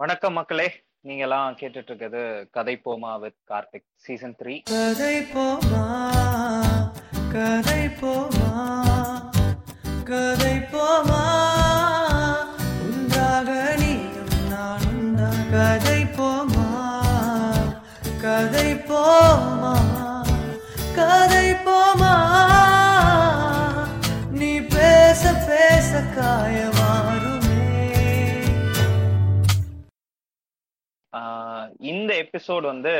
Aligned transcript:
வணக்கம் 0.00 0.32
மக்களே. 0.32 0.66
நீங்க 1.06 1.22
எல்லாம் 1.22 1.56
கேட்டுட்டு 1.60 1.90
இருக்கிறது 1.90 2.20
கதை 2.50 2.74
போமா 2.84 3.10
வித் 3.20 3.36
கார்த்திக் 3.50 3.86
சீசன் 4.04 4.36
த்ரீ 4.40 4.54
கதை 4.70 5.16
போமா 5.32 5.82
கதை 7.34 7.82
போமா 8.00 8.48
கதை 10.10 10.54
போமா. 10.72 11.20
உண்டாக 12.86 13.48
நீயும் 13.82 14.34
நானும் 14.52 15.14
தான் 15.14 15.44
கதை 15.54 16.00
போமா 16.18 16.66
கதை 18.24 18.68
போமா 18.90 19.74
கதை 20.98 21.46
போமா. 21.66 22.14
நீ 24.40 24.52
பேச 24.76 25.22
பேச 25.48 25.90
காயம் 26.16 26.69
இந்த 31.92 32.10
எபிசோட் 32.24 32.64
வந்து 32.72 32.92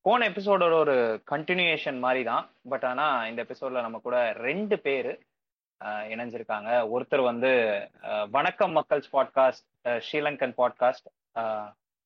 போன 0.00 0.28
எபிசோடோட 0.28 0.74
ஒரு 0.84 1.22
கண்டினியூஷன் 1.30 1.98
மாதிரி 1.98 2.24
தான் 2.24 2.44
பட் 2.68 2.84
ஆனா 2.84 3.26
இந்த 3.26 3.40
எபிசோட்ல 3.44 3.80
நம்ம 3.86 3.98
கூட 3.98 4.32
ரெண்டு 4.46 4.78
பேரு 4.78 5.12
இணைஞ்சிருக்காங்க. 6.14 6.70
ஒருத்தர் 6.94 7.22
வந்து 7.30 7.50
வணக்கம் 8.30 8.76
மக்கள்ஸ் 8.76 9.10
podcast 9.12 9.64
Sri Lankan 9.84 10.54
podcast 10.60 11.08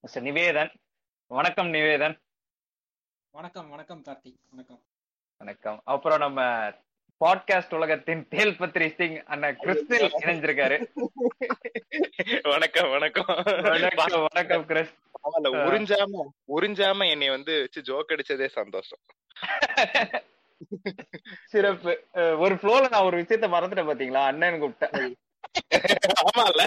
mister 0.05 0.23
Nivethan. 0.23 0.73
வணக்கம் 1.27 1.71
நிவேதன். 1.75 2.17
வணக்கம் 3.31 3.71
வணக்கம் 3.71 4.03
கார்த்திக் 4.09 4.41
வணக்கம். 4.51 4.81
வணக்கம். 5.41 5.81
அப்புறம் 5.85 6.19
நம்ம 6.19 6.43
பாட்காஸ்ட் 7.25 7.75
உலகத்தின் 7.75 8.29
தேல் 8.29 8.59
பத்ரி 8.61 8.89
சிங் 8.95 9.19
அண்ணன் 9.27 9.57
கிறிஸ்டில் 9.57 10.15
இணைஞ்சிருக்காரு. 10.23 10.79
வணக்கம் 12.53 12.91
வணக்கம். 12.91 13.31
வணக்கம் 13.63 14.25
வணக்கம் 14.29 14.67
கிறிஸ் 14.67 14.95
பரவாயில்ல, 15.27 15.61
உறிஞ்சாம 15.69 16.25
உறிஞ்சாம 16.57 17.09
என்னை 17.11 17.29
வந்து 17.31 17.55
வச்சு 17.61 17.81
ஜோக் 17.83 18.13
அடிச்சதே 18.15 18.49
சந்தோஷம். 18.59 19.03
சிறப்பு. 21.53 21.93
ஒரு 22.45 22.55
ஃப்ளோல 22.55 22.91
நான் 22.91 23.07
ஒரு 23.09 23.17
விஷயத்த 23.23 23.49
மறந்துட்டேன் 23.55 23.91
பாத்தீங்களா? 23.91 24.23
அண்ணன் 24.31 24.61
கூப்பிட்டேன் 24.63 25.15
ஆமால 26.23 26.61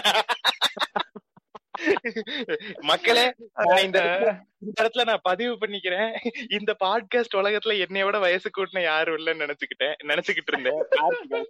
மக்களே 2.80 3.34
நான் 3.54 3.82
இந்த 3.82 4.00
இடத்துல- 4.00 4.40
இந்த 4.58 4.82
இடத்துல 4.82 5.04
நான் 5.04 5.20
பதிவு 5.22 5.58
பண்ணிக்கிறேன். 5.60 6.16
இந்த 6.48 6.76
பாட்காஸ்ட் 6.84 7.36
உலகத்துல 7.36 7.78
என்னைய 7.78 8.04
விட 8.04 8.18
வயசு 8.18 8.50
கூட்டின 8.56 8.82
யாரும் 8.82 9.16
இல்லைன்னு 9.16 9.50
நினைச்சுக்கிட்டேன். 9.50 9.94
நினைச்சுக்கிட்டு 10.02 10.58
இருந்தேன். 10.58 11.48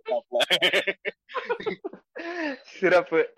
சிறப்பு. 2.62 3.32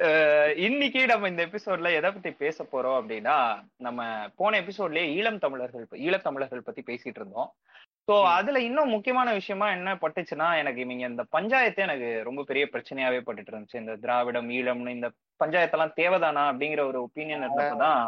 இன்னைக்கு 0.56 1.06
நம்ம 1.06 1.28
இந்த 1.28 1.46
எபிசோட்ல 1.46 1.94
எதை 1.94 2.10
பத்தி 2.10 2.30
பேச 2.30 2.64
போறோம் 2.64 3.02
அப்படின்னா 3.02 3.64
நம்ம 3.77 4.28
போன 4.36 4.60
எபிசோட்லயே 4.60 5.06
ஈழம் 5.14 5.38
தமிழர்கள் 5.38 5.86
ஈழத்தமிழர்கள் 5.90 6.58
பத்தி 6.58 6.82
பேசிட்டு 6.86 7.00
இருந்தோம். 7.04 7.54
சோ 8.08 8.14
அதுல 8.25 8.61
இன்னும் 8.61 8.89
முக்கியமான 8.89 9.33
விஷயமா 9.33 9.70
என்ன 9.70 9.95
பட்டுச்சுன்னா 9.95 10.58
எனக்கு 10.58 10.81
இவங்க 10.81 11.06
இந்த 11.06 11.25
பஞ்சாயத்து 11.31 11.83
எனக்கு 11.83 12.22
ரொம்ப 12.25 12.42
பெரிய 12.42 12.64
பிரச்சனையாவே 12.72 13.20
பட்டுட்டு 13.27 13.53
இருந்துச்சு 13.53 13.83
இந்த 13.83 13.97
திராவிடம் 13.97 14.48
ஈழம்னு 14.48 14.89
இந்த 14.89 15.11
பஞ்சாயத்தெல்லாம் 15.45 15.97
தேவைதானா 15.97 16.42
அப்படிங்கிற 16.50 16.83
ஒரு 16.86 16.98
ஒப்பீனியன் 17.03 17.45
இருந்தப்பதான் 17.45 18.03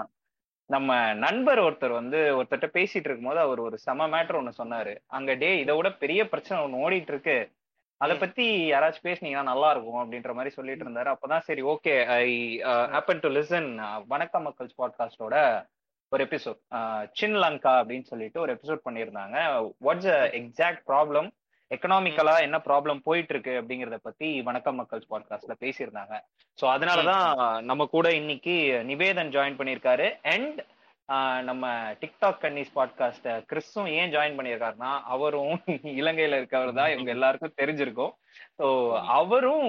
நம்ம 0.70 1.14
நண்பர் 1.14 1.58
ஒருத்தர் 1.58 1.92
வந்து 1.92 2.18
ஒருத்தர்ட்ட 2.36 2.68
பேசிட்டு 2.72 3.08
இருக்கும்போது 3.08 3.40
அவர் 3.40 3.58
ஒரு 3.58 3.78
செம 3.78 4.06
மேட்டர் 4.08 4.38
ஒண்ணு 4.40 4.52
சொன்னாரு. 4.58 4.96
அங்க 5.06 5.34
டே 5.34 5.58
இதை 5.58 5.76
விட 5.76 5.92
பெரிய 5.92 6.28
பிரச்சனை 6.28 6.58
ஒண்ணு 6.64 6.82
ஓடிட்டு 6.84 7.12
இருக்கு 7.12 7.36
அத 8.00 8.14
பத்தி 8.16 8.72
யாராச்சும் 8.72 9.06
பேசுனீங்கன்னா 9.06 9.42
நல்லா 9.42 9.70
இருக்கும் 9.70 10.00
அப்படின்ற 10.02 10.32
மாதிரி 10.34 10.54
சொல்லிட்டு 10.54 10.84
இருந்தாரு. 10.84 11.10
அப்பதான் 11.14 11.46
சரி 11.48 11.62
okay 11.62 11.94
I 12.06 12.28
happen 12.94 13.20
to 13.20 13.28
listen 13.28 13.68
வணக்கம் 14.06 14.46
மக்கள்ஸ் 14.46 14.78
பாட்காஸ்டோட 14.80 15.36
ஒரு 16.14 16.24
எபிசோட் 16.24 16.58
சின் 17.18 17.36
லங்கா 17.44 17.70
அப்படின்னு 17.78 18.10
சொல்லிட்டு 18.10 18.38
ஒரு 18.40 18.52
எபிசோட் 18.54 18.84
பண்ணியிருந்தாங்க. 18.88 19.38
வாட்ஸ் 19.86 20.10
எக்ஸாக்ட் 20.38 20.82
ப்ராப்ளம் 20.90 21.28
எக்கனாமிக்கலா 21.74 22.34
என்ன 22.46 22.56
ப்ராப்ளம் 22.66 22.98
போயிட்டு 23.08 23.32
இருக்கு 23.34 23.52
அப்படிங்கறத 23.60 23.96
பத்தி 24.02 24.28
வணக்கம் 24.48 24.78
மக்கள்ஸ் 24.80 25.10
பாட்காஸ்ட்ல 25.12 25.54
பேசியிருந்தாங்க. 25.64 26.14
சோ 26.58 26.64
அதனாலதான் 26.74 27.62
நம்ம 27.70 27.86
கூட 27.94 28.06
இன்னைக்கு 28.20 28.54
நிவேதன் 28.90 29.34
ஜாயின் 29.36 29.58
பண்ணியிருக்காரு. 29.60 30.08
அண்ட் 30.34 30.60
நம்ம 31.48 31.64
டிக்டாக் 32.00 32.38
கன்னிஸ் 32.42 32.70
பாட்காஸ்ட 32.76 33.32
கிறிஸும் 33.50 33.88
ஏன் 33.98 34.12
ஜாயின் 34.14 34.36
பண்ணியிருக்காருன்னா 34.38 34.92
அவரும் 35.14 35.56
இலங்கையில 36.00 36.38
இருக்கவர் 36.40 36.72
தான் 36.72 36.92
இவங்க 36.92 37.10
எல்லாருக்கும் 37.10 37.58
தெரிஞ்சிருக்கும். 37.60 38.12
ஸோ 38.58 38.66
அவரும் 39.18 39.68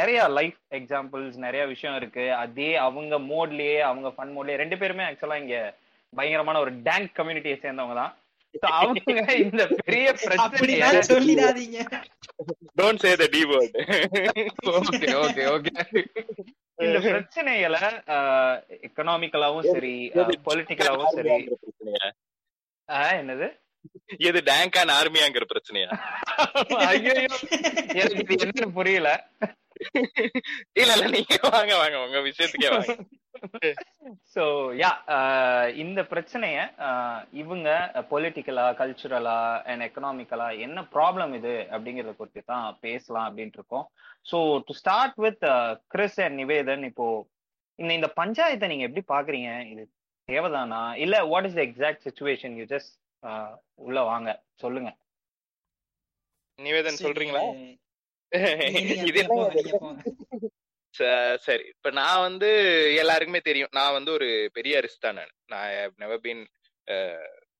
நிறைய 0.00 0.28
லைஃப் 0.38 0.58
எக்ஸாம்பிள்ஸ் 0.78 1.36
நிறைய 1.46 1.62
விஷயம் 1.66 1.96
இருக்கு. 1.96 2.24
அதே 2.34 2.70
அவங்க 2.86 3.18
மோட்லயே 3.32 3.78
அவங்க 3.90 4.10
ஃபன் 4.16 4.34
மோட்லயே 4.36 4.60
ரெண்டு 4.62 4.78
பேருமே 4.78 5.04
ஆக்சுவலா 5.04 5.40
இங்க 5.44 5.58
பயங்கரமான 6.12 6.58
ஒரு 6.58 6.72
டேங்க் 6.88 7.16
கம்யூனிட்டியை 7.18 7.58
சேர்ந்தவங்க 7.64 7.96
தான். 8.02 8.14
அவங்க 8.74 9.12
இந்த 9.40 9.62
பெரிய 9.80 10.06
அப்படிலாம் 10.38 11.08
சொல்லிடாதீங்க. 11.10 11.78
Don't 12.78 13.02
say 13.02 13.10
the 13.16 13.26
T 13.28 13.42
word 13.46 13.76
okay 14.74 15.08
okay 15.20 15.44
okay 15.52 15.72
இந்த 16.78 16.98
பிரச்சனைகளை 17.06 17.80
எக்கனாமிக்கலாவும் 18.86 19.68
சரி 19.70 19.94
பொலிட்டிக்கலாவும் 20.46 21.14
சரி. 21.16 21.36
ஆஹ், 22.88 23.16
என்னது? 23.18 23.48
எது 24.26 24.38
டேங்கான் 24.46 24.92
ஆர்மியாங்கிற 24.94 25.44
பிரச்சனையா? 25.50 25.90
ஐயோ. 26.86 27.12
எனக்கு 27.94 28.22
இது 28.26 28.38
என்னன்னு 28.38 28.68
புரியல. 28.74 29.10
இல்ல 30.76 30.90
இல்ல 30.96 31.06
நீங்க 31.14 31.36
வாங்க 31.48 31.72
வாங்க. 31.76 31.96
உங்க 32.02 32.18
விஷயத்துக்கே 32.26 32.72
வாங்க. 32.74 32.94
சோ 34.34 34.42
யா 34.80 34.90
இந்த 35.82 36.00
பிரச்சனைய 36.10 36.58
ஆஹ், 36.86 37.22
இவங்க 37.42 37.68
பொலிட்டிக்கலா 38.10 38.66
கல்ச்சுரலா 38.80 39.38
அண்ட் 39.66 39.84
எக்கனாமிக்கலா 39.86 40.48
என்ன 40.66 40.84
ப்ராப்ளம் 40.94 41.32
இது 41.38 41.54
அப்படிங்கறத 41.74 42.12
குறித்து 42.16 42.42
தான் 42.46 42.76
பேசலாம் 42.84 43.26
அப்படின்ட்டு 43.28 43.58
இருக்கோம். 43.60 43.86
So 44.26 44.36
to 44.66 44.72
start 44.80 45.16
with 45.24 45.44
Chris 45.94 46.18
and 46.24 46.38
Nivethan 46.40 46.84
இப்போ 46.90 47.06
இந்த 47.78 47.92
இந்த 47.98 48.08
பஞ்சாயத்தை 48.18 48.66
நீங்க 48.72 48.84
எப்படி 48.88 49.02
பாக்குறீங்க? 49.10 49.50
இது 49.72 49.82
தேவைதானா? 50.28 50.80
இல்ல 51.04 51.14
what 51.30 51.46
is 51.48 51.54
the 51.54 51.60
exact 51.66 52.04
situation 52.08 52.52
you 52.58 52.64
just 52.72 52.92
உள்ள 53.84 53.98
வாங்க. 54.10 54.28
சொல்லுங்க. 54.60 54.90
நிவேதன் 56.58 57.00
சொல்றீங்களா? 57.04 57.42
ச- 60.98 61.36
சரி. 61.36 61.64
இப்ப 61.66 61.90
நான் 61.90 62.20
வந்து 62.20 62.48
எல்லாருக்குமே 62.96 63.40
தெரியும். 63.40 63.68
நான் 63.72 63.92
வந்து 63.92 64.12
ஒரு 64.12 64.50
பெரிய 64.52 64.80
அரிஸ்ட் 64.80 64.98
தான் 65.00 65.14
நான். 65.14 65.30
நான் 65.46 65.92
நெவர் 65.96 66.20
பீன் 66.20 66.46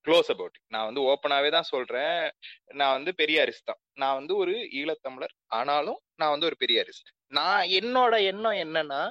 க்ளோஸ் 0.08 0.28
அபவுட் 0.28 0.58
நான் 0.66 0.84
வந்து 0.84 1.00
ஓப்பனாவே 1.00 1.50
தான் 1.50 1.62
சொல்றேன். 1.62 2.30
நான் 2.66 2.92
வந்து 2.92 3.14
பெரிய 3.14 3.40
அரிசு 3.40 3.60
தான். 3.64 3.76
நான் 3.94 4.14
வந்து 4.14 4.36
ஒரு 4.36 4.52
ஈழத்தமிழர். 4.52 5.34
ஆனாலும் 5.46 6.00
நான் 6.16 6.30
வந்து 6.30 6.46
ஒரு 6.46 6.54
பெரிய 6.58 6.80
அரிசு 6.80 7.02
நான் 7.26 7.66
என்னோட 7.66 8.24
எண்ணம் 8.24 8.52
என்னன்னா 8.52 9.10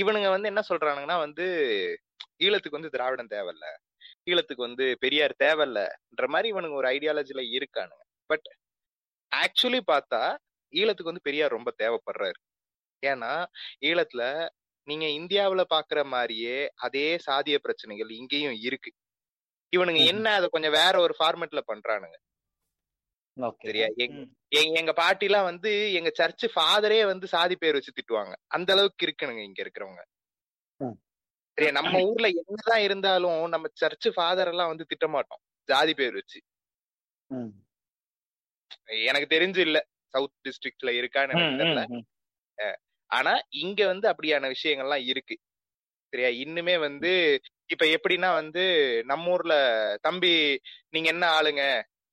இவனுங்க 0.00 0.28
வந்து 0.28 0.46
என்ன 0.46 0.62
சொல்றானுங்கன்னா 0.68 1.18
வந்து 1.18 1.44
ஈழத்துக்கு 2.38 2.70
வந்து 2.70 2.90
திராவிடம் 2.90 3.30
தேவையில்ல. 3.30 3.64
ஈழத்துக்கு 4.30 4.56
வந்து 4.56 4.96
பெரியார் 5.00 5.34
தேவையில்லன்ற 5.44 6.26
மாதிரி 6.26 6.52
இவனுங்க 6.52 6.72
ஒரு 6.72 6.88
ஐடியாலஜில 6.88 7.60
இருக்கானுங்க. 7.60 8.02
பட் 8.26 8.46
ஆக்சுவலி 9.36 9.80
பார்த்தா 9.92 10.36
ஈழத்துக்கு 10.72 11.02
வந்து 11.02 11.20
பெரியார் 11.22 11.50
ரொம்ப 11.50 11.74
தேவைப்படுறாரு. 11.82 12.40
ஏன்னா 13.06 13.46
ஈழத்துல 13.80 14.48
நீங்க 14.82 15.06
இந்தியாவுல 15.06 15.64
பாக்குற 15.74 16.04
மாதிரியே 16.04 16.70
அதே 16.74 17.16
சாதிய 17.30 17.54
பிரச்சனைகள் 17.54 18.08
இங்கேயும் 18.08 18.52
இருக்கு. 18.52 18.92
இவனுங்க 19.76 19.90
ம்ஹும். 19.90 20.06
என்ன 20.06 20.34
அதை 20.34 20.48
கொஞ்சம் 20.50 20.72
வேற 20.72 21.00
ஒரு 21.00 21.14
ஃபார்மேட்ல 21.18 21.60
பண்றானுங்க. 21.66 22.16
ஓகே. 23.40 23.54
சரியா? 23.64 23.86
எங்க 23.96 24.14
ம். 24.14 24.36
எங்க- 24.48 24.80
எங்க 24.80 24.92
பாட்டிலாம் 24.92 25.42
வந்து 25.42 25.92
எங்க 25.92 26.10
சர்ச் 26.14 26.44
ஃபாதரே 26.44 27.06
வந்து 27.06 27.26
சாதி 27.26 27.56
பேர் 27.56 27.72
வச்சு 27.72 27.92
திட்டுவாங்க. 27.92 28.34
அந்த 28.46 28.72
அளவுக்கு 28.72 29.06
இருக்குனுங்க 29.06 29.42
இங்க 29.42 29.62
இருக்கிறவங்க. 29.62 30.02
ம். 30.76 31.02
சரியா? 31.52 31.80
நம்ம 31.80 32.00
ஊர்ல 32.00 32.28
என்னதான் 32.28 32.80
இருந்தாலும் 32.80 33.48
நம்ம 33.48 33.68
சர்ச் 33.72 34.08
ஃபாதர் 34.14 34.48
எல்லாம் 34.48 34.68
வந்து 34.68 34.84
திட்ட 34.84 35.08
மாட்டோம் 35.08 35.38
ஜாதி 35.64 35.94
பேர் 35.94 36.12
வச்சு. 36.12 36.40
ம். 37.26 37.48
எனக்கு 38.84 39.36
தெரிஞ்சு 39.36 39.58
இல்ல. 39.58 39.86
சவுத் 40.06 40.32
டிஸ்ட்ரிக்ட்ல 40.48 40.88
இருக்கான்னு 40.88 41.64
எனக்கு 41.64 41.88
ம், 41.88 41.96
ம். 41.96 42.04
ஆனா 43.14 43.32
இங்க 43.58 43.80
வந்து 43.86 44.06
அப்படியான 44.08 44.50
விஷயங்கள்லாம் 44.54 45.04
இருக்கு. 45.06 45.36
சரியா? 46.12 46.30
இன்னுமே 46.44 46.74
வந்து 46.78 47.12
இப்ப 47.70 47.84
எப்படின்னா 47.94 48.30
வந்து 48.34 48.64
நம்ம 49.04 49.30
ஊர்ல 49.30 49.54
தம்பி 50.02 50.32
நீங்க 50.90 51.08
என்ன 51.08 51.24
ஆளுங்க? 51.36 51.62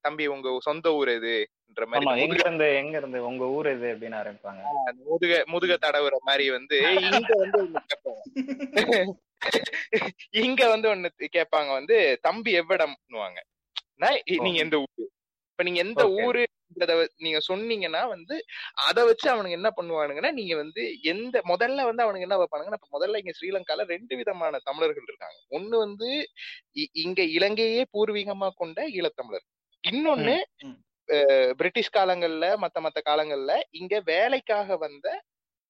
தம்பி 0.04 0.24
உங்க 0.26 0.54
சொந்த 0.60 0.92
ஊர் 0.92 1.10
எதுன்ற 1.10 1.84
மாதிரி 1.88 2.22
எங்க 2.24 2.38
இருந்து 2.40 2.66
எங்க 2.80 2.94
இருந்து 2.98 3.18
உங்க 3.24 3.44
ஊர் 3.50 3.66
எது? 3.66 3.86
அப்படின்னு 3.92 4.18
ஆரம்பிப்பாங்க. 4.20 4.62
முதுக 5.04 5.34
முதுக 5.46 5.74
தடவுற 5.78 6.16
மாதிரி 6.22 6.46
வந்து 6.50 6.78
இங்க 7.10 7.32
வந்து 7.42 7.60
இங்க 10.42 10.62
வந்து 10.68 10.86
ஒண்ணு 10.88 11.08
கேட்பாங்க 11.32 11.70
வந்து 11.72 11.96
தம்பி 12.22 12.50
எவ்விடம்னுவாங்க 12.60 13.38
நீங்க 14.38 14.58
எந்த 14.60 14.76
ஊரு? 14.84 15.04
இப்ப 15.52 15.64
நீங்க 15.68 15.80
எந்த. 15.82 16.02
ஊரு 16.20 16.42
நீங்க 17.22 17.38
சொன்னீங்கன்னா 17.48 18.02
வந்து 18.12 18.34
அதை 18.84 19.02
வச்சு 19.08 19.26
அவனுங்க 19.32 19.56
என்ன 19.58 19.70
பண்ணுவானுங்கன்னா 19.78 20.30
நீங்க 20.32 20.54
வந்து 20.56 20.82
எந்த 21.04 21.42
முதல்ல 21.50 21.84
வந்து 21.88 22.04
அவனுங்க 22.04 22.26
என்ன 22.28 22.38
வைப்பானுங்கன்னா 22.40 22.78
இப்ப 22.80 22.92
முதல்ல 22.96 23.20
இங்க 23.22 23.32
ஸ்ரீலங்கால 23.38 23.84
ரெண்டு 23.90 24.16
விதமான 24.20 24.60
தமிழர்கள் 24.64 25.08
இருக்காங்க. 25.08 25.38
ஒண்ணு 25.50 25.76
வந்து 25.78 26.08
இங்க 27.04 27.22
இலங்கையே 27.36 27.82
பூர்வீகமா 27.94 28.48
கொண்ட 28.62 28.86
ஈழத்தமிழர். 28.96 29.46
இன்னொன்னு 29.84 30.36
பிரிட்டிஷ் 31.58 31.94
காலங்கள்ல 31.94 32.46
மத்த 32.62 32.80
மத்த 32.80 32.98
காலங்கள்ல 33.06 33.52
இங்க 33.80 33.94
வேலைக்காக 34.06 34.76
வந்த 34.78 35.06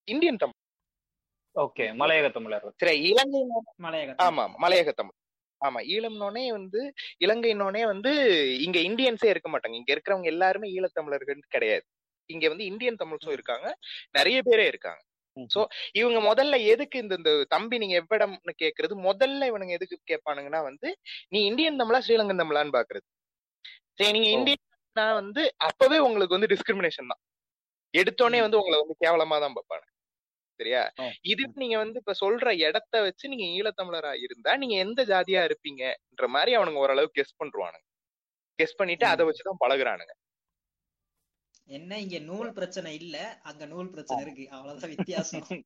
இந்தியன் 0.08 0.43
தமிழ். 0.43 0.58
ஓகே 1.55 1.84
மலையக 2.00 2.29
தமிழர் 2.31 2.67
சரி 2.81 2.94
இலங்கை 3.08 3.40
மலையக 3.84 4.14
ஆமா 4.23 4.43
ஆமா, 4.44 4.56
மலையக 4.64 4.93
தமிழ். 4.93 5.17
ஆமா 5.62 5.80
ஈழம்னோனே 5.94 6.44
வந்து 6.52 6.80
இலங்கைனோனே 7.20 7.82
வந்து 7.86 8.12
இங்க 8.60 8.78
இந்தியன்ஸே 8.88 9.28
இருக்க 9.30 9.48
மாட்டாங்க. 9.48 9.76
இங்க 9.80 9.90
இருக்கிறவங்க 9.94 10.28
எல்லாருமே 10.28 10.68
ஈழத்தமிழர்கள் 10.76 11.40
கிடையாது. 11.54 11.84
இங்க 12.30 12.46
வந்து 12.48 12.64
இந்தியன் 12.64 13.00
தமிழ்ஸும் 13.02 13.36
இருக்காங்க. 13.36 13.68
நிறைய 14.12 14.38
பேரே 14.42 14.66
இருக்காங்க. 14.72 15.02
So, 15.36 15.60
இவங்க 15.94 16.18
முதல்ல 16.22 16.56
எதுக்கு 16.72 16.96
இந்த 16.98 17.14
இந்த 17.18 17.30
தம்பி 17.48 17.76
நீங்க 17.78 17.94
எவ்விடம்னு 18.00 18.54
கேக்குறது? 18.62 18.94
முதல்ல 19.06 19.46
இவனுங்க 19.50 19.74
எதுக்கு 19.78 19.96
கேட்பானுங்கன்னா 20.10 20.60
வந்து 20.66 20.88
நீ 21.32 21.40
இந்தியன் 21.50 21.80
தமிழா 21.80 22.00
ஸ்ரீலங்கன் 22.06 22.42
தமிழான்னு 22.42 22.76
பாக்குறது? 22.78 23.06
சரி 23.98 24.12
நீங்க. 24.16 24.28
இந்தியன்னா 24.36 25.06
வந்து 25.20 25.44
அப்பவே 25.68 25.98
உங்களுக்கு 26.06 26.36
வந்து 26.36 26.52
டிஸ்கிரிமினேஷன் 26.54 27.10
தான். 27.12 27.22
எடுத்தோடனே 27.94 28.40
வந்து 28.44 28.60
உங்களை 28.60 28.78
வந்து 28.82 28.96
கேவலமா 29.04 29.38
தான் 29.44 29.56
பார்ப்பாங்க 29.56 29.86
சரியா. 30.62 30.82
இது 31.32 31.44
நீங்க 31.62 31.76
வந்து 31.78 32.00
இப்ப 32.02 32.14
சொல்ற 32.22 32.48
இடத்த 32.66 33.02
வச்சு 33.06 33.30
நீங்க 33.32 33.46
ஈழத்தமிழரா 33.58 34.12
இருந்தா 34.26 34.54
நீங்க 34.62 34.76
எந்த 34.86 35.02
ஜாதியா 35.12 35.42
இருப்பீங்கன்ற 35.48 36.28
மாதிரி 36.36 36.52
அவனுங்க 36.58 36.84
ஓரளவு 36.84 37.16
கெஸ் 37.18 37.38
பண்றானுங்க 37.40 37.86
கெஸ் 38.58 38.78
பண்ணிட்டு. 38.80 39.06
அதை 39.12 39.22
வச்சுதான் 39.28 39.62
பழகுறானுங்க. 39.64 40.14
என்ன 41.68 41.98
இங்க 42.04 42.18
நூல் 42.28 42.48
பிரச்சனை 42.52 42.90
இல்ல. 43.00 43.16
அங்க 43.50 43.64
நூல் 43.66 43.90
பிரச்சனை 43.90 44.22
இருக்கு. 44.24 44.44
அவ்வளவுதான் 44.56 44.92
வித்தியாசம். 44.94 45.44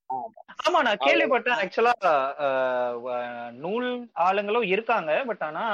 ஆமா. 0.67 0.81
நான் 0.87 1.03
கேள்விப்பட்டேன். 1.05 1.59
ஆக்சுவலா 1.63 1.95
நூல் 3.65 3.89
ஆளுங்களும் 4.27 4.69
இருக்காங்க. 4.75 5.13
பட் 5.31 5.45
ஆனா 5.49 5.65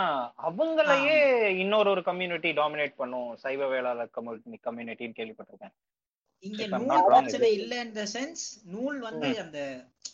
அவங்களையே 0.49 1.17
இன்னொரு 1.65 1.91
ஒரு 1.95 2.03
கம்யூனிட்டி 2.11 2.53
டாமினேட் 2.61 3.01
பண்ணும். 3.03 3.31
சைவ 3.45 3.69
வேளாளர் 3.75 4.15
கம்யூனிட்டின்னு 4.69 5.19
கேள்விப்பட்டிருக்கேன். 5.21 5.75
இங்க 6.45 6.63
நூல் 6.75 7.03
பிரச்சனை 7.09 7.49
இல்ல 7.59 7.75
இந்த 7.87 8.03
சென்ஸ் 8.15 8.45
நூல் 8.73 8.99
வந்து 9.09 9.29
அந்த 9.43 9.59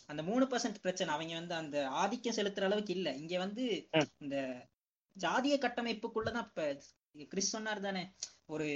அந்த 0.09 0.21
மூணு 0.27 0.43
பர்சன்ட் 0.51 0.83
பிரச்சனை. 0.83 1.09
அவங்க 1.15 1.33
வந்து 1.39 1.55
அந்த 1.55 1.77
ஆதிக்கம் 2.01 2.37
செலுத்துற 2.37 2.67
அளவுக்கு 2.69 2.93
இல்ல. 2.97 3.09
இங்க 3.21 3.35
வந்து 3.43 3.63
ம். 3.93 4.07
இந்த 4.23 4.37
ஜாதிய 5.15 5.55
கட்டமைப்புக்குள்ளதான் 5.63 6.47
இப்ப 6.47 6.65
கிறிஸ் 7.29 7.53
சொன்னார் 7.55 7.85
தானே. 7.87 8.03
ஒரு. 8.47 8.67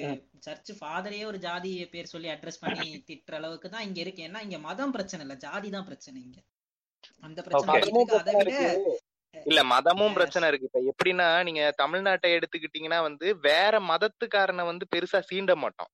சர்ச் 0.45 0.71
ஃபாதரையே 0.79 1.25
ஒரு 1.31 1.39
ஜாதி 1.45 1.71
பேர் 1.93 2.11
சொல்லி 2.13 2.29
அட்ரஸ் 2.33 2.63
பண்ணி 2.63 2.71
திட்டுற 3.09 3.37
அளவுக்கு 3.39 3.69
தான் 3.69 3.85
இங்க 3.87 3.99
இருக்கு. 4.05 4.27
ஏன்னா 4.27 4.41
இங்க 4.47 4.59
மதம் 4.67 4.95
பிரச்சனை 4.95 5.23
இல்ல. 5.25 5.37
ஜாதி 5.45 5.69
தான் 5.75 5.87
பிரச்சனை 5.89 6.17
இங்க. 6.25 6.39
அந்த 7.23 7.39
பிரச்சனை 7.41 7.79
அதை 8.19 8.33
விட 8.41 8.51
இல்ல 9.35 9.61
மதமும். 9.71 10.15
பிரச்சனை 10.17 10.47
இருக்கு. 10.49 10.69
இப்ப 10.69 10.81
எப்படின்னா 10.91 11.27
நீங்க 11.47 11.61
தமிழ்நாட்டை 11.79 12.29
எடுத்துக்கிட்டீங்கன்னா 12.37 12.99
வந்து 13.07 13.27
வேற 13.47 13.73
மதத்துக்காரனை 13.91 14.65
வந்து 14.71 14.85
பெருசா 14.93 15.21
சீண்ட 15.29 15.53
மாட்டோம். 15.63 15.91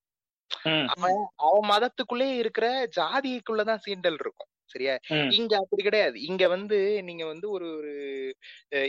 அவன் 0.94 1.19
அவன் 1.46 1.68
மதத்துக்குள்ளே 1.72 2.30
இருக்கிற 2.42 2.68
ஜாதிக்குள்ளதான் 2.98 3.84
சீண்டல் 3.86 4.19
இருக்கும். 4.19 4.50
சரியா. 4.69 4.96
இங்க 5.38 5.54
அப்படி 5.62 5.84
கிடையாது. 5.84 6.18
இங்க 6.30 6.44
வந்து 6.48 6.78
நீங்க 7.07 7.24
வந்து 7.25 7.48
ஒரு 7.51 7.68
ஒரு 7.78 7.94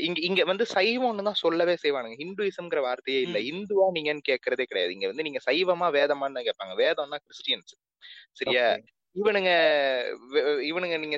இங்க 0.03 0.19
இங்க 0.29 0.43
வந்து 0.45 0.65
சைவம்னு 0.75 1.27
தான் 1.29 1.41
சொல்லவே 1.43 1.77
செய்வானுங்க. 1.85 2.19
ஹிந்துயிசம்ங்கிற 2.23 2.83
வார்த்தையே 2.89 3.21
இல்ல. 3.23 3.39
இந்துவா 3.53 3.87
நீங்கன்னு 3.97 4.29
கேக்குறதே 4.31 4.67
கிடையாது. 4.73 4.95
இங்க 4.97 5.09
வந்து 5.12 5.27
நீங்க 5.29 5.43
சைவமா 5.49 5.89
வேதமான்னு 5.99 6.39
தான் 6.41 6.49
கேட்பாங்க. 6.51 6.77
வேதம்னா 6.85 7.21
கிறிஸ்டியன்ஸ். 7.27 7.75
சரியா. 8.41 8.67
இவனுங்க 9.17 9.51
இவனுங்க 10.62 10.97
நீங்க 10.99 11.17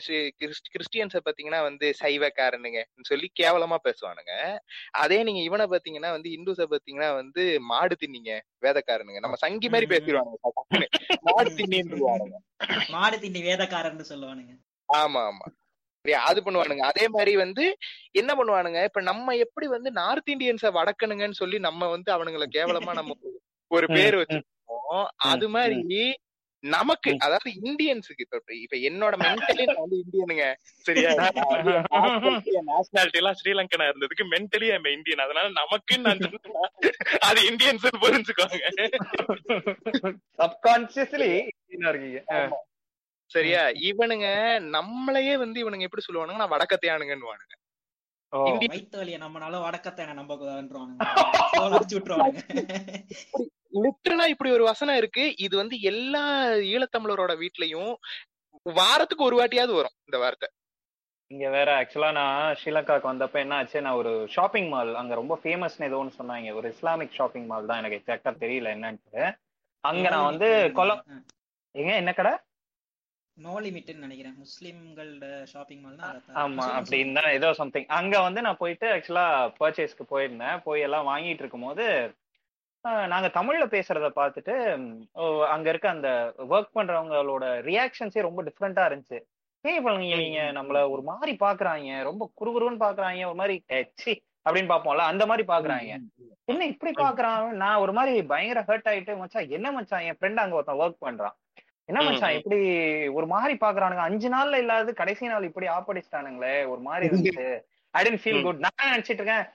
கிறிஸ்டியன்ஸ 0.73 1.19
பாத்தீங்கன்னா 1.25 1.61
வந்து 1.62 1.87
சைவக்காரனுங்க 2.00 2.81
சொல்லி 3.03 3.27
கேவலமா 3.41 3.77
பேசுவானுங்க. 3.85 4.33
அதே 4.93 5.23
நீங்க 5.23 5.41
இவனை 5.41 5.67
பாத்தீங்கன்னா 5.67 6.11
வந்து 6.11 6.31
இந்துஸ 6.31 6.67
பாத்தீங்கன்னா 6.73 7.15
வந்து 7.15 7.43
மாடு 7.62 7.97
தின்னீங்க 8.00 8.33
வேதக்காரனுங்க. 8.62 9.21
நம்ம 9.21 9.37
சங்கி 9.37 9.69
மாதிரி. 9.69 9.89
பேசிடுவானுங்க. 9.93 10.87
மாடு 11.23 11.50
தின்னின்றுவானுங்க. 11.50 12.39
மாடு 12.89 13.19
திண்டி 13.21 13.43
வேதக்காரன்னு 13.43 14.06
சொல்லுவானுங்க. 14.12 14.55
ஆமா 14.89 15.23
ஆமா 15.25 15.47
அது 16.23 16.41
பண்ணுவானுங்க. 16.43 16.83
அதே 16.83 17.05
மாதிரி 17.09 17.37
வந்து 17.37 17.65
என்ன 18.12 18.31
பண்ணுவானுங்க 18.35 18.79
இப்ப 18.85 19.00
நம்ம 19.00 19.35
எப்படி 19.37 19.67
வந்து 19.67 19.91
நார்த் 19.93 20.31
இந்தியன்ஸ 20.31 20.71
வடக்கணுங்கன்னு 20.73 21.41
சொல்லி 21.43 21.59
நம்ம 21.59 21.89
வந்து 21.89 22.11
அவனுங்கள 22.12 22.47
கேவலமா 22.56 22.93
நம்ம 22.93 23.15
ஒரு 23.71 23.87
பேர். 23.89 24.17
வச்சிருக்கோம். 24.21 25.05
அது 25.27 25.47
மாதிரி 25.49 25.79
நமக்கு 26.64 27.11
அதாவது 27.25 27.50
இந்தியன்ஸுக்கு 27.61 28.23
இப்ப 28.25 28.37
இப்ப 28.56 28.76
என்னோட 28.88 29.14
மென்டலி 29.23 29.64
நான் 29.69 29.81
வந்து 29.81 29.97
இந்தியனுங்க 30.03 30.44
சரியா? 30.87 31.11
நேஷனாலிட்டி 32.69 33.19
எல்லாம் 33.20 33.37
ஸ்ரீலங்கனா 33.38 33.87
இருந்ததுக்கு 33.91 34.25
மென்டலி 34.32 34.67
ஐம் 34.70 34.85
இந்தியன் 34.93 35.23
அதனால 35.25 35.47
நமக்குன்னு 35.56 36.06
நான் 36.09 36.23
சொன்னா 36.26 36.62
அது 37.26 37.41
இந்தியன்ஸ் 37.50 37.87
புரிஞ்சுக்கோங்க. 38.05 38.61
சப்கான்சியஸ்லி 40.38 41.31
இருக்கீங்க. 41.85 42.20
சரியா? 43.31 43.61
இவனுங்க 43.88 44.26
நம்மளையே 44.73 45.35
வந்து 45.43 45.58
இவனுங்க 45.62 45.82
எப்படி 45.82 46.03
சொல்லுவானுங்க 46.06 46.41
நான் 46.43 46.55
வடக்கத்தையானுங்கன்னு 46.55 47.29
வலிய 48.93 49.17
நம்மனால 49.23 49.58
வடக்கத்தை 49.65 50.05
நம்ப 50.12 50.37
கூடாதுன்றானுங்க 50.37 51.00
லிட்டரலா 53.73 54.25
இப்படி 54.33 54.51
ஒரு 54.57 54.65
வசனம் 54.71 54.99
இருக்கு. 55.01 55.25
இது 55.47 55.55
வந்து 55.63 55.77
எல்லா 55.91 56.25
ஈழத்தமிழரோட 56.73 57.35
வீட்லயும் 57.43 57.93
வாரத்துக்கு 58.67 59.25
ஒரு 59.29 59.37
வாட்டியாவது 59.41 59.75
வரும் 59.79 59.97
இந்த 60.09 60.19
வார்த்தை. 60.25 60.49
இங்க 61.31 61.47
வேற 61.57 61.69
ஆக்சுவலா 61.81 62.11
நான் 62.19 62.57
ஸ்ரீலங்காக்கு 62.61 63.11
வந்தப்ப 63.11 63.39
என்ன 63.45 63.59
ஆச்சு? 63.59 63.79
நான் 63.85 63.99
ஒரு 64.01 64.13
ஷாப்பிங் 64.35 64.69
மால் 64.73 64.91
அங்க 65.01 65.15
ரொம்ப 65.21 65.35
ஃபேமஸ்னு 65.43 65.89
ஏதோ 65.91 66.01
ஒன்று 66.03 66.19
சொன்னாங்க. 66.19 66.55
ஒரு 66.59 66.69
இஸ்லாமிக் 66.75 67.19
ஷாப்பிங் 67.19 67.49
மால் 67.51 67.69
தான் 67.71 67.81
எனக்கு 67.83 67.99
எக்ஸாக்டா 68.01 68.33
தெரியல 68.45 68.75
என்னன்ட்டு. 68.77 69.23
அங்க 69.85 70.07
நான் 70.15 70.31
வந்து 70.31 70.49
கொலம் 70.79 71.03
எங்க? 71.75 71.93
என்ன 72.03 72.13
கடை? 72.13 72.33
நோ 73.37 73.53
லிமிட்னு 73.65 74.05
நினைக்கிறேன். 74.07 74.35
முஸ்லிம்களோட 74.45 75.27
ஷாப்பிங் 75.53 75.83
மால் 75.85 76.01
ஆமா 76.43 76.67
அப்படின்னு 76.79 77.17
தான் 77.19 77.35
ஏதோ 77.39 77.51
சம்திங் 77.61 77.89
அங்க 77.99 78.15
வந்து 78.27 78.41
நான் 78.47 78.61
போயிட்டு 78.63 78.89
ஆக்சுவலா 78.97 79.27
பர்ச்சேஸ்க்கு 79.61 80.05
போயிருந்தேன். 80.13 80.59
போய் 80.67 80.85
எல்லாம் 80.89 81.09
வாங்கிட்டு 81.13 81.43
இருக்கும்போது 81.45 81.87
நாங்க 83.08 83.29
தமிழ்ல 83.34 83.64
பேசுறத 83.73 84.06
பார்த்துட்டு 84.12 84.55
அங்க 85.49 85.67
இருக்க 85.69 85.88
அந்த 85.88 86.08
ஒர்க் 86.52 86.73
பண்றவங்களோட 86.75 87.44
ரியாக்ஷன்ஸே 87.67 88.20
ரொம்ப 88.20 88.40
டிஃப்ரெண்டா 88.43 88.84
இருந்துச்சு. 88.88 89.19
ஏன் 89.64 89.76
இவங்க 89.76 90.05
இவங்க 90.14 90.40
நம்மள 90.56 90.79
ஒரு 90.90 91.02
மாதிரி 91.11 91.32
பாக்குறாங்க 91.40 91.81
ரொம்ப 92.02 92.25
குறுகுறுன்னு 92.38 92.81
பாக்குறாங்க 92.81 93.26
ஒரு 93.26 93.38
மாதிரி 93.40 93.56
"ஏ, 93.73 93.81
ச்சீ! 93.93 94.12
அப்படின்னு 94.46 94.72
பாப்போம்ல 94.72 95.05
அந்த 95.10 95.24
மாதிரி 95.27 95.44
பாக்குறாங்க. 95.48 95.91
என்ன 96.48 96.62
இப்படி 96.72 96.93
பாக்குறான்? 96.98 97.43
நான் 97.60 97.82
ஒரு 97.82 97.93
மாதிரி 97.93 98.15
பயங்கர 98.27 98.60
ஹர்ட் 98.69 98.89
ஆயிட்டு 98.91 99.12
மச்சான் 99.19 99.55
என்ன 99.56 99.70
மச்சான் 99.72 100.06
என் 100.08 100.19
ஃப்ரெண்ட் 100.19 100.43
அங்க 100.43 100.56
ஒருத்தன் 100.58 100.81
ஒர்க் 100.82 101.05
பண்றான். 101.05 101.36
என்ன 101.89 102.01
மச்சான். 102.03 102.36
இப்படி 102.39 102.58
ஒரு 103.15 103.27
மாதிரி 103.29 103.55
பாக்குறானுங்க. 103.62 104.05
அஞ்சு 104.08 104.29
நாள்ல 104.31 104.58
இல்லாத 104.58 104.93
கடைசி 104.94 105.27
நாள் 105.27 105.48
இப்படி 105.51 105.69
ஆப்படிச்சிட்டானுங்களே 105.70 106.55
ஒரு 106.69 106.82
மாதிரி 106.82 107.06
இருந்துச்சு. 107.10 107.46
ஐ 107.94 108.03
டென்ட் 108.05 108.22
ஃபீல். 108.22 108.43
குட் 108.43 108.62
நான் 108.67 108.89
நினைச்சிட்டு 108.89 109.22
இருக்கேன்? 109.22 109.46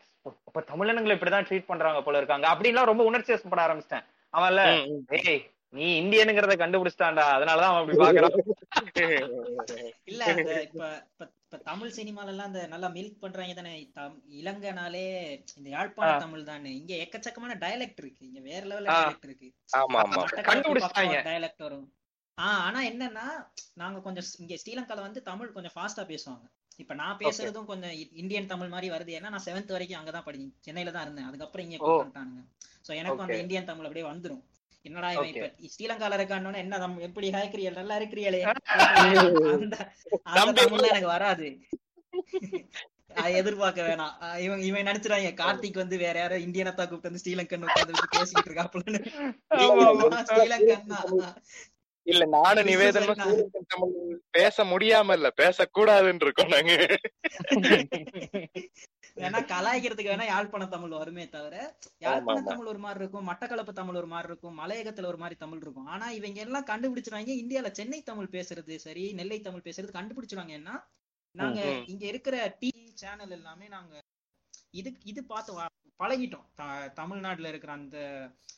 அப்ப 0.45 0.61
தமிழனுங்களை 0.61 1.15
இப்படிதான் 1.15 1.45
ட்ரீட் 1.45 1.65
பண்றாங்க 1.65 2.01
போல 2.01 2.17
இருக்காங்க. 2.17 2.47
அப்படின்லாம் 2.47 2.85
ரொம்ப 2.85 3.03
உணர்ச்சி 3.03 3.33
வசப்பட 3.33 3.65
ஆரம்பிச்சிட்டேன். 3.67 4.03
அவன்ல. 4.37 4.87
ஏய் 5.25 5.49
நீ 5.69 6.01
இந்தியனுங்கிறத 6.01 6.55
கண்டுபிடிச்சிட்டான்டா. 6.55 7.23
அதனாலதான் 7.37 7.69
அவன் 7.69 7.89
அப்படி 7.89 7.97
பாக்குறான். 7.97 8.39
இல்ல 10.03 10.25
இப்ப 10.25 11.07
இப்ப 11.11 11.57
தமிழ் 11.63 11.91
சினிமால 11.95 12.25
எல்லாம் 12.25 12.45
அந்த 12.45 12.67
நல்லா 12.67 12.87
மில்க் 12.87 13.19
பண்றாங்க 13.19 13.53
தானே. 13.53 13.91
தம்- 13.95 14.19
இலங்கைனாலே 14.29 15.43
இந்த 15.55 15.69
யாழ்ப்பாண. 15.69 16.17
தமிழ் 16.17 16.43
தானே. 16.43 16.75
இங்க 16.75 16.95
எக்கச்சக்கமான 16.95 17.53
டயலெக்ட் 17.53 17.97
இருக்கு. 17.97 18.15
இங்க 18.19 18.39
வேற 18.39 18.65
லெவல்ல. 18.67 18.83
டயலெக்ட் 18.83 19.23
இருக்கு. 19.23 19.53
ஆமா 19.77 19.95
ஆமா. 19.95 20.25
கண்டுபிடிச்சிட்டாங்க. 20.31 21.23
டயலெக்ட் 21.23 21.57
வரும். 21.57 21.93
ஆஹ் 22.31 22.43
ஆனா 22.43 22.81
என்னன்னா 22.81 23.47
நாங்க 23.73 23.99
கொஞ்சம் 23.99 24.23
இங்க 24.37 24.57
ஸ்ரீலங்கால 24.65 25.01
வந்து 25.01 25.21
தமிழ் 25.21 25.51
கொஞ்சம் 25.51 25.71
ஃபாஸ்டா 25.75 26.09
பேசுவாங்க. 26.09 26.45
இப்ப 26.79 26.93
நான் 26.93 27.17
பேசுறதும் 27.17 27.65
கொஞ்சம் 27.65 27.93
இந்தியன் 28.13 28.45
தமிழ் 28.45 28.67
மாதிரி 28.67 28.87
வருது. 28.91 29.11
ஏன்னா 29.17 29.29
நான் 29.29 29.45
செவன்த் 29.45 29.71
வரைக்கும் 29.71 29.99
அங்கதான் 29.99 30.25
படி 30.25 30.39
சென்னையில 30.59 30.91
தான் 30.91 31.03
இருந்தேன். 31.03 31.27
அதுக்கப்புறம் 31.27 31.65
இங்க 31.65 31.77
வந்துட்டானுங்க 31.93 32.43
சோ 32.87 32.93
எனக்கும் 32.95 33.25
அந்த. 33.25 33.37
இந்தியன் 33.37 33.65
தமிழ் 33.65 33.87
அப்படியே 33.87 34.07
வந்துரும். 34.07 34.43
என்னடா 34.85 35.09
இவன். 35.13 35.29
இப்ப 35.31 35.71
ஸ்ரீலங்கால 35.71 36.17
இருக்கான்னு 36.17 36.57
என்ன 36.57 36.77
நம்ம 36.77 37.01
எப்படி 37.01 37.29
ஹாய்க்கிறியல் 37.31 37.79
நல்லா 37.79 37.95
இருக்கிறியலே 37.99 38.41
அந்த. 39.57 39.77
தமிழ்ல 40.59 40.87
எனக்கு 40.87 41.09
வராது. 41.09 41.47
அதை 43.17 43.31
எதிர்பார்க்க 43.35 43.85
வேணாம். 43.85 44.13
இவன் 44.37 44.61
இவன் 44.61 44.87
நினைச்சிடாங்க 44.87 45.29
கார்த்திக் 45.35 45.73
வந்து 45.73 45.97
வேற 45.97 46.15
யாரோ 46.19 46.37
இந்தியனத்தா 46.39 46.83
கூப்பிட்டு 46.83 47.09
வந்து 47.09 47.23
ஸ்ரீலங்கன் 47.23 47.65
ஆமா, 49.57 49.85
ஆமா. 49.87 50.07
நான் 50.07 50.27
ஸ்ரீலங்கன். 50.27 50.85
இல்ல 52.07 52.23
நானும் 52.33 52.67
நிவேதனும். 52.69 53.17
ஸ்ரீலங்கன் 53.17 53.69
தமிழ் 53.71 53.93
பேச 54.33 54.63
முடியாம 54.65 55.13
இல்ல 55.13 55.29
பேசக்கூடாதுன்னு 55.39 56.25
இருக்கோம் 56.25 56.53
நாங்க 56.53 56.73
வேணா 59.17 59.39
கலாய்க்கிறதுக்கு 59.47 60.11
வேணா 60.11 60.25
யாழ்ப்பாண 60.25 60.65
தமிழ் 60.67 60.93
வருமே 60.95 61.23
தவிர 61.29 61.55
யாழ்ப்பாண. 62.01 62.41
தமிழ் 62.49 62.67
ஒரு 62.67 62.81
மாதிரி 62.81 63.01
இருக்கும் 63.01 63.27
மட்டக்களப்பு 63.29 63.73
தமிழ் 63.73 63.97
ஒரு 63.97 64.09
மாதிரி 64.09 64.29
இருக்கும் 64.29 64.59
மலையகத்துல 64.59 65.07
ஒரு 65.07 65.17
மாதிரி 65.17 65.37
தமிழ் 65.39 65.61
இருக்கும் 65.61 65.89
ஆனா 65.89 66.07
இவங்க 66.11 66.39
எல்லாம் 66.41 66.67
கண்டுபிடிச்சிருவாங்க 66.67 67.33
இந்தியால 67.39 67.71
சென்னை 67.73 67.99
தமிழ் 68.03 68.33
பேசுறது 68.33 68.75
சரி 68.79 69.05
நெல்லை 69.13 69.39
தமிழ் 69.41 69.65
பேசுறது 69.65 69.97
கண்டுபிடிச்சிருவாங்க 69.97 70.53
ஏன்னா 70.57 70.75
நாங்க. 71.35 71.61
இங்க 71.87 72.03
இருக்கிற 72.07 72.35
டிவி 72.61 72.73
சேனல் 72.97 73.35
எல்லாமே 73.35 73.67
நாங்க 73.69 73.95
இது 74.73 74.89
இது 75.05 75.21
பார்த்து 75.25 75.51
பழகிட்டோம் 75.99 76.47
த- 76.55 76.89
தமிழ்நாட்டுல 76.95 77.49
இருக்கிற 77.49 77.71
அந்த 77.73 77.97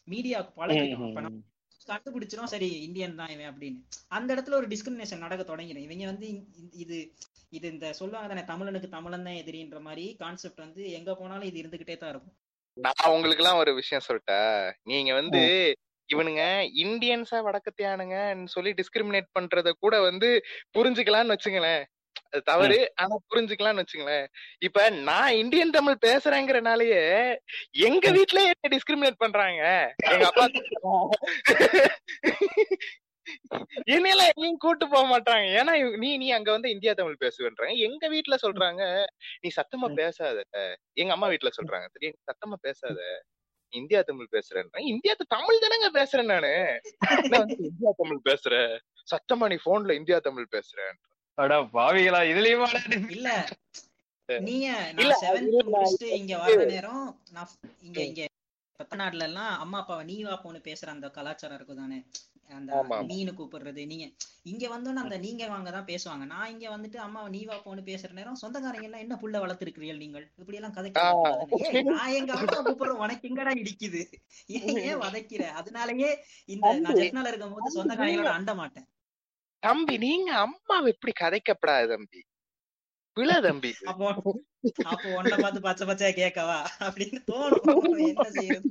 மீடியா 0.08 0.39
பழகிட்டோம் 0.58 1.15
நம்ம 1.20 1.39
கண்டுபிடிச்சிரும் 1.91 2.51
சரி 2.53 2.69
இந்தியன் 2.88 3.19
தான் 3.22 3.34
இவன் 3.36 3.50
அப்படின்னு. 3.51 3.79
அந்த 4.17 4.29
இடத்துல 4.36 4.58
ஒரு 4.62 4.69
டிஸ்கிரிமினேஷன் 4.74 5.25
நடக்க 5.25 5.43
தொடங்கிடும். 5.51 5.86
இவங்க 5.88 6.05
வந்து 6.12 6.27
இது 6.84 6.98
இது 7.58 7.65
இந்த 7.74 7.88
சொல்லுவாங்க 8.00 8.29
தானே 8.31 8.43
தமிழனுக்கு 8.51 8.89
தமிழன் 8.96 9.27
தான் 9.27 9.39
எதிரின்ற 9.41 9.79
மாதிரி 9.88 10.05
கான்செப்ட் 10.22 10.65
வந்து 10.65 10.81
எங்க 10.98 11.12
போனாலும் 11.22 11.50
இது 11.50 11.62
இருந்துகிட்டே 11.62 11.98
தான் 11.98 12.12
இருக்கும். 12.13 12.36
நான் 12.77 13.13
உங்களுக்கு 13.13 13.41
எல்லாம் 13.43 13.62
ஒரு 13.63 13.72
விஷயம் 13.79 14.05
சொல்லட்டா 14.08 14.41
நீங்க 14.91 15.13
வந்து 15.22 15.41
இவனுங்க 16.10 16.43
இந்தியன்ஸா 16.84 17.39
வடக்கத்தியானுங்கன்னு 17.48 18.53
சொல்லி 18.53 18.72
டிஸ்கிரிமினேட் 18.79 19.27
பண்றத 19.38 19.69
கூட 19.84 19.96
வந்து 20.08 20.29
புரிஞ்சுக்கலாம்னு 20.77 21.36
வச்சுங்களேன் 21.36 21.84
அது 22.31 22.41
தவறு. 22.43 22.77
ஆனா 23.01 23.15
புரிஞ்சுக்கலாம்னு 23.31 23.81
வச்சுங்களேன். 23.83 24.25
இப்ப 24.59 24.79
நான் 25.07 25.33
இந்தியன் 25.33 25.75
தமிழ் 25.77 26.03
பேசுறேங்கிறனாலயே 26.05 27.03
எங்க 27.87 28.05
வீட்ல 28.17 28.41
என்ன 28.49 28.69
டிஸ்கிரிமினேட் 28.75 29.23
பண்றாங்க? 29.23 29.61
எங்க 30.11 30.25
அப்பா 30.31 30.45
என்னையெல்லாம் 33.93 34.29
எங்கேயும் 34.31 34.61
கூட்டு 34.63 34.85
போக 34.89 35.03
மாட்டாங்க 35.05 35.47
ஏன்னா 35.59 35.73
நீ 36.03 36.07
நீ 36.17 36.27
அங்க 36.31 36.49
வந்து 36.51 36.69
இந்தியா 36.69 36.93
தமிழ் 36.93 37.19
பேசுவேன்றாங்க 37.19 37.75
எங்க 37.87 38.05
வீட்ல 38.07 38.35
சொல்றாங்க 38.45 38.83
நீ 39.41 39.49
சத்தமா 39.57 39.87
பேசாத. 39.99 40.37
எங்க 41.01 41.11
அம்மா 41.13 41.27
வீட்ல 41.27 41.51
சொல்றாங்க 41.57 41.87
சரி 41.93 42.07
நீ 42.07 42.17
சத்தமா 42.31 42.57
பேசாத. 42.67 42.99
இந்தியா 43.73 43.99
தமிழ் 44.01 44.33
பேசுறேன் 44.35 44.69
இந்தியா 44.93 45.13
தமிழ் 45.35 45.63
தானங்க 45.65 45.89
பேசுறேன் 45.99 46.31
நானு. 46.33 46.53
இந்தியா 47.69 47.91
தமிழ் 47.97 48.25
பேசுறேன். 48.29 48.71
சத்தமா 49.11 49.47
நீ 49.53 49.59
போன்ல 49.67 49.91
இந்தியா 50.01 50.19
தமிழ் 50.19 50.53
பேசுறேன் 50.55 50.95
அட 51.39 51.53
பாவிகளா 51.74 52.22
இதுலயும் 52.31 52.65
இல்ல. 53.15 53.29
நீங்க 54.29 54.67
நான் 54.98 55.22
செவன்த் 55.22 55.53
முடிச்சுட்டு 55.67 56.08
இங்க 56.17 56.34
வர்ற 56.41 56.65
நேரம் 56.72 57.05
நான் 57.36 57.53
இங்க 57.88 58.00
இங்க 58.10 58.24
தமிழ்நாட்டுல 58.79 59.27
எல்லாம் 59.29 59.53
அம்மா 59.63 59.77
அப்பாவை 59.81 60.03
நீ 60.10 60.17
வா 60.25 60.36
போன்னு 60.41 60.60
பேசுற 60.67 60.89
அந்த 60.91 61.08
கலாச்சாரம் 61.15 61.58
இருக்கும் 61.58 61.81
தானே 61.81 61.98
அந்த. 62.50 62.69
நீனு 63.10 63.31
கூப்பிடுறது 63.34 63.81
நீங்க 63.89 64.05
இங்க 64.46 64.65
வந்தோன்னு 64.72 65.01
அந்த 65.01 65.17
நீங்க 65.25 65.43
வாங்க 65.48 65.69
தான் 65.72 65.88
பேசுவாங்க. 65.89 66.25
நான் 66.31 66.51
இங்க 66.53 66.65
வந்துட்டு 66.69 66.98
அம்மாவை 66.98 67.29
நீ 67.29 67.41
வா 67.46 67.58
போன்னு 67.65 67.81
பேசுற 67.89 68.10
நேரம் 68.13 68.39
சொந்தக்காரங்க 68.41 68.88
எல்லாம் 68.89 69.03
என்ன 69.05 69.15
புள்ள 69.22 69.36
வளர்த்திருக்கிறீர்கள் 69.43 70.03
நீங்கள்? 70.03 70.25
இப்படி 70.39 70.60
எல்லாம். 70.60 70.75
ஏய், 71.60 71.84
நான் 71.91 72.15
எங்க 72.19 72.31
அம்மா 72.38 72.58
கூப்பிடுறேன் 72.62 73.03
உனக்கு 73.03 73.29
எங்கடா 73.29 73.53
இடிக்குது? 73.62 74.01
ஏன் 74.58 74.79
ஏன் 74.84 75.01
வதைக்கிற? 75.03 75.43
அதனாலயே 75.62 76.12
இந்த 76.50 76.65
நான் 76.79 77.00
ஜெட்னால 77.01 77.31
இருக்கும் 77.31 77.55
போது 77.58 77.75
சொந்தக்காரங்களோட 77.77 78.31
அண்ட 78.38 78.53
மாட்டேன். 78.55 78.88
தம்பி 79.63 79.97
நீங்க 79.97 80.31
அம்மாவை 80.37 80.91
எப்படி 80.91 81.13
கதைக்கப்படாது 81.19 81.87
தம்பி? 81.87 82.21
பிழை 83.17 83.41
தம்பி. 83.41 83.71
அப்போ 83.83 85.15
உன்னை 85.15 85.37
பார்த்து 85.37 85.61
பச்சை 85.61 85.87
பச்சையா 85.87 86.11
கேட்கவா? 86.15 86.59
அப்படின்னு 86.79 87.19
தோணும். 87.31 87.65
என்ன 88.09 88.29
செய்யறது? 88.29 88.69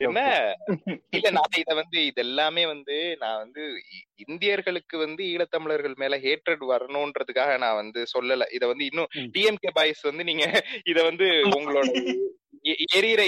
என்ன? 0.00 0.20
இல்ல 1.10 1.30
நான் 1.30 1.58
இத 1.58 1.74
வந்து 1.74 1.98
இது 2.06 2.20
எல்லாமே 2.22 2.66
வந்து 2.66 3.16
நான் 3.20 3.38
வந்து 3.38 3.62
இந்தியர்களுக்கு 4.26 4.96
வந்து 4.98 5.22
ஈழத்தமிழர்கள் 5.32 5.96
மேல 5.96 6.16
ஹேட்ரட் 6.18 6.64
வரணும்ன்றதுக்காக 6.70 7.52
நான் 7.58 7.80
வந்து 7.82 8.02
சொல்லல. 8.14 8.46
இத 8.52 8.64
வந்து 8.66 8.86
இன்னும். 8.90 9.10
டிஎம்கே 9.34 9.72
பாய்ஸ் 9.74 10.04
வந்து 10.10 10.24
நீங்க 10.30 10.46
இத 10.92 10.98
வந்து 11.10 11.28
உங்களோட 11.52 11.88
எரியிற 12.92 13.22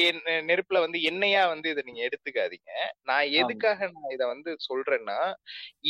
நெருப்புல 0.48 0.80
வந்து 0.82 0.98
எண்ணெயா 1.08 1.42
வந்து 1.48 1.68
இத 1.70 1.82
நீங்க 1.86 2.00
எடுத்துக்காதீங்க. 2.06 2.70
நான் 3.08 3.28
எதுக்காக 3.40 3.88
நான் 3.94 4.12
இத 4.12 4.24
வந்து 4.26 4.50
சொல்றேன்னா 4.66 5.16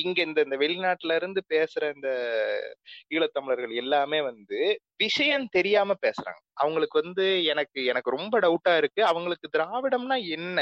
இங்க 0.02 0.18
இந்த 0.22 0.40
இந்த 0.40 0.56
வெளிநாட்டுல 0.62 1.16
இருந்து 1.16 1.42
பேசுற 1.48 1.90
இந்த 1.96 2.10
ஈழத்தமிழர்கள் 3.10 3.74
எல்லாமே 3.82 4.20
வந்து 4.22 4.60
விஷயம் 4.98 5.46
தெரியாம 5.50 5.96
பேசுறாங்க. 6.02 6.40
அவங்களுக்கு 6.56 6.96
வந்து 7.02 7.24
எனக்கு 7.52 7.80
எனக்கு 7.92 8.10
ரொம்ப 8.10 8.34
டவுட்டா 8.40 8.74
இருக்கு. 8.76 9.02
அவங்களுக்கு 9.04 9.48
திராவிடம்னா 9.56 10.18
என்ன? 10.36 10.58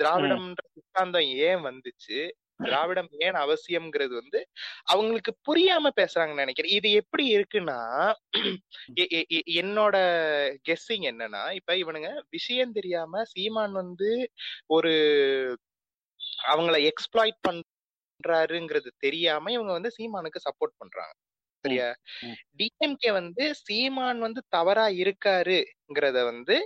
திராவிடம்ன்ற 0.00 0.62
சித்தாந்தம் 0.74 1.28
ஏன் 1.44 1.62
வந்துச்சு? 1.66 2.18
திராவிடம் 2.60 3.10
ஏன் 3.20 3.38
அவசியம்ங்கிறது 3.42 4.14
வந்து 4.14 4.40
அவங்களுக்கு 4.86 5.32
புரியாம 5.48 5.90
பேசுறாங்கன்னு 5.96 6.44
நினைக்கிறேன் 6.44 6.74
இது 6.76 6.88
எப்படி 7.00 7.24
இருக்குன்னா 7.36 7.78
என்னோட 9.60 9.96
கெஸ்ஸிங் 10.68 11.06
என்னன்னா 11.10 11.44
இப்ப 11.58 11.76
இவனுங்க 11.76 12.10
விஷயம் 12.30 12.72
தெரியாம 12.72 13.22
சீமான் 13.32 13.74
வந்து 13.80 14.10
ஒரு 14.70 14.92
அவங்கள 16.50 16.76
எக்ஸ்ப்ளாய்ட் 16.90 17.40
பண்றாருங்கிறது 17.46 18.90
தெரியாம 18.98 19.52
இவங்க 19.52 19.72
வந்து 19.72 19.92
சீமானுக்கு 19.96 20.46
சப்போர்ட் 20.46 20.80
பண்றாங்க 20.80 21.14
சரியா. 21.64 21.88
டிஎம்கே 22.58 23.10
வந்து 23.14 23.44
சீமான் 23.60 24.20
வந்து 24.20 24.40
தவறா 24.50 24.86
இருக்காருங்கிறத 25.02 26.18
வந்து 26.28 26.56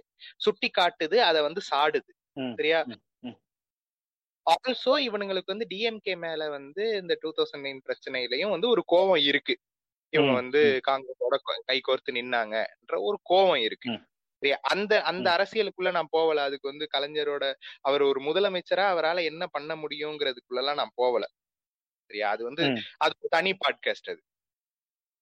சுட்டி 0.44 0.68
காட்டுது 0.72 1.18
அதை 1.26 1.40
வந்து 1.42 1.62
சாடுது. 1.70 2.10
சரியா. 2.54 2.80
ஆல்சோ 4.50 4.88
இவனுங்களுக்கு 4.88 5.42
வந்து 5.46 5.66
டிஎம்கே 5.74 6.16
மேல 6.16 6.48
வந்து 6.48 6.96
இந்த 6.96 7.16
டூ 7.20 7.32
தௌசண்ட் 7.36 7.60
நைன் 7.60 7.80
பிரச்சனையிலயும் 7.86 8.50
வந்து 8.50 8.68
ஒரு 8.68 8.84
கோவம் 8.92 9.22
இருக்கு. 9.22 9.58
இவங்க. 10.08 10.32
வந்து 10.32 10.80
காங்கிரஸோட 10.88 11.36
கொ- 11.36 11.78
கோர்த்து 11.88 12.12
நின்னாங்கன்ற 12.12 12.96
ஒரு 12.96 13.20
கோவம் 13.30 13.62
இருக்கு. 13.62 14.00
அந்த 14.60 15.02
அந்த 15.02 15.30
அரசியலுக்குள்ள 15.30 15.90
நான் 15.90 16.06
போகல 16.10 16.42
அதுக்கு 16.42 16.68
வந்து 16.68 16.88
கலைஞரோட 16.98 17.54
அவர் 17.80 18.02
ஒரு 18.02 18.20
முதலமைச்சரா 18.20 18.76
அவரால 18.76 19.24
என்ன 19.24 19.46
பண்ண 19.46 19.76
முடியுங்கிறதுக்குள்ள 19.76 20.54
எல்லாம் 20.54 20.74
நான் 20.74 20.90
போகல 20.94 21.26
சரியா 22.06 22.30
அது 22.30 22.44
வந்து. 22.44 22.62
அது 22.96 23.14
தனி 23.28 23.52
பாட்காஸ்ட் 23.52 24.10
அது. 24.10 24.22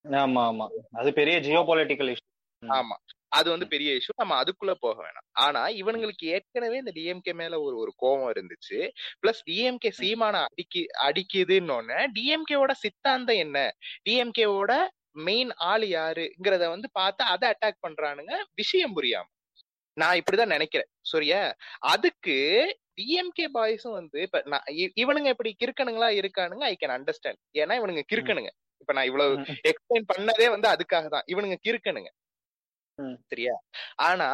ஆமா 0.09 0.45
ஆமா. 0.45 0.69
அது 0.93 1.13
பெரிய 1.13 1.39
ஜியோ 1.39 1.61
பொலிட்டிக்கல் 1.61 2.17
இஷ்யூ 2.17 2.69
ஆமா. 2.69 2.97
அது 3.35 3.51
வந்து 3.51 3.67
பெரிய 3.67 3.93
இஷ்யூ 3.93 4.15
நம்ம 4.17 4.35
அதுக்குள்ள 4.43 4.73
போக 4.81 4.97
வேணாம். 5.05 5.27
ஆனா 5.37 5.69
இவனுங்களுக்கு 5.81 6.25
ஏற்கனவே 6.27 6.77
இந்த 6.77 6.93
டிஎம்கே 6.95 7.33
மேல 7.35 7.61
ஒரு 7.61 7.77
ஒரு 7.77 7.93
கோவம் 8.03 8.31
இருந்துச்சு. 8.35 8.79
பிளஸ் 9.23 9.43
டிஎம்கே 9.51 9.91
சீமான 10.01 10.37
அடிக்கி 10.49 10.83
அடிக்குதுன்னு 11.03 11.99
டிஎம்கேவோட 12.19 12.73
சித்தாந்தம் 12.75 13.37
என்ன? 13.37 13.59
டிஎம்கேவோட 14.09 14.73
மெயின் 15.25 15.53
ஆள் 15.65 15.85
யாருங்கிறத 15.89 16.65
வந்து 16.69 16.89
பார்த்து 16.93 17.25
அதை 17.25 17.47
அட்டாக் 17.51 17.83
பண்றானுங்க 17.87 18.35
விஷயம் 18.55 18.97
புரியாம. 18.97 19.27
நான் 19.97 20.21
இப்படிதான் 20.21 20.55
நினைக்கிறேன். 20.55 20.89
சரியா? 21.07 21.41
அதுக்கு 21.87 22.37
டிஎம்கே 22.97 23.47
பாய்ஸும் 23.55 23.97
வந்து 23.99 24.19
இப்ப 24.21 24.43
நான் 24.45 24.67
இவனுங்க 24.97 25.27
இப்படி 25.27 25.51
கிறுக்கனுங்களா 25.65 26.09
இருக்கானுங்க? 26.21 26.65
ஐ 26.65 26.77
கேன் 26.81 26.95
அண்டர்ஸ்டாண்ட் 26.97 27.41
ஏன்னா 27.59 27.75
இவனுங்க 27.81 28.03
கிறுக்கனுங்க. 28.13 28.51
இப்ப 28.81 28.93
நான் 28.93 29.05
இவ்வளவு. 29.05 29.35
எக்ஸ்பிளைன் 29.71 30.09
பண்ணதே 30.13 30.47
வந்து 30.51 30.69
அதுக்காக 30.69 31.07
தான் 31.09 31.27
இவனுங்க 31.27 31.57
கிறுக்கனுங்க. 31.69 32.11
ம். 32.11 32.24
சரியா 32.99 33.55
ஆனா 34.03 34.29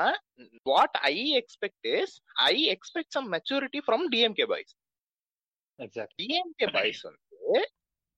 what 0.63 0.97
I 1.03 1.17
expect 1.37 1.87
is 1.93 2.15
I 2.45 2.55
expect 2.71 3.15
some 3.15 3.29
maturity 3.33 3.81
from 3.87 4.05
DMK 4.09 4.47
boys 4.47 4.75
DMK 6.19 6.67
boys 6.73 7.03
வந்து 7.03 7.61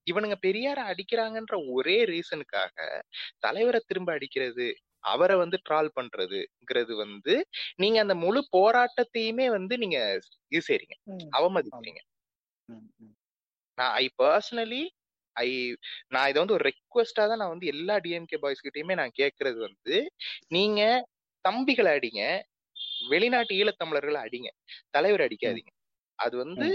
இவனுங்க 0.07 0.37
பெரியார 0.41 0.79
அடிக்கிறாங்கன்ற 0.85 1.57
ஒரே 1.69 2.05
ரீசனுக்காக 2.05 2.77
தலைவரை 3.39 3.81
திரும்ப 3.87 4.13
அடிக்கிறது 4.13 4.67
அவரை 5.05 5.37
வந்து 5.37 5.57
ட்ரால் 5.69 5.91
பண்றதுங்கிறது 5.95 6.95
வந்து 6.97 7.35
நீங்க 7.77 8.01
அந்த 8.01 8.15
முழு 8.15 8.41
போராட்டத்தையுமே 8.57 9.47
வந்து 9.51 9.79
நீங்க 9.79 9.99
இது 10.53 10.63
செய்றீங்க. 10.69 10.95
அவமதிக்கிறீங்க. 11.39 12.03
நான் 13.79 13.93
ஐ 13.95 14.07
பர்சனலி 14.23 14.83
ஐ 15.37 15.49
நான் 16.11 16.29
இதை 16.31 16.39
வந்து 16.41 16.57
ஒரு 16.57 16.65
ரெக்வஸ்டா 16.69 17.25
தான் 17.25 17.41
நான் 17.43 17.53
வந்து 17.53 17.71
எல்லா 17.73 17.95
டிஎம்கே 17.99 18.39
பாய்ஸ் 18.39 18.65
கிட்டயுமே 18.65 18.95
நான் 18.95 19.19
கேட்கறது 19.21 19.59
வந்து 19.61 19.97
நீங்க 20.51 20.81
தம்பிகளை 21.45 21.93
அடிங்க 21.97 22.23
வெளிநாட்டு 23.11 23.53
ஈழத்தமிழர்களை 23.59 24.21
அடிங்க 24.25 24.49
தலைவர் 24.91 25.25
அடிக்காதீங்க. 25.27 25.71
அது 26.19 26.35
வந்து 26.37 26.67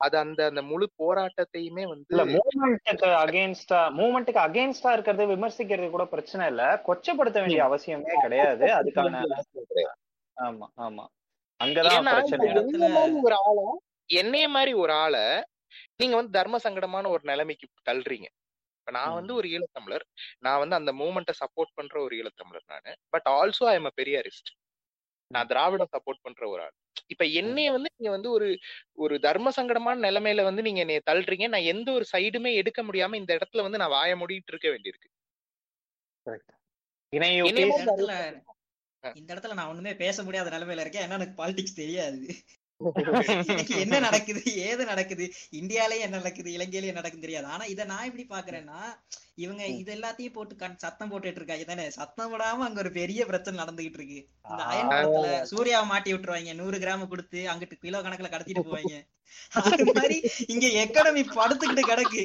அது 0.00 0.16
அந்த 0.18 0.40
அந்த 0.46 0.62
முழு 0.68 0.86
போராட்டத்தையுமே 1.00 1.84
வந்து 1.90 2.24
மூவ்மெண்ட்டுக்கு 2.30 3.08
அகேன்ஸ்டா 3.20 3.80
மூவ்மெண்ட்டுக்கு 3.98 4.40
அகேன்ஸ்டா 4.40 4.92
இருக்கிறது 4.94 5.24
விமர்சிக்கிறது 5.26 5.88
கூட 5.90 6.04
பிரச்சனை 6.06 6.46
இல்ல. 6.52 6.62
கொச்சப்படுத்த 6.86 7.40
வேண்டிய 7.40 7.62
அவசியமே 7.68 8.16
கிடையாது. 8.24 8.66
அதுக்கான 8.78 9.22
ஆமா 10.36 10.66
ஆமா. 10.86 11.04
அங்கதான் 11.60 12.06
பிரச்சனை 12.10 12.46
ஒரு 13.22 13.36
ஆளை 13.42 13.64
என்னைய 14.16 14.46
மாதிரி 14.48 14.72
ஒரு 14.82 14.92
ஆளை 15.02 15.24
நீங்க 15.96 16.14
வந்து 16.16 16.32
தர்ம 16.32 16.60
சங்கடமான 16.64 17.08
ஒரு 17.08 17.22
நிலைமைக்கு 17.24 17.66
தள்ளுறீங்க. 17.90 18.28
இப்ப 18.80 18.92
நான் 18.92 19.14
வந்து 19.14 19.32
ஒரு 19.34 19.48
ஈழத்தமிழர் 19.48 20.04
நான் 20.38 20.58
வந்து 20.58 20.76
அந்த 20.76 20.92
மூமெண்ட்டை 20.92 21.34
சப்போர்ட் 21.40 21.72
பண்ற 21.74 21.94
ஒரு 22.02 22.14
ஈழத்தமிழர் 22.16 22.66
நானு. 22.66 22.92
But 23.10 23.28
also 23.32 23.64
I 23.64 23.74
am 23.74 23.90
Periyarist. 24.00 24.50
நான் 25.30 25.46
திராவிடம் 25.46 25.92
சப்போர்ட் 25.92 26.22
பண்ற 26.22 26.42
ஒரு 26.48 26.62
ஆள். 26.62 26.74
இப்ப 27.06 27.24
என்னைய 27.40 27.68
வந்து 27.72 27.90
நீங்க 27.96 28.10
வந்து 28.10 28.30
ஒரு 28.30 28.48
ஒரு 28.96 29.14
தர்ம 29.20 29.52
சங்கடமான 29.56 30.02
நிலைமையில 30.08 30.42
வந்து 30.44 30.62
நீங்க 30.62 30.80
என்னைய 30.80 31.02
தள்ளுறீங்க. 31.10 31.48
நான் 31.48 31.70
எந்த 31.72 31.88
ஒரு 31.92 32.06
சைடுமே 32.12 32.52
எடுக்க 32.54 32.82
முடியாம 32.82 33.16
இந்த 33.16 33.32
இடத்துல 33.38 33.66
வந்து 33.66 33.82
நான் 33.84 33.94
வாய 33.94 34.16
மூடிட்டு 34.16 34.52
இருக்க 34.54 34.68
வேண்டியிருக்கு. 34.70 35.10
இந்த 39.14 39.30
இடத்துல 39.34 39.54
நான் 39.54 39.70
ஒண்ணுமே 39.70 39.92
பேச 39.96 40.22
முடியாத 40.22 40.50
நிலைமையில 40.50 40.84
இருக்கேன். 40.84 41.04
ஏன்னா 41.06 41.18
எனக்கு 41.20 41.40
பாலிடிக்ஸ் 41.40 41.80
தெரியாது. 41.80 42.20
என்ன 43.78 43.98
நடக்குது? 43.98 44.42
ஏது 44.56 44.84
நடக்குது? 44.84 45.26
இந்தியாலயே 45.52 45.98
என்ன 45.98 46.16
நடக்குது? 46.16 46.50
இலங்கையில 46.50 46.90
என்ன 46.90 47.00
நடக்குது 47.02 47.26
தெரியாது. 47.26 47.46
ஆனா 47.46 47.64
இத 47.64 47.84
நான் 47.84 48.04
எப்படி 48.04 48.26
பாக்குறேன்னா 48.28 48.80
இவங்க 49.38 49.62
இது 49.80 49.90
எல்லாத்தையும் 49.94 50.34
போட்டு 50.36 50.54
கண் 50.56 50.80
சத்தம் 50.82 51.10
போட்டுட்டு 51.10 51.40
இருக்காங்க. 51.40 51.64
தானே 51.70 51.84
சத்தம் 51.98 52.30
போடாம 52.32 52.64
அங்க 52.66 52.80
ஒரு 52.84 52.90
பெரிய 52.98 53.20
பிரச்சனை 53.30 53.56
நடந்துகிட்டு 53.62 53.98
இருக்கு. 54.00 54.20
இந்த 54.50 54.62
அயன் 54.72 54.92
படத்துல 54.92 55.28
சூர்யாவை 55.52 55.86
மாட்டி 55.92 56.12
விட்டுருவாங்க. 56.12 56.54
நூறு 56.60 56.78
கிராம் 56.84 57.10
கொடுத்து 57.12 57.40
அங்கிட்டு 57.52 57.82
கிலோ 57.84 58.00
கணக்குல 58.06 58.30
கடத்திட்டு 58.34 58.68
போவாங்க. 58.68 58.96
அது 59.60 59.84
மாதிரி 59.90 60.16
இங்க 60.52 60.66
எக்கனமி 60.82 61.22
படுத்துக்கிட்டு 61.36 61.84
கிடக்கு. 61.90 62.22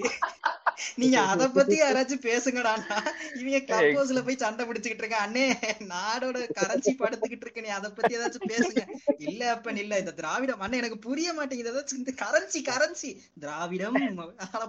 நீங்க 1.01 1.17
அத 1.31 1.43
பத்தி 1.49 1.75
யாராச்சும் 1.81 2.25
பேசுங்கடான்னா 2.27 2.97
இவங்க 3.39 3.59
கிளப் 3.69 3.95
ஹவுஸ்ல 3.97 4.21
போய் 4.25 4.41
சண்டை 4.43 4.63
பிடிச்சுக்கிட்டு 4.67 5.03
இருக்க 5.05 5.17
அண்ணே 5.25 5.45
நாடோட 5.93 6.43
கரன்சி 6.59 6.91
படுத்துக்கிட்டு 7.01 7.45
இருக்க. 7.47 7.65
நீ 7.65 7.71
அத 7.77 7.91
பத்தி 7.99 8.17
ஏதாச்சும் 8.17 8.51
பேசுங்க. 8.53 8.83
இல்ல 9.27 9.41
அப்ப 9.55 9.75
இல்ல. 9.83 10.01
இந்த 10.03 10.13
திராவிடம் 10.19 10.63
அண்ணே 10.65 10.81
எனக்கு 10.81 10.99
புரிய 11.07 11.33
மாட்டேங்குது. 11.39 11.73
ஏதாச்சும் 11.73 12.01
இந்த 12.03 12.13
கரன்சி 12.23 12.61
கரன்சி 12.71 13.11
திராவிடம் 13.45 13.99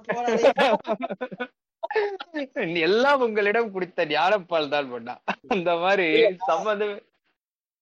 போடாதே. 0.08 0.44
எல்லாம் 2.82 3.22
உங்களிடம் 3.26 3.72
குடித்த 3.72 4.06
ஞானப்பால் 4.12 4.72
தான் 4.74 4.90
பண்ணா 4.90 5.14
அந்த 5.54 5.72
மாதிரி 5.76 6.08
சம்மந்தம் 6.50 6.96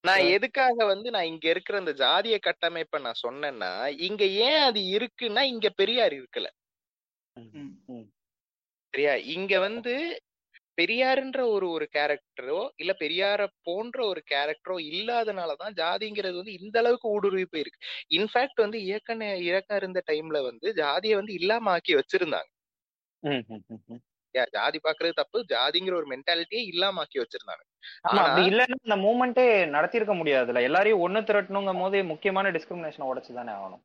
நான் 0.04 0.24
எதுக்காக 0.36 0.84
வந்து 0.84 1.08
நான் 1.10 1.30
இங்க 1.30 1.46
இருக்கிற 1.48 1.76
இந்த 1.78 1.92
ஜாதிய 2.02 2.36
கட்டமைப்பை 2.40 2.98
நான் 3.00 3.22
சொன்னேன்னா 3.24 3.70
இங்க 4.08 4.24
ஏன் 4.46 4.60
அது 4.60 4.80
இருக்குன்னா 4.96 5.42
இங்க 5.54 5.68
பெரியார் 5.80 6.14
இருக்கல. 6.18 6.48
சரியா? 8.94 9.14
இங்க 9.36 9.54
வந்து 9.58 9.94
பெரியாருன்ற 10.78 11.40
ஒரு 11.54 11.66
ஒரு 11.70 11.86
கேரக்டரோ 11.92 12.60
இல்ல 12.76 12.92
பெரியார 13.00 13.40
போன்ற 13.62 13.98
ஒரு 14.06 14.20
கேரக்டரோ 14.32 14.76
இல்லாதனாலதான் 14.90 15.76
ஜாதிங்கிறது 15.78 16.36
வந்து 16.36 16.56
இந்த 16.60 16.76
அளவுக்கு 16.78 17.08
ஊடுருவி 17.08 17.46
போயிருக்கு. 17.46 17.80
இன்ஃபேக்ட் 18.10 18.64
வந்து 18.64 18.80
இயக்க 18.84 19.16
இயக்கம் 19.46 19.78
இருந்த 19.78 20.02
டைம்ல 20.08 20.40
வந்து 20.44 20.68
ஜாதியை 20.74 21.16
வந்து 21.16 21.34
இல்லாம 21.40 21.70
ஆக்கி 21.70 21.94
வச்சிருந்தாங்க. 21.96 22.50
ஜாதி 24.50 24.80
பாக்குறது 24.84 25.12
தப்பு. 25.12 25.44
ஜாதிங்கிற 25.48 25.94
ஒரு 25.94 26.06
மென்டாலிட்டியே 26.06 26.62
இல்லாம 26.72 27.00
ஆக்கி 27.00 27.18
வச்சிருந்தாங்க 27.18 27.64
இல்லைன்னா 28.48 28.76
அந்த 28.82 28.96
மூமெண்டே 28.96 29.46
நடத்திருக்க 29.76 30.14
முடியாதுல்ல. 30.20 30.62
எல்லாரையும் 30.62 31.02
ஒண்ணு 31.06 31.20
திரட்டணுங்கும் 31.22 31.80
போது 31.80 32.04
முக்கியமான 32.04 32.50
டிஸ்கிரிமினேஷன் 32.50 33.08
உடைச்சுதானே 33.10 33.54
ஆகணும். 33.58 33.84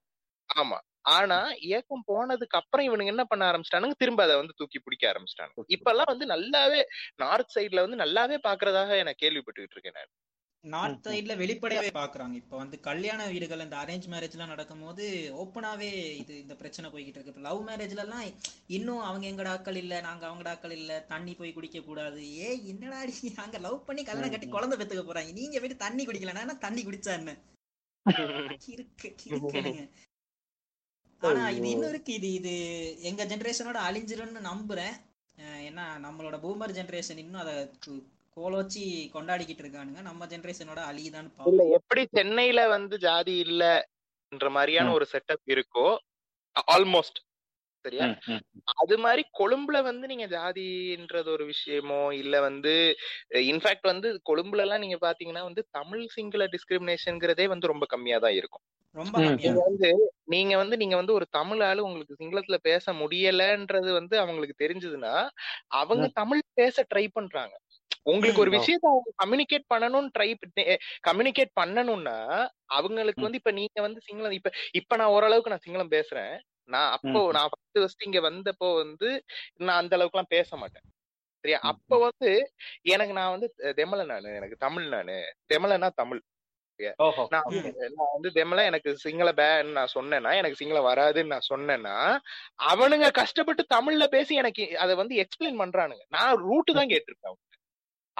ஆமா. 0.49 0.77
ஆனா 1.09 1.37
இயக்கம் 1.59 2.03
போனதுக்கு 2.07 2.57
அப்புறம் 2.59 2.85
இவனுங்க 2.87 3.05
என்ன 3.05 3.23
பண்ண 3.23 3.51
ஆரம்பிச்சிட்டானுங்க? 3.51 3.95
திரும்ப 3.97 4.23
அதை 4.23 4.35
வந்து 4.35 4.53
தூக்கி 4.57 4.79
பிடிக்க 4.79 5.13
ஆரம்பிச்சிட்டாங்க 5.13 5.63
இப்பெல்லாம் 5.75 6.11
வந்து 6.13 6.25
நல்லாவே 6.25 6.81
நார்த் 7.15 7.53
சைடுல 7.55 7.83
வந்து 7.87 8.01
நல்லாவே 8.03 8.37
பாக்குறதாக 8.49 9.03
நான் 9.03 9.21
கேள்விப்பட்டுக்கிட்டு 9.23 9.77
இருக்கேன் 9.77 9.93
நான். 9.93 10.11
நார்த் 10.65 11.05
சைடுல 11.05 11.33
வெளிப்படையாவே 11.39 11.89
பாக்குறாங்க. 11.95 12.35
இப்ப 12.41 12.55
வந்து 12.61 12.77
கல்யாண 12.87 13.21
வீடுகள் 13.31 13.63
இந்த 13.65 13.77
அரேஞ்ச் 13.83 14.07
மேரேஜ் 14.11 14.35
எல்லாம் 14.35 14.51
நடக்கும்போது 14.51 15.05
ஓப்பனாவே 15.41 15.89
இது 16.21 16.33
இந்த 16.43 16.55
பிரச்சனை 16.59 16.87
போய்கிட்டு 16.91 17.17
இருக்கு. 17.17 17.33
இப்ப 17.33 17.45
லவ் 17.47 17.61
மேரேஜ்ல 17.69 18.03
எல்லாம் 18.05 18.25
இன்னும் 18.77 19.01
அவங்க 19.07 19.25
எங்கட 19.31 19.49
ஆட்கள் 19.53 19.79
இல்ல 19.83 20.01
நாங்க 20.07 20.23
அவங்கட 20.29 20.51
ஆட்கள் 20.53 20.75
இல்ல 20.77 20.99
தண்ணி 21.13 21.33
போய் 21.39 21.55
குடிக்க 21.57 21.81
கூடாது. 21.81 22.19
ஏ 22.39 22.49
என்னடா 22.73 22.99
நீ? 23.09 23.15
அங்க 23.45 23.59
லவ் 23.65 23.79
பண்ணி 23.87 24.03
கல்யாணம் 24.03 24.35
கட்டி 24.35 24.49
குழந்தை 24.49 24.77
பெத்துக்க 24.77 25.05
போறாங்க. 25.05 25.33
நீங்க 25.39 25.55
போயிட்டு 25.57 25.83
தண்ணி 25.85 26.05
குடிக்கலன்னா 26.05 26.57
தண்ணி 26.65 26.83
குடிச்சா 26.83 27.13
என்ன? 27.19 27.33
இருக்கு 28.73 29.07
இருக்குங்க 29.29 29.81
ஆனா 31.21 31.41
இது 31.57 31.67
இன்னும் 31.71 31.91
இருக்கு. 31.93 32.11
இது 32.19 32.29
இது 32.39 32.53
எங்க 33.09 33.23
ஜெனரேஷனோட 33.31 33.79
அழிஞ்சிரும்னு 33.87 34.41
நம்புறேன். 34.47 34.95
ஏன்னா 35.67 35.85
நம்மளோட 36.05 36.35
பூமர் 36.43 36.77
ஜெனரேஷன் 36.77 37.21
இன்னும் 37.23 37.43
அதை 37.43 37.53
கோலோச்சி 38.37 38.83
கொண்டாடிக்கிட்டு 39.13 39.63
இருக்கானுங்க 39.63 40.01
நம்ம 40.07 40.27
ஜெனரேஷனோட 40.27 40.81
அழியுதான்னு 40.89 41.31
இல்ல 41.49 41.61
எப்படி 41.77 42.01
சென்னையில 42.11 42.61
வந்து 42.73 42.95
ஜாதி 43.05 43.33
இல்லன்ற 43.43 44.05
மாதிரியான. 44.55 44.93
ஒரு 44.97 45.05
செட்டப் 45.13 45.45
இருக்கோ 45.53 45.87
ஆல்மோஸ்ட் 46.73 47.19
சரியா. 47.85 48.07
அது 48.81 48.95
மாதிரி 49.03 49.23
கொழும்புல 49.39 49.77
வந்து 49.83 50.05
நீங்க 50.11 50.25
ஜாதின்றது 50.33 51.29
ஒரு 51.35 51.45
விஷயமோ 51.51 52.01
இல்ல 52.19 52.35
வந்து 52.41 52.73
இன்ஃபேக்ட் 53.45 53.87
வந்து 53.91 54.09
கொழும்புல 54.29 54.65
எல்லாம் 54.65 54.83
நீங்க 54.83 54.97
பாத்தீங்கன்னா 55.01 55.43
வந்து 55.47 55.63
தமிழ் 55.77 56.03
சிங்கள 56.15 56.45
டிஸ்கிரிமினேஷன்ங்கிறதே 56.55 57.47
வந்து 57.53 57.71
ரொம்ப 57.73 57.85
கம்மியா 57.93 58.19
தான் 58.19 58.37
இருக்கும். 58.39 58.63
ரொம்ப 58.95 59.15
வந்து 59.59 59.89
நீங்க 60.33 60.53
வந்து 60.57 60.75
நீங்க 60.81 60.95
வந்து 60.95 61.13
ஒரு 61.17 61.25
தமிழ் 61.37 61.61
ஆளு 61.63 61.81
உங்களுக்கு 61.87 62.19
சிங்களத்துல 62.19 62.57
பேச 62.65 62.93
முடியலன்றது 63.01 63.91
வந்து 63.99 64.15
அவங்களுக்கு 64.23 64.55
தெரிஞ்சதுன்னா 64.63 65.15
அவங்க 65.79 66.05
தமிழ் 66.15 66.43
பேச 66.55 66.85
ட்ரை 66.91 67.05
பண்றாங்க. 67.11 67.53
உங்களுக்கு 68.05 68.41
ஒரு. 68.41 68.51
விஷயத்த 68.51 68.85
அவங்க 68.85 69.09
கம்யூனிகேட் 69.23 69.65
பண்ணணும்னு 69.73 70.09
ட்ரை 70.17 70.29
கம்யூனிகேட் 71.07 71.53
பண்ணணும்னா 71.59 72.17
அவங்களுக்கு. 72.71 73.21
வந்து 73.21 73.37
இப்ப 73.37 73.51
நீங்க 73.51 73.81
வந்து 73.81 74.01
சிங்களம் 74.07 74.31
இப்ப 74.31 74.51
இப்ப 74.73 74.95
நான் 74.95 75.07
ஓரளவுக்கு 75.09 75.51
நான் 75.51 75.65
சிங்களம் 75.65 75.93
பேசுறேன். 75.93 76.33
நான் 76.69 76.91
அப்போ. 76.91 77.21
நான் 77.31 77.49
ஃபர்ஸ்ட் 77.51 77.75
ஃபர்ஸ்ட் 77.75 78.05
இங்க 78.05 78.19
வந்தப்போ 78.21 78.69
வந்து 78.75 79.09
நான் 79.59 79.77
அந்த 79.77 79.95
அளவுக்கு 79.95 80.17
எல்லாம் 80.17 80.33
பேச 80.35 80.57
மாட்டேன். 80.57 80.85
சரியா. 81.43 81.59
அப்ப 81.63 81.97
வந்து 81.99 82.31
எனக்கு 82.87 83.13
நான் 83.13 83.33
வந்து 83.33 83.47
தெமல 83.77 84.05
நானு 84.05 84.35
எனக்கு 84.35 84.57
தமிழ் 84.57 84.87
நானு. 84.87 85.17
தெமலனா 85.49 85.89
தமிழ். 85.93 86.21
ஓஹோ 86.97 87.23
நான் 87.29 87.43
வந்து- 87.45 87.71
நான் 87.91 88.13
வந்து 88.13 88.29
தெமல 88.29 88.65
எனக்கு 88.65 88.97
சிங்கள 88.97 89.31
பேன்னு 89.31 89.71
நான் 89.71 89.93
சொன்னேன்னா 89.95 90.35
எனக்கு 90.35 90.59
சிங்களம் 90.59 90.87
வராதுன்னு 90.87 91.33
நான் 91.33 91.49
சொன்னேன்னா 91.49 91.95
அவனுங்க 92.65 93.11
கஷ்டப்பட்டு 93.11 93.65
தமிழ்ல 93.73 94.07
பேசி 94.07 94.35
எனக்கு 94.35 94.63
அதை 94.77 94.95
வந்து 94.95 95.15
எக்ஸ்பிளைன் 95.17 95.59
பண்றானுங்க. 95.59 96.03
நான் 96.09 96.35
ரூட்டு 96.37 96.73
தான் 96.73 96.89
கேட்டிருக்கேன் 96.93 97.37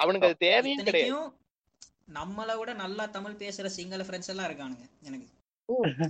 அவனுக்கு. 0.01 0.27
அது 0.27 0.37
தேவையும் 0.37 0.83
கிடையாது. 0.83 1.31
நம்மளை 2.13 2.57
விட 2.57 2.73
நல்லா 2.73 3.05
தமிழ் 3.05 3.31
பேசுற 3.31 3.65
சிங்கள 3.65 4.03
ஃப்ரெண்ட்ஸ் 4.03 4.27
எல்லாம் 4.27 4.45
இருக்கானுங்க 4.45 4.89
எனக்கு. 5.01 5.27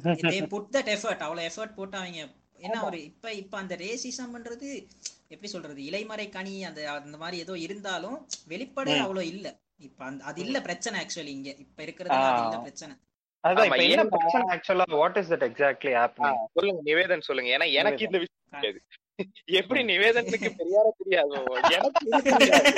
தே 0.03 0.47
புட் 0.47 0.67
தட் 0.71 0.89
எஃபர்ட் 0.89 1.17
அவ்வளவு 1.17 1.51
எஃபர்ட் 1.55 1.73
போட்டு 1.73 1.97
அவங்க 1.97 2.27
என்ன 2.57 2.85
ஒரு 2.85 3.03
இப்ப 3.03 3.33
இப்ப 3.33 3.57
அந்த 3.57 3.75
ரேசிசம்ன்றது 3.75 4.87
எப்படி 5.27 5.51
சொல்றது? 5.51 5.81
இலைமறை 5.81 6.29
கனி 6.29 6.65
அந்த 6.65 6.91
அந்த 6.91 7.17
மாதிரி 7.17 7.37
ஏதோ 7.37 7.57
இருந்தாலும் 7.57 8.27
வெளிப்படை. 8.47 8.97
அவ்வளவு 8.97 9.27
இல்ல. 9.27 9.59
இப்ப 9.77 10.05
அந்த 10.05 10.23
அது 10.23 10.41
இல்ல 10.41 10.61
பிரச்சனை 10.61 11.05
ஆக்சுவலி 11.05 11.25
இங்க. 11.25 11.49
இப்ப 11.49 11.83
இருக்கிறது 11.83 12.15
இல்ல. 12.15 12.57
பிரச்சனை. 12.57 12.95
அதான் 13.47 13.49
ஆமா, 13.49 13.63
இப்ப 13.63 13.75
என்ன 13.75 14.03
ஏன்னா- 14.03 14.07
பிரச்சனை? 14.07 14.57
ஆக்சுவலா 14.57 14.95
what 14.95 15.17
is 15.17 15.31
that 15.31 15.49
exactly 15.49 15.93
happening 15.93 16.45
சொல்லுங்க 16.53 16.93
நிவேதன் 16.93 17.21
சொல்லுங்க. 17.21 17.57
ஏன்னா 17.57 17.71
எனக்கு 17.71 18.05
இந்த 18.05 18.17
விஷயம் 18.17 18.29
தெரியாது. 18.49 18.81
எப்படி 19.59 19.81
நிவேதனுக்கு 19.89 20.49
பெரியார 20.59 20.87
தெரியாதோ? 21.01 21.39
இது 22.07 22.21
தெரியாது. 22.31 22.69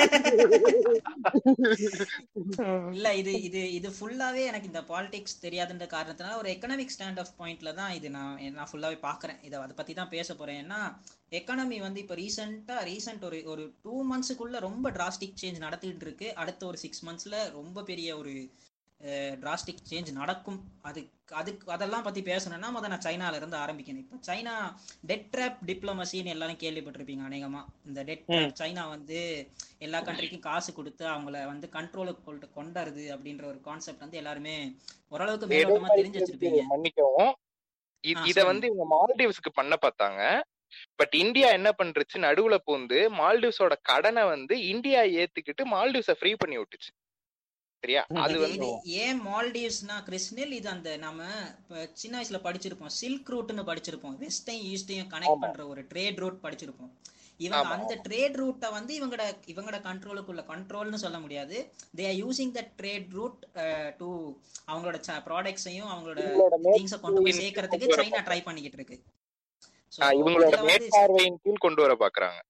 இல்ல 2.96 3.08
இது 3.20 3.32
இது 3.48 3.62
இது 3.78 3.88
ஃபுல்லாவே 3.96 4.42
எனக்கு 4.50 4.70
இந்த 4.72 4.82
பாலிடிக்ஸ் 4.90 5.42
தெரியாதுன்ற 5.44 5.86
காரணத்தினால 5.94 6.38
ஒரு 6.42 6.50
எக்கனாமிக் 6.54 6.94
ஸ்டாண்ட் 6.96 7.20
ஆஃப் 7.22 7.34
பாயிண்ட்ல 7.40 7.72
தான் 7.80 7.92
இது 7.98 8.10
நான் 8.16 8.38
நான் 8.58 8.70
ஃபுல்லாவே 8.72 8.98
பாக்குறேன் 9.08 9.40
இதை 9.48 9.56
அதை 9.64 9.74
பத்தி 9.80 9.94
தான் 10.00 10.12
பேச 10.16 10.28
போறேன். 10.34 10.60
ஏன்னா 10.64 10.80
எக்கனாமி 11.38 11.78
வந்து 11.86 12.00
இப்ப 12.04 12.14
ரீசெண்டா 12.22 12.76
ரீசெண்ட் 12.90 13.24
ஒரு 13.28 13.38
ஒரு 13.52 13.62
டூ 13.84 13.94
மந்த்ஸுக்குள்ள 14.10 14.58
ரொம்ப 14.68 14.90
டிராஸ்டிக் 14.98 15.40
சேஞ்ச் 15.42 15.64
நடத்திட்டு 15.66 16.06
இருக்கு. 16.08 16.28
அடுத்த 16.42 16.62
ஒரு 16.70 16.78
சிக்ஸ் 16.84 17.04
மந்த்ஸ்ல 17.06 17.36
ரொம்ப 17.58 17.82
பெரிய 17.90 18.10
ஒரு 18.22 18.34
டிராஸ்டிக் 19.38 19.82
சேஞ்ச் 19.88 20.10
நடக்கும். 20.18 20.58
அது 20.82 21.00
அதுக்கு 21.34 21.72
அதெல்லாம் 21.72 22.06
பத்தி 22.06 22.20
பேசணும்னா 22.22 22.68
முதல்ல 22.74 22.92
நான் 22.92 23.06
சைனால 23.06 23.38
இருந்து 23.40 23.56
ஆரம்பிக்கணும் 23.56 24.02
இப்போ 24.02 24.18
சைனா 24.28 24.54
டெட் 25.02 25.26
ட்ராப் 25.32 25.58
டிப்ளமசின்னு 25.70 26.34
எல்லாரும் 26.34 26.62
கேள்விப்பட்டிருப்பீங்க 26.62 27.24
அநேகமா. 27.28 27.60
இந்த 27.86 28.02
டெட் 28.08 28.24
ட்ராப் 28.28 28.58
சைனா 28.60 28.84
வந்து 28.94 29.18
எல்லா 29.78 30.00
கண்ட்ரிக்கும் 30.00 30.46
காசு 30.46 30.72
கொடுத்து 30.72 31.04
அவங்கள 31.12 31.44
வந்து 31.52 31.68
கண்ட்ரோலுக்கு 31.76 32.22
கொண்டு 32.22 32.48
கொண்டாருது 32.56 33.04
அப்படின்ற 33.14 33.44
ஒரு 33.52 33.60
கான்செப்ட் 33.60 34.04
வந்து 34.04 34.20
எல்லாருமே 34.22 34.56
ஓரளவுக்கு 35.12 35.48
மேலோட்டமா 35.52 35.90
தெரிஞ்சு 35.94 36.20
வச்சிருப்பீங்க. 36.20 36.62
மன்னிக்கவும். 36.72 37.32
இத. 38.24 38.38
வந்து 38.48 38.66
இவங்க 38.70 38.86
மால்டீவ்ஸ்க்கு 38.90 39.50
பண்ண 39.58 39.74
பார்த்தாங்க. 39.84 40.22
பட் 41.00 41.14
இந்தியா 41.22 41.48
என்ன 41.58 41.68
பண்றுச்சு 41.72 42.16
நடுவுல 42.24 42.56
பூந்து 42.66 42.98
மால்டீவ்ஸோட 43.18 43.74
கடனை 43.90 44.22
வந்து 44.26 44.54
இந்தியா 44.72 45.00
ஏத்துக்கிட்டு 45.20 45.64
மால்டீவ்ஸ 45.72 46.14
ஃப்ரீ 46.18 46.32
பண்ணி 46.34 46.56
விட்டுச்சு. 46.60 46.90
சரியா 47.84 48.02
அது 48.24 48.36
வந்து 48.44 48.68
ஏன் 49.04 49.18
மால்டீவ்ஸ்னா 49.26 49.96
கிறிஸ்னல் 50.08 50.52
இது 50.58 50.68
அந்த 50.74 50.90
நம்ம 51.06 51.22
இப்ப 51.62 51.88
சின்ன 52.02 52.14
வயசுல 52.18 52.38
படிச்சிருப்போம். 52.46 52.92
சில்க் 53.00 53.30
ரூட்னு 53.34 53.64
படிச்சிருப்போம். 53.70 54.14
வெஸ்டையும் 54.22 54.68
ஈஸ்டையும் 54.72 55.10
கனெக்ட். 55.14 55.42
பண்ற 55.42 55.64
ஒரு 55.72 55.82
ட்ரேட் 55.90 56.20
ரூட் 56.22 56.38
படிச்சிருப்போம். 56.44 56.92
இவங்க 57.40 57.68
அந்த 57.76 57.94
ட்ரேட் 58.06 58.36
ரூட்டை 58.40 58.68
வந்து 58.76 58.92
இவங்கட 58.98 59.22
இவங்கட 59.52 59.78
கண்ட்ரோலுக்குள்ள 59.86 60.42
கண்ட்ரோல்னு 60.50 61.00
சொல்ல 61.04 61.18
முடியாது. 61.24 61.56
They 61.98 62.04
are 62.10 62.18
using 62.22 62.52
the 62.58 62.62
trade 62.80 63.08
route 63.18 63.40
to 64.00 64.08
அவங்களோட 64.70 64.98
ப்ராடக்ட்ஸையும் 65.28 65.90
அவங்களோட 65.94 66.20
திங்ஸை 66.66 66.98
கொண்டு 67.04 67.22
போய் 67.24 67.38
சேர்க்கறதுக்கு 67.42 67.88
சைனா 68.00 68.22
ட்ரை 68.28 68.40
பண்ணிக்கிட்டு 68.48 68.80
இருக்கு. 68.80 68.98
இவங்களோட 70.20 70.58
மேற்பார்வையின் 70.68 71.40
கீழ் 71.44 71.64
கொண்டு 71.64 71.82
வர 71.84 71.94
பாக்குறாங்க. 72.04 72.40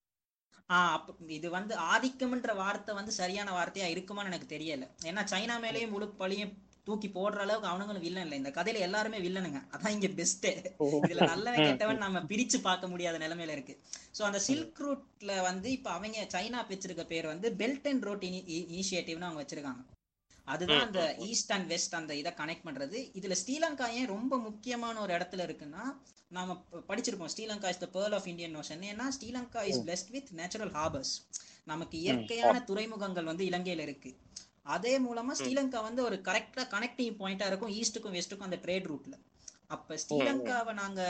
ஆஹ் 0.71 1.01
இது 1.29 1.49
வந்து 1.51 1.75
ஆதிக்கம்ன்ற 1.93 2.53
வார்த்தை 2.57 2.93
வந்து 2.99 3.13
சரியான 3.21 3.49
வார்த்தையா 3.57 3.89
இருக்குமான்னு 3.95 4.31
எனக்கு 4.33 4.55
தெரியல. 4.55 4.87
ஏன்னா 5.11 5.23
சைனா 5.33 5.57
மேலேயும் 5.65 5.93
முழு 5.95 6.07
பழியும் 6.23 6.55
தூக்கி 6.87 7.09
போடுற 7.09 7.41
அளவுக்கு 7.45 7.69
அவனுங்களும் 7.71 8.05
வில்லன் 8.05 8.25
இல்லை. 8.27 8.39
இந்த 8.41 8.51
கதையில 8.57 8.81
எல்லாருமே 8.87 9.19
வில்லனுங்க 9.27 9.61
அதான் 9.75 9.95
இங்க 9.97 10.09
பெஸ்ட் 10.19 10.47
இதுல 11.09 11.29
நல்லவன் 11.33 11.67
கெட்டவன் 11.69 12.03
நம்ம 12.05 12.23
பிரிச்சு 12.33 12.59
பார்க்க 12.67 12.91
முடியாத 12.93 13.19
நிலைமையில 13.25 13.55
இருக்கு. 13.57 13.75
சோ 14.17 14.23
அந்த 14.29 14.41
சில்க் 14.49 14.81
ரூட்ல 14.85 15.41
வந்து 15.49 15.69
இப்ப 15.77 15.91
அவங்க 15.91 16.27
சைனா 16.35 16.61
வச்சிருக்க 16.73 17.05
பேர் 17.13 17.33
வந்து 17.33 17.51
பெல்ட் 17.63 17.89
அண்ட் 17.93 18.07
ரோட் 18.09 18.27
இனிஷியேட்டிவ்னு 18.73 19.29
அவங்க 19.29 19.43
வச்சிருக்காங்க. 19.43 19.83
அதுதான் 20.47 20.85
அந்த 20.87 21.03
ஈஸ்ட் 21.29 21.53
அண்ட் 21.57 21.71
வெஸ்ட் 21.73 21.99
அந்த 22.01 22.15
இதை 22.15 22.33
கனெக்ட் 22.41 22.67
பண்றது. 22.69 22.99
இதுல 23.19 23.37
ஸ்ரீலங்கா 23.43 23.87
ஏன் 23.99 24.13
ரொம்ப 24.15 24.35
முக்கியமான 24.49 25.01
ஒரு 25.01 25.13
இடத்துல 25.19 25.47
இருக்குன்னா 25.49 25.85
நாம 26.37 26.57
படிச்சிருப்போம். 26.91 27.33
Sri Lanka 27.35 27.69
is 27.75 27.83
the 27.85 27.89
pearl 27.97 28.17
of 28.19 28.29
Indian 28.33 28.57
ocean 28.61 28.85
ஏன்னா 28.93 29.07
Sri Lanka 29.17 29.63
is 29.71 29.83
blessed 29.87 30.13
with 30.17 30.31
natural 30.41 30.73
harbours 30.79 31.15
நமக்கு 31.73 31.97
இயற்கையான 32.05 32.57
துறைமுகங்கள் 32.71 33.31
வந்து 33.31 33.45
இலங்கையில 33.51 33.85
இருக்கு. 33.89 34.11
அதே 34.75 34.95
மூலமா 35.07 35.33
ஸ்ரீலங்கா 35.41 35.81
வந்து 35.87 36.01
ஒரு 36.09 36.17
கரெக்டா 36.29 36.63
கனெக்டிங் 36.75 37.17
பாயிண்டா 37.21 37.47
இருக்கும் 37.51 37.73
ஈஸ்ட்டுக்கும் 37.81 38.17
வெஸ்ட்டுக்கும் 38.19 38.49
அந்த 38.49 38.59
ட்ரேட் 38.67 38.91
ரூட்ல 38.91 39.17
அப்ப 39.75 39.97
ஸ்ரீலங்காவை 40.03 40.73
நாங்க 40.81 41.01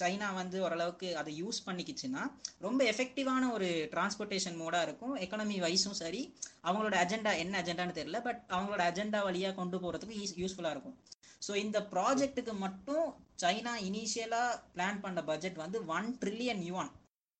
சைனா 0.00 0.28
வந்து 0.38 0.56
ஓரளவுக்கு 0.66 1.08
அதை 1.20 1.32
யூஸ் 1.42 1.58
பண்ணிக்கிச்சுன்னா 1.66 2.22
ரொம்ப 2.66 2.80
எஃபெக்டிவான 2.92 3.50
ஒரு 3.56 3.68
டிரான்ஸ்போர்ட்டேஷன் 3.94 4.58
மோடா 4.60 4.80
இருக்கும். 4.86 5.14
எக்கனாமி 5.24 5.56
வைஸும் 5.64 5.98
சரி. 6.02 6.22
அவங்களோட 6.66 6.96
அஜெண்டா 7.04 7.32
என்ன 7.44 7.62
அஜெண்டான்னு 7.62 7.98
தெரியல 7.98 8.20
பட் 8.28 8.40
அவங்களோட 8.56 8.82
அஜெண்டா 8.90 9.20
வழியா 9.28 9.50
கொண்டு 9.54 9.78
போறதுக்கு 9.78 10.16
யூஸ்ஃபுல்லா 10.42 10.72
இருக்கும். 10.76 10.96
ஸோ 11.42 11.52
இந்த 11.64 11.78
ப்ராஜெக்ட்டுக்கு 11.92 12.54
மட்டும் 12.64 13.04
சைனா 13.42 13.74
இனிஷியலா 13.88 14.44
பிளான் 14.74 15.02
பண்ண 15.04 15.20
பட்ஜெட் 15.30 15.62
வந்து 15.64 15.78
ஒன் 15.96 16.08
ட்ரில்லியன் 16.22 16.64
யுவான் 16.68 16.90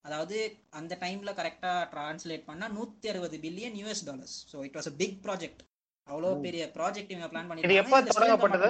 அதாவது 0.05 0.37
அந்த 0.79 0.93
டைம்ல 1.03 1.31
கரெக்டா 1.39 1.73
டிரான்ஸ்லேட் 1.91 2.47
பண்ணா 2.47 2.67
நூத்தி 2.77 3.09
அறுபது 3.11 3.37
billion 3.43 3.75
US 3.81 4.05
dollars 4.07 4.37
so 4.51 4.63
it 4.67 4.77
was 4.79 4.89
a 4.91 4.95
big 5.01 5.19
project 5.25 5.61
அவ்வளோ 6.07 6.29
பெரிய 6.45 6.63
ப்ராஜெக்ட் 6.77 7.11
இவங்க 7.13 7.27
பிளான் 7.33 7.63
இது 7.65 7.81
எப்ப 7.81 7.91
பண்ணி 7.91 8.15
தொடங்கப்பட்டது? 8.17 8.69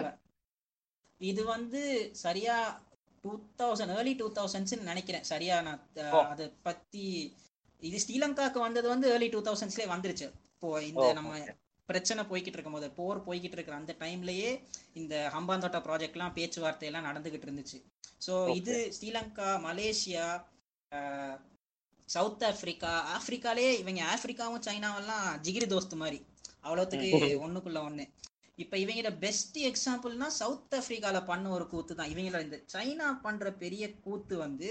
இது 1.21 1.41
வந்து 1.53 1.81
சரியா 2.23 2.55
two 3.23 3.31
thousand 3.61 3.93
early 3.95 4.13
two 4.21 4.27
thousands 4.37 4.75
நினைக்கிறேன். 4.91 5.25
சரியா 5.31 5.55
நான். 5.67 5.81
அதை 6.31 6.45
பத்தி 6.67 7.05
இது 7.81 7.97
ஸ்ரீலங்காக்கு 8.03 8.59
வந்தது 8.59 8.87
வந்து 8.93 9.07
ஏர்லி 9.13 9.27
டூ 9.35 9.41
தௌசண்ட்ஸ்லேயே 9.47 9.91
வந்துருச்சு. 9.93 10.27
இப்போ 10.53 10.69
இந்த 10.89 11.05
நம்ம. 11.19 11.31
பிரச்சனை 11.91 12.21
போய்கிட்டு 12.29 12.57
இருக்கும் 12.57 12.77
போது 12.77 12.89
போர் 12.97 13.25
போய்கிட்டு 13.27 13.57
இருக்கிற 13.57 13.75
அந்த 13.79 13.93
டைம்லயே 14.01 14.49
இந்த 14.93 15.15
ஹம்பாந்தோட்டா 15.35 15.81
ப்ராஜெக்ட்லாம் 15.87 16.35
பேச்சுவார்த்தை 16.37 16.87
எல்லாம் 16.89 17.07
நடந்துகிட்டு 17.09 17.47
இருந்துச்சு. 17.47 17.77
ஸோ. 18.25 18.33
இது 18.59 18.75
ஸ்ரீலங்கா 18.97 19.49
மலேசியா 19.65 20.25
சவுத் 22.09 22.43
ஆப்பிரிக்கா 22.47 22.93
ஆப்பிரிக்காலே 23.15 23.67
இவங்க 23.81 24.01
ஆப்பிரிக்காவும் 24.13 24.65
சைனாவெல்லாம் 24.67 25.27
ஜிகிரி 25.45 25.67
தோஸ்து 25.67 25.97
மாதிரி. 26.01 26.19
அவ்வளோத்துக்கு 26.65 27.09
ஒண்ணுக்குள்ள 27.45 27.79
ஒண்ணு. 27.89 28.05
இப்ப 28.57 28.75
இவங்களோட 28.77 29.11
பெஸ்ட் 29.19 29.57
எக்ஸாம்பிள்னா 29.69 30.27
சவுத் 30.39 30.75
ஆப்பிரிக்கால 30.79 31.19
பண்ண 31.25 31.45
ஒரு 31.57 31.65
கூத்து 31.67 31.93
தான். 31.95 32.11
இவங்களோட 32.13 32.41
இந்த 32.47 32.59
சைனா 32.73 33.07
பண்ற 33.25 33.53
பெரிய 33.63 33.83
கூத்து 34.05 34.35
வந்து 34.45 34.69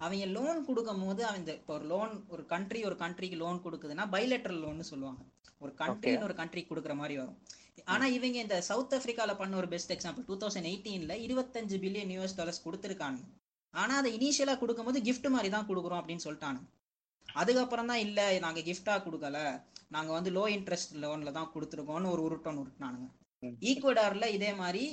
அவங்க 0.00 0.24
லோன் 0.36 0.58
கொடுக்கும் 0.66 1.04
போது 1.04 1.22
அவங்க 1.30 1.50
இப்போ 1.60 1.72
ஒரு 1.74 1.86
லோன் 1.92 2.14
ஒரு 2.28 2.42
கண்ட்ரி 2.52 2.80
ஒரு 2.88 2.96
கண்ட்ரிக்கு 3.00 3.36
லோன் 3.36 3.64
கொடுக்குதுன்னா 3.64 4.06
பைலேட்டரல் 4.14 4.62
லோன்னு 4.64 4.90
சொல்லுவாங்க. 4.92 5.22
ஒரு 5.64 5.72
கண்ட்ரி 5.82 6.14
ஒரு 6.28 6.34
கண்ட்ரிக்கு 6.40 6.72
கொடுக்குற 6.72 6.96
மாதிரி 7.02 7.16
வரும். 7.22 7.38
ஆனா 7.92 8.04
இவங்க 8.16 8.38
இந்த 8.44 8.56
சவுத் 8.68 8.94
ஆப்பிரிக்கால 8.96 9.32
பண்ண 9.40 9.56
ஒரு 9.62 9.68
பெஸ்ட் 9.72 9.94
எக்ஸாம்பிள் 9.94 10.26
டூ 10.28 10.36
தௌசண்ட் 10.42 10.68
எயிட்டீன்ல 10.70 11.14
இருபத்தஞ்சு 11.26 11.78
பில்லியன் 11.84 12.12
யூஎஸ் 12.16 12.38
டாலர்ஸ் 12.40 12.64
கொடுத்துருக்காங்க. 12.66 13.20
ஆனா 13.74 13.94
அதை 14.00 14.10
இனிஷியலா 14.18 14.54
கொடுக்கும்போது 14.60 14.98
gift 15.08 15.24
மாதிரி 15.34 15.48
தான் 15.54 15.68
கொடுக்குறோம் 15.70 16.00
அப்படின்னு 16.00 16.26
சொல்லிட்டாங்க. 16.26 16.60
அதுக்கப்புறம் 17.28 17.88
தான் 17.90 18.02
இல்ல 18.06 18.20
நாங்க 18.44 18.60
gift-ஆ 18.68 18.94
கொடுக்கல. 19.06 19.38
நாங்க 19.94 20.10
வந்து 20.16 20.30
லோ 20.36 20.44
இன்ட்ரெஸ்ட் 20.56 20.94
லோன்ல 21.04 21.32
தான் 21.38 21.50
கொடுத்துருக்கோம்னு 21.54 22.12
ஒரு 22.14 22.22
உருட்டம் 22.26 22.60
உருட்டினானுங்க. 22.62 23.08
ஈக்குவடார்ல 23.70 24.26
இதே 24.36 24.52
மாதிரி 24.60 24.84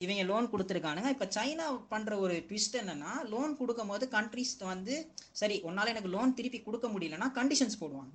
இவங்க 0.00 0.22
லோன் 0.30 0.50
கொடுத்துருக்கானுங்க. 0.52 1.10
இப்ப 1.14 1.28
சைனா 1.36 1.66
பண்ற 1.92 2.18
ஒரு 2.24 2.34
ட்விஸ்ட் 2.48 2.78
என்னன்னா 2.80 3.12
லோன் 3.32 3.52
கொடுக்கும் 3.60 3.92
போது 3.92 4.06
கண்ட்ரிஸ் 4.16 4.54
வந்து 4.72 4.96
சரி 5.40 5.56
உன்னால 5.68 5.92
எனக்கு 5.94 6.14
லோன் 6.16 6.36
திருப்பி 6.40 6.60
கொடுக்க 6.62 6.88
முடியலன்னா 6.94 7.28
கண்டிஷன்ஸ் 7.38 7.80
போடுவாங்க. 7.82 8.12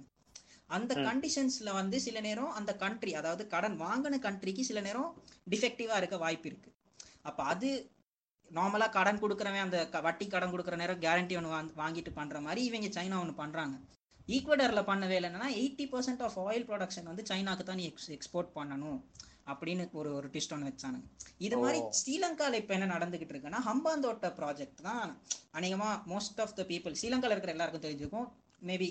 அந்த. 0.72 0.94
கண்டிஷன்ஸ்ல 1.06 1.70
வந்து 1.76 1.98
சில 2.04 2.20
நேரம் 2.22 2.52
அந்த 2.58 2.72
கண்ட்ரி 2.82 3.14
அதாவது 3.20 3.44
கடன் 3.50 3.78
வாங்கின 3.82 4.20
கண்ட்ரிக்கு 4.24 4.64
சில 4.68 4.82
நேரம் 4.82 5.10
டிஃபெக்டிவா 5.48 5.96
இருக்க 6.00 6.18
வாய்ப்பு 6.22 6.50
இருக்கு 6.50 6.70
அப்ப 7.24 7.40
அது 7.52 7.70
நார்மலா 8.52 8.88
கடன் 8.94 9.22
கொடுக்குறவன் 9.22 9.66
அந்த 9.66 9.78
வட்டி 10.06 10.26
கடன் 10.28 10.54
கொடுக்குற 10.54 10.78
நேரம் 10.80 11.02
கேரண்டி 11.04 11.36
ஒன்று 11.40 11.52
வாங்கிட்டு 11.78 12.12
பண்ற 12.16 12.40
மாதிரி 12.42 12.62
இவங்க 12.68 12.90
சைனா 12.96 13.20
ஒன்று 13.22 13.36
பண்றாங்க 13.38 13.76
ஈக்குவடர்ல 14.28 14.82
பண்ண 14.88 15.04
வேலை 15.08 15.26
என்னன்னா 15.30 15.50
eighty 15.58 15.86
percent 15.92 16.24
of 16.26 16.38
oil 16.44 16.66
production 16.68 17.10
வந்து 17.10 17.24
சைனாக்கு 17.30 17.64
தான் 17.66 17.80
நீ 17.80 17.86
எக்ஸ்போர்ட் 18.16 18.52
பண்ணணும் 18.58 19.00
அப்படின்னு 19.48 19.84
ஒரு 20.00 20.10
ஒரு 20.18 20.28
ட்விஸ்ட் 20.30 20.54
ஒன்று 20.56 20.70
வச்சானுங்க 20.70 21.08
இது 21.42 21.56
மாதிரி 21.58 21.80
ஓ. 21.82 21.88
ஸ்ரீலங்கால 22.00 22.60
இப்ப 22.62 22.74
என்ன 22.76 22.90
நடந்துகிட்டு 22.94 23.34
இருக்குன்னா 23.34 23.62
ஹம்பாந்தோட்ட 23.66 24.28
ப்ராஜெக்ட் 24.38 24.82
தான் 24.84 25.08
அநேகமா 25.54 25.90
மோஸ்ட் 26.12 26.42
ஆஃப் 26.44 26.56
த 26.56 26.66
பீப்புள் 26.70 26.98
ஸ்ரீலங்கால 27.00 27.36
இருக்கிற 27.36 27.54
எல்லாருக்கும் 27.56 27.86
தெரிஞ்சிருக்கும் 27.86 28.28
மேபி 28.66 28.88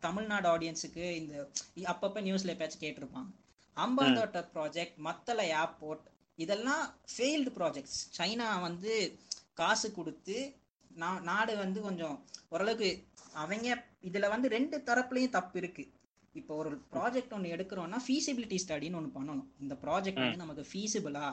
தமிழ்நாடு 0.00 0.48
ஆடியன்ஸுக்கு 0.48 1.10
இந்த 1.10 1.50
அப்பப்ப 1.76 2.20
நியூஸ்ல 2.20 2.52
எப்பயாச்சும் 2.54 2.80
கேட்டிருப்பாங்க. 2.80 3.30
ஹம்பாந்தோட்ட 3.76 4.48
ப்ராஜெக்ட் 4.54 4.96
மத்தள 5.04 5.40
ஏர்போர்ட் 5.52 6.00
இதெல்லாம் 6.36 6.94
ஃபெயில்டு 7.16 7.50
ப்ராஜெக்ட்ஸ் 7.56 7.98
சைனா 8.18 8.60
வந்து 8.60 9.18
காசு 9.54 9.92
கொடுத்து 9.92 10.56
நா- 10.98 11.20
நாடு 11.20 11.56
வந்து 11.56 11.80
கொஞ்சம் 11.80 12.24
ஓரளவுக்கு 12.48 13.04
அவங்க 13.32 13.84
இதுல 14.02 14.28
வந்து 14.28 14.48
ரெண்டு 14.48 14.78
தரப்புலயும் 14.78 15.28
தப்பு 15.28 15.58
இருக்கு. 15.58 15.92
இப்போ 16.40 16.52
ஒரு 16.60 16.70
ப்ராஜெக்ட் 16.94 17.34
ஒன்று 17.36 17.52
எடுக்கிறோம்னா 17.54 17.98
ஃபீசிபிலிட்டி 18.04 18.56
ஸ்டடின்னு 18.62 18.98
ஒன்று 19.00 19.10
பண்ணணும். 19.16 19.48
இந்த 19.64 19.74
ப்ராஜெக்ட் 19.82 20.22
வந்து 20.22 20.40
நமக்கு 20.42 20.64
ஃபீசிபிளா 20.70 21.26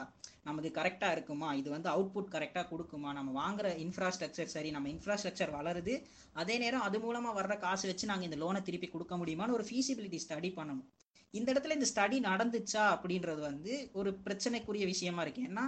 நமக்கு 0.48 0.70
கரெக்டா 0.78 1.08
இருக்குமா? 1.14 1.48
இது 1.60 1.68
வந்து 1.74 1.88
அவுட்புட் 1.94 2.30
கரெக்டா 2.34 2.62
கொடுக்குமா? 2.72 3.10
நம்ம 3.18 3.32
வாங்குற 3.42 3.68
இன்ஃப்ராஸ்ட்ரக்சர் 3.84 4.52
சரி 4.54 4.70
நம்ம 4.76 4.88
இன்ஃப்ராஸ்ட்ரக்சர் 4.94 5.52
வளருது. 5.58 5.94
அதே 6.42 6.56
நேரம் 6.64 6.84
அது 6.88 6.98
மூலமா 7.06 7.32
வர்ற 7.40 7.56
காசு 7.64 7.86
வச்சு 7.90 8.10
நாங்க 8.12 8.26
இந்த 8.28 8.38
லோனை 8.42 8.62
திருப்பி 8.68 8.90
கொடுக்க 8.94 9.16
முடியுமான்னு 9.22 9.56
ஒரு 9.58 9.66
ஃபீசிபிலிட்டி 9.70 10.20
ஸ்டடி 10.26 10.50
பண்ணணும். 10.58 10.86
இந்த 11.34 11.48
இடத்துல 11.52 11.76
இந்த 11.78 11.88
ஸ்டடி 11.92 12.16
நடந்துச்சா 12.30 12.84
அப்படின்றது 12.94 13.42
வந்து 13.50 13.74
ஒரு 14.00 14.12
பிரச்சனைக்குரிய 14.26 14.86
விஷயமா 14.92 15.22
இருக்கு. 15.26 15.44
ஏன்னா 15.50 15.66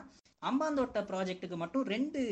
அம்பாந்தோட்ட 0.51 1.01
ப்ராஜெக்ட்டுக்கு 1.11 1.59
மட்டும் 1.65 1.87
ரெண்டு 1.95 2.23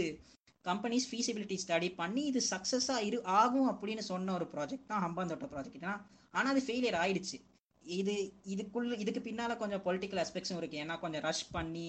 கம்பெனிஸ் 0.65 1.07
ஃபீசிபிலிட்டி 1.11 1.57
ஸ்டடி 1.63 1.89
பண்ணி 2.01 2.23
இது 2.31 2.41
சக்ஸஸா 2.53 2.97
இரு 3.07 3.19
ஆகும் 3.43 3.71
அப்படின்னு 3.71 4.03
சொன்ன 4.11 4.35
ஒரு 4.39 4.47
ப்ராஜெக்ட் 4.53 4.91
தான் 4.91 5.05
ஹம்பாந்தோட்ட 5.07 5.47
ப்ராஜெக்ட் 5.55 5.87
ஆனா 6.35 6.49
அது 6.53 6.61
ஃபெயிலியர் 6.67 6.99
ஆயிடுச்சு. 7.03 7.39
இது 7.85 8.15
இதுக்குள்ள 8.53 8.97
இதுக்கு 9.05 9.21
பின்னால 9.29 9.53
கொஞ்சம் 9.63 9.85
பொலிட்டிக்கல் 9.87 10.23
அஸ்பெக்ட்ஸும் 10.25 10.61
இருக்கு. 10.61 10.81
ஏன்னா 10.85 10.97
கொஞ்சம் 11.05 11.25
ரஷ் 11.29 11.47
பண்ணி 11.57 11.89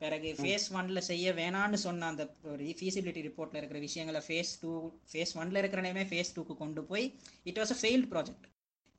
பிறகு 0.00 0.28
ஃபேஸ் 0.38 0.66
ஒன்ல 0.78 1.00
செய்ய 1.08 1.32
வேணான்னு 1.38 1.78
சொன்ன 1.86 2.06
அந்த 2.12 2.24
ஃபீசிபிலிட்டி 2.78 3.22
ரிப்போர்ட்ல 3.26 3.60
இருக்கிற 3.60 3.80
விஷயங்களை 3.86 4.20
ஃபேஸ் 4.26 4.52
டூ 4.62 4.70
ஃபேஸ் 5.10 5.32
ஒன்ல 5.40 5.60
இருக்கிறனே 5.62 6.04
ஃபேஸ் 6.10 6.34
டூக்கு 6.36 6.54
கொண்டு 6.62 6.82
போய் 6.90 7.04
it 7.50 7.60
was 7.62 7.74
a 7.74 7.78
failed 7.80 8.08
project 8.12 8.46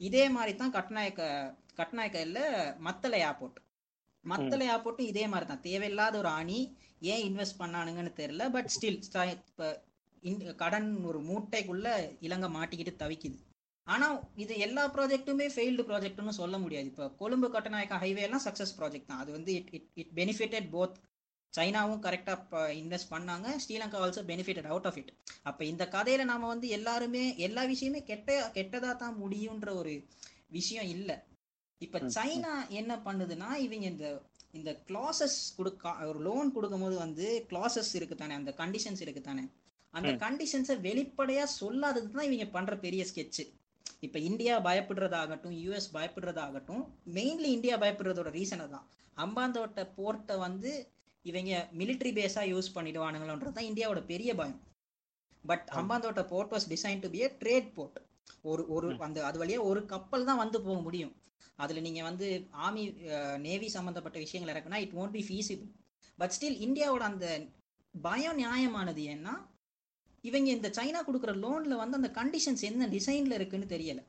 இதே 0.01 0.23
மாதிரி 0.35 0.53
தான் 0.59 0.75
கட்நாயக்க 0.77 1.21
கட்நாயக்கல்ல 1.79 2.39
மத்தள 2.87 3.13
ஏர்போர்ட் 3.27 3.57
மத்தள 4.23 4.61
ஏர்போர்ட்டும் 4.71 5.09
இதே 5.11 5.25
மாதிரி 5.31 5.45
தான். 5.47 5.63
தேவையில்லாத 5.67 6.15
ஒரு 6.21 6.31
அணி 6.39 6.59
ஏன் 7.11 7.23
இன்வெஸ்ட் 7.27 7.61
பண்ணானுங்கன்னு 7.61 8.13
தெரியல 8.19 8.45
பட் 8.55 8.69
ஸ்டில் 8.75 8.99
இப்போ 9.35 9.67
கடன் 10.61 10.89
ஒரு 11.09 11.19
மூட்டைக்குள்ள 11.29 11.87
இலங்கை 12.27 12.49
மாட்டிக்கிட்டு 12.57 12.93
தவிக்குது. 13.03 13.37
ஆனா 13.87 14.07
இது 14.35 14.53
எல்லா 14.59 14.83
ப்ராஜெக்ட்டுமே 14.95 15.47
ஃபெயில்டு 15.53 15.83
ப்ராஜெக்ட்னு 15.89 16.39
சொல்ல 16.41 16.57
முடியாது. 16.57 16.87
இப்போ 16.91 17.05
கொழும்பு 17.21 17.47
கட்டநாயக்கா 17.55 17.97
ஹைவே 18.03 18.21
எல்லாம் 18.27 18.43
சக்சஸ் 18.47 18.75
ப்ராஜெக்ட் 18.79 19.09
தான். 19.11 19.21
அது 19.23 19.31
வந்து 19.31 19.51
it 19.59 19.71
it 19.77 19.87
it 20.01 20.11
benefited 20.19 20.67
both 20.75 20.97
சைனாவும் 21.53 22.03
கரெக்டாக 22.05 22.59
இன்வெஸ்ட் 22.81 23.11
பண்ணாங்க. 23.13 23.47
Sri Lanka 23.63 24.01
also 24.03 24.21
benefited 24.29 24.69
out 24.73 24.87
of 24.89 24.99
it 25.01 25.11
அப்போ 25.43 25.63
இந்த 25.65 25.83
கதையில 25.95 26.25
நாம 26.31 26.47
வந்து 26.47 26.67
எல்லாருமே 26.77 27.23
எல்லா 27.47 27.63
விஷயமே 27.73 28.01
கெட்ட 28.03 28.29
கெட்டதா 28.57 28.91
தான் 29.03 29.17
முடியுன்ற 29.23 29.69
ஒரு 29.81 29.93
விஷயம் 30.49 30.89
இல்லை. 30.95 31.17
இப்ப 31.81 31.99
சைனா 32.17 32.53
என்ன 32.79 32.93
பண்ணுதுன்னா 33.07 33.49
இவங்க 33.65 33.85
இந்த 33.93 34.07
இந்த 34.53 34.71
கிளாசஸ் 34.87 35.37
கொடுக்க 35.57 35.91
ஒரு 36.09 36.19
லோன் 36.19 36.49
கொடுக்கும்போது 36.55 36.95
வந்து 37.05 37.27
கிளாசஸ் 37.51 37.91
இருக்கு 37.99 38.15
தானே 38.15 38.33
அந்த 38.39 38.51
கண்டிஷன்ஸ் 38.61 39.03
இருக்கு 39.05 39.21
தானே. 39.21 39.43
அந்த. 39.93 40.11
கண்டிஷன்ஸை 40.25 40.75
வெளிப்படையா 40.87 41.45
சொல்லாதது 41.59 42.09
தான் 42.15 42.27
இவங்க 42.29 42.45
பண்ற 42.55 42.75
பெரிய 42.85 43.03
ஸ்கெட்ச் 43.11 43.41
இப்ப 44.05 44.19
இந்தியா 44.19 44.53
பயப்படுறதாகட்டும் 44.63 45.55
யூஎஸ் 45.63 45.89
பயப்படுறதாகட்டும் 45.93 46.83
மெயின்லி 47.13 47.49
இந்தியா 47.57 47.75
பயப்படுறதோட 47.79 48.29
ரீசனை 48.37 48.67
தான் 48.69 48.87
அம்பாந்தோட்ட 49.17 49.81
போர்ட்டை 49.97 50.37
வந்து 50.37 50.71
இவங்க 51.25 51.51
மிலிட்ரி 51.77 52.11
பேஸா 52.19 52.41
யூஸ் 52.53 52.73
பண்ணிடுவானுங்களோன்றது 52.75 53.55
தான் 53.57 53.69
இந்தியாவோட 53.71 54.05
பெரிய 54.05 54.35
பயம். 54.35 54.59
But. 55.43 55.65
Hambantota 55.71 56.21
port 56.27 56.53
was 56.53 56.67
design 56.73 56.99
to 56.99 57.09
be 57.09 57.19
a 57.25 57.29
trade 57.43 57.69
port 57.73 57.99
ஒரு 58.43 58.63
ஒரு. 58.67 58.87
அந்த 58.99 59.19
அது 59.25 59.37
வழியா 59.43 59.59
ஒரு 59.63 59.81
கப்பல் 59.85 60.25
தான் 60.25 60.41
வந்து 60.43 60.61
போக 60.61 60.81
முடியும். 60.81 61.13
அதுல 61.59 61.79
நீங்க 61.79 62.03
வந்து 62.03 62.27
ஆர்மி 62.65 62.83
நேவி 63.47 63.67
சம்பந்தப்பட்ட 63.67 64.17
விஷயங்கள் 64.19 64.53
இறக்குனா 64.53 64.79
it 64.85 64.95
won't 64.99 65.13
be 65.17 65.23
feasible. 65.29 65.69
But 66.19 66.33
still 66.37 66.59
இந்தியாவோட 66.67 67.03
அந்த 67.11 67.27
பயம் 67.95 68.39
நியாயமானது 68.39 69.01
ஏன்னா 69.13 69.33
இவங்க 70.23 70.49
இந்த 70.57 70.69
சைனா 70.77 70.99
கொடுக்குற 71.05 71.33
லோன்ல 71.43 71.77
வந்து 71.81 71.99
அந்த 71.99 72.09
கண்டிஷன்ஸ் 72.19 72.63
என்ன 72.69 72.87
டிசைன்ல 72.95 73.37
இருக்குன்னு 73.39 73.67
தெரியல. 73.75 74.01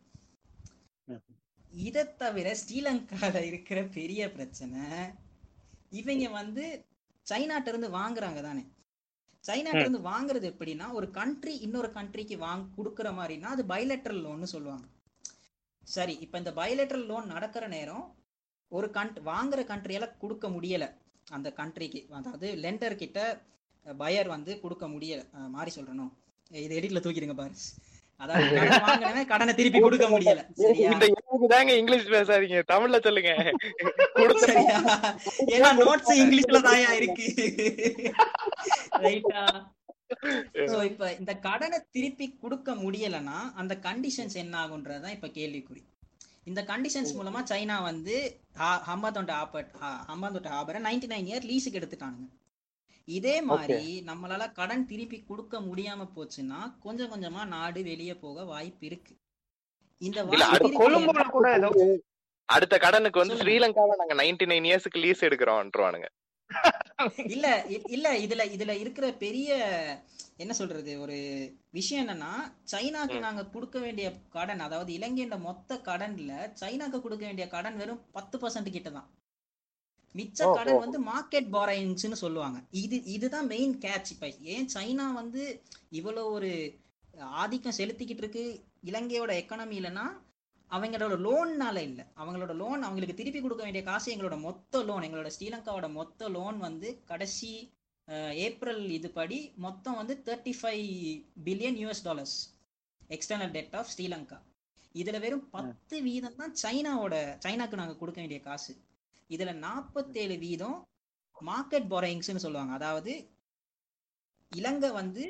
இதை 1.86 2.02
தவிர 2.22 2.48
ஸ்ரீலங்கால 2.60 3.36
இருக்கிற 3.50 3.78
பெரிய 3.98 4.22
பிரச்சனை 4.36 4.82
இவங்க 6.00 6.26
வந்து 6.40 6.64
சைனாட்ட 7.26 7.72
இருந்து 7.72 7.88
வாங்குறாங்க 8.00 8.40
தானே. 8.46 8.62
சைனாட்ட 9.44 9.82
இருந்து 9.84 10.00
வாங்குறது 10.10 10.46
எப்படின்னா 10.52 10.86
ஒரு 10.98 11.06
கண்ட்ரி 11.18 11.54
இன்னொரு 11.66 11.88
கண்ட்ரிக்கு 11.96 12.36
வாங் 12.44 12.64
கொடுக்குற 12.76 13.08
மாதிரினா 13.18 13.48
அது 13.54 13.62
பைலேட்டரல் 13.72 14.24
லோன்னு 14.26 14.48
சொல்லுவாங்க. 14.54 14.86
சரி 15.84 16.14
இப்ப 16.24 16.38
இந்த 16.42 16.52
பைலேட்டரல் 16.58 17.08
லோன் 17.10 17.32
நடக்கிற 17.34 17.64
நேரம் 17.76 18.04
ஒரு 18.72 18.88
கண்ட் 18.96 19.18
வாங்குற 19.30 19.60
கண்ட்ரியால 19.70 20.06
கொடுக்க 20.22 20.46
முடியல. 20.56 20.84
அந்த 21.36 21.48
கண்ட்ரிக்கு 21.58 22.00
அதாவது 22.18 22.48
லெண்டர் 22.64 23.00
கிட்ட 23.02 23.18
பயர் 24.02 24.28
வந்து 24.34 24.52
கொடுக்க 24.64 24.84
முடியல. 24.92 25.22
மாறி 25.54 25.70
சொல்றணும் 25.76 26.12
இது 26.50 26.78
எடிட்ல 26.80 27.00
தூக்கிடுங்க 27.04 27.36
பாரு. 27.40 27.54
அதாவது 28.22 29.22
கடன் 29.30 29.58
திருப்பி 29.58 29.78
கொடுக்க 29.84 30.06
முடியல. 30.12 30.40
தாங்க 31.52 31.72
இங்கிலீஷ் 31.80 32.12
பேசாதீங்க. 32.14 32.58
தமிழ்ல 32.72 32.98
சொல்லுங்க. 33.06 33.32
சரியா? 34.44 34.76
ஏன்னா 35.54 35.70
நோட்ஸ் 35.80 36.12
இங்கிலீஷ்ல 36.22 36.60
தாயா 36.68 36.90
இருக்கு. 37.00 37.26
ரைட்டா 39.06 39.44
சோ 40.72 40.78
இப்ப 40.90 41.04
இந்த 41.20 41.32
கடனை 41.46 41.78
திருப்பி 41.96 42.26
கொடுக்க 42.42 42.70
முடியலன்னா 42.82 43.38
அந்த 43.60 43.74
கண்டிஷன்ஸ் 43.86 44.36
என்ன 44.42 44.54
ஆகுன்றதுதான் 44.64 45.16
இப்ப 45.16 45.30
கேள்விக்குறி. 45.38 45.82
இந்த 46.50 46.60
கண்டிஷன்ஸ் 46.70 47.12
மூலமா 47.18 47.40
சைனா 47.50 47.76
வந்து 47.90 48.14
ஹம்பாந்தோட்ட 48.90 49.32
ஆப்பர் 49.42 49.68
ஹம்பாந்தோட்ட 50.10 50.50
ஆபரை 50.60 50.80
நைன்டி 50.88 51.08
நைன் 51.14 51.28
இயர் 51.30 51.48
லீஸுக்கு 51.50 51.80
எடுத்துட்டானுங்க. 51.80 52.28
இதே 53.08 53.34
மாதிரி 53.48 53.78
நம்மளால 54.06 54.52
கடன் 54.52 54.86
திருப்பி 54.86 55.18
கொடுக்க 55.22 55.60
முடியாம 55.60 56.06
போச்சுன்னா 56.14 56.60
கொஞ்சம் 56.80 57.12
கொஞ்சமா 57.12 57.42
நாடு 57.48 57.82
வெளியே 57.82 58.14
போக 58.18 58.44
வாய்ப்பு 58.44 58.86
இருக்கு 58.86 59.14
இந்த 60.02 60.18
அடுத்த 62.48 62.76
கடனுக்கு 62.78 63.20
வந்து. 63.20 63.36
ஸ்ரீலங்காவை 63.40 63.94
நாங்க 64.00 64.14
நைன்டி 64.14 64.46
நைன் 64.50 64.66
இயர்ஸ்க்கு 64.68 65.02
லீஸ் 65.02 65.26
எடுக்கிறோம்ன்றவானுங்க 65.28 66.08
இல்ல 67.28 67.46
இல்ல 67.90 68.08
இதுல 68.24 68.42
இதுல 68.54 68.72
இருக்கிற 68.80 69.06
பெரிய 69.22 69.50
என்ன 70.38 70.52
சொல்றது 70.52 70.92
ஒரு 71.00 71.16
விஷயம் 71.70 72.02
என்னன்னா 72.04 72.32
சைனாக்கு. 72.72 73.16
நாங்க 73.24 73.42
கொடுக்க 73.46 73.78
வேண்டிய 73.78 74.06
கடன் 74.28 74.62
அதாவது 74.66 74.90
இலங்கையோட 74.92 75.36
மொத்த 75.40 75.80
கடன்ல 75.88 76.30
சைனாக்கு 76.62 77.00
கொடுக்க 77.00 77.24
வேண்டிய 77.26 77.46
கடன் 77.48 77.76
வெறும் 77.76 78.02
பத்து 78.12 78.38
பர்சன்ட் 78.38 78.70
கிட்ட 78.70 78.90
தான் 78.90 79.08
மிச்ச 80.14 80.38
கடன். 80.56 80.80
வந்து 80.84 80.98
மார்க்கெட் 81.08 81.48
பாரோயிங்ஸ்னு 81.54 82.18
சொல்லுவாங்க. 82.24 82.58
இது 82.82 82.96
இதுதான் 83.14 83.48
மெயின் 83.52 83.74
கேட்ச் 83.84 84.12
இப்ப 84.14 84.26
ஏன் 84.54 84.68
சைனா 84.74 85.06
வந்து 85.20 85.42
இவ்வளவு 85.98 86.32
ஒரு 86.36 86.50
ஆதிக்கம் 87.42 87.78
செலுத்திக்கிட்டு 87.78 88.22
இருக்கு? 88.24 88.44
இலங்கையோட 88.90 89.32
எக்கனாமிலனா 89.42 90.04
அவங்களோட 90.70 91.14
லோன்னால 91.24 91.78
இல்ல. 91.88 92.00
அவங்களோட 92.20 92.52
லோன் 92.60 92.86
அவங்களுக்கு 92.86 93.16
திருப்பி 93.16 93.40
கொடுக்க 93.40 93.62
வேண்டிய 93.64 93.82
காசு 93.84 94.08
எங்களோட 94.14 94.36
மொத்த 94.46 94.82
லோன் 94.88 95.06
எங்களோட 95.06 95.30
ஸ்ரீலங்காவோட 95.36 95.88
மொத்த 95.92 96.28
லோன் 96.28 96.58
வந்து 96.58 96.90
கடைசி 97.10 97.50
ஏப்ரல் 98.46 98.84
இது 98.90 99.08
படி 99.10 99.36
மொத்தம் 99.66 99.98
வந்து 99.98 100.14
thirty 100.26 100.54
five 100.60 100.86
billion 101.46 101.78
US 101.82 102.04
dollars 102.06 102.36
external 103.10 103.52
debt 103.56 103.76
of 103.80 103.92
Sri Lanka 103.92 104.38
இதுல 104.94 105.18
வெறும் 105.20 105.44
பத்து 105.54 105.96
வீதம் 106.06 106.38
தான் 106.40 106.54
சைனாவோட 106.62 107.14
சைனாக்கு 107.44 107.80
நாங்க 107.80 107.94
கொடுக்க 107.96 108.18
வேண்டிய 108.20 108.40
காசு. 108.40 108.72
இதுல 109.34 109.52
நாற்பத்தேழு 109.66 110.36
வீதம் 110.38 110.78
மார்க்கெட் 111.36 111.86
பாரோயிங்ஸ்னு 111.92 112.44
சொல்லுவாங்க. 112.44 112.72
அதாவது 112.72 113.12
இலங்கை 114.52 114.90
வந்து 114.90 115.24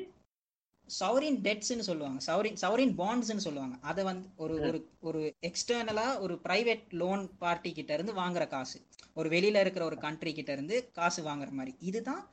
சௌரின் 0.89 1.37
டெட்ஸ்னு 1.45 1.85
சொல்லுவாங்க. 1.89 2.19
சௌரின் 2.29 2.57
சௌரின் 2.63 2.93
பாண்ட்ஸ்னு 3.01 3.45
சொல்லுவாங்க. 3.45 3.75
அதை 3.81 4.03
வந்து 4.03 4.27
ஒரு 4.35 4.55
ஒரு 4.67 4.79
ஒரு 4.99 5.21
எக்ஸ்டர்னலா 5.49 6.07
ஒரு 6.19 6.35
பிரைவேட் 6.47 6.85
லோன் 7.01 7.23
பார்ட்டி 7.37 7.71
கிட்ட 7.73 7.93
இருந்து 7.93 8.13
வாங்குற 8.13 8.45
காசு. 8.47 8.79
ஒரு 9.13 9.29
வெளியில 9.29 9.59
இருக்கிற 9.59 9.85
ஒரு 9.85 9.97
கண்ட்ரி 9.97 10.33
கிட்ட 10.33 10.51
இருந்து 10.51 10.77
காசு 10.91 11.21
வாங்குற 11.23 11.51
மாதிரி. 11.59 11.73
இதுதான் 11.89 12.23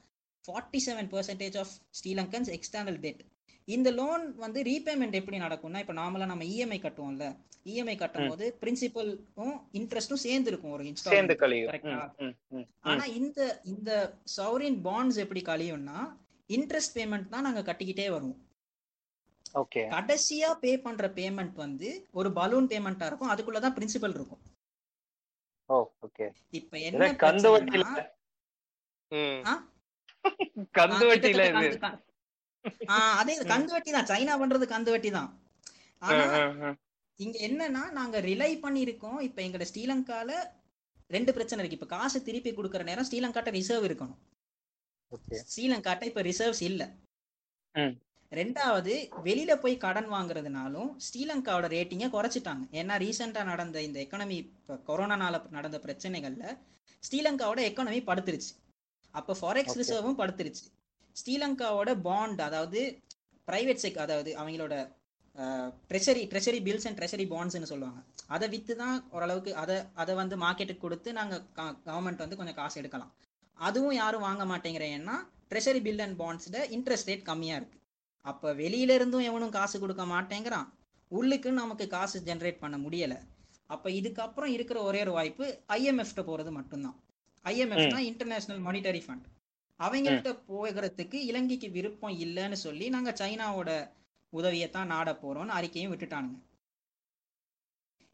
forty 0.45 0.81
seven 0.87 1.11
percentage 1.15 1.59
of 1.59 1.73
Sri Lankans 1.99 2.51
external 2.57 2.99
debt 2.99 3.23
இந்த 3.71 3.89
லோன் 3.91 4.23
வந்து 4.37 4.61
ரீபேமெண்ட் 4.63 5.19
எப்படி 5.19 5.39
நடக்கும்னா 5.39 5.79
இப்போ 5.79 5.95
நார்மலா 5.95 6.27
நம்ம 6.27 6.45
இஎம்ஐ 6.45 6.79
கட்டுவோம்ல. 6.83 7.25
இஎம்ஐ 7.71 7.95
கட்டும் 7.97 8.29
போது 8.29 8.45
பிரின்சிபலும் 8.61 9.57
இன்ட்ரெஸ்டும் 9.73 10.25
சேர்ந்து 10.27 10.51
இருக்கும் 10.51 10.75
ஒரு 10.77 10.85
ம். 12.53 12.67
ஆனா 12.91 13.05
இந்த 13.21 13.41
இந்த 13.65 13.91
சௌரின் 14.37 14.79
பாண்ட்ஸ் 14.87 15.21
எப்படி 15.25 15.43
கழியும்னா 15.43 15.99
இன்ட்ரெஸ்ட் 16.51 16.97
பேமெண்ட் 16.99 17.33
தான் 17.35 17.47
நாங்க 17.47 17.63
கட்டிக்கிட்டே 17.63 18.07
வருவோம். 18.11 18.39
கடைசியா 19.95 20.49
பே 20.63 20.73
பண்ற 20.79 21.07
பேமெண்ட் 21.19 21.57
வந்து 21.57 21.89
ஒரு 22.13 22.29
பலூன் 22.33 22.71
பேமெண்டா 22.73 23.07
இருக்கும். 23.07 23.33
அதுக்குள்ளதான் 23.33 23.77
பிரின்சிபல் 23.79 24.17
இருக்கும். 24.19 24.43
இப்ப 26.53 26.75
என்ன 26.89 27.03
கந்து 27.25 27.49
வட்டியில 27.55 27.85
அதே 33.19 33.35
இது 33.35 33.45
கந்து 33.53 33.73
வட்டி 33.75 33.91
தான். 33.91 34.07
சைனா 34.07 34.35
பண்றது 34.43 34.67
கந்து 34.75 34.91
வட்டி 34.91 35.11
தான். 35.11 35.31
ஆனா. 36.03 36.25
இங்க 37.19 37.39
என்னன்னா 37.49 37.83
நாங்க 37.91 38.21
ரிலை 38.21 38.51
பண்ணிருக்கோம் 38.57 39.21
இப்ப 39.21 39.43
எங்கட 39.43 39.65
ஸ்ரீலங்கால 39.71 40.31
ரெண்டு 41.11 41.33
பிரச்சனை 41.33 41.61
இருக்கு. 41.61 41.79
இப்ப 41.79 41.97
காசு 41.97 42.23
திருப்பி 42.23 42.51
கொடுக்கற 42.53 42.83
நேரம் 42.85 43.09
ஸ்ரீலங்காட்ட 43.09 43.51
ரிசர்வ் 43.51 43.87
இருக்கணும். 43.89 44.19
ஸ்ரீலங்காட்ட 45.53 46.05
இப்ப 46.05 46.23
ரிசர்வ்ஸ் 46.23 46.63
இல்ல. 46.63 46.83
ரெண்டாவது 48.33 48.93
வெளியில 49.25 49.53
போய் 49.61 49.77
கடன் 49.77 50.09
வாங்குறதுனாலும் 50.13 50.91
ஸ்ரீலங்காவோட 51.07 51.69
ரேட்டிங்கை 51.77 52.09
குறைச்சிட்டாங்க. 52.11 52.65
ஏன்னா 52.73 52.95
ரீசெண்டா 53.05 53.43
நடந்த 53.45 53.83
இந்த 53.83 53.99
எக்கனமி 54.05 54.39
கொரோனானால 54.89 55.51
நடந்த 55.51 55.79
பிரச்சனைகள்ல 55.79 56.45
ஸ்ரீலங்காவோட 57.03 57.61
எக்கனமி 57.71 58.01
படுத்துருச்சு. 58.11 58.53
அப்ப 59.15 59.37
ஃபாரெக்ஸ். 59.41 59.77
ரிசர்வும் 59.81 60.21
படுத்துருச்சு. 60.21 60.65
ஸ்ரீலங்காவோட 61.21 61.91
பாண்ட் 62.09 62.41
அதாவது 62.49 62.81
பிரைவேட் 63.49 63.83
செக் 63.85 64.03
அதாவது 64.05 64.31
அவங்களோட 64.41 64.75
treasury 65.91 66.23
treasury 66.31 66.61
bills 66.67 66.87
and 66.89 66.99
treasury 66.99 67.27
பாண்ட்ஸ்னு 67.33 67.69
சொல்லுவாங்க. 67.71 68.01
அதை 68.35 68.47
வித்து 68.55 68.75
தான் 68.81 68.97
ஓரளவுக்கு 69.15 69.51
அதை 69.63 69.77
அதை 70.03 70.15
வந்து 70.21 70.37
மார்க்கெட்டுக்கு 70.45 70.85
கொடுத்து 70.87 71.11
நாங்க 71.19 71.35
கவர்மெண்ட் 71.89 72.23
வந்து 72.25 72.39
கொஞ்சம் 72.41 72.59
காசு 72.61 72.77
எடுக்கலாம். 72.81 73.13
அதுவும் 73.59 73.97
யாரும் 74.01 74.25
வாங்க 74.27 74.45
மாட்டேங்கிறேன் 74.53 74.95
ஏன்னா 74.99 75.17
ட்ரெஷரி 75.51 75.81
பில் 75.87 76.03
அண்ட் 76.07 76.19
பாண்ட்ஸ்ல 76.23 76.59
இன்ட்ரெஸ்ட் 76.77 77.11
ரேட் 77.11 77.25
கம்மியா 77.31 77.57
இருக்கு. 77.61 77.79
அப்ப 78.31 78.53
வெளியில 78.63 78.95
இருந்தும் 78.99 79.27
எவனும் 79.31 79.57
காசு 79.59 79.77
கொடுக்க 79.85 80.05
மாட்டேங்கிறான். 80.15 80.69
உள்ளுக்கு 81.11 81.51
நமக்கு 81.61 81.87
காசு 81.97 82.19
ஜென்ரேட் 82.29 82.63
பண்ண 82.65 82.77
முடியல. 82.85 83.15
அப்ப 83.75 83.87
இதுக்கப்புறம் 84.01 84.53
இருக்கிற 84.57 84.79
ஒரே 84.89 85.01
ஒரு 85.07 85.13
வாய்ப்பு 85.19 85.47
ஐஎம்எஃப்ட 85.79 86.23
போறது 86.31 86.51
மட்டும்தான். 86.59 86.97
ஐஎம்எஃப்னா 87.45 88.01
இன்டர்நேஷனல் 88.11 88.63
மானிட்டரி 88.67 89.03
ஃபண்ட் 89.07 89.27
அவங்கள்ட்ட 89.81 90.43
போகிறதுக்கு 90.49 91.15
இலங்கைக்கு 91.15 91.71
விருப்பம் 91.71 92.19
இல்லைன்னு 92.19 92.53
சொல்லி 92.53 92.89
நாங்க 92.89 93.11
சைனாவோட 93.11 93.91
உதவியைத்தான் 94.37 94.87
நாட 94.87 95.13
போறோம்னு 95.13 95.59
அறிக்கையும் 95.61 95.93
விட்டுட்டானுங்க. 95.93 96.39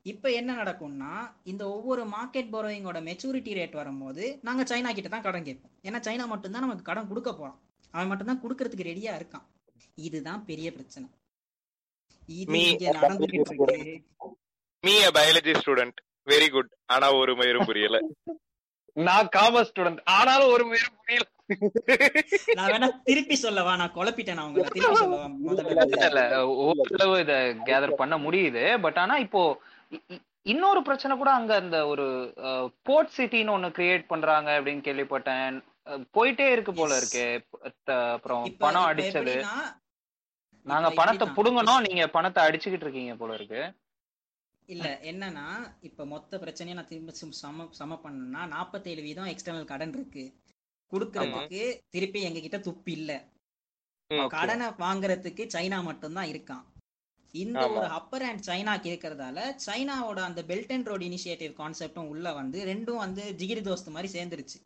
இப்ப 0.03 0.33
என்ன 0.33 0.63
நடக்கும்னா 0.63 1.33
இந்த 1.45 1.69
ஒவ்வொரு 1.69 2.07
மார்க்கெட் 2.07 2.53
போரோயிங்கோட 2.53 2.99
மெச்சூரிட்டி 3.09 3.55
ரேட் 3.55 3.73
வரும்போது 3.73 4.39
நாங்க 4.43 4.63
சைனா 4.63 4.95
கிட்ட 4.95 5.09
தான் 5.09 5.23
கடன் 5.23 5.45
கேட்போம். 5.45 5.71
ஏன்னா 5.83 5.97
சைனா 5.97 6.27
மட்டும்தான் 6.27 6.61
நமக்கு 6.61 6.83
கடன் 6.83 7.09
கொடுக்க 7.09 7.35
போறான். 7.35 7.61
அவன் 7.91 8.07
மட்டும்தான் 8.07 8.43
கொடுக்கறதுக்கு 8.43 8.87
ரெடியா 8.93 9.17
இருக்கான். 9.17 9.47
இதுதான் 9.95 10.45
பெரிய 10.45 10.71
பிரச்சனை. 10.71 11.09
இது 12.27 12.53
Me- 12.53 12.71
இங்க 12.71 12.93
நடந்துகிட்டு 12.93 13.35
இருக்கு. 13.35 14.05
Me 14.81 15.03
a 15.03 15.09
biology 15.09 15.61
student 15.65 15.97
very 16.27 16.51
good 16.51 16.73
ஆனா 16.87 17.15
ஒரு 17.15 17.35
மயிரும் 17.35 17.65
புரியல. 17.65 18.01
நான் 18.93 19.29
காமர்ஸ் 19.37 19.71
ஸ்டூடெண்ட் 19.75 20.01
ஆனாலும் 20.05 20.53
ஒரு 20.53 20.65
பேர் 20.65 20.97
புரியல. 20.97 21.35
நான் 22.55 22.71
வேணா 22.71 23.03
திருப்பி 23.03 23.35
சொல்லவா? 23.35 23.77
நான் 23.77 23.95
குழப்பிட்டேன் 23.95 24.47
உங்களை. 24.47 24.69
திருப்பி 24.69 24.81
சொல்லவா? 24.81 25.25
முதல்ல 25.25 26.41
ஓரளவு 26.41 27.21
இத 27.21 27.55
கேதர் 27.65 27.93
பண்ண 27.93 28.19
முடியுது. 28.19 28.81
பட் 28.81 28.97
ஆனா 28.97 29.17
இப்போ 29.17 29.63
இன்னொரு 30.43 30.83
பிரச்சனை 30.83 31.17
கூட 31.17 31.31
அங்க 31.31 31.55
அந்த 31.55 31.87
ஒரு 31.87 32.35
போர்ட் 32.83 33.11
சிட்டின்னு 33.17 33.55
ஒண்ணு 33.57 33.69
கிரியேட் 33.69 34.07
பண்றாங்க 34.07 34.61
அப்படின்னு 34.61 34.81
கேள்விப்பட்டேன். 34.81 35.65
போயிட்டே 36.15 36.53
இருக்கு 36.53 36.73
போல. 36.73 36.97
இருக்கு. 36.97 37.45
அப்புறம் 37.85 38.57
பணம் 38.59 38.87
அடிச்சது. 38.87 39.47
நாங்க 40.63 40.91
பணத்தை. 40.91 41.29
புடுங்கணும். 41.29 41.81
நீங்க 41.81 42.09
பணத்தை 42.09 42.45
அடிச்சுக்கிட்டு 42.45 42.83
இருக்கீங்க 42.83 43.15
போல 43.15 43.35
இருக்கு. 43.35 43.73
இல்ல 44.67 44.99
என்னன்னா 45.03 45.45
இப்ப 45.81 46.07
மொத்த 46.07 46.39
பிரச்சனையை 46.39 46.83
நான் 46.83 46.91
திரும்ப 46.91 47.13
சும்- 47.13 47.31
சம 47.31 47.67
சம 47.71 47.97
பண்ணா 47.97 48.47
நாற்பத்தேழு 48.47 49.03
வீதம் 49.03 49.27
எக்ஸ்டர்னல் 49.27 49.65
கடன் 49.65 49.93
இருக்கு. 49.93 50.35
குடுக்கறதுக்கு 50.93 51.63
திருப்பி 51.95 52.21
எங்க 52.29 52.41
கிட்ட 52.41 52.59
துப்பு 52.61 52.91
இல்ல. 52.93 53.13
கடனை 54.35 54.67
வாங்குறதுக்கு 54.85 55.45
சைனா 55.55 55.79
மட்டும்தான் 55.83 56.31
இருக்கான். 56.33 56.65
இந்த. 57.35 57.63
ஒரு 57.77 57.87
அப்பர் 57.99 58.25
அண்ட் 58.29 58.43
சைனாக்கு 58.49 58.89
இருக்கிறதால 58.91 59.39
சைனாவோட 59.67 60.21
அந்த 60.29 60.41
பெல்ட் 60.51 60.73
அண்ட் 60.75 60.89
ரோட் 60.91 61.05
இனிஷியேட்டிவ் 61.09 61.53
கான்செப்டும் 61.61 62.11
உள்ள 62.13 62.33
வந்து 62.33 62.59
ரெண்டும் 62.71 63.03
வந்து 63.05 63.23
ஜிகிரி 63.41 63.63
தோஸ்து 63.69 63.95
மாதிரி 63.97 64.11
சேர்ந்துருச்சு. 64.17 64.59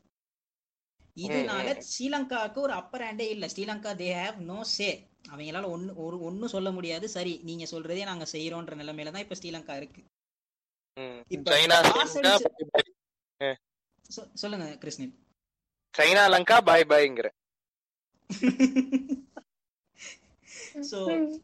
இதனால 1.17 1.69
ஸ்ரீலங்காவுக்கு 1.89 2.59
ஒரு 2.59 2.75
அப்பர் 2.81 3.05
ஹேண்டே 3.07 3.27
இல்ல. 3.35 3.47
Sri Lanka 3.47 3.93
they 4.03 4.11
have 4.19 4.37
no 4.51 4.59
say 4.75 4.91
அவங்களால 5.31 5.71
ஒண்ணு 5.75 5.95
ஒரு 6.05 6.17
ஒண்ணும் 6.29 6.53
சொல்ல 6.55 6.69
முடியாது. 6.71 7.07
சரி 7.09 7.33
நீங்க 7.49 7.65
சொல்றதே 7.73 8.05
நாங்க 8.05 8.27
செய்யறோன்ற 8.33 8.75
நிலைமையில 8.83 9.13
தான் 9.15 9.25
இப்ப 9.27 9.39
ஸ்ரீலங்கா 9.41 9.77
இருக்கு. 9.77 10.03
சொல்லுங்க 14.43 14.67
கிருஷ்ணன். 14.77 15.13
சைனா 15.95 16.25
லங்கா 16.33 16.57
பாய் 16.63 16.91
பாய்ங்கிற. 16.91 17.29
சோ 20.91 20.99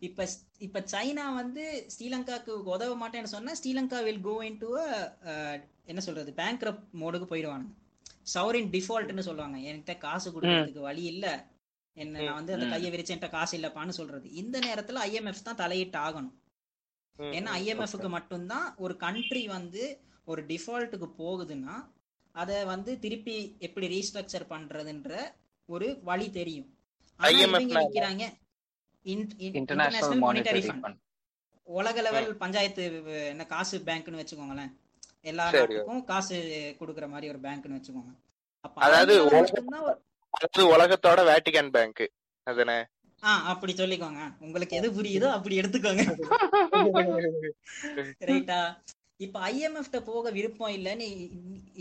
இப்ப 0.06 0.24
இப்ப 0.58 0.82
சைனா 0.92 1.24
வந்து 1.38 1.62
ஸ்ரீலங்காக்கு 1.94 2.52
உதவ 2.74 2.92
மாட்டேன்னு 3.00 3.32
சொன்னா 3.32 3.52
Sri Lanka 3.60 3.98
will 4.06 4.22
go 4.22 4.34
in 4.48 4.60
to 4.60 4.68
என்ன 5.88 6.00
சொல்றது 6.06 6.30
பேங்க்ரப் 6.38 6.80
மோடுக்கு 7.02 7.26
போயிடுவாங்க 7.32 7.66
சவரின் 8.26 8.70
டிஃபால்ட்னு 8.72 9.26
சொல்லுவாங்க. 9.26 9.58
என்கிட்ட 9.68 9.94
காசு 9.98 10.28
கொடுக்கறதுக்கு 10.30 10.86
வழி 10.86 11.04
இல்ல. 11.12 11.26
என்ன 11.96 12.14
நான் 12.18 12.38
வந்து 12.38 12.54
அந்த. 12.56 12.66
கையை 12.72 12.88
விரிச்சு 12.92 13.12
என்கிட்ட 13.14 13.30
காசு 13.34 13.52
இல்லப்பான்னு 13.58 13.98
சொல்றது. 13.98 14.26
இந்த 14.42 14.56
நேரத்துல 14.66 15.02
ஐஎம்எஃப் 15.08 15.46
தான் 15.48 15.60
தலையிட்டு 15.62 15.98
ஆகணும். 16.06 16.34
ஏன்னா 17.18 17.50
ஐஎம்எஃப்க்கு 17.60 18.08
மட்டும்தான் 18.16 18.66
ஒரு 18.84 18.94
கண்ட்ரி 19.04 19.44
வந்து 19.56 19.84
ஒரு 20.26 20.42
டிஃபால்ட்டுக்கு 20.50 21.08
போகுதுன்னா 21.20 21.76
அதை 22.36 22.56
வந்து 22.70 22.92
திருப்பி 22.98 23.34
எப்படி 23.66 23.86
ரீஸ்ட்ரக்சர் 23.94 24.50
பண்றதுன்ற 24.50 25.12
ஒரு 25.68 25.88
வழி 26.02 26.26
தெரியும். 26.30 26.68
இன்டர்நேஷனல் 29.54 30.22
மானிட்டரி 30.24 30.62
ஃபண்ட் 30.66 31.00
உலக 31.66 32.00
லெவல் 32.06 32.28
பஞ்சாயத்து 32.42 32.82
என்ன 33.30 33.44
காசு 33.52 33.76
பேங்க்னு 33.86 34.20
வச்சுக்கோங்களேன். 34.20 34.72
எல்லா. 35.24 35.44
நாட்டுக்கும் 35.54 36.02
காசு 36.10 36.36
கொடுக்குற 36.80 37.06
மாதிரி 37.12 37.30
ஒரு 37.32 37.40
பேங்க்னு 37.46 37.78
வச்சுக்கோங்க. 37.78 38.12
அதாவது 38.86 39.14
உலகத்தோட 40.74 41.20
வேட்டிகன் 41.30 41.72
பேங்க் 41.76 42.04
அதுனே 42.46 42.78
ஆ 43.22 43.30
அப்படி 43.52 43.72
சொல்லிக்கோங்க. 43.74 44.22
உங்களுக்கு 44.40 44.74
எது 44.76 44.88
புரியுதோ 44.96 45.28
அப்படி 45.36 45.54
எடுத்துக்கோங்க. 45.60 46.02
ரைட்டா 48.30 48.58
இப்ப 49.20 49.40
ஐஎம்எஃப்ட 49.50 49.98
போக 50.04 50.30
விருப்பம் 50.30 50.74
இல்லைன்னு 50.76 51.06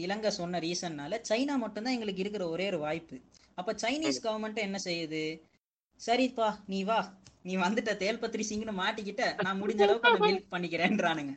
இலங்கை 0.03 0.29
சொன்ன 0.31 0.59
ரீசன்னால 0.59 1.19
சைனா 1.29 1.55
மட்டும்தான் 1.63 1.95
எங்களுக்கு 1.97 2.23
இருக்கிற 2.23 2.43
ஒரே 2.47 2.65
ஒரு 2.71 2.79
வாய்ப்பு. 2.79 3.17
அப்ப 3.57 3.73
சைனீஸ் 3.83 4.23
கவர்மெண்ட் 4.25 4.65
என்ன 4.67 4.77
செய்யுது? 4.85 5.23
சரிப்பா 5.99 6.47
நீ 6.67 6.79
வா. 6.83 6.99
நீ 7.43 7.53
வந்துட்ட 7.57 7.91
தேல்பத்ரி 8.03 8.45
சிங்னு 8.49 8.73
மாட்டிக்கிட்ட 8.79 9.23
நான் 9.43 9.59
முடிஞ்ச 9.61 9.81
அளவுக்கு 9.81 10.09
அந்த 10.11 10.23
மில்க் 10.25 10.53
பண்ணிக்கிறேன்றானுங்க. 10.55 11.33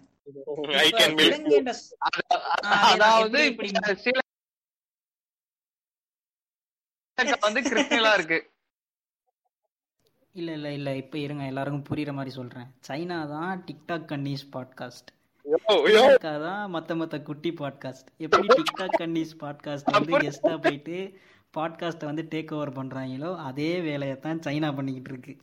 அதாவது 2.93 3.39
வந்து 7.45 7.61
கிறிஸ்டியலா 7.67 8.11
இருக்கு. 8.19 8.39
இல்ல 10.35 10.51
இல்ல 10.59 10.69
இல்ல. 10.73 10.89
இப்ப 11.03 11.19
இருங்க 11.19 11.45
எல்லாருக்கும் 11.45 11.87
புரியுற 11.91 12.13
மாதிரி 12.13 12.33
சொல்றேன். 12.37 12.69
சைனா 12.89 13.19
தான் 13.35 13.63
டிக்டாக் 13.69 14.11
கன்னீஸ் 14.13 14.45
பாட்காஸ்ட் 14.55 15.11
தான் 16.21 16.75
மத்த 16.75 16.95
மத்த 17.01 17.23
குட்டி 17.23 17.51
பாட்காஸ்ட் 17.51 18.09
எப்படி 18.17 18.47
டிக்டாக் 18.47 18.97
கன்னீஸ் 18.99 19.33
பாட்காஸ்ட் 19.41 19.93
வந்து 19.93 20.19
கெஸ்டா 20.19 20.63
போயிட்டு 20.63 20.97
பாட்காஸ்ட்டை 21.57 22.05
வந்து 22.05 22.25
டேக் 22.31 22.53
ஓவர் 22.55 22.73
பண்றாங்களோ 22.73 23.37
அதே 23.37 23.81
வேலையை 23.81 24.17
தான் 24.19 24.39
சைனா 24.39 24.75
பண்ணிக்கிட்டு 24.75 25.11
இருக்கு. 25.13 25.35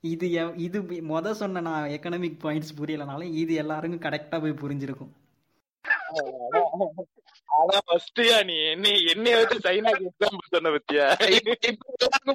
இது 0.00 0.26
இது 0.56 0.80
மொத 0.82 1.32
சொன்ன 1.32 1.60
நான் 1.60 1.88
எக்கனாமிக் 1.88 2.42
பாயிண்ட்ஸ் 2.42 2.76
புரியலனாலும் 2.78 3.32
இது 3.42 3.54
எல்லாருக்கும் 3.54 4.04
கரெக்டா 4.06 4.40
போய் 4.40 4.60
புரிஞ்சிருக்கும். 4.62 5.12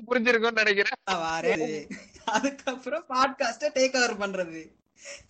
புரிஞ்சிருக்கும்னு 0.09 0.61
நினைக்கிறேன். 0.63 0.99
அதுக்கப்புறம் 2.25 3.05
பாட்காஸ்ட 3.09 3.73
டேக் 3.75 3.97
ஓவர் 4.01 4.17
பண்றது. 4.23 4.61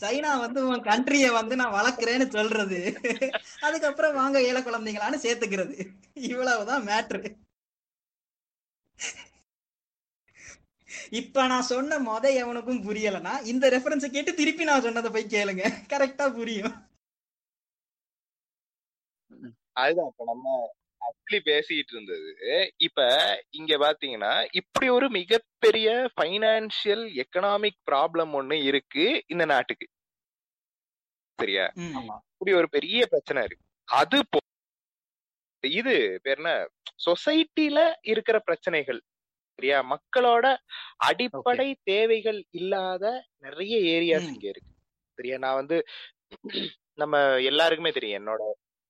சைனா 0.02 0.32
வந்து 0.40 0.60
உன் 0.68 0.84
கண்ட்ரிய 0.84 1.28
வந்து 1.32 1.56
நான் 1.56 1.76
வளர்க்குறேன்னு 1.80 2.28
சொல்றது. 2.30 2.80
அதுக்கப்புறம் 3.62 4.18
வாங்க 4.22 4.38
ஏழை 4.50 4.62
குழந்தைங்களான்னு 4.62 5.24
சேர்த்துக்கிறது. 5.26 5.78
இவ்வளவுதான் 6.32 6.86
மேட்ரு 6.90 7.22
இப்ப 11.12 11.46
நான் 11.48 11.70
சொன்ன 11.72 11.98
மொத 12.00 12.26
எவனுக்கும் 12.42 12.84
புரியலனா 12.88 13.34
இந்த 13.44 13.66
ரெஃபரன்ஸை 13.70 14.10
கேட்டு 14.10 14.32
திருப்பி 14.34 14.64
நான் 14.64 14.86
சொன்னதை 14.88 15.10
போய் 15.12 15.34
கேளுங்க. 15.36 15.64
கரெக்டா 15.94 16.26
புரியும். 16.36 16.76
அதுதான் 19.84 20.10
இப்ப 20.12 20.24
நம்ம 20.26 20.48
ஆக்சுவலி 21.04 21.40
பேசிட்டு 21.50 21.94
இருந்தது 21.96 22.30
இப்ப 22.78 23.08
இங்க 23.50 23.74
பாத்தீங்கன்னா 23.78 24.34
இப்படி 24.52 24.88
ஒரு 24.90 25.08
மிகப்பெரிய 25.10 25.90
ஃபைனான்சியல் 26.16 27.04
எக்கனாமிக் 27.24 27.80
ப்ராப்ளம் 27.92 28.34
ஒண்ணு 28.40 28.58
இருக்கு 28.64 29.06
இந்த 29.28 29.46
நாட்டுக்கு. 29.46 29.88
சரியா? 31.40 31.66
இப்படி 32.32 32.54
ஒரு 32.54 32.68
பெரிய 32.70 33.02
பிரச்சனை 33.06 33.42
இருக்கு. 33.44 33.66
அது 33.88 34.20
போ 34.30 34.40
இது 35.64 35.96
பேர் 36.24 36.40
என்ன? 36.42 36.52
சொசைட்டில 37.06 37.80
இருக்கிற 38.04 38.38
பிரச்சனைகள். 38.40 39.00
சரியா? 39.60 39.78
மக்களோட 39.94 40.46
அடிப்படை 41.08 41.70
தேவைகள் 41.84 42.40
இல்லாத 42.52 43.04
நிறைய 43.38 43.76
ஏரியாஸ். 43.96 44.30
இங்க 44.34 44.48
இருக்கு. 44.54 44.72
சரியா? 45.18 45.38
நான் 45.38 45.60
வந்து 45.62 45.78
நம்ம 46.94 47.16
எல்லாருக்குமே 47.52 47.92
தெரியும். 47.92 48.20
என்னோட 48.22 48.44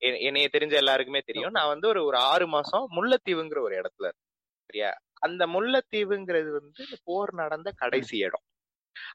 என்னைய 0.04 0.50
தெரிஞ்ச 0.54 0.72
எல்லாருக்குமே 0.72 1.20
தெரியும். 1.26 1.52
நான் 1.52 1.68
வந்து 1.68 1.88
ஒரு 1.88 2.06
ஒரு 2.06 2.18
ஆறு 2.18 2.48
மாசம் 2.48 2.88
முல்லைத்தீவுங்கிற 2.92 3.60
ஒரு 3.60 3.82
இடத்துல. 3.82 4.12
சரியா? 4.66 4.98
அந்த 5.13 5.48
முல்லைத்தீவுங்கிறது 5.48 6.52
வந்து 6.52 6.86
போர் 7.04 7.34
நடந்த 7.34 7.72
கடைசி 7.76 8.18
இடம். 8.18 8.44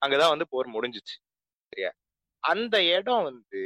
அங்கதான் 0.07 0.29
வந்து 0.29 0.47
போர் 0.49 0.69
முடிஞ்சுச்சு. 0.69 1.17
சரியா? 1.69 1.93
அந்த 2.39 2.85
இடம் 2.85 3.23
வந்து 3.23 3.63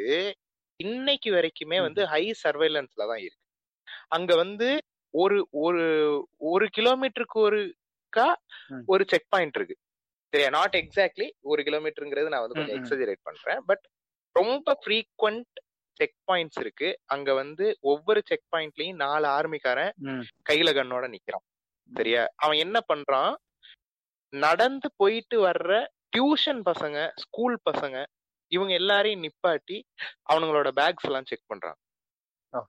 இன்னைக்கு 0.77 1.31
வரைக்குமே 1.33 1.81
வந்து 1.81 2.07
ஹை 2.07 2.35
சர்வைலன்ஸ்ல 2.49 3.07
தான் 3.11 3.19
இருக்கு. 3.19 3.45
அங்க 4.09 4.37
வந்து 4.37 4.83
ஒரு 5.15 5.49
ஒரு 5.51 5.85
ஒரு 6.37 6.69
கிலோமீட்டருக்கு 6.77 7.39
ஒருக்கா. 7.39 8.35
ஒரு 8.87 9.05
செக் 9.09 9.27
பாயிண்ட் 9.29 9.57
இருக்கு. 9.57 9.77
சரியா? 10.29 10.51
நாட் 10.51 10.77
எக்ஸாக்ட்லி 10.77 11.31
ஒரு 11.41 11.63
கிலோமீட்டருங்கிறது 11.63 12.29
நான் 12.29 12.49
வந்து 12.49 12.55
கொஞ்சம். 12.55 12.77
எக்ஸஜரேட் 12.79 13.23
பண்றேன். 13.23 13.61
பட் 13.67 13.85
ரொம்ப 14.33 14.79
ஃப்ரீக்வெண்ட் 14.85 15.55
செக் 15.93 16.19
பாயிண்ட்ஸ் 16.27 16.61
இருக்கு. 16.61 17.01
அங்க 17.07 17.35
வந்து 17.35 17.65
ஒவ்வொரு 17.83 18.23
செக் 18.25 18.47
பாயிண்ட்லயும் 18.53 18.95
நாலு 18.97 19.27
ஆர்மிக்காரன். 19.29 19.93
கையில 20.51 20.71
கண்ணோட 20.73 21.07
நிக்கிறான். 21.09 21.45
சரியா? 21.91 22.23
அவன் 22.37 22.57
என்ன 22.57 22.79
பண்றான்? 22.93 23.35
நடந்து 24.33 24.89
போயிட்டு 24.97 25.37
வர்ற 25.47 25.73
டியூஷன் 26.17 26.61
பசங்க 26.65 26.99
ஸ்கூல் 27.17 27.61
பசங்க 27.71 27.97
இவங்க 28.53 28.73
எல்லாரையும் 28.73 29.23
நிப்பாட்டி 29.23 29.77
அவனுங்களோட 30.33 30.69
பேக்ஸ் 30.71 31.07
எல்லாம் 31.07 31.25
செக் 31.25 31.47
பண்றாங்க 31.47 31.79
ஆ. 32.53 32.61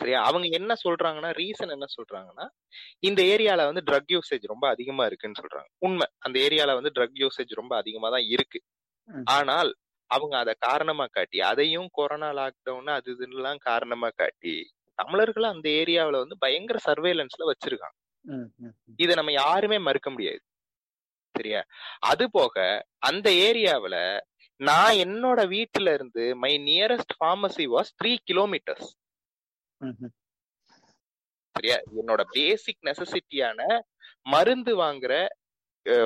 சரியா? 0.00 0.22
அவங்க 0.22 0.46
என்ன 0.50 0.72
சொல்றாங்கன்னா 0.84 1.30
ரீசன் 1.40 1.74
என்ன 1.76 1.86
சொல்றாங்கன்னா 1.96 2.46
இந்த 2.98 3.22
ஏரியால 3.22 3.64
வந்து 3.64 3.82
ட்ரக் 3.88 4.10
யூசேஜ் 4.12 4.46
ரொம்ப 4.46 4.68
அதிகமா 4.68 5.04
இருக்குன்னு 5.06 5.40
சொல்றாங்க. 5.42 5.68
உண்மை. 5.78 6.06
அந்த 6.18 6.36
ஏரியால 6.40 6.74
வந்து 6.74 6.92
ட்ரக் 6.94 7.18
யூசேஜ் 7.22 7.52
ரொம்ப 7.54 7.76
அதிகமா 7.76 8.10
தான் 8.10 8.26
இருக்கு. 8.28 8.60
ஆனால் 9.30 9.70
அவங்க 10.14 10.34
அதை 10.38 10.54
காரணமா 10.58 11.06
காட்டி 11.06 11.38
அதையும் 11.50 11.88
கொரோனா 11.92 12.28
லாக்டவுன் 12.40 12.90
அது 12.96 13.10
இதுலாம் 13.16 13.60
காரணமா 13.70 14.08
காட்டி 14.16 14.54
தமிழர்கள் 14.98 15.46
அந்த 15.52 15.66
ஏரியாவுல 15.80 16.20
வந்து 16.22 16.36
பயங்கர 16.38 16.78
சர்வேலன்ஸ்ல 16.88 17.48
வச்சிருக்காங்க. 17.50 17.96
இதை 19.02 19.12
நம்ம 19.14 19.32
யாருமே 19.32 19.78
மறுக்க 19.78 20.08
முடியாது. 20.10 20.42
சரியா? 21.34 21.60
அது 22.10 22.24
போக 22.30 22.56
அந்த 23.08 23.28
ஏரியாவுல 23.46 23.96
நான் 24.60 24.94
என்னோட 25.04 25.40
வீட்டுல 25.54 25.92
இருந்து 25.94 26.24
my 26.36 26.52
nearest 26.68 27.14
pharmacy 27.18 27.64
was 27.74 27.90
three 28.00 28.12
kilometres. 28.30 28.90
சரியா? 31.54 31.78
என்னோட 32.00 32.22
பேசிக் 32.36 32.84
நெசசிட்டியான 32.88 33.60
மருந்து 34.26 34.72
வாங்குற 34.82 35.14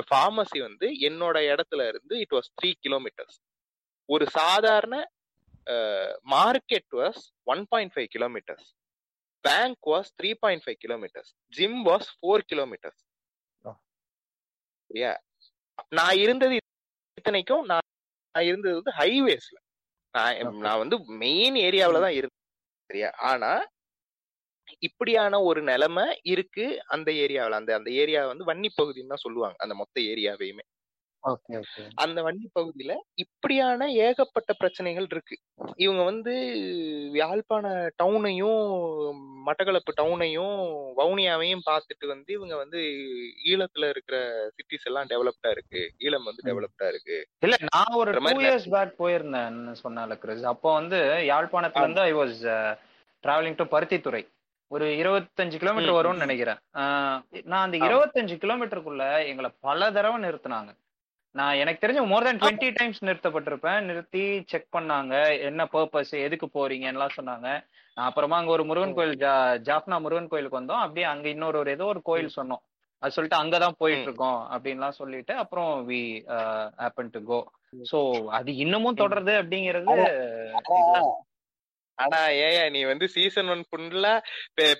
ஃபார்மசி 0.09 0.59
வந்து 0.67 0.87
என்னோட 1.07 1.37
இடத்துல 1.51 1.81
இருந்து 1.87 2.13
இட் 2.19 2.35
வாஸ் 2.37 2.49
த்ரீ 2.57 2.69
கிலோமீட்டர்ஸ் 2.85 3.37
ஒரு 4.09 4.25
சாதாரண 4.39 4.95
market 6.35 6.91
was 6.99 7.21
one 7.53 7.63
point 7.71 7.93
five 7.93 8.09
kilometres 8.15 8.67
bank 9.45 9.87
was 9.93 10.09
three 10.19 10.29
point 10.43 10.63
five 10.65 10.79
kilometres 10.85 11.31
gym 11.57 11.79
was 11.89 12.09
four 12.17 12.43
kilometres. 12.51 13.01
சரியா 14.89 15.11
நான் 15.97 16.17
இருந்தது 16.23 16.55
இத்தனைக்கும் 17.19 17.65
நான் 17.71 17.85
நான் 18.35 18.47
இருந்தது 18.49 18.75
வந்து 18.79 18.93
ஹைவேஸ்ல 18.99 19.57
நான். 20.13 20.61
நான் 20.65 20.81
வந்து 20.83 20.97
மெயின் 21.23 21.57
ஏரியாவில 21.67 22.01
தான் 22.05 22.17
இருந்தேன். 22.19 22.43
சரியா? 22.89 23.09
ஆனா 23.29 23.51
இப்படியான 24.87 25.39
ஒரு 25.49 25.59
நிலைமை 25.69 26.05
இருக்கு 26.33 26.65
அந்த 26.95 27.09
ஏரியாவில் 27.23 27.59
அந்த 27.59 27.71
அந்த 27.79 27.89
ஏரியா 28.01 28.21
வந்து 28.31 28.47
வன்னி 28.49 28.69
பகுதின்னு 28.79 29.13
தான் 29.13 29.25
சொல்லுவாங்க. 29.25 29.57
அந்த 29.63 29.75
மொத்த 29.81 29.95
ஏரியாவையுமே 30.11 30.65
ஓகே 31.27 31.53
ஓகே. 31.53 31.83
அந்த 31.95 32.23
வன்னி 32.23 32.45
பகுதியில 32.59 32.93
இப்படியான 33.13 33.91
ஏகப்பட்ட 33.91 34.53
பிரச்சனைகள் 34.53 35.07
இருக்கு. 35.09 35.39
இவங்க 35.75 36.03
வந்து 36.03 36.33
யாழ்ப்பாண 37.13 37.91
டவுனையும் 38.03 38.61
மட்டக்களப்பு 39.45 39.91
டவுனையும் 40.01 40.55
வவுனியாவையும் 40.97 41.65
பார்த்துட்டு 41.69 42.07
வந்து 42.07 42.33
இவங்க 42.33 42.55
வந்து 42.55 42.77
ஈழத்துல 43.45 43.89
இருக்கிற 43.89 44.17
சிட்டிஸ் 44.49 44.85
எல்லாம் 44.85 45.07
டெவலப்டா 45.07 45.49
இருக்கு. 45.49 45.93
ஈழம் 45.99 46.23
வந்து. 46.23 46.45
டெவலப்டா 46.45 46.87
இருக்கு. 46.87 47.17
இல்ல 47.39 47.55
நான் 47.73 47.95
ஒரு 47.95 48.11
டூ 48.11 48.25
இயர்ஸ் 48.39 48.69
பேக் 48.69 48.99
போயிருந்தேன் 49.03 49.59
சொன்னால 49.83 50.17
கிறிஸ். 50.17 50.43
அப்போ 50.43 50.73
வந்து 50.73 50.97
யாழ்ப்பாணத்துல 51.31 51.79
இருந்து 51.79 52.01
I 52.01 52.13
was 52.13 52.41
travelling 53.23 53.55
to 53.55 53.63
Paruthithurai. 53.63 54.23
ஒரு 54.71 54.85
இருபத்தஞ்சு 54.85 55.57
கிலோமீட்டர் 55.57 55.97
வரும்னு. 55.97 56.17
நினைக்கிறேன். 56.17 56.57
நான் 57.43 57.63
அந்த. 57.65 57.77
இருபத்தஞ்சு 57.77 58.35
கிலோமீட்டருக்குள்ள 58.43 59.25
எங்களை 59.25 59.51
பல 59.59 59.91
தடவை 59.91 60.29
நிறுத்துனாங்க. 60.29 60.71
நான் 61.37 61.59
எனக்கு 61.61 61.81
தெரிஞ்ச 61.83 62.01
மோர் 62.11 62.25
தென் 62.27 62.39
டுவெண்ட்டி 62.41 62.69
டைம்ஸ் 62.77 63.03
நிறுத்தப்பட்டிருப்பேன். 63.07 63.81
நிறுத்தி 63.89 64.23
செக் 64.51 64.69
பண்ணாங்க. 64.77 65.13
என்ன 65.49 65.67
பர்பஸ் 65.73 66.13
எதுக்கு 66.27 66.47
போறீங்கன்னுலாம் 66.57 67.17
சொன்னாங்க. 67.17 67.47
நான் 67.97 68.07
அப்புறமா 68.09 68.37
அங்க 68.37 68.51
ஒரு 68.51 68.63
முருகன் 68.69 68.95
கோயில் 68.97 69.19
ஜா 69.23 69.33
ஜாஃப்னா 69.69 69.97
முருகன் 70.05 70.31
கோயிலுக்கு 70.31 70.59
வந்தோம். 70.59 70.83
அப்படியே 70.85 71.07
அங்க 71.13 71.27
இன்னொரு 71.29 71.57
ஒரு 71.59 71.71
ஏதோ 71.71 71.85
ஒரு 71.85 72.01
கோயில் 72.09 72.35
சொன்னோம். 72.35 72.63
அது 73.01 73.15
சொல்லிட்டு 73.15 73.41
அங்கதான் 73.41 73.79
போயிட்டு. 73.81 74.07
இருக்கோம் 74.07 74.39
அப்படின்லாம் 74.53 74.99
சொல்லிட்டு 75.01 75.33
அப்புறம் 75.43 75.71
we 75.89 76.01
happen 76.81 77.13
to 77.15 77.19
go 77.23 77.39
so 77.91 77.99
அது 78.37 78.49
இன்னமும் 78.55 78.99
தொடருது 79.01 79.33
அப்படிங்கிறது. 79.41 79.95
ஆனா 81.97 82.19
ஏயா 82.45 82.63
நீ 82.75 82.79
வந்து 82.83 83.05
சீசன் 83.07 83.49
ஒன் 83.49 83.63
ஃபுல்லா 83.69 84.13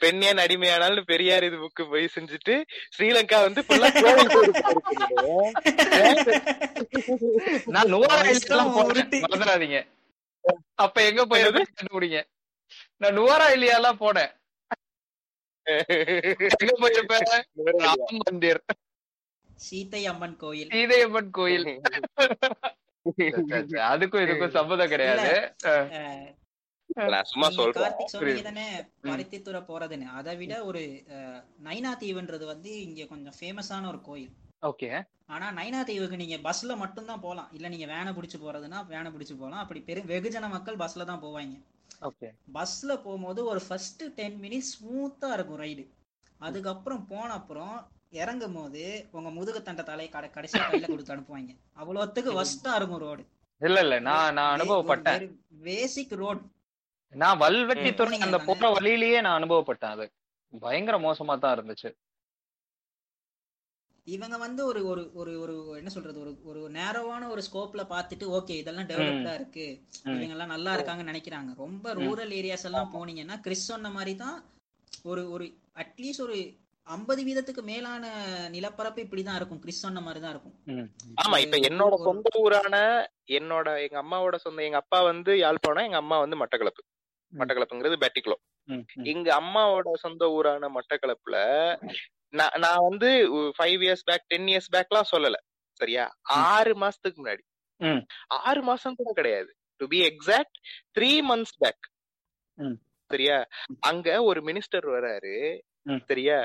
பெண்ணியன் 0.04 0.42
அடிமையானாலும் 0.44 1.10
பெரியார் 1.12 1.48
இது 1.50 1.58
புக்கு 1.64 1.84
போய் 1.92 2.14
செஞ்சுட்டு 2.16 2.56
ஸ்ரீலங்கா 2.96 3.40
வந்து 3.48 3.62
கோயில். 3.68 4.42
மறந்துடாதீங்க. 9.24 9.80
அப்ப 10.86 10.98
எங்க 11.10 11.22
போயிருது 11.26 11.62
கண்டுபிடிங்க? 11.70 12.20
நான் 12.98 13.18
நுவரா 13.18 13.48
இல்லையாலாம் 13.56 14.02
போனேன். 14.04 14.32
எங்க 16.62 16.74
போயிருப்பேன் 16.82 17.28
ராம் 17.84 18.20
மந்திர். 18.22 18.62
சீத்தை 19.60 20.02
அம்மன் 20.12 20.38
கோயில். 20.38 20.70
சீதையம்மன் 20.76 21.32
கோயில். 21.32 21.68
சரி, 23.10 23.26
சரி, 23.50 23.78
அதுக்கும் 23.90 24.24
இதுக்கும் 24.24 24.56
சம்மதம் 24.56 24.92
கிடையாது. 24.94 25.30
நான் 27.14 27.30
சும்மா 27.32 27.48
சொல்றேன். 27.58 28.44
தானே 28.48 28.66
பருத்தித்துறை 29.08 29.62
போறதுன்னு. 29.70 30.08
அதை 30.20 30.34
விட 30.42 30.54
ஒரு 30.70 30.82
நைனா 31.68 31.92
தீவுன்றது 32.04 32.46
வந்து 32.54 32.72
இங்க 32.88 33.08
கொஞ்சம் 33.14 33.38
ஃபேமஸான 33.40 33.88
ஒரு 33.94 34.02
கோயில். 34.10 34.34
ஓகே. 34.70 34.90
ஆனா 35.34 35.48
நைனா 35.58 35.80
தீவுக்கு 35.90 36.22
நீங்க 36.22 36.38
பஸ்ல 36.48 36.76
மட்டும்தான் 36.84 37.24
போலாம். 37.26 37.50
இல்ல 37.58 37.68
நீங்க 37.74 37.88
வேனை 37.94 38.12
பிடிச்சு 38.18 38.38
போறதுன்னா 38.44 38.80
வேனை 38.94 39.12
பிடிச்சு 39.16 39.36
போலாம். 39.42 39.64
அப்படி 39.64 39.82
பெரு 39.90 40.04
வெகுஜன 40.14 40.50
மக்கள் 40.56 40.82
பஸ்ல 40.84 41.08
தான் 41.12 41.24
போவாங்க. 41.26 41.58
ஓகே. 42.10 42.28
பஸ்ல 42.58 42.92
போகும்போது 43.04 43.44
ஒரு 43.52 43.62
ஃபர்ஸ்ட் 43.68 44.04
டென் 44.18 44.40
மினிட்ஸ் 44.46 44.74
ஸ்மூத்தா 44.76 45.30
இருக்கும் 45.38 45.62
ரைடு 45.66 45.86
அதுக்கப்புறம் 46.40 47.06
போன 47.12 47.30
அப்புறம் 47.40 47.76
இறங்கும் 48.22 48.58
போது 48.58 48.84
உங்க 49.18 49.30
முதுகு 49.38 49.60
தண்டை 49.64 49.84
தலையை 49.86 50.10
கடை 50.12 50.28
கடைசியா 50.36 50.62
கையில 50.68 50.88
கொடுத்து 50.92 51.14
அனுப்புவாங்க. 51.16 51.54
அவ்வளோத்துக்கு 51.82 52.34
வஸ்டா 52.40 52.74
இருக்கும் 52.80 53.04
ரோடு 53.08 53.24
இல்ல 53.62 53.78
இல்ல. 53.86 53.96
நான் 54.08 54.36
நான் 54.38 54.54
அனுபவப்பட்டேன். 54.56 55.24
பேசிக் 55.68 56.14
ரோட் 56.22 56.42
நான் 57.14 57.38
வல்வெட்டி. 57.38 57.90
துறை 57.94 58.18
அந்த 58.26 58.38
போற 58.48 58.70
வழியிலேயே 58.70 59.22
நான் 59.22 59.38
அனுபவப்பட்டேன் 59.40 59.96
அது. 59.96 60.06
பயங்கர 60.54 60.98
மோசமா 60.98 61.34
தான் 61.40 61.56
இருந்துச்சு. 61.58 61.90
இவங்க 64.08 64.36
வந்து 64.38 64.62
ஒரு 64.66 64.82
ஒரு 64.90 65.02
ஒரு 65.22 65.32
ஒரு 65.44 65.56
என்ன 65.78 65.90
சொல்றது? 65.90 66.18
ஒரு 66.22 66.32
ஒரு 66.52 66.62
நேரோவான 66.76 67.24
ஒரு 67.30 67.42
ஸ்கோப்ல 67.48 67.82
பார்த்துட்டு 67.90 68.26
ஓகே 68.38 68.56
இதெல்லாம் 68.58 68.90
டெவலப்டா 68.92 69.34
இருக்கு. 69.34 69.66
இவங்க 70.06 70.36
எல்லாம் 70.36 70.54
நல்லா 70.56 70.74
இருக்காங்கன்னு 70.78 71.12
நினைக்கிறாங்க. 71.14 71.52
ரொம்ப 71.58 71.94
ரூரல் 71.94 72.32
ஏரியாஸ் 72.32 72.68
எல்லாம் 72.70 72.94
போனீங்கன்னா 72.94 73.38
கிறிஸ் 73.42 73.70
சொன்ன 73.72 73.90
மாதிரி 73.90 74.16
தான் 74.16 74.38
ஒரு 75.06 75.24
ஒரு 75.32 75.46
அட்லீஸ்ட் 75.76 76.26
ஒரு 76.28 76.38
ஐம்பது 76.88 77.22
வீதத்துக்கு 77.24 77.62
மேலான 77.64 78.04
நிலப்பரப்பு 78.50 79.00
இப்படிதான் 79.06 79.36
இருக்கும். 79.36 79.62
கிறிஸ் 79.62 79.84
சொன்ன 79.86 80.02
மாதிரி 80.02 80.20
தான் 80.22 80.34
இருக்கும். 80.36 80.56
ஆமா 81.24 81.38
இப்ப 81.46 81.58
என்னோட 81.70 81.96
சொந்த 82.08 82.30
ஊரான 82.44 82.76
என்னோட 83.40 83.68
எங்க 83.86 83.98
அம்மாவோட 84.04 84.36
சொந்த 84.38 84.64
எங்க 84.64 84.80
அப்பா 84.84 85.02
வந்து 85.02 85.34
யாழ்ப்பாணம் 85.38 85.88
எங்க 85.90 86.00
அம்மா 86.04 86.20
வந்து 86.20 86.40
மட்டக்களப்பு. 86.44 86.84
மட்டக்களப்புங்கிறது 87.40 87.98
பெட்டிக்குளம். 88.04 88.44
எங்க 89.12 89.28
அம்மாவோட 89.42 89.90
சொந்த 90.06 90.30
ஊரான 90.38 90.70
மட்டக்களப்புல 90.78 91.38
நான் 92.38 92.56
நான் 92.58 92.86
வந்து 92.90 93.10
five 93.58 93.82
years 93.86 94.08
back 94.10 94.26
ten 94.28 94.48
years 94.48 94.74
பேக்லாம் 94.76 95.12
சொல்லல. 95.12 95.38
சரியா? 95.80 96.06
ஆறு 96.22 96.74
மாசத்துக்கு 96.80 97.20
முன்னாடி. 97.24 97.44
ஆறு 98.42 98.62
மாசம் 98.62 98.96
கூட 98.96 99.12
கிடையாது. 99.14 99.50
To 99.82 99.88
be 99.88 100.00
exact 100.10 100.58
three 100.98 101.12
months 101.30 101.58
back. 101.58 101.84
சரியா? 103.12 103.38
அங்க 103.80 104.24
ஒரு 104.24 104.40
மினிஸ்டர் 104.42 104.88
வராரு. 104.96 105.36
சரியா? 106.10 106.40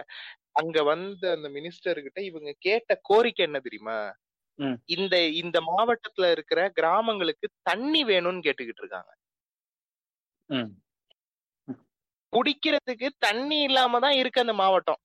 அங்க 0.60 0.78
வந்த 0.82 1.30
அந்த 1.36 1.48
மினிஸ்டர் 1.48 1.98
கிட்ட 2.02 2.20
இவங்க 2.22 2.50
கேட்ட 2.58 2.98
கோரிக்கை 3.02 3.44
என்ன 3.46 3.58
தெரியுமா. 3.60 3.98
இந்த 4.94 5.14
இந்த 5.42 5.58
மாவட்டத்துல 5.70 6.30
இருக்கிற 6.30 6.60
கிராமங்களுக்கு 6.70 7.46
தண்ணி 7.62 8.04
வேணும்னு 8.04 8.44
கேட்டுக்கிட்டு 8.46 8.82
இருக்காங்க. 8.84 9.10
குடிக்கிறதுக்கு 12.32 13.08
தண்ணி 13.18 13.58
இல்லாம 13.62 14.00
தான் 14.00 14.18
இருக்கு 14.20 14.42
அந்த 14.44 14.54
மாவட்டம். 14.60 15.00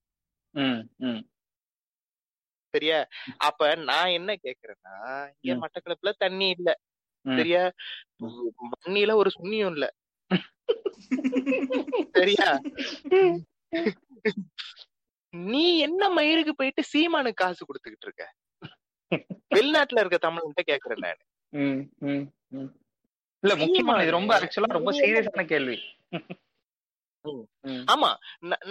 சரியா 2.73 2.97
அப்ப 3.47 3.61
நான் 3.89 4.15
என்ன 4.17 4.31
கேக்குறேன்னா 4.45 4.95
இங்க. 5.37 5.55
மட்டக்களப்புல 5.63 6.11
தண்ணி 6.17 6.47
இல்ல. 6.57 6.69
சரியா 7.25 7.61
மண்ணில 8.73 9.15
ஒரு 9.21 9.29
சுண்ணியும் 9.37 9.73
இல்ல 9.75 9.85
சரியா 12.15 12.49
நீ 15.33 15.63
என்ன 15.79 16.03
மயிருக்கு 16.09 16.53
போயிட்டு 16.53 16.81
சீமானுக்கு 16.91 17.41
காசு 17.41 17.61
கொடுத்துக்கிட்டு 17.63 18.07
இருக்க 18.07 18.25
வெளிநாட்டுல 19.51 20.01
இருக்க 20.01 20.17
தமிழ்கிட்ட 20.19 20.63
கேக்குறேன் 20.69 21.03
நான். 21.05 21.21
இல்ல 23.43 23.53
முக்கியமா 23.61 23.95
இது 24.03 24.17
ரொம்ப 24.17 24.33
ஆக்சுவலா 24.37 24.77
ரொம்ப 24.77 24.91
சீரியஸான 24.99 25.45
கேள்வி. 25.51 25.77
ஆமா. 27.87 28.09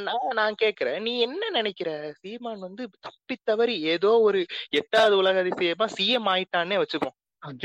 நான் 0.01 0.31
நான் 0.35 0.57
கேக்குறேன் 0.63 0.99
நீ 1.03 1.13
என்ன 1.21 1.51
நினைக்கிற? 1.51 1.91
சீமான் 2.21 2.61
வந்து 2.61 2.83
தப்பி 3.01 3.37
தவறி 3.45 3.77
ஏதோ 3.95 4.13
ஒரு 4.23 4.41
எட்டாவது 4.73 5.17
உலக 5.17 5.43
அதிசயமா 5.45 5.89
சிஎம் 5.97 6.29
ஆயிட்டான்னே 6.33 6.79
வச்சுக்கோ 6.83 7.11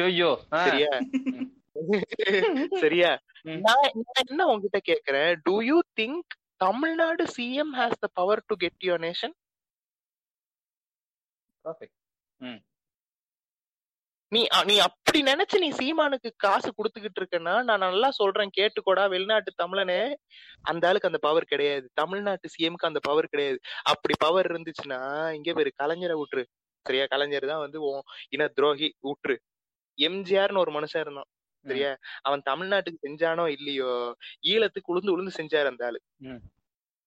ஐயோ 0.01 0.31
சரியா? 0.61 0.91
சரியா. 2.83 3.11
நான் 3.61 3.85
என்ன 4.23 4.41
உங்ககிட்ட 4.47 4.79
கேக்குறேன் 4.89 5.31
do 5.45 5.55
you 5.63 5.77
think 5.97 6.31
Tamil Nadu 6.57 7.23
CM 7.35 7.73
has 7.77 8.01
the 8.01 8.09
power 8.13 8.43
to 8.49 8.55
get 8.63 8.83
your 8.87 9.03
nation 9.03 9.35
நீ 14.31 14.41
நீ 14.69 14.75
அப்படி 14.79 15.19
நினைச்சு 15.21 15.57
நீ 15.63 15.69
சீமானுக்கு 15.79 16.29
காசு 16.37 16.69
கொடுத்துக்கிட்டு 16.77 17.19
இருக்கேன்னா 17.21 17.55
நான் 17.69 17.83
நல்லா 17.85 18.09
சொல்றேன் 18.19 18.53
கேட்டுக்கோடா 18.57 19.03
வெளிநாட்டு 19.13 19.51
தமிழனே. 19.63 19.97
அந்த 20.61 20.87
ஆளுக்கு 20.89 21.09
அந்த 21.09 21.19
பவர் 21.27 21.45
கிடையாது. 21.45 21.85
தமிழ்நாட்டு 21.93 22.49
சிஎம்க்கு 22.53 22.89
அந்த 22.89 22.99
பவர் 22.99 23.31
கிடையாது. 23.33 23.57
அப்படி 23.83 24.15
பவர் 24.19 24.49
இருந்துச்சுன்னா 24.51 24.99
இங்க 25.37 25.53
பேரு 25.53 25.71
கலைஞரை 25.81 26.15
விட்டுரு 26.21 26.43
சரியா? 26.85 27.05
கலைஞர் 27.05 27.51
தான் 27.53 27.63
வந்து 27.65 27.79
இன 28.35 28.47
துரோகி 28.59 28.89
விட்டுரு 29.09 29.35
எம்ஜிஆர்னு 29.97 30.63
ஒரு 30.63 30.71
மனுஷன் 30.77 31.03
இருந்தான். 31.05 31.29
சரியா? 31.65 31.91
அவன் 32.27 32.41
தமிழ்நாட்டுக்கு 32.49 33.05
செஞ்சானோ 33.07 33.43
இல்லையோ 33.57 33.91
ஈழத்துக்கு 34.53 34.91
உளுந்து 34.93 35.13
உளுந்து 35.15 35.33
செஞ்சாரு 35.39 35.67
அந்த 35.73 35.85
ஆளு. 35.89 35.99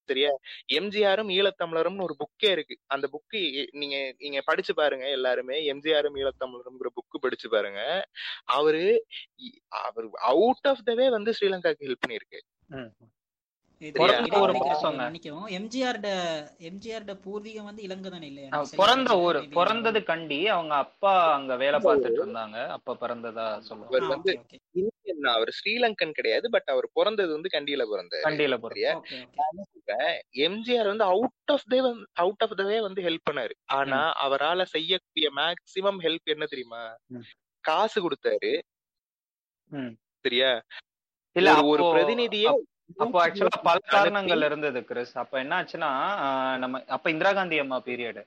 சரியா 0.09 0.31
எம்ஜிஆரும் 0.79 1.31
ஈழத்தமிழரும்னு 1.37 2.07
ஒரு 2.07 2.17
புக்கே 2.23 2.51
இருக்கு. 2.51 2.77
அந்த 2.87 3.07
புக்கு 3.15 3.41
நீங்க 3.75 3.97
நீங்க 4.19 4.41
படிச்சு 4.45 4.75
பாருங்க 4.75 5.07
எல்லாருமே. 5.11 5.57
எம்ஜிஆரும் 5.73 6.19
ஈழத்தமிழரும்ங்கிற 6.23 6.91
புக்கு 6.99 7.19
படிச்சு 7.21 7.49
பாருங்க. 7.49 7.81
அவரு 8.57 8.85
அவர் 9.85 10.09
அவுட் 10.33 10.69
ஆஃப் 10.73 10.85
த 10.85 10.95
வே 10.95 11.09
வந்து 11.11 11.35
ஸ்ரீலங்காக்கு 11.39 11.89
ஹெல்ப் 11.89 12.05
பண்ணிருக்கு 12.05 12.41
பூர்வீகம் 17.25 17.67
வந்து 17.69 17.83
இலங்கை 17.87 18.11
தானே 18.11 18.27
இல்லையா? 18.31 18.51
பிறந்த 18.81 19.11
ஊரு. 19.25 19.41
பிறந்தது 19.57 20.01
கண்டி. 20.11 20.39
அவங்க 20.49 20.75
அப்பா 20.85 21.13
அங்க 21.35 21.57
வேலை 21.57 21.79
பார்த்துட்டு 21.81 22.21
இருந்தாங்க. 22.23 22.59
அப்ப 22.77 22.97
பிறந்ததா 23.03 23.47
சொல்லுவாங்க. 23.69 24.37
இந்தியன் 25.05 25.21
தான். 25.23 25.35
அவர் 25.35 25.49
ஸ்ரீலங்கன் 25.49 26.11
கிடையாது. 26.11 26.51
பட் 26.51 26.63
அவர் 26.67 26.91
பிறந்தது 26.93 27.33
வந்து 27.33 27.61
கண்டியில 27.61 27.85
பிறந்தாரு. 27.85 28.27
கண்டியில 28.27 28.59
பிறந்த. 28.59 30.23
எம்ஜிஆர் 30.37 30.87
வந்து 30.87 31.05
out 31.05 31.31
of 31.47 31.63
they 31.71 32.05
out 32.13 32.43
of 32.43 32.57
the 32.57 32.63
way 32.63 32.81
வந்து 32.81 33.03
ஹெல்ப் 33.03 33.27
பண்ணாரு. 33.31 33.51
ஆனா 33.65 34.13
அவரால 34.29 34.63
செய்யக்கூடிய 34.63 35.31
மேக்சிமம் 35.37 35.99
ஹெல்ப் 35.99 36.25
என்ன 36.25 36.45
தெரியுமா. 36.45 36.97
காசு 37.61 38.11
கொடுத்தாரு. 38.11 38.61
சரியா? 40.21 40.63
இல்ல 41.33 41.51
ஒரு- 41.55 41.81
பிரதிநிதியே 41.97 42.47
அப்போ 42.97 43.29
ஆக்சுவலா 43.29 43.47
பல 43.63 43.79
காரணங்கள் 43.87 44.43
இருந்தது 44.43 44.85
கிறிஸ். 44.85 45.19
அப்ப 45.19 45.39
என்ன 45.39 45.63
ஆச்சுன்னா 45.63 45.91
நம்ம 46.59 46.85
அப்ப 46.87 47.11
இந்திரா 47.11 47.33
காந்தி 47.33 47.59
அம்மா 47.59 47.81
பீரியட் 47.81 48.25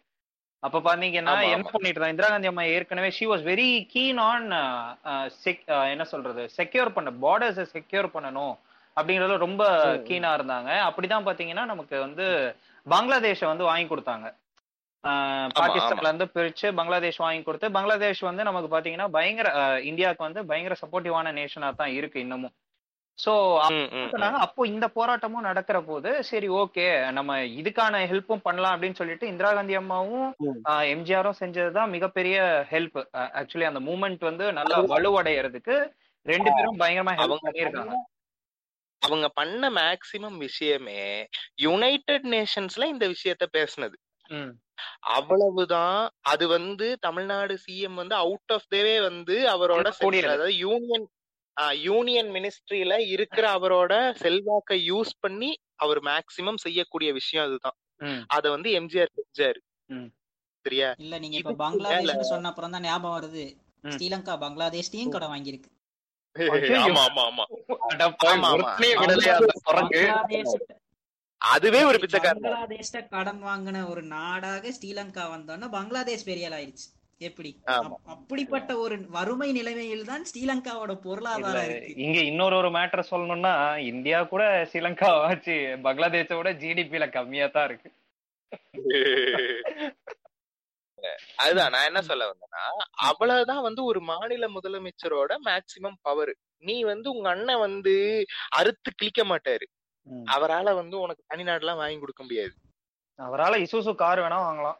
அப்ப 0.63 0.77
பாத்தீங்கன்னா 0.81 1.33
என்ன. 1.47 1.65
பண்ணிட்டு 1.67 1.97
இருந்தா 1.97 2.11
இந்திரா 2.11 2.29
காந்தி 2.29 2.49
அம்மா 2.51 2.63
ஏற்கனவே 2.71 3.09
she 3.17 3.25
was 3.29 3.43
very 3.47 3.69
keen 3.91 4.19
on 4.23 4.47
என்ன 5.91 6.05
சொல்றது 6.11 6.43
செக்யூர் 6.55 6.95
பண்ண 6.95 7.11
பார்டர்ஸை 7.21 7.65
செக்யூர் 7.73 8.07
பண்ணணும் 8.15 8.55
அப்படிங்கறதுல 8.97 9.37
ரொம்ப. 9.41 9.63
கீனா 10.07 10.29
இருந்தாங்க 10.37 10.69
அப்படிதான் 10.87 11.27
பாத்தீங்கன்னா 11.27 11.65
நமக்கு 11.71 11.95
வந்து 12.05 12.25
பங்களாதேஷ 12.87 13.41
வந்து 13.47 13.69
வாங்கி 13.69 13.87
கொடுத்தாங்க 13.87 14.27
ஆஹ் 15.03 15.49
பாகிஸ்தான்ல 15.57 16.09
இருந்து 16.09 16.27
பிரிச்சு 16.33 16.67
பங்களாதேஷ் 16.77 17.21
வாங்கி 17.23 17.41
கொடுத்து 17.43 17.67
பங்களாதேஷ் 17.75 18.21
வந்து 18.27 18.43
நமக்கு 18.43 18.69
பாத்தீங்கன்னா 18.71 19.07
பயங்கர 19.13 19.49
இந்தியாவுக்கு 19.89 20.25
வந்து 20.25 20.41
பயங்கர 20.49 20.75
சப்போர்ட்டிவான 20.81 21.33
நேஷனா 21.37 21.69
தான் 21.75 21.93
இருக்கு 21.97 22.17
இன்னமும் 22.19 22.55
சோ. 23.19 23.33
சொன்னாங்க 24.11 24.39
அப்போ 24.45 24.61
இந்த 24.67 24.85
போராட்டமும் 24.95 25.47
நடக்கிற 25.47 25.77
போது 25.81 26.09
சரி 26.23 26.49
ஓகே 26.57 26.85
நம்ம 27.11 27.37
இதுக்கான 27.59 28.01
ஹெல்ப்பும் 28.11 28.43
பண்ணலாம் 28.43 28.73
அப்படின்னு 28.75 28.99
சொல்லிட்டு 28.99 29.27
இந்திரா 29.27 29.51
காந்தி 29.51 29.75
அம்மாவும். 29.75 30.27
எம்ஜிஆரும் 30.93 31.39
செஞ்சதுதான் 31.39 31.89
மிகப்பெரிய 31.89 32.37
ஹெல்ப் 32.71 32.99
ஆக்சுவலி 33.39 33.67
அந்த 33.71 33.81
மூமெண்ட் 33.87 34.23
வந்து 34.23 34.47
நல்லா 34.53 34.79
வலுவடையறதுக்கு 34.93 35.77
ரெண்டு 36.25 36.51
பேரும் 36.51 36.79
பயங்கரமா 36.79 37.13
ஹெல்ப் 37.13 37.25
அவங்க 37.25 37.47
பண்ணியிருக்காங்க. 37.47 37.95
அவங்க 39.01 39.27
பண்ண 39.29 39.69
மேக்சிமம் 39.71 40.37
விஷயமே 40.37 41.01
யுனைடெட் 41.61 42.27
நேஷன்ஸ்ல 42.27 42.85
இந்த 42.85 43.05
விஷயத்த 43.07 43.45
பேசுனது. 43.53 43.97
அவ்வளவுதான் 45.13 45.99
அது 46.23 46.45
வந்து 46.47 46.87
தமிழ்நாடு 46.99 47.53
சிஎம் 47.65 47.93
வந்து 47.93 48.15
அவுட் 48.15 48.53
ஆஃப் 48.53 48.67
தேவே 48.75 48.95
வந்து 49.01 49.35
அவரோட 49.49 49.87
யூனியன் 50.63 51.07
யூனியன் 51.81 52.29
மினிஸ்ட்ரியில 52.31 52.93
இருக்கிற 53.07 53.45
அவரோட 53.57 53.93
செல்வாக்கை 54.15 54.91
யூஸ் 54.91 55.13
பண்ணி 55.19 55.51
அவர் 55.75 55.99
மேக்சிமம் 56.01 56.55
செய்யக்கூடிய 56.55 57.13
விஷயம் 57.13 57.45
அதுதான். 57.45 57.77
அத 58.27 58.49
வந்து 58.49 58.69
எம்ஜிஆர் 58.79 59.15
செஞ்சாரு. 59.17 59.59
ம். 59.89 60.09
சரியா? 60.65 60.89
இல்ல 60.97 61.15
நீங்க 61.19 61.37
இப்ப 61.37 61.49
இதுக்கு 61.49 61.63
பங்களாதேஷ்னு 61.63 62.31
சொன்ன 62.33 62.49
அப்புறம் 62.49 62.71
தான் 62.71 62.81
ஞாபகம் 62.81 63.17
வருது. 63.17 63.45
ஸ்ரீலங்கா 63.83 64.33
பங்களாதேஷ்டையும் 64.37 65.09
கடன் 65.09 65.33
வாங்கியிருக்கு. 65.33 65.69
பங்களாதேஷ் 69.75 70.55
அதுவே 71.41 71.83
ஒரு 71.83 71.97
பிச்சைக்காரன் 71.99 72.43
பங்களாதேஷ்ட 72.43 73.07
கடன் 73.07 73.41
வாங்கின 73.43 73.89
ஒரு 73.89 74.01
நாடாக 74.03 74.71
ஸ்ரீலங்கா 74.71 75.23
வந்தோன்னா 75.35 75.67
பங்களாதேஷ் 75.69 76.25
பெரிய 76.25 76.47
ஆள் 76.49 76.57
ஆயிடுச்சு 76.59 76.87
எப்படி? 77.21 77.51
அப்படிப்பட்ட 78.13 78.71
ஒரு 78.77 78.95
வறுமை 79.15 79.47
நிலைமையில் 79.51 80.09
தான் 80.09 80.25
ஸ்ரீலங்காவோட 80.29 80.93
பொருளாதாரம் 81.05 81.67
இருக்கு. 81.69 81.93
இங்க 82.05 82.19
இன்னொரு 82.31 82.55
ஒரு 82.61 82.69
மேட்டர் 82.77 83.09
சொல்லணும்னா 83.11 83.53
இந்தியா 83.91 84.19
கூட 84.23 84.43
ஸ்ரீலங்கா 84.71 85.09
ஆச்சு 85.29 85.55
பங்களாதேஷை 85.85 86.37
விட 86.39 86.51
ஜிடிபில 86.63 87.07
கம்மியா 87.09 87.47
தான் 87.47 87.67
இருக்கு. 87.69 87.89
அதுதான் 91.41 91.73
நான் 91.73 91.87
என்ன 91.89 92.01
சொல்ல 92.01 92.27
வந்தேன்னா 92.29 92.63
அவ்வளவுதான் 93.09 93.65
வந்து 93.67 93.81
ஒரு 93.83 93.99
மாநில 94.11 94.45
முதலமைச்சரோட 94.49 95.33
மேக்சிமம் 95.49 95.99
பவர் 96.01 96.33
நீ 96.63 96.75
வந்து 96.83 97.07
உங்க 97.15 97.27
அண்ணன் 97.29 97.63
வந்து 97.65 97.93
அறுத்து 98.59 98.91
கிழிக்க 98.91 99.23
மாட்டாரு. 99.31 99.65
அவரால 100.35 100.73
வந்து 100.75 100.95
உனக்கு 100.99 101.23
தனிநாடுலாம் 101.31 101.81
வாங்கி 101.81 101.99
கொடுக்க 101.99 102.21
முடியாது. 102.23 102.53
அவரால 103.19 103.57
இசுசு 103.65 103.91
கார் 103.95 104.21
வேணா 104.23 104.39
வாங்கலாம். 104.45 104.79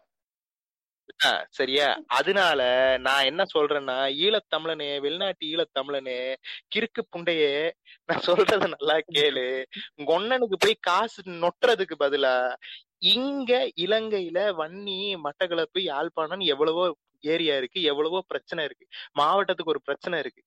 ஆ, 1.25 1.45
சரியா. 1.49 1.87
அதனால 2.07 2.61
நான் 2.97 3.25
என்ன 3.25 3.43
சொல்றேன்னா 3.53 3.95
ஈழத்தமிழனே 4.17 4.99
வெளிநாட்டு 5.01 5.45
ஈழத்தமிழனே 5.47 6.35
கிறுக்கு 6.75 7.01
புண்டையே 7.15 7.71
நான் 8.05 8.23
சொல்றத 8.27 8.67
நல்லா 8.67 8.97
கேளு. 9.13 9.65
உங்க 9.95 10.57
போய் 10.59 10.75
காசு 10.81 11.21
நொட்டுறதுக்கு 11.23 11.95
பதிலா 11.99 12.55
இங்க 12.97 13.71
இலங்கையில 13.75 14.39
வன்னி 14.57 15.15
மட்டக்களப்பு 15.23 15.79
யாழ்ப்பாணம் 15.81 16.39
எவ்வளவோ 16.39 16.85
ஏரியா 17.23 17.57
இருக்கு 17.57 17.81
எவ்வளவோ 17.81 18.23
பிரச்சனை 18.27 18.63
இருக்கு. 18.65 18.85
மாவட்டத்துக்கு 19.19 19.69
ஒரு 19.69 19.81
பிரச்சனை 19.81 20.19
இருக்கு. 20.19 20.41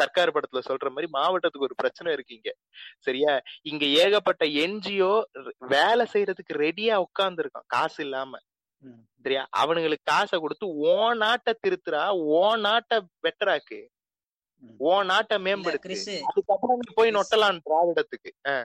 சர்க்கார் 0.00 0.30
படத்துல 0.30 0.60
சொல்ற 0.68 0.88
மாதிரி 0.90 1.08
மாவட்டத்துக்கு 1.12 1.66
ஒரு 1.66 1.74
பிரச்சனை 1.74 2.12
இருக்கு 2.12 2.34
இங்க. 2.34 2.50
சரியா? 3.00 3.40
இங்க 3.62 3.86
ஏகப்பட்ட 3.86 4.44
என்ஜிஓ 4.44 5.22
வேலை 5.58 6.06
செய்யறதுக்கு 6.12 6.54
ரெடியா 6.56 6.94
உட்கார்ந்து 6.96 7.42
இருக்கான் 7.42 7.66
காசு 7.66 8.02
இல்லாம. 8.04 8.38
சரியா? 9.22 9.48
அவனுங்களுக்கு 9.56 10.04
காசை 10.04 10.38
கொடுத்து 10.38 10.66
ஓ 10.68 11.12
நாட்டை 11.12 11.58
திருத்துறா 11.62 12.02
ஓ 12.10 12.56
நாட்டை 12.56 13.02
பெட்டராக்கு. 13.22 13.86
ஓ 14.78 15.02
நாட்டை 15.02 15.38
மேம்படுத்து. 15.38 16.22
அதுக்கப்புறம் 16.22 16.78
போய் 16.94 17.10
நொட்டலாம் 17.10 17.60
திராவிடத்துக்கு. 17.64 18.64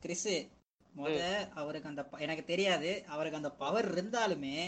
கிறிஸ் 0.00 0.28
முத 0.96 1.48
அவருக்கு 1.54 1.88
அந்த 1.88 2.02
எனக்கு 2.18 2.44
தெரியாது. 2.44 3.04
அவருக்கு 3.06 3.36
அந்த 3.36 3.50
பவர் 3.50 3.88
இருந்தாலுமே 3.94 4.58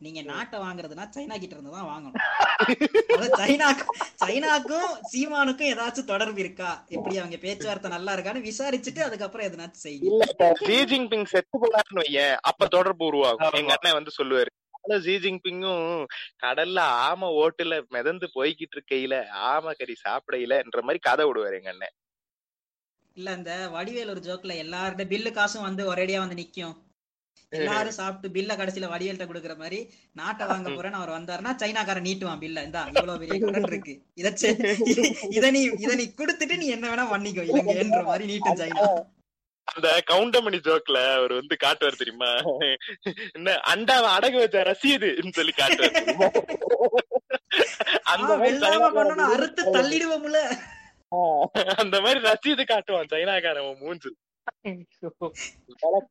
நீங்க 0.00 0.20
நாட்டை 0.28 0.58
வாங்குறதுனா 0.58 1.04
சைனா 1.14 1.36
கிட்ட 1.38 1.54
இருந்து 1.56 1.72
தான் 1.72 1.88
வாங்கணும். 1.88 2.14
சைனாக்கும் 3.40 3.90
சைனாக்கும் 4.22 4.92
சீமானுக்கும் 5.10 5.70
ஏதாச்சும் 5.72 6.10
தொடர்பு 6.10 6.40
இருக்கா? 6.40 6.70
எப்படி 6.90 7.14
அவங்க 7.18 7.38
பேச்சுவார்த்தை 7.38 7.90
நல்லா 7.90 8.14
இருக்கான்னு 8.16 8.46
விசாரிச்சுட்டு 8.46 9.02
அதுக்கப்புறம் 9.06 9.46
எதனாச்சும் 9.48 9.96
இப்ப 10.22 10.48
ஜி 10.62 10.78
ஜின்பிங் 10.90 11.28
செத்து 11.32 11.60
போனாருன்னு 11.62 12.02
வையேன். 12.02 12.36
அப்ப 12.50 12.68
தொடர்பு 12.68 13.04
உருவாகும். 13.10 13.58
எங்க 13.60 13.74
அண்ணன் 13.76 13.98
வந்து 13.98 14.18
சொல்லுவாரு. 14.18 14.50
ஜி 15.04 15.14
ஜின்பிங்கும் 15.24 15.88
கடல்ல 16.42 16.78
ஆம 17.06 17.28
ஓட்டுல 17.40 17.74
மிதந்து 17.96 18.26
போய்கிட்டு 18.36 18.76
இருக்கையில 18.76 19.14
ஆம 19.50 19.74
கறி 19.80 19.96
சாப்பிடையிலன்ற 20.04 20.80
மாதிரி 20.82 21.00
கதை 21.08 21.24
விடுவாரு 21.28 21.58
எங்க 21.60 21.72
அண்ணன். 21.74 21.94
இல்ல 23.16 23.30
இந்த 23.38 23.52
வடிவேல் 23.74 24.12
ஒரு 24.14 24.22
ஜோக்ல 24.26 24.54
எல்லாரோட 24.64 25.04
பில்லு 25.08 25.30
காசும் 25.32 25.66
வந்து 25.68 25.82
ஒரேடியா 25.92 26.18
வந்து 26.18 26.40
நிக்கும். 26.40 26.74
எல்லாரும் 27.52 27.96
சாப்பிட்டு 27.98 28.28
பில்ல 28.34 28.52
கடைசியில 28.56 28.88
வடிவேல்ட்ட 28.90 29.26
கொடுக்குற 29.26 29.54
மாதிரி 29.56 29.78
நாட்டை 30.16 30.44
வாங்க 30.46 30.68
போறேன்னு 30.76 30.98
அவர் 30.98 31.14
வந்தாருன்னா 31.14 31.52
சைனாக்காரன் 31.62 32.06
நீட்டுவான் 32.08 32.42
பில்ல. 32.42 32.64
இந்தா 32.64 32.82
இவ்வளவு 32.90 33.20
பெரிய 33.22 33.38
கடன் 33.46 33.68
இருக்கு. 33.70 33.94
இத 34.16 34.28
இத- 35.32 35.50
நீ 35.50 35.62
இத 35.80 35.94
நீ 35.94 36.06
கொடுத்துட்டு 36.18 36.56
நீ 36.56 36.68
என்ன 36.68 36.90
வேணா 36.90 37.06
பண்ணிக்கோ 37.10 37.44
இலங்கைன்ற 37.50 38.02
மாதிரி 38.04 38.26
நீட்டும் 38.30 38.60
சைனா. 38.60 38.84
அந்த 39.68 39.88
கவுண்டமணி 40.08 40.58
ஜோக்ல 40.62 41.00
அவர் 41.16 41.32
வந்து 41.34 41.56
காட்டுவார் 41.56 41.98
தெரியுமா? 41.98 42.30
என்ன 43.36 43.50
அண்டாவை 43.72 44.08
அடகு 44.14 44.38
வச்ச 44.38 44.62
ரசீதுன்னு 44.68 45.32
சொல்லி 45.32 45.54
காட்டுவார்? 45.54 45.96
அந்த 48.12 48.30
அறுத்து 49.28 49.62
தள்ளிடுவோம்ல. 49.76 50.40
அந்த 51.82 51.96
மாதிரி 52.00 52.20
ரசீது 52.26 52.64
காட்டுவான் 52.66 53.12
சைனாக்காரன் 53.12 53.70
மூஞ்சு 53.80 54.10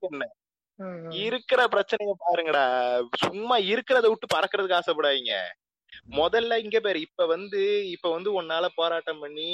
என்ன 0.07 0.23
இருக்கிற 1.09 1.65
பிரச்சனைய 1.65 2.13
பாருங்கடா. 2.23 2.65
சும்மா 3.17 3.57
இருக்கிறத 3.57 4.07
விட்டு 4.07 4.27
பறக்கிறதுக்கு 4.35 4.79
ஆசைப்படாதீங்க. 4.79 5.33
முதல்ல 6.11 6.55
இங்க 6.63 6.79
பேரு 6.79 6.99
இப்ப 6.99 7.25
வந்து 7.25 7.61
இப்ப 7.89 8.11
வந்து 8.11 8.41
உன்னால 8.41 8.67
போராட்டம் 8.75 9.19
பண்ணி 9.19 9.51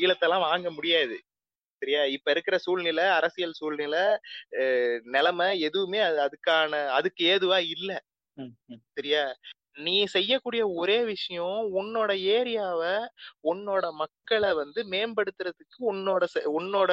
ஈழத்தெல்லாம் 0.00 0.44
வாங்க 0.46 0.70
முடியாது. 0.70 1.16
சரியா? 1.82 2.04
இப்ப 2.04 2.30
இருக்கிற 2.30 2.58
சூழ்நிலை 2.58 3.04
அரசியல் 3.04 3.52
சூழ்நிலை 3.52 4.04
நிலைமை 5.04 5.60
எதுவுமே 5.60 5.98
அது- 5.98 6.28
அதுக்கான 6.28 6.86
அதுக்கு 6.88 7.22
ஏதுவா 7.26 7.58
இல்ல. 7.76 7.92
சரியா? 8.94 9.24
நீ 9.78 9.94
செய்யக்கூடிய 10.06 10.62
ஒரே 10.74 11.04
விஷயம் 11.04 11.58
உன்னோட 11.74 12.10
ஏரியாவை 12.30 12.92
உன்னோட 13.44 13.84
மக்களை 13.94 14.50
வந்து 14.52 14.80
மேம்படுத்துறதுக்கு 14.90 15.78
உன்னோட 15.90 16.24
உன்னோட 16.52 16.90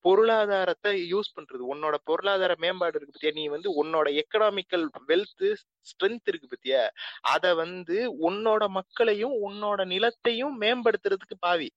பொருளாதாரத்தை 0.00 0.92
யூஸ் 1.12 1.34
பண்றது. 1.36 1.62
உன்னோட 1.72 1.96
பொருளாதார 2.04 2.54
மேம்பாடு 2.58 2.96
இருக்கு 2.96 3.14
பத்தியா? 3.16 3.34
நீ 3.34 3.44
வந்து 3.48 3.70
உன்னோட 3.82 4.06
எக்கனாமிக்கல் 4.22 4.86
வெல்த் 5.08 5.46
ஸ்ட்ரென்த் 5.86 6.28
இருக்கு 6.28 6.48
பத்தியா? 6.48 6.82
அத 7.26 7.54
வந்து 7.54 7.98
உன்னோட 8.28 8.68
மக்களையும் 8.70 9.36
உன்னோட 9.46 9.80
நிலத்தையும் 9.86 10.54
மேம்படுத்துறதுக்கு 10.60 11.38
பாவி. 11.40 11.68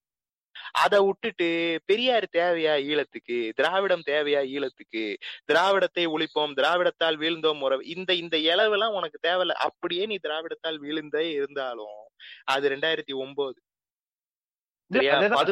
அத 0.73 1.01
விட்டுட்டு 1.01 1.47
பெரியார் 1.85 2.27
தேவையா 2.31 2.73
ஈழத்துக்கு 2.89 3.37
திராவிடம் 3.55 4.03
தேவையா 4.05 4.41
ஈழத்துக்கு 4.53 5.03
திராவிடத்தை 5.45 6.05
ஒழிப்போம் 6.07 6.55
திராவிடத்தால் 6.59 7.17
வீழ்ந்தோம் 7.17 7.61
உறவு 7.61 7.85
இந்த 7.85 8.13
இந்த 8.13 8.37
இளவெல்லாம் 8.51 8.97
உனக்கு 8.99 9.19
தேவையில்ல. 9.27 9.55
அப்படியே 9.67 10.05
நீ 10.05 10.17
திராவிடத்தால் 10.27 10.79
வீழ்ந்தே 10.79 11.23
இருந்தாலும் 11.31 11.97
அது 12.45 12.69
ரெண்டாயிரத்தி 12.69 13.15
ஒன்பது 13.15 13.57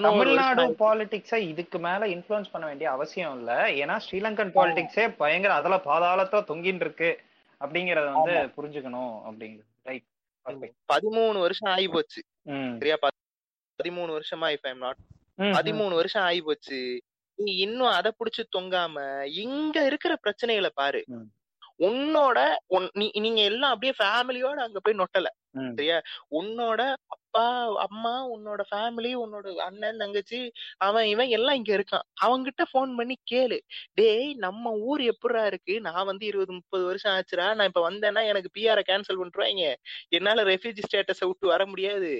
தமிழ்நாடு 0.09 0.63
பாலிடிக்ஸை 0.79 1.39
இதுக்கு 1.51 1.79
மேல 1.79 2.07
இன்ஃபுளுன்ஸ் 2.07 2.51
பண்ண 2.51 2.65
வேண்டிய 2.65 2.87
அவசியம் 2.91 3.33
இல்ல. 3.39 3.51
ஏன்னா 3.81 3.95
ஸ்ரீலங்கன் 4.05 4.53
பாலிடிக்ஸே 4.57 5.05
பயங்கர 5.21 5.53
அதுல 5.53 5.77
பாதாளத்தா 5.89 6.39
தொங்கின்னு 6.51 6.85
இருக்கு 6.85 7.09
அப்படிங்கறத 7.61 8.07
வந்து 8.13 8.37
புரிஞ்சுக்கணும் 8.57 9.13
அப்படிங்கிறது. 9.27 9.69
ரைட் 9.89 10.07
பதிமூணு 10.89 11.37
வருஷம் 11.45 11.71
ஆகி 11.73 11.87
போச்சு. 11.87 12.21
சரியா? 12.79 12.97
பதிமூணு 13.79 14.11
வருஷமா 14.17 14.47
இப்ப 14.51 14.69
ஐம் 14.69 14.77
நாட். 14.77 14.99
பதிமூணு 15.57 15.93
வருஷம் 15.93 16.23
ஆகி 16.23 16.41
போச்சு 16.41 16.79
நீ 17.39 17.51
இன்னும் 17.57 17.91
அதை 17.91 18.11
புடிச்சு 18.19 18.43
தொங்காம 18.57 18.97
இங்க 19.43 19.77
இருக்கிற 19.85 20.13
பிரச்சனைகளை 20.23 20.69
பாரு. 20.73 21.01
உன்னோட 21.79 22.37
நீங்க 23.23 23.41
எல்லாம் 23.43 23.71
அப்படியே 23.71 23.93
ஃபேமிலியோட 23.99 24.59
அங்க 24.65 24.79
போய் 24.79 24.99
நொட்டல. 24.99 25.27
சரியா 25.75 25.97
உன்னோட 26.31 26.81
அப்பா 27.35 27.47
அம்மா 27.83 28.11
உன்னோட 28.33 28.61
ஃபேமிலி 28.69 29.09
உன்னோட 29.21 29.47
அண்ணன் 29.65 29.97
தங்கச்சி 30.01 30.37
அவன் 30.79 31.07
இவன் 31.07 31.29
எல்லாம் 31.29 31.57
இங்க 31.59 31.71
இருக்கான். 31.75 32.05
அவன்கிட்ட 32.23 32.63
போன் 32.71 32.91
பண்ணி 32.95 33.15
கேளு. 33.31 33.57
டேய் 33.95 34.29
நம்ம 34.39 34.71
ஊர் 34.85 35.01
எப்படிடா 35.11 35.43
இருக்கு? 35.45 35.75
நான் 35.87 36.07
வந்து 36.07 36.25
இருபது 36.25 36.51
முப்பது 36.57 36.83
வருஷம் 36.85 37.13
ஆச்சுடா. 37.15 37.47
நான் 37.55 37.69
இப்ப 37.71 37.83
வந்தேன்னா 37.87 38.21
எனக்கு 38.31 38.51
பிஆர 38.57 38.81
கேன்சல் 38.89 39.21
பண்றாங்க 39.23 39.63
என்னால 40.11 40.45
ரெஃப்யூஜி 40.49 40.85
ஸ்டேட்டஸ 40.87 41.21
விட்டு 41.25 41.51
வர 41.53 41.65
முடியாது. 41.71 42.13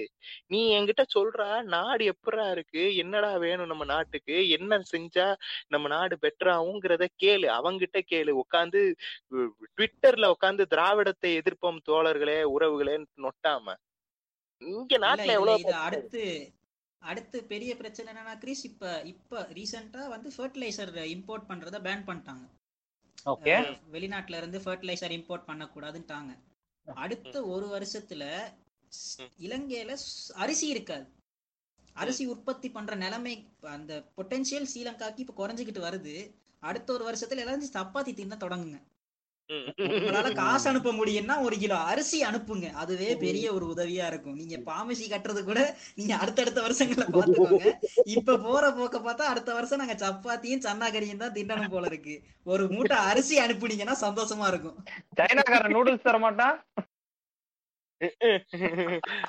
நீ 0.48 0.60
என்கிட்ட 0.76 1.04
சொல்றா 1.16 1.48
நாடு 1.70 2.04
எப்படிடா 2.12 2.46
இருக்கு? 2.56 2.84
என்னடா 3.04 3.32
வேணும் 3.46 3.72
நம்ம 3.72 3.86
நாட்டுக்கு? 3.92 4.36
என்ன 4.58 4.64
செஞ்சா 4.92 5.28
நம்ம 5.68 5.84
நாடு 5.88 6.16
பெட்டராகுங்கிறத 6.22 7.04
கேளு. 7.24 7.48
அவங்கிட்ட 7.58 7.98
கேளு. 8.12 8.34
உட்காந்து 8.44 8.82
ட்விட்டர்ல 9.76 10.32
உட்காந்து 10.36 10.64
திராவிடத்தை 10.74 11.32
எதிர்ப்போம் 11.40 11.82
தோழர்களே 11.88 12.38
உறவுகளே 12.54 12.96
நொட்டாம. 13.20 13.66
இங்க 14.58 14.98
நாட்டுல 14.98 15.26
எவ்வளவு 15.26 15.72
அடுத்து 15.72 16.52
அடுத்து 17.02 17.44
பெரிய 17.44 17.76
பிரச்சனை 17.76 18.12
என்னன்னா 18.12 18.38
கிறிஸ் 18.38 18.64
இப்ப 18.64 19.02
இப்ப 19.02 19.48
ரீசெண்டா 19.52 20.08
வந்து 20.08 20.30
ஃபர்டிலைசர் 20.36 20.92
இம்போர்ட் 21.14 21.48
பண்றத 21.48 21.78
பேன் 21.86 22.06
பண்ணிட்டாங்க. 22.08 22.44
வெளிநாட்டுல 23.92 24.36
இருந்து 24.36 24.58
ஃபர்டிலைசர் 24.58 25.14
இம்போர்ட் 25.18 25.48
பண்ணக்கூடாதுன்ட்டாங்க. 25.50 26.32
அடுத்த 26.86 27.44
ஒரு 27.44 27.66
வருஷத்துல. 27.76 28.24
இலங்கையில 29.38 29.96
அரிசி 30.34 30.66
இருக்காது. 30.68 31.06
அரிசி 31.92 32.26
உற்பத்தி 32.26 32.70
பண்ற 32.70 32.94
நிலைமை 32.94 33.34
அந்த 33.60 34.04
பொட்டன்ஷியல் 34.16 34.68
ஸ்ரீலங்காக்கு 34.72 35.18
இப்ப 35.18 35.34
குறைஞ்சிக்கிட்டு 35.40 35.82
வருது. 35.86 36.14
அடுத்த 36.60 36.92
ஒரு 36.92 37.04
வருஷத்துல 37.10 37.42
எல்லாரும் 37.44 37.72
சப்பாத்தி 37.72 38.14
தின்ன 38.14 38.36
தொடங்குங்க. 38.40 38.78
உங்களால 39.48 40.28
காசு 40.38 40.66
அனுப்ப 40.70 40.92
முடியும்னா 40.92 41.34
ஒரு 41.46 41.56
கிலோ 41.56 41.76
அரிசி 41.90 42.18
அனுப்புங்க. 42.28 42.68
அதுவே 42.82 43.08
பெரிய 43.16 43.46
ஒரு 43.56 43.66
உதவியா 43.74 44.06
இருக்கும். 44.06 44.38
நீங்க 44.40 44.56
பாமசி 44.68 45.06
கட்டுறது 45.06 45.42
கூட 45.44 45.60
நீங்க 45.98 46.14
அடுத்தடுத்த 46.16 46.60
வருஷங்கள்ல 46.66 47.06
பாத்துக்கோங்க. 47.16 47.66
இப்ப 48.16 48.38
போற 48.46 48.64
போக்க 48.72 48.98
பார்த்தா 49.00 49.30
அடுத்த 49.32 49.50
வருஷம் 49.58 49.82
நாங்க 49.82 49.96
சப்பாத்தியும் 50.02 50.64
சன்னா 50.66 50.88
கறியும் 50.96 51.22
தான் 51.24 51.36
திண்டணும் 51.36 51.74
போல 51.74 51.86
இருக்கு. 51.92 52.16
ஒரு 52.46 52.66
மூட்டை 52.74 52.98
அரிசி 53.10 53.36
அனுப்புனீங்கன்னா 53.44 53.96
சந்தோஷமா 54.04 54.48
இருக்கும். 54.48 54.76
சைனாக்காரன் 55.20 55.76
நூடுல்ஸ் 55.76 56.06
தர 56.08 56.18
மாட்டான் 56.18 56.56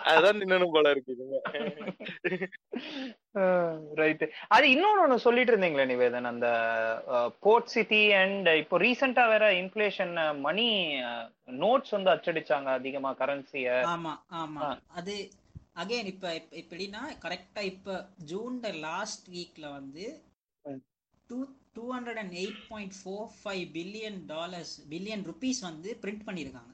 அதான் 0.09 0.39
தின்னணும் 0.39 0.73
போல 0.73 0.87
இருக்கு. 0.93 1.13
ரைட் 3.99 4.23
அது 4.49 4.65
இன்னொன்னு 4.73 5.03
ஒண்ணு 5.03 5.17
சொல்லிட்டு 5.25 5.51
இருந்தீங்களே 5.53 5.85
நிவேதன் 5.91 6.29
அந்த 6.31 6.47
போர்ட் 7.43 7.73
சிட்டி 7.73 8.01
அண்ட் 8.17 8.49
இப்போ 8.61 8.77
ரீசெண்டா 8.83 9.25
வேற 9.33 9.47
இன்ஃபிளேஷன் 9.59 10.13
மணி 10.41 10.67
நோட்ஸ் 11.59 11.95
வந்து 11.95 12.13
அச்சடிச்சாங்க 12.13 12.71
அதிகமா 12.75 13.11
கரன்சிய 13.19 13.75
ஆமா 13.91 14.13
ஆமா. 14.37 14.69
அது 14.95 15.15
அகைன் 15.75 16.09
இப்ப 16.11 16.27
இப்ப 16.35 16.55
எப்படின்னா 16.61 17.01
கரெக்டா 17.23 17.63
இப்ப 17.71 17.97
ஜூன்ல 18.29 18.69
லாஸ்ட் 18.85 19.27
வீக்ல 19.33 19.65
வந்து. 19.73 20.05
Two 21.29 21.37
two 21.75 21.83
hundred 21.93 22.19
and 22.21 22.35
eight 22.39 22.61
point 22.69 22.95
four 22.99 23.27
five 23.37 23.63
billion 23.75 24.19
dollars 24.27 24.73
billion 24.89 25.23
rupees 25.25 25.61
வந்து 25.65 25.89
பிரிண்ட் 26.03 26.25
பண்ணியிருக்காங்க 26.27 26.73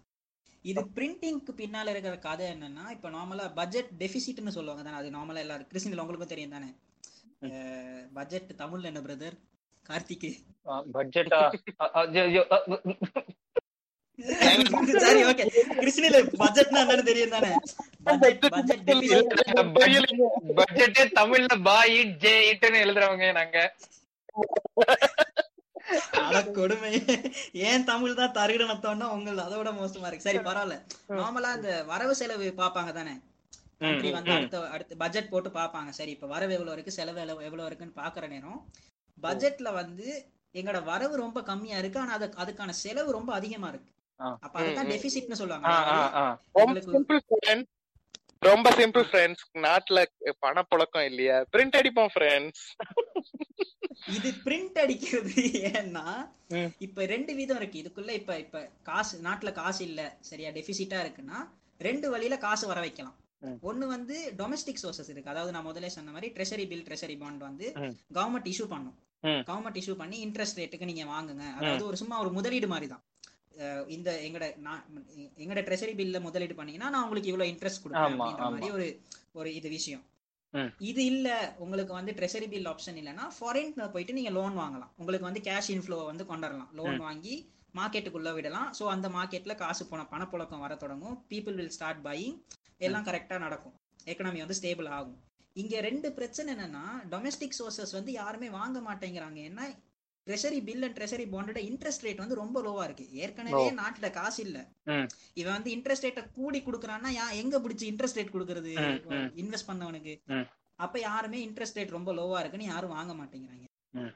இது 0.65 0.81
பிரிண்டிங்க்கு 0.95 1.53
பின்னால 1.57 1.93
இருக்கிற 1.93 2.15
கதை 2.21 2.45
என்னன்னா 2.51 2.83
இப்ப 2.91 3.09
நார்மலா 3.09 3.45
பட்ஜெட் 3.55 3.89
டெபிசிட்னு 3.99 4.55
சொல்லுவாங்க 4.55 4.83
தானே 4.83 4.99
அது 4.99 5.15
நார்மலா 5.15 5.41
எல்லாரும் 5.41 5.69
கிறிஸ்டின்ல 5.71 6.03
உங்களுக்கும் 6.03 6.33
தெரியும் 6.33 6.55
தானே? 6.55 6.69
பட்ஜெட் 8.13 8.51
தமிழ்ல 8.59 8.89
என்ன 8.91 9.01
பிரதர் 9.01 9.35
கார்த்திக் 9.85 10.27
பட்ஜெட்டா 10.95 11.39
சரி 15.03 15.21
ஓகே 15.29 15.45
கிறிஸ்டின்ல 15.75 16.17
பட்ஜெட்னா 16.41 16.81
என்னன்னு 16.83 17.09
தெரியும் 17.09 17.35
தானே? 17.35 17.49
பட்ஜெட் 18.05 18.45
பட்ஜெட்டே 20.59 21.03
தமிழ்ல 21.17 21.57
பாய் 21.63 21.95
ஜே 22.23 22.33
இட்னு 22.51 22.83
எழுதுறவங்க 22.85 23.27
நாங்க. 23.33 23.57
அட 26.23 26.43
கொடுமை 26.51 26.91
ஏன் 27.53 27.83
தமிழ் 27.83 28.13
தான் 28.13 28.33
தருகிடனத்தோன்னா 28.33 29.07
உங்கள் 29.09 29.37
அதோட 29.37 29.69
மோசமா 29.73 30.07
இருக்கு. 30.07 30.19
சரி 30.19 30.37
பரவாயில்ல. 30.37 30.77
நார்மலா 31.09 31.55
இந்த 31.55 31.83
வரவு 31.83 32.15
செலவு 32.15 32.53
பாப்பாங்க 32.57 32.91
தானே? 32.91 33.13
கண்ட்ரி 33.79 34.11
வந்து 34.11 34.31
அடுத்த 34.31 34.69
அடுத்து 34.69 34.97
பட்ஜெட் 34.97 35.29
போட்டு 35.29 35.49
பாப்பாங்க 35.49 35.89
சரி 35.89 36.11
இப்ப 36.11 36.27
வரவு 36.27 36.53
எவ்வளவு 36.53 36.73
இருக்கு? 36.73 36.91
செலவு 36.91 37.19
எவ்வளவு 37.19 37.43
எவ்வளவு 37.43 37.67
இருக்குன்னு 37.67 37.99
பாக்குற 38.03 38.27
நேரம் 38.27 38.61
பட்ஜெட்ல 39.23 39.73
வந்து 39.73 40.07
எங்களோட 40.55 40.83
வரவு 40.83 41.15
ரொம்ப 41.15 41.43
கம்மியா 41.43 41.77
இருக்கு. 41.77 41.99
ஆனா 41.99 42.13
அது 42.13 42.33
அதுக்கான 42.37 42.69
செலவு 42.69 43.11
ரொம்ப 43.11 43.33
அதிகமா 43.33 43.67
இருக்கு. 43.67 43.91
அப்ப 44.39 44.59
ம். 44.59 44.89
டெபிசிட்னு 44.91 45.33
சொல்லுவாங்க. 45.33 45.67
ரொம்ப 48.49 48.67
சிம்பிள் 48.79 49.05
ஃப்ரெண்ட்ஸ் 49.09 49.43
நாட்டுல 49.65 49.99
பணப்புழக்கம் 50.45 51.07
இல்லையா? 51.09 51.37
பிரிண்ட் 51.53 51.75
அடிப்போம் 51.79 52.11
ஃப்ரெண்ட்ஸ் 52.13 52.63
இது 54.17 54.29
பிரிண்ட் 54.45 54.77
அடிக்கிறது 54.83 55.43
ஏன்னா. 55.71 56.05
இப்ப 56.85 57.05
ரெண்டு 57.13 57.33
விதம் 57.39 57.59
இருக்கு. 57.59 57.81
இதுக்குள்ள 57.83 58.11
இப்ப 58.19 58.31
இப்ப 58.45 58.63
காசு 58.89 59.15
நாட்டுல 59.27 59.51
காசு 59.59 59.81
இல்ல 59.89 60.01
சரியா 60.29 60.49
டெபிசிட்டா 60.57 60.99
இருக்குன்னா 61.03 61.39
ரெண்டு 61.87 62.07
வழியில 62.13 62.35
காசு 62.47 62.65
வர 62.71 62.79
வைக்கலாம். 62.85 63.15
ஒண்ணு 63.69 63.85
வந்து 63.95 64.17
டொமஸ்டிக் 64.41 64.81
சோர்சஸ் 64.83 65.11
இருக்கு. 65.13 65.31
அதாவது 65.33 65.53
நான் 65.55 65.69
முதல்ல 65.69 65.93
சொன்ன 65.95 66.11
மாதிரி 66.15 66.27
ட்ரெஷரி 66.35 66.65
பில் 66.71 66.85
ட்ரெஷரி 66.89 67.15
பாண்ட் 67.23 67.47
வந்து. 67.49 67.65
கவர்மெண்ட் 68.17 68.51
இஷ்யூ 68.53 68.67
பண்ணும். 68.73 68.97
கவர்மெண்ட் 69.49 69.79
இஷ்யூ 69.81 69.95
பண்ணி 70.01 70.17
இன்ட்ரெஸ்ட் 70.27 70.59
ரேட்டுக்கு 70.61 70.89
நீங்க 70.91 71.05
வாங்குங்க. 71.15 71.45
அதாவது 71.59 71.83
ஒரு 71.89 71.97
சும்மா 72.03 72.15
ஒரு 72.23 72.31
முதலீடு 72.37 72.67
மாதிரி 72.73 72.87
தான் 72.93 73.03
இந்த 73.95 74.09
எங்கட 74.27 74.45
நான் 74.67 74.83
எங்கட 75.43 75.61
ட்ரெஷரி 75.67 75.93
பில்ல 75.99 76.19
முதலீடு 76.27 76.55
பண்ணீங்கன்னா 76.59 76.89
நான் 76.93 77.03
உங்களுக்கு 77.05 77.31
இவ்வளவு 77.31 77.51
இன்ட்ரெஸ்ட் 77.53 77.83
கொடுப்பேன் 77.83 78.15
அப்படின்ற 78.15 78.49
மாதிரி. 78.53 78.71
ஒரு 78.77 78.87
ஒரு 79.39 79.49
இது 79.59 79.69
விஷயம். 79.77 80.03
இது 80.89 81.01
இல்ல 81.11 81.27
உங்களுக்கு 81.63 81.93
வந்து 81.97 82.11
ட்ரெஷரி 82.17 82.47
பில் 82.53 82.69
ஆப்ஷன் 82.71 82.97
இல்லைன்னா 83.01 83.25
ஃபாரின்ல 83.35 83.85
போயிட்டு 83.93 84.17
நீங்க 84.17 84.31
லோன் 84.37 84.55
வாங்கலாம். 84.61 84.91
உங்களுக்கு 85.01 85.27
வந்து 85.29 85.43
கேஷ் 85.49 85.69
இன்ஃப்ளோ 85.75 85.99
வந்து 86.11 86.25
கொண்டுரலாம் 86.31 86.71
லோன் 86.79 86.99
வாங்கி 87.05 87.35
மார்க்கெட்டுக்குள்ள 87.79 88.31
விடலாம். 88.37 88.67
ஸோ 88.79 88.83
அந்த 88.95 89.07
மார்க்கெட்ல 89.17 89.53
காசு 89.61 89.83
போன 89.91 90.05
பணப்புழக்கம் 90.11 90.63
வர 90.65 90.73
தொடங்கும். 90.83 91.15
பீப்புள் 91.31 91.57
வில் 91.59 91.73
ஸ்டார்ட் 91.77 92.01
பையிங் 92.07 92.37
எல்லாம் 92.87 93.07
கரெக்டா 93.09 93.37
நடக்கும். 93.45 93.75
எக்கனாமி 94.11 94.43
வந்து 94.45 94.59
ஸ்டேபிள் 94.59 94.89
ஆகும். 94.97 95.17
இங்க 95.55 95.81
ரெண்டு 95.87 96.07
பிரச்சனை 96.17 96.49
என்னன்னா 96.53 96.85
டொமஸ்டிக் 97.13 97.57
சோர்சஸ் 97.59 97.95
வந்து 97.97 98.11
யாருமே 98.21 98.47
வாங்க 98.59 98.77
மாட்டேங்கிறாங்க. 98.87 99.39
ஏன்னா 99.49 99.65
ட்ரெஷரி 100.27 100.59
பில் 100.67 100.85
அண்ட் 100.87 100.97
ட்ரெஷரி 100.99 101.25
பாண்டோட 101.33 101.59
இன்ட்ரெஸ்ட் 101.69 102.05
ரேட் 102.07 102.21
வந்து 102.23 102.39
ரொம்ப 102.41 102.57
லோவா 102.67 102.83
இருக்கு. 102.87 103.05
ஏற்கனவே 103.23 103.63
நாட்டுல 103.81 104.09
காசு 104.17 104.39
இல்ல. 104.45 104.57
இவன் 105.41 105.55
வந்து 105.57 105.71
இன்ட்ரெஸ்ட் 105.75 106.07
ரேட்டை 106.07 106.23
கூடி 106.39 106.61
குடுக்கறான்னா 106.67 107.11
யா 107.19 107.27
எங்க 107.41 107.59
பிடிச்சி 107.65 107.85
இன்ட்ரெஸ்ட் 107.91 108.19
ரேட் 108.19 108.33
கொடுக்கறது. 108.35 108.73
இன்வெஸ்ட் 109.43 109.69
பண்ணவனுக்கு. 109.71 110.15
அப்ப 110.79 110.99
யாருமே 111.09 111.39
இன்ட்ரெஸ்ட் 111.47 111.77
ரேட் 111.79 111.97
ரொம்ப 111.97 112.13
லோவா 112.19 112.39
இருக்குன்னு 112.39 112.71
யாரும் 112.73 112.95
வாங்க 112.97 113.13
மாட்டேங்கிறாங்க. 113.19 113.65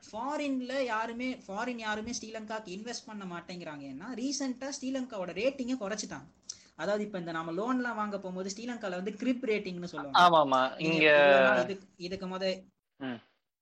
ஃபாரின்ல 0.10 0.74
யாருமே 0.94 1.28
ஃபாரின் 1.46 1.82
யாருமே 1.88 2.12
ஸ்ரீலங்காக்கு 2.20 2.70
இன்வெஸ்ட் 2.78 3.08
பண்ண 3.10 3.24
மாட்டேங்கிறாங்க. 3.34 3.84
ஏன்னா 3.94 4.08
ரீசெண்டா 4.22 4.70
ஸ்ரீலங்காவோட 4.78 5.34
ரேட்டிங்க 5.42 5.76
குறைச்சிட்டாங்க. 5.84 6.28
அதாவது 6.82 7.04
இப்ப 7.06 7.20
இந்த 7.22 7.32
நம்ம 7.38 7.52
லோன்லாம் 7.60 8.00
வாங்க 8.00 8.16
போகும்போது 8.18 8.50
ஸ்ரீலங்கால 8.54 8.98
வந்து 9.00 9.14
கிரிப் 9.22 9.46
ரேட்டிங்னு 9.52 9.92
சொல்லுவாங்க. 9.92 10.18
இதுக்கு 12.08 12.28
முத 12.34 12.46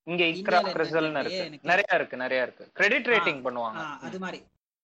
இங்க 0.07 0.23
இக்ரா 0.39 0.57
என்னன்னு 0.61 1.21
இருக்கு. 1.21 1.61
நிறைய 1.71 1.87
இருக்கு 1.99 2.17
நிறைய 2.23 2.41
இருக்கு. 2.41 2.65
கிரெடிட் 2.73 3.09
ரேட்டிங் 3.13 3.41
பண்ணுவாங்க. 3.45 3.79
அது 4.07 4.19
மாதிரி. 4.25 4.39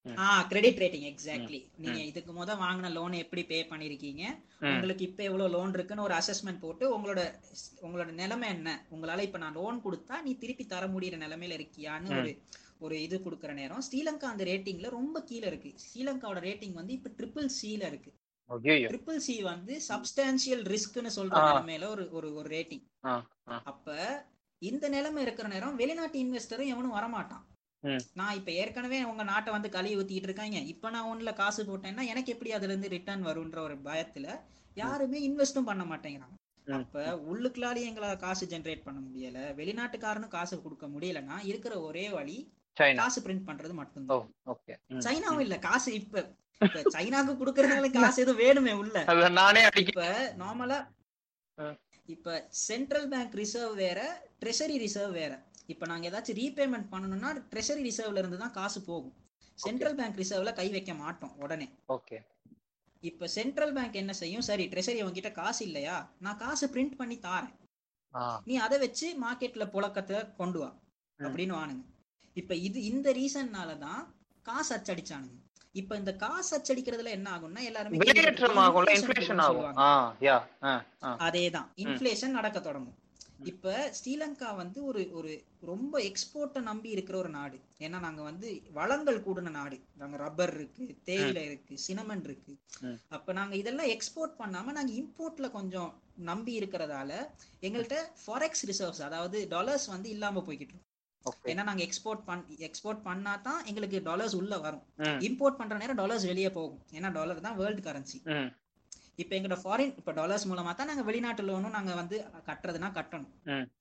ஆ 0.06 0.28
கிரெடிட் 0.52 0.80
ரேட்டிங் 0.82 1.08
எக்ஸாக்ட்லி 1.10 1.60
நீங்க 1.78 2.00
இதுக்கு 2.12 2.32
முத 2.34 2.52
வாங்கின 2.62 2.90
லோன் 2.92 3.16
எப்படி 3.24 3.42
பே 3.46 3.58
பண்ணிருக்கீங்க. 3.72 4.24
உங்களுக்கு 4.72 5.04
இப்ப 5.10 5.22
எவ்வளவு 5.24 5.54
லோன் 5.56 5.74
இருக்குன்னு 5.74 6.04
ஒரு 6.04 6.14
அசஸ்மெண்ட் 6.14 6.64
போட்டு 6.64 6.86
உங்களோட 6.96 7.22
உங்களோட 7.82 8.10
நிலைமை 8.22 8.48
என்ன? 8.50 8.70
உங்களால 8.92 9.26
இப்ப 9.28 9.38
நான் 9.38 9.54
லோன் 9.54 9.78
கொடுத்தா 9.86 10.18
நீ 10.22 10.34
திருப்பி 10.38 10.66
தர 10.66 10.88
முடியற 10.88 11.18
நிலைமையில 11.26 11.58
இருக்கியான்னு 11.60 12.18
ஒரு 12.22 12.34
ஒரு 12.80 12.96
இது 13.02 13.18
கொடுக்குற 13.26 13.52
நேரம். 13.54 13.84
ஸ்ரீலங்கா 13.88 14.28
அந்த 14.34 14.44
ரேட்டிங்ல 14.44 14.90
ரொம்ப 14.90 15.18
கீழ 15.30 15.44
இருக்கு. 15.52 15.72
ஸ்ரீலங்காவோட 15.84 16.40
ரேட்டிங் 16.48 16.74
வந்து 16.74 16.94
இப்ப 16.94 17.12
ட்ரிபிள் 17.20 17.50
சில 17.60 17.82
இருக்கு. 17.88 18.12
ட்ரிபிள் 18.90 19.20
சி 19.26 19.36
வந்து 19.42 19.74
சப்ஸ்டான்சியல் 19.90 20.64
ரிஸ்க்னு 20.74 21.12
சொல்ற. 21.18 21.36
நிலைமையில 21.50 21.88
ஒரு 21.90 22.34
ஒரு 22.40 22.50
ரேட்டிங். 22.56 22.86
அப்ப 23.70 23.96
இந்த 24.62 24.90
நிலைமை 24.90 25.22
இருக்கிற 25.22 25.48
நேரம் 25.48 25.76
வெளிநாட்டு 25.76 26.18
இன்வெஸ்டரும் 26.20 26.72
எவனும் 26.74 26.96
வரமாட்டான். 26.96 27.46
நான் 28.14 28.36
இப்ப 28.36 28.52
ஏற்கனவே 28.54 29.04
உங்க 29.04 29.24
நாட்டை 29.24 29.54
வந்து 29.54 29.70
கழுவி 29.70 29.96
ஊத்திட்டு 29.96 30.28
இருக்காங்க. 30.28 30.58
இப்ப 30.74 30.90
நான் 30.90 31.10
ஒண்ணுல 31.12 31.34
காசு 31.34 31.62
போட்டேன்னா 31.64 32.04
எனக்கு 32.06 32.32
எப்படி 32.32 32.52
அதுல 32.52 32.72
இருந்து 32.72 32.90
ரிட்டர்ன் 32.90 33.26
வரும்ன்ற 33.26 33.60
ஒரு 33.60 33.76
பயத்துல 33.84 34.28
யாருமே 34.78 35.20
இன்வெஸ்டும் 35.30 35.64
பண்ண 35.64 35.84
மாட்டேங்கிறாங்க. 35.84 36.36
அப்ப 36.68 36.98
உள்ளுக்குள்ளாலே 37.30 37.82
எங்களால 37.88 38.16
காசு 38.18 38.46
ஜெனரேட் 38.46 38.84
பண்ண 38.84 39.00
முடியல. 39.00 39.40
வெளிநாட்டுக்காரனும் 39.56 40.36
காசு 40.36 40.62
கொடுக்க 40.62 40.88
முடியலன்னா 40.88 41.38
இருக்கிற 41.44 41.82
ஒரே 41.82 42.10
வழி 42.10 42.38
காசு 42.98 43.22
பிரிண்ட் 43.22 43.48
பண்றது 43.48 43.74
மட்டும்தான். 43.74 44.28
சைனாவும் 45.08 45.40
இல்ல. 45.40 45.58
காசு 45.62 45.92
இப்ப 45.94 46.24
சைனாக்கு 46.96 47.34
குடுக்கறதுனால 47.36 47.90
காசு 47.94 48.22
எதுவும் 48.22 48.42
வேணுமே 48.44 48.74
உள்ள. 48.76 48.96
நானே 49.40 49.62
இப்ப 49.84 50.02
நார்மலா. 50.38 50.80
இப்ப 52.12 52.48
சென்ட்ரல் 52.68 53.08
பேங்க் 53.08 53.34
ரிசர்வ் 53.34 53.76
வேற 53.76 54.00
ட்ரெஷரி 54.42 54.76
ரிசர்வ் 54.78 55.12
வேற. 55.12 55.34
இப்ப 55.66 55.86
நாங்க 55.86 56.10
ஏதாச்சும் 56.10 56.40
ரீபேமெண்ட் 56.42 56.92
பண்ணணும்னா 56.92 57.30
ட்ரெஷரி 57.52 57.84
ரிசர்வ்ல 57.90 58.18
இருந்து 58.18 58.38
தான் 58.38 58.52
காசு 58.52 58.82
போகும். 58.82 59.16
சென்ட்ரல் 59.58 59.96
பேங்க் 59.96 60.20
ரிசர்வ்ல 60.20 60.54
கை 60.54 60.70
வைக்க 60.70 60.94
மாட்டோம் 60.94 61.36
உடனே. 61.38 61.68
ஓகே 61.88 62.18
இப்ப 63.04 63.28
சென்ட்ரல் 63.28 63.74
பேங்க் 63.74 63.94
என்ன 63.94 64.14
செய்யும்? 64.14 64.42
சரி 64.42 64.66
ட்ரெஷரி 64.68 65.00
உங்ககிட்ட 65.02 65.32
காசு 65.32 65.66
இல்லையா? 65.66 65.96
நான் 66.20 66.38
காசு 66.38 66.66
பிரிண்ட் 66.68 66.96
பண்ணி 66.96 67.18
தாரேன். 67.20 67.56
நீ 68.44 68.56
அதை 68.56 68.78
வச்சு 68.80 69.08
மார்க்கெட்ல 69.24 69.66
புழக்கத்தை 69.70 70.36
கொண்டு 70.36 70.60
வா. 70.60 70.70
அப்படின்னு 71.20 71.56
வானுங்க. 71.60 71.84
இப்ப 72.38 72.56
இது 72.68 72.80
இந்த 72.84 73.08
ரீசன்னால 73.14 73.72
தான் 73.78 74.02
காசு 74.46 74.72
அச்சடிச்சானுங்க. 74.78 75.38
இப்ப 75.76 75.96
இந்த 75.96 76.12
காசு 76.16 76.52
அச்சடிக்கிறதுல 76.58 77.10
என்ன 77.10 77.28
ஆகும்னா 77.32 77.62
எல்லாருமே 77.64 78.00
அதேதான். 81.28 81.70
இன்ஃப்ளேஷன் 81.84 82.38
நடக்க 82.38 82.60
தொடங்கும். 82.60 82.98
இப்ப 83.44 83.68
ஸ்ரீலங்கா 83.98 84.56
வந்து 84.56 84.80
ஒரு 84.86 85.02
ஒரு 85.12 85.32
ரொம்ப 85.62 85.94
எக்ஸ்போர்ட்டை 86.02 86.62
நம்பி 86.62 86.90
இருக்கிற 86.90 87.18
ஒரு 87.18 87.30
நாடு. 87.30 87.58
ஏன்னா 87.80 88.00
நாங்க 88.00 88.22
வந்து 88.22 88.48
வளங்கள் 88.72 89.24
கூடின 89.24 89.52
நாடு. 89.52 89.78
நாங்க 89.94 90.18
ரப்பர் 90.18 90.54
இருக்கு 90.54 90.86
தேயிலை 91.04 91.46
இருக்கு 91.46 91.76
சினமன் 91.88 92.24
இருக்கு. 92.24 92.54
அப்ப 93.10 93.34
நாங்க 93.34 93.56
இதெல்லாம் 93.56 93.92
எக்ஸ்போர்ட் 93.92 94.40
பண்ணாம 94.40 94.72
நாங்க 94.72 94.94
இம்போர்ட்ல 94.94 95.50
கொஞ்சம் 95.52 95.92
நம்பி 96.26 96.54
இருக்கிறதால 96.60 97.12
எங்கள்கிட்ட 97.64 98.00
ஃபாரெக்ஸ் 98.24 98.66
ரிசர்வ்ஸ் 98.66 99.04
அதாவது 99.04 99.48
டாலர்ஸ் 99.48 99.88
வந்து 99.88 100.10
இல்லாம 100.10 100.44
போய்கிட்டு 100.48 100.78
ஏன்னா 101.52 101.64
நாங்க 101.70 101.82
எக்ஸ்போர்ட் 101.88 102.24
பண் 102.30 102.42
எக்ஸ்போர்ட் 102.68 103.02
பண்ணா 103.08 103.34
தான் 103.48 103.62
எங்களுக்கு 103.70 103.98
டாலர்ஸ் 104.10 104.36
உள்ள 104.40 104.58
வரும். 104.66 104.84
இம்போர்ட் 105.28 105.60
பண்ற 105.60 105.76
நேரம் 105.82 106.00
டாலர்ஸ் 106.02 106.26
வெளியே 106.32 106.50
போகும். 106.58 106.82
ஏன்னா 106.98 107.10
டாலர் 107.20 107.46
தான் 107.48 107.58
வேர்ல்டு 107.62 107.84
கரன்சி 107.88 108.20
இப்போ 109.22 109.34
எங்களோட 109.38 109.58
ஃபாரின் 109.64 109.94
இப்போ 110.00 110.12
டாலர்ஸ் 110.20 110.46
மூலமா 110.52 110.72
தான் 110.78 110.90
நாங்க 110.92 111.04
வெளிநாட்டு 111.08 111.44
லோனும் 111.48 111.76
நாங்க 111.78 111.94
வந்து 112.02 112.18
கட்டுறதுனா 112.50 112.90
கட்டணும். 112.98 113.34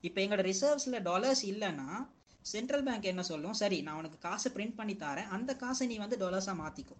இப்போ 0.07 0.19
எங்களோட 0.23 0.43
ரிசர்வ்ஸ்ல 0.51 0.99
டாலர்ஸ் 1.09 1.43
இல்லைன்னா 1.51 1.87
சென்ட்ரல் 2.51 2.85
பேங்க் 2.87 3.11
என்ன 3.11 3.23
சொல்லும்? 3.29 3.55
சரி 3.61 3.77
நான் 3.87 3.99
உனக்கு 4.01 4.17
காசை 4.27 4.49
பிரிண்ட் 4.55 4.77
பண்ணி 4.79 4.95
தரேன். 5.05 5.31
அந்த 5.37 5.51
காசை 5.63 5.87
நீ 5.91 5.97
வந்து 6.03 6.17
டாலர்ஸா 6.23 6.53
மாத்திக்கோ. 6.63 6.97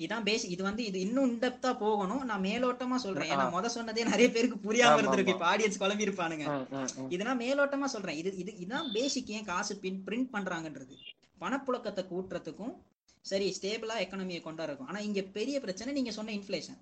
இதான் 0.00 0.26
பேஸ் 0.26 0.44
இது 0.54 0.62
வந்து 0.62 0.82
இது 0.84 0.98
இன்னும் 1.00 1.28
இன்டெப்தா 1.30 1.70
போகணும். 1.82 2.22
நான் 2.24 2.44
மேலோட்டமா 2.44 2.96
சொல்றேன். 3.04 3.30
ஏன்னா. 3.32 3.46
முத 3.54 3.70
சொன்னதே 3.74 4.04
நிறைய 4.10 4.28
பேருக்கு 4.30 4.58
புரியாம 4.66 4.98
இருந்திருக்கு. 5.00 5.34
இப்ப 5.34 5.48
ஆடியன்ஸ் 5.52 5.80
குழம்பி 5.82 6.06
இருப்பானுங்க 6.06 6.46
ம் 6.52 6.66
ம் 6.76 6.88
ம். 7.02 7.08
இது 7.14 7.28
நான் 7.28 7.40
மேலோட்டமா 7.40 7.88
சொல்றேன். 7.94 8.18
இது 8.22 8.32
இது 8.42 8.52
இதான் 8.64 8.88
பேசிக் 8.96 9.32
ஏன் 9.36 9.48
காசு 9.50 9.74
பின் 9.84 10.00
பிரிண்ட் 10.06 10.30
பண்றாங்கன்றது. 10.36 10.96
பணப்புழக்கத்தை 11.40 12.04
கூட்டுறதுக்கும் 12.12 12.74
சரி 13.24 13.46
ஸ்டேபிளா 13.56 13.96
எக்கனாமியை 14.04 14.40
கொண்டாடுறதுக்கும். 14.44 14.90
ஆனா 14.92 15.00
இங்க 15.08 15.22
பெரிய 15.38 15.56
பிரச்சனை 15.60 15.90
நீங்க 15.98 16.12
சொன்ன 16.18 16.34
இன்ஃபிளேஷன் 16.38 16.78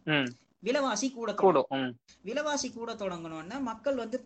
விலைவாசி 0.63 1.09
கூட. 1.11 1.31
கூடும் 1.41 1.93
விலைவாசி 2.29 2.69
கூட 2.73 2.93
தொடங்கணும்னா 3.03 3.59
மக்கள் 3.71 4.03
வந்து 4.05 4.19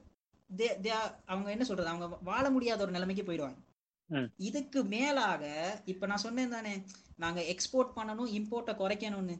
அவங்க 1.32 1.49
என்ன 1.51 1.64
சொல்றது? 1.64 1.90
அவங்க 1.93 2.07
வாழ 2.30 2.45
முடியாத 2.51 2.82
ஒரு 2.84 2.95
நிலைமைக்கு 2.97 3.24
போயிடுவாங்க. 3.26 3.59
இதுக்கு 4.40 4.80
மேலாக 4.84 5.42
இப்ப 5.84 6.07
நான் 6.07 6.24
சொன்னேன் 6.26 6.48
தானே 6.48 6.74
நாங்க 7.16 7.40
எக்ஸ்போர்ட் 7.53 7.96
பண்ணணும் 7.96 8.32
இம்போர்ட்டை 8.38 8.74
குறைக்கணும்னு. 8.74 9.36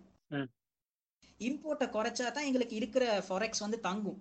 இம்போர்ட்டை 1.41 1.87
குறைச்சா 1.89 2.27
தான் 2.31 2.49
எங்களுக்கு 2.49 2.75
இருக்கிற 2.77 3.05
ஃபாரெக்ஸ் 3.29 3.65
வந்து 3.65 3.79
தங்கும். 3.81 4.19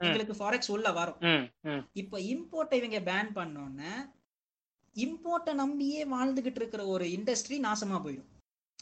எங்களுக்கு 0.00 0.34
ஃபாரெக்ஸ் 0.34 0.70
உள்ள 0.70 0.88
வரும். 0.92 1.20
இப்ப 1.94 2.18
இம்போர்ட்டை 2.32 2.78
இவங்க 2.80 3.00
பேன் 3.10 3.30
பண்ணோன்னே 3.38 3.92
இம்போர்ட்டை 4.96 5.52
நம்பியே 5.54 6.00
வாழ்ந்துகிட்டு 6.06 6.60
இருக்கிற 6.60 6.82
ஒரு 6.86 7.04
இண்டஸ்ட்ரி 7.16 7.58
நாசமா 7.66 7.98
போயிடும். 8.06 8.30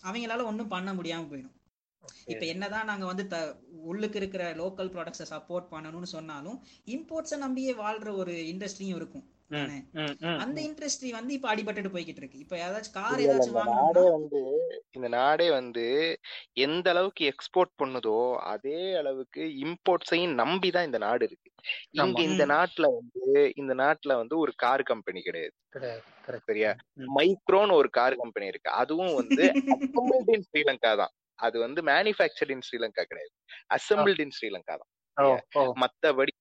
அவங்களால 0.03 0.44
ஒண்ணும் 0.44 0.72
பண்ண 0.74 0.90
முடியாம 0.94 1.28
போயிடும். 1.32 1.57
இப்ப 2.26 2.44
என்னதான் 2.46 2.84
நாங்க 2.84 3.05
வந்து 3.07 3.24
த 3.26 3.36
உள்ளுக்கு 3.90 4.18
இருக்கிற 4.18 4.44
லோக்கல் 4.55 4.92
ப்ராடக்ட்ஸை 4.94 5.26
சப்போர்ட் 5.32 5.70
பண்ணணும்னு 5.70 6.09
சொன்னாலும் 6.16 6.59
இம்போர்ட்ஸை 6.86 7.38
நம்பியே 7.38 7.72
வாழ்ற 7.82 8.09
ஒரு 8.22 8.34
இண்டஸ்ட்ரியும் 8.53 8.98
இருக்கும். 9.01 9.26
அந்த 10.42 10.59
இண்டஸ்ட்ரி 10.61 11.09
வந்து 11.11 11.32
இப்ப 11.34 11.48
அடிபட்டுட்டு 11.53 11.92
போய்கிட்டு 11.94 12.20
இருக்கு. 12.22 12.42
இப்ப 12.44 12.57
ஏதாச்சும் 12.59 12.96
கார் 12.98 13.22
ஏதாச்சும் 13.24 13.57
நாடே 13.72 14.05
வந்து 14.16 14.40
இந்த 14.96 15.09
நாடே 15.16 15.48
வந்து 15.51 15.84
எந்த 16.64 16.86
அளவுக்கு 16.90 17.24
எக்ஸ்போர்ட் 17.32 17.72
பண்ணுதோ 17.82 18.16
அதே 18.53 18.80
அளவுக்கு 19.01 19.42
இம்போர்ட்ஸையும் 19.64 20.34
நம்பி 20.42 20.70
தான் 20.70 20.88
இந்த 20.88 20.98
நாடு 20.98 21.24
இருக்கு. 21.28 21.51
இங்க. 22.01 22.20
இந்த. 22.28 22.44
நாட்டுல 22.55 22.88
வந்து 22.96 23.24
இந்த 23.57 23.74
நாட்டுல 23.82 24.16
வந்து 24.22 24.36
ஒரு 24.38 24.55
கார் 24.57 24.84
கம்பெனி 24.84 25.22
கிடையாது. 25.22 25.55
சரியா. 26.48 26.70
மைக்ரோன்னு 27.16 27.78
ஒரு 27.80 27.90
கார் 27.90 28.20
கம்பெனி 28.22 28.46
இருக்கு. 28.53 28.70
அதுவும் 28.80 29.14
வந்து 29.14 29.46
ஸ்ரீலங்கா 30.46 30.92
தான். 31.03 31.12
அது 31.38 31.57
வந்து 31.59 31.80
மேனுஃபேக்சர்ட் 31.88 32.55
இன் 32.55 32.66
ஸ்ரீலங்கா 32.68 33.05
கிடையாது. 33.11 33.32
அசம்பிள்ட் 33.76 34.22
இன் 34.24 34.36
ஸ்ரீலங்கா 34.38 34.74
தான். 34.74 34.90
ஓ 35.16 35.28
ஓ. 35.55 35.62
மத்தபடி 35.82 36.34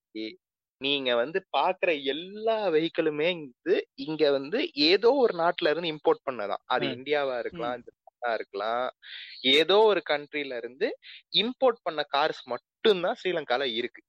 நீங்க 0.82 1.10
வந்து 1.16 1.40
பாக்குற 1.58 1.90
எல்லா 2.06 2.58
வெஹிக்கிளுமே 2.70 3.30
வந்து 3.38 3.76
இங்க 4.04 4.24
வந்து 4.32 4.60
ஏதோ 4.86 5.10
ஒரு 5.24 5.34
நாட்டுல 5.40 5.72
இருந்து 5.72 5.92
இம்போர்ட் 5.94 6.26
பண்ணதான். 6.28 6.64
அது. 6.66 6.86
இந்தியாவா 6.96 7.36
இருக்கலாம் 7.40 7.84
ஜப்பானா 7.88 8.32
இருக்கலாம். 8.34 8.88
ஏதோ 9.54 9.78
ஒரு 9.90 10.02
கண்ட்ரில 10.10 10.58
இருந்து 10.58 10.88
இம்போர்ட் 11.40 11.80
பண்ண 11.84 12.02
கார்ஸ் 12.16 12.42
மட்டும்தான் 12.54 13.20
ஸ்ரீலங்கால 13.22 13.64
இருக்கு. 13.80 14.02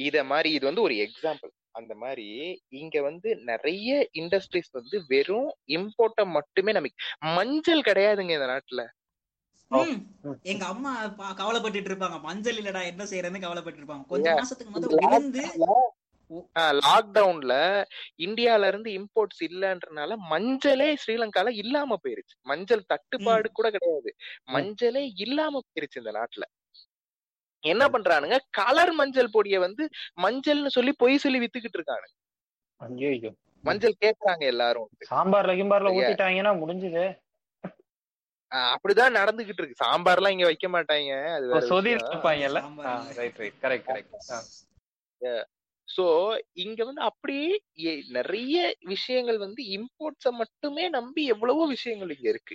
இத 0.00 0.16
மாதிரி 0.24 0.50
இது 0.52 0.64
வந்து 0.66 0.82
ஒரு 0.82 0.96
எக்ஸாம்பிள். 1.06 1.50
அந்த 1.72 1.92
மாதிரி 1.94 2.26
இங்க 2.76 2.96
வந்து 3.02 3.28
நிறைய 3.44 3.90
இண்டஸ்ட்ரீஸ் 4.12 4.70
வந்து 4.70 4.96
வெறும் 5.08 5.48
இம்போர்ட்டை 5.76 6.24
மட்டுமே 6.36 6.72
நம்பி 6.72 6.90
மஞ்சள் 7.32 7.82
கிடையாதுங்க 7.82 8.34
இந்த 8.38 8.48
நாட்டுல. 8.52 8.82
எங்க 10.52 10.64
அம்மா 10.66 10.92
கவலைப்பட்டுட்டு 11.38 11.90
இருப்பாங்க. 11.90 12.18
மஞ்சள் 12.22 12.58
இல்லடா 12.60 12.82
என்ன 12.86 13.02
செய்யறதுன்னு 13.04 13.44
கவலைப்பட்டு 13.44 13.80
இருப்பாங்க 13.80 14.06
கொஞ்ச. 14.12 14.28
மாசத்துக்கு 14.34 14.74
முதல் 14.76 14.96
விழுந்து 15.02 15.44
லாக்டவுன்ல 16.80 17.54
இந்தியால 18.26 18.68
இருந்து 18.70 18.90
இம்போர்ட்ஸ் 18.98 19.42
இல்லன்றனால 19.48 20.16
மஞ்சளே 20.30 20.88
ஸ்ரீலங்கால 21.02 21.52
இல்லாம 21.62 21.98
போயிருச்சு. 22.04 22.34
மஞ்சள் 22.50 22.88
தட்டுப்பாடு 22.92 23.48
கூட 23.52 23.68
கிடையாது. 23.76 24.10
மஞ்சளே 24.52 25.02
இல்லாம 25.24 25.62
போயிருச்சு 25.66 26.00
இந்த 26.02 26.12
நாட்டுல. 26.18 26.44
என்ன 27.62 27.82
பண்றானுங்க? 27.94 28.36
கலர் 28.58 28.92
மஞ்சள் 28.92 29.34
பொடிய 29.34 29.56
வந்து 29.60 29.84
மஞ்சள்னு 30.24 30.72
சொல்லி 30.76 30.92
பொய் 31.02 31.22
சொல்லி 31.24 31.40
வித்துக்கிட்டு 31.42 31.78
இருக்காங்க. 31.80 32.06
ஐயோ 32.80 33.30
மஞ்சள் 33.64 34.00
கேக்குறாங்க 34.02 34.44
எல்லாரும். 34.52 34.88
சாம்பார்ல 35.10 35.52
கிம்பார்ல? 35.58 35.92
ஊத்திட்டாங்கன்னா 35.98 36.52
முடிஞ்சது. 36.62 37.04
அப்படிதான் 38.72 39.16
நடந்துகிட்டு 39.18 39.60
இருக்கு 39.60 39.82
சாம்பார்லாம் 39.82 40.34
இங்க 40.34 40.46
வைக்க 40.48 40.68
மாட்டாங்க 40.68 41.12
அது 41.36 41.68
சொதி. 41.70 41.92
Right 43.20 43.40
right 43.42 43.58
correct 43.64 43.88
correct 43.90 44.14
so 45.88 46.04
இங்க 46.64 46.80
வந்து 46.88 47.02
அப்படியே 47.08 47.48
நிறைய 48.18 48.56
விஷயங்கள் 48.92 49.38
வந்து 49.44 49.62
இம்போர்ட்ஸ 49.76 50.30
மட்டுமே 50.40 50.84
நம்பி 50.98 51.22
எவ்வளவோ 51.34 51.64
விஷயங்கள் 51.74 52.14
இங்க 52.16 52.28
இருக்கு. 52.34 52.54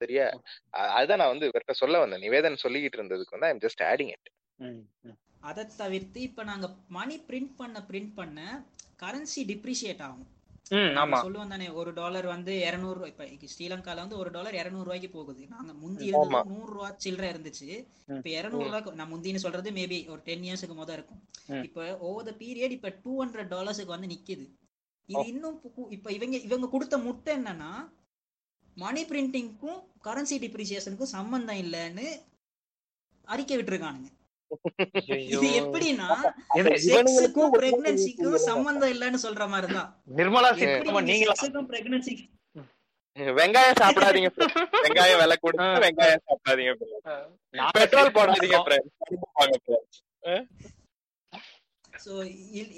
சரியா? 0.00 0.26
அதுதான் 0.96 1.20
நான் 1.22 1.32
வந்து 1.32 1.48
இவர்கிட்ட 1.48 1.74
சொல்ல 1.82 1.98
வந்தேன். 2.02 2.24
நிவேதன் 2.26 2.62
சொல்லிக்கிட்டு 2.64 2.98
இருந்ததுக்கு 2.98 3.36
வந்து 3.36 3.50
ஐம் 3.50 3.64
ஜஸ்ட் 3.66 3.84
ஆடிங் 3.90 4.12
இட் 4.16 4.30
அதை 5.50 5.64
தவிர்த்து 5.82 6.18
இப்ப 6.28 6.42
நாங்க 6.50 6.66
மணி 6.96 7.16
பிரிண்ட் 7.28 7.54
பண்ண 7.60 7.78
பிரிண்ட் 7.88 8.12
பண்ண 8.18 8.40
கரன்சி 9.02 9.42
டிப்ரிஷியேட் 9.50 10.02
ஆகும். 10.08 10.28
சொல்லுவோம் 11.18 11.48
தானே 11.48 11.66
ஒரு 11.72 11.90
டாலர் 11.92 12.26
வந்து 12.26 12.52
இருநூறு 12.66 13.08
இப்ப 13.08 13.24
ஸ்ரீலங்கால 13.52 14.02
வந்து 14.04 14.16
ஒரு 14.16 14.30
டாலர் 14.30 14.54
இருநூறு 14.54 14.86
ரூபாய்க்கு 14.88 15.10
போகுது 15.10 15.42
நாங்க 15.48 15.72
முந்தி. 15.82 16.04
இருந்தது 16.10 16.52
நூறு 16.52 16.70
ரூபாய் 16.72 16.96
சில்லற 17.04 17.24
இருந்துச்சு. 17.32 17.68
இப்ப 18.10 18.28
இருநூறு 18.30 18.66
ரூபாய்க்கு 18.66 18.98
நான் 19.00 19.12
முந்தின்னு 19.12 19.44
சொல்றது 19.44 19.70
மேபி 19.70 19.98
ஒரு 20.08 20.22
டென் 20.24 20.44
இயர்ஸ்க்கு 20.44 20.76
முத 20.76 20.92
இருக்கும். 20.92 21.20
இப்ப 21.62 21.86
ஓவர் 22.08 22.28
த 22.28 22.34
பீரியட் 22.38 22.76
இப்ப 22.78 22.92
டூ 23.04 23.14
ஹண்ட்ரட் 23.22 23.52
டாலர்ஸுக்கு 23.54 23.96
வந்து 23.96 24.12
நிக்குது 24.14 24.46
இது. 25.08 25.22
இன்னும் 25.26 25.58
இப்ப 25.90 26.08
இவங்க 26.12 26.36
இவங்க 26.48 26.68
கொடுத்த 26.68 26.98
முட்டை 26.98 27.32
என்னன்னா 27.36 27.72
மணி 28.76 29.02
பிரிண்டிங்க்கும் 29.04 29.78
கரன்சி 30.04 30.36
டிப்ரிசியேஷனுக்கும் 30.38 31.14
சம்பந்தம் 31.16 31.62
இல்லைன்னு 31.64 32.06
அறிக்கை 33.28 33.56
விட்டுருக்கானுங்க. 33.56 34.08
இது 35.26 35.48
எப்படின்னா 35.60 36.08
செக்ஸுக்கும் 36.86 37.52
பிரெக்னன்சிக்கும் 37.54 38.36
சம்பந்தம் 38.44 38.92
இல்லைன்னு 38.92 39.20
சொல்ற 39.22 39.48
மாதிரிதான். 39.48 39.90
நிர்மலா 40.16 40.50
எப்படி 40.50 40.60
சீதாராமன் 40.62 41.04
நீங்க 41.04 41.12
நீங்களா? 41.12 41.34
செக்ஸுக்கும் 41.34 41.68
வெங்காயம் 43.36 43.80
சாப்பிடாதீங்க. 43.80 44.28
வெங்காயம் 44.84 45.18
விலை 45.18 45.36
ஆ. 45.62 45.66
வெங்காயம் 45.80 46.22
சாப்பிடாதீங்க 46.28 46.72
பெட்ரோல் 47.74 48.14
போடாதீங்க 48.14 48.58
சோ 52.04 52.12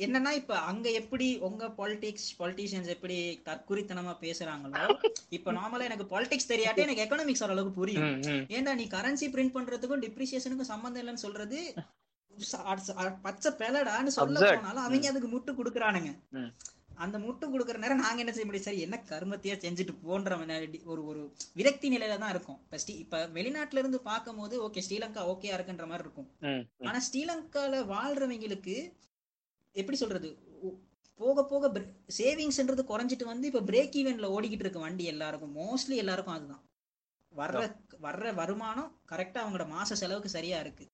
என்னன்னா 0.04 0.30
இப்ப 0.32 0.54
அங்க 0.60 0.86
எப்படி 0.90 1.26
உங்க 1.38 1.64
பாலிடிக்ஸ் 1.78 2.28
பாலிட்டிஷியன்ஸ் 2.38 2.90
எப்படி 2.94 3.16
தற்குறித்தனமா 3.48 4.14
பேசுறாங்களோ 4.20 4.84
இப்ப 5.30 5.52
நார்மலா 5.52 5.88
எனக்கு 5.88 6.06
பாலிடிக்ஸ் 6.14 6.50
தெரியாட்டி 6.52 6.84
எனக்கு 6.86 7.04
எக்கனாமிக்ஸ் 7.04 7.44
ஓரளவுக்கு 7.46 7.78
புரியும். 7.80 8.08
ஏன்டா 8.56 8.74
நீ 8.74 8.86
கரன்சி 8.96 9.28
பிரிண்ட் 9.34 9.56
பண்றதுக்கும் 9.56 10.04
டிப்ரிசியேஷனுக்கும் 10.06 10.72
சம்பந்தம் 10.72 11.02
இல்லைன்னு 11.02 11.24
சொல்றது 11.26 11.60
பச்சை 13.26 13.50
பெலடான்னு 13.60 14.12
சொல்ல. 14.18 14.38
போனாலும் 14.54 14.84
அவங்க 14.84 15.10
அதுக்கு 15.12 15.28
முட்டு 15.28 15.52
கொடுக்குறானுங்க. 15.52 16.12
அந்த 16.94 17.18
முட்டு 17.18 17.46
கொடுக்குற 17.48 17.78
நேரம் 17.78 17.98
நாங்க 17.98 18.18
என்ன 18.18 18.32
செய்ய 18.32 18.44
முடியும்? 18.44 18.66
சரி 18.66 18.80
என்ன 18.80 19.02
கருமத்தையா 19.08 19.56
செஞ்சுட்டு 19.64 19.94
போன்ற 20.02 20.36
ஒரு 20.84 21.06
ஒரு 21.06 21.32
விரக்தி 21.54 21.96
நிலையில 21.96 22.18
தான் 22.18 22.30
இருக்கும். 22.30 22.58
இப்ப 22.62 22.78
ஸ்ரீ- 22.86 22.98
இப்ப 22.98 23.28
வெளிநாட்டுல 23.28 23.78
இருந்து 23.78 24.00
பார்க்கும் 24.00 24.36
போது 24.36 24.68
ஓகே 24.68 24.82
ஸ்ரீலங்கா 24.88 25.22
ஓகேயா 25.32 25.54
இருக்குன்ற 25.58 25.86
மாதிரி 25.86 26.08
இருக்கும். 26.08 26.30
ஆனா 26.78 27.00
ஸ்ரீலங்கால 27.12 27.86
வாழ்றவங்களுக்கு 27.86 28.92
எப்படி 29.72 29.96
சொல்றது? 29.96 30.38
போக 31.16 31.44
போக 31.44 31.68
சேவிங்ஸ்ன்றது 32.18 32.82
குறைஞ்சிட்டு 32.88 33.24
வந்து 33.24 33.46
இப்ப 33.46 33.60
பிரேக் 33.60 33.96
ஈவென்ட்ல 33.96 34.30
ஓடிக்கிட்டு 34.36 34.64
இருக்கு 34.64 34.78
வண்டி 34.78 35.04
எல்லாருக்கும் 35.04 35.56
மோஸ்ட்லி 35.56 35.94
எல்லாருக்கும் 35.94 36.34
அதுதான். 36.34 36.62
வர்ற 37.36 37.60
வர்ற 38.02 38.34
வருமானம் 38.34 39.00
கரெக்டா 39.08 39.38
அவங்களோட 39.42 39.66
மாச 39.68 39.92
செலவுக்கு 39.92 40.28
சரியா 40.28 40.60
இருக்கு. 40.60 40.84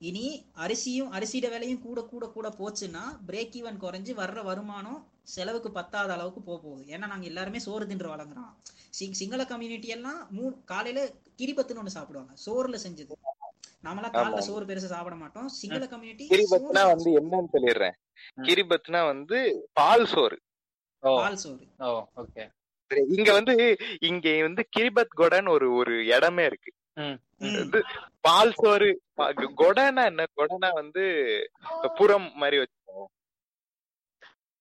இனி 0.00 0.26
அரிசியும் 0.56 1.12
அரிசியோட 1.12 1.48
விலையும் 1.50 1.82
கூட 1.82 2.00
கூட 2.02 2.26
கூட 2.26 2.48
போச்சுன்னா 2.58 3.02
பிரேக் 3.26 3.56
ஈவன் 3.58 3.80
குறைஞ்சு 3.80 4.12
வர்ற 4.20 4.42
வருமானம் 4.42 5.00
செலவுக்கு 5.34 5.70
பத்தாத 5.70 6.12
அளவுக்கு 6.12 6.40
போக 6.40 6.58
போகுது. 6.62 6.84
ஏன்னா 6.94 7.06
நாங்க 7.06 7.26
எல்லாருமே 7.26 7.58
சோறு 7.58 7.86
தின்று 7.86 8.08
வழங்குறோம் 8.08 8.52
சிங் 8.90 9.12
சிங்கள 9.12 9.44
கம்யூனிட்டி 9.44 9.88
எல்லாம் 9.88 10.20
மூ 10.36 10.44
காலையில 10.64 11.00
கிரிபத்துன்னு 11.38 11.82
ஒண்ணு 11.82 11.96
சாப்பிடுவாங்க. 11.96 12.32
சோறுல 12.46 12.78
செஞ்சது. 12.86 13.14
நாமெல்லாம் 13.80 14.14
காலைல. 14.14 14.38
சோறு 14.38 14.64
பெருசா 14.66 14.90
சாப்பிட 14.94 15.16
மாட்டோம். 15.16 15.48
சிங்கள 15.60 15.86
கம்யூனிட்டி 15.86 16.24
கிரிபத்னா 16.32 16.82
வந்து 16.92 17.10
என்னன்னு 17.20 17.52
சொல்லிடுறேன். 17.52 17.96
கிரிபத்னா 18.38 19.00
வந்து 19.04 19.38
பால் 19.72 20.06
சோறு. 20.06 20.38
பால் 21.02 21.36
சோறு. 21.36 21.64
ஓகே. 22.22 22.44
இங்க 23.16 23.30
வந்து 23.32 23.54
இங்க 24.00 24.28
வந்து 24.42 24.62
கிரிபத் 24.76 25.16
கொடன் 25.16 25.48
ஒரு 25.48 25.66
ஒரு 25.72 25.94
இடமே 26.06 26.44
இருக்கு. 26.44 26.70
பால் 28.20 28.52
சோறு 28.52 28.88
கொடனா 29.60 30.04
என்ன? 30.04 30.24
கொடனா 30.36 30.72
வந்து 30.72 31.04
புறம் 31.94 32.32
மாதிரி 32.34 32.56
வச்சுக்கோங்க. 32.58 33.06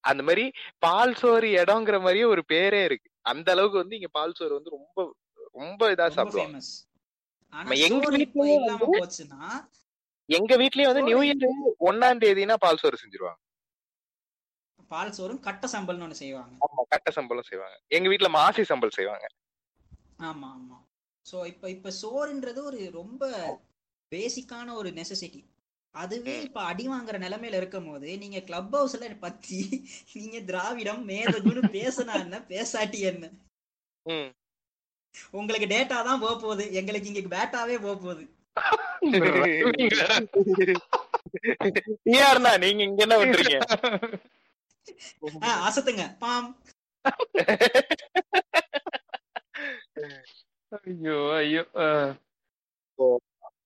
அந்த 0.04 0.24
மாதிரி 0.24 0.52
பால் 0.80 1.16
சோறு 1.16 1.48
இடங்கிற 1.64 1.98
மாதிரியே 2.00 2.24
ஒரு 2.24 2.44
பேரே 2.48 2.84
இருக்கு. 2.84 3.10
அந்த 3.22 3.52
அளவுக்கு 3.52 3.78
வந்து 3.78 3.96
இங்க 3.96 4.08
பால் 4.12 4.34
சோறு 4.34 4.54
வந்து 4.54 4.70
ரொம்ப 4.70 5.16
ரொம்ப 5.54 5.92
இதா 5.92 6.10
சாப்பிடுவாங்க. 6.10 6.60
எங்க 7.76 8.04
சோறு 8.04 8.20
இப்ப 8.20 8.46
வீட்லயே 8.46 8.54
இல்லாம 8.54 8.86
வந்து- 8.86 9.02
போச்சுன்னா 9.02 9.42
எங்க 10.30 10.58
வீட்லயே 10.58 10.86
வந்து 10.86 11.04
நியூ 11.04 11.22
இயர் 11.22 11.46
ஒன்னாம் 11.80 12.22
தேதினா 12.24 12.54
பால் 12.54 12.78
சோறு 12.78 12.98
செஞ்சிருவாங்க. 13.04 13.40
பால் 14.88 15.12
சோறும் 15.12 15.40
கட்ட 15.40 15.68
சம்பல்னு 15.68 16.06
ஒண்ணு 16.06 16.20
செய்வாங்க. 16.22 16.54
ஆமா 16.56 16.82
கட்ட 16.90 17.12
சம்பளம் 17.12 17.44
செய்வாங்க. 17.44 17.80
எங்க 17.88 18.10
வீட்ல 18.10 18.30
மாசி 18.30 18.62
சம்பல் 18.62 18.90
செய்வாங்க. 18.90 19.26
ஆமா 20.20 20.48
ஆமா. 20.56 20.78
சோ 21.30 21.45
இப்ப 21.45 21.69
இப்ப 21.69 21.93
சோறுன்றது 22.01 22.63
ஒரு 22.63 22.91
ரொம்ப 22.91 23.25
பேசிக்கான 24.11 24.73
ஒரு 24.73 24.91
நெசசிட்டி 24.91 25.45
அதுவே. 25.95 26.41
இப்ப 26.41 26.61
அடி 26.61 26.88
வாங்குற 26.88 27.19
நிலைமையில 27.19 27.53
இருக்கும் 27.53 27.88
போது 27.88 28.17
நீங்க 28.17 28.41
கிளப் 28.41 28.75
ஹவுஸ்ல 28.75 29.19
பத்தி 29.19 29.88
நீங்க 30.13 30.41
திராவிடம் 30.41 31.09
மேதகுன்னு 31.09 31.63
பேசினா 31.73 32.19
என்ன 32.19 32.45
பேசாட்டி 32.49 33.11
என்ன. 33.11 33.30
உங்களுக்கு 35.34 35.67
டேட்டா 35.67 36.03
தான் 36.03 36.19
போக 36.19 36.38
போகுது 36.38 36.73
எங்களுக்கு 36.73 37.11
இங்க 37.11 37.30
பேட்டாவே 37.30 37.80
போக 37.80 37.97
போகுது 37.97 38.38
யாருண்ணா 42.13 42.57
நீங்க 42.57 42.84
இங்க 42.84 43.05
என்ன 43.05 43.19
பண்றீங்க? 43.19 43.59
அசத்துங்க. 45.67 46.19
பாம். 46.19 46.57
ஐயோ 50.72 51.17
ஐயோ 51.36 51.61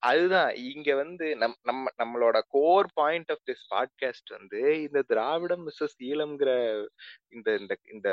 அதுதான். 0.04 0.52
இங்க 0.70 0.96
வந்து 0.96 1.36
நம் 1.36 1.56
நம்ம 1.62 1.92
நம்மளோட 1.98 2.38
core 2.48 2.88
point 2.94 3.32
of 3.32 3.44
this 3.50 3.64
podcast 3.70 4.30
வந்து 4.30 4.60
இந்த 4.82 5.02
திராவிடம் 5.08 5.64
மிஸ்ஸஸ் 5.68 5.98
ஈழம்ங்கிற 6.04 6.52
இந்த 7.30 7.56
இந்த 7.58 7.74
இந்த 7.94 8.10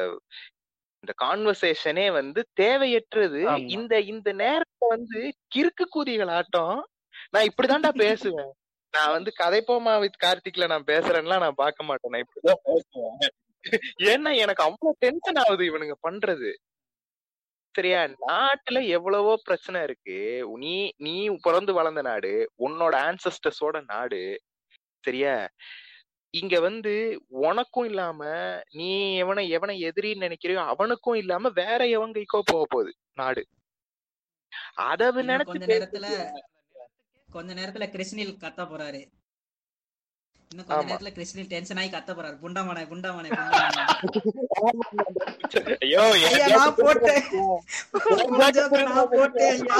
இந்த 1.04 1.12
கான்வர்சேஷனே 1.22 2.12
வந்து 2.12 2.40
தேவையற்றது. 2.60 3.40
இந்த 3.68 4.00
இந்த 4.00 4.32
நேரத்துல 4.34 4.88
வந்து 4.88 5.20
கிறுக்கு 5.54 5.84
கூதிகள் 5.88 6.28
ஆட்டம். 6.28 6.74
நான் 7.30 7.48
இப்படிதான்டா 7.50 7.92
பேசுவேன். 7.96 8.52
நான் 8.94 9.12
வந்து 9.12 9.30
கதைப்போமா 9.40 10.00
வித் 10.00 10.22
கார்த்திக்ல 10.24 10.66
நான் 10.66 10.84
பேசுறேன்லாம் 10.84 11.38
நான் 11.38 11.60
பார்க்க 11.64 11.84
மாட்டேன். 11.84 12.12
நான் 12.12 12.24
இப்படிதான் 12.24 12.64
பேசுவேன். 12.64 13.16
ஏன்னா 14.06 14.36
எனக்கு 14.36 14.62
அவ்வளவு 14.62 14.96
டென்ஷன் 14.98 15.36
ஆகுது 15.36 15.64
இவனுங்க 15.64 15.96
பண்றது. 16.02 16.50
சரியா? 17.74 18.00
நாட்டுல 18.28 18.78
எவ்வளவோ 18.88 19.36
பிரச்சனை 19.44 19.82
இருக்கு. 19.82 20.18
நீ 20.56 20.74
நீ 20.96 21.28
பிறந்து 21.42 21.72
வளர்ந்த 21.72 22.02
நாடு 22.02 22.32
உன்னோட 22.58 22.94
ஆன்சஸ்டர்ஸோட 23.08 23.84
நாடு 23.86 24.40
சரியா? 25.04 25.34
இங்க 26.34 26.60
வந்து 26.60 26.92
உனக்கும் 27.28 27.84
இல்லாம 27.84 28.20
நீ 28.72 28.88
எவனை 29.22 29.44
எவனை 29.50 29.74
எதிரின்னு 29.88 30.24
நினைக்கிறியோ 30.26 30.66
அவனுக்கும் 30.66 31.14
இல்லாம 31.14 31.48
வேற 31.54 31.80
எவன் 31.86 32.12
கைக்கோ 32.12 32.40
போக 32.44 32.64
போகுது 32.68 32.92
நாடு. 33.12 33.42
அத 34.74 35.10
நினைச்சு 35.22 35.52
கொஞ்ச 35.52 35.66
நேரத்துல 35.66 36.06
கொஞ்ச 37.28 37.50
நேரத்துல 37.54 37.86
கிருஷ்ணில் 37.90 38.38
கத்த 38.40 38.62
போறாரு. 38.64 39.00
இன்னும் 40.50 40.66
கொஞ்ச. 40.68 40.84
நேரத்துல 40.84 41.10
கிருஷ்ணில் 41.16 41.50
டென்ஷன் 41.50 41.80
ஆகி 41.80 41.90
கத்த 41.90 42.10
போறாரு. 42.12 42.36
குண்டமனை 42.42 42.82
குண்டமனை 42.90 43.28
குண்டமனை 43.32 43.82
ஐயோ 45.84 46.02
நான் 46.54 46.74
போட்டேன். 46.78 47.22
நான் 48.88 49.12
போட்டேன் 49.12 49.52
ஐயா. 49.56 49.78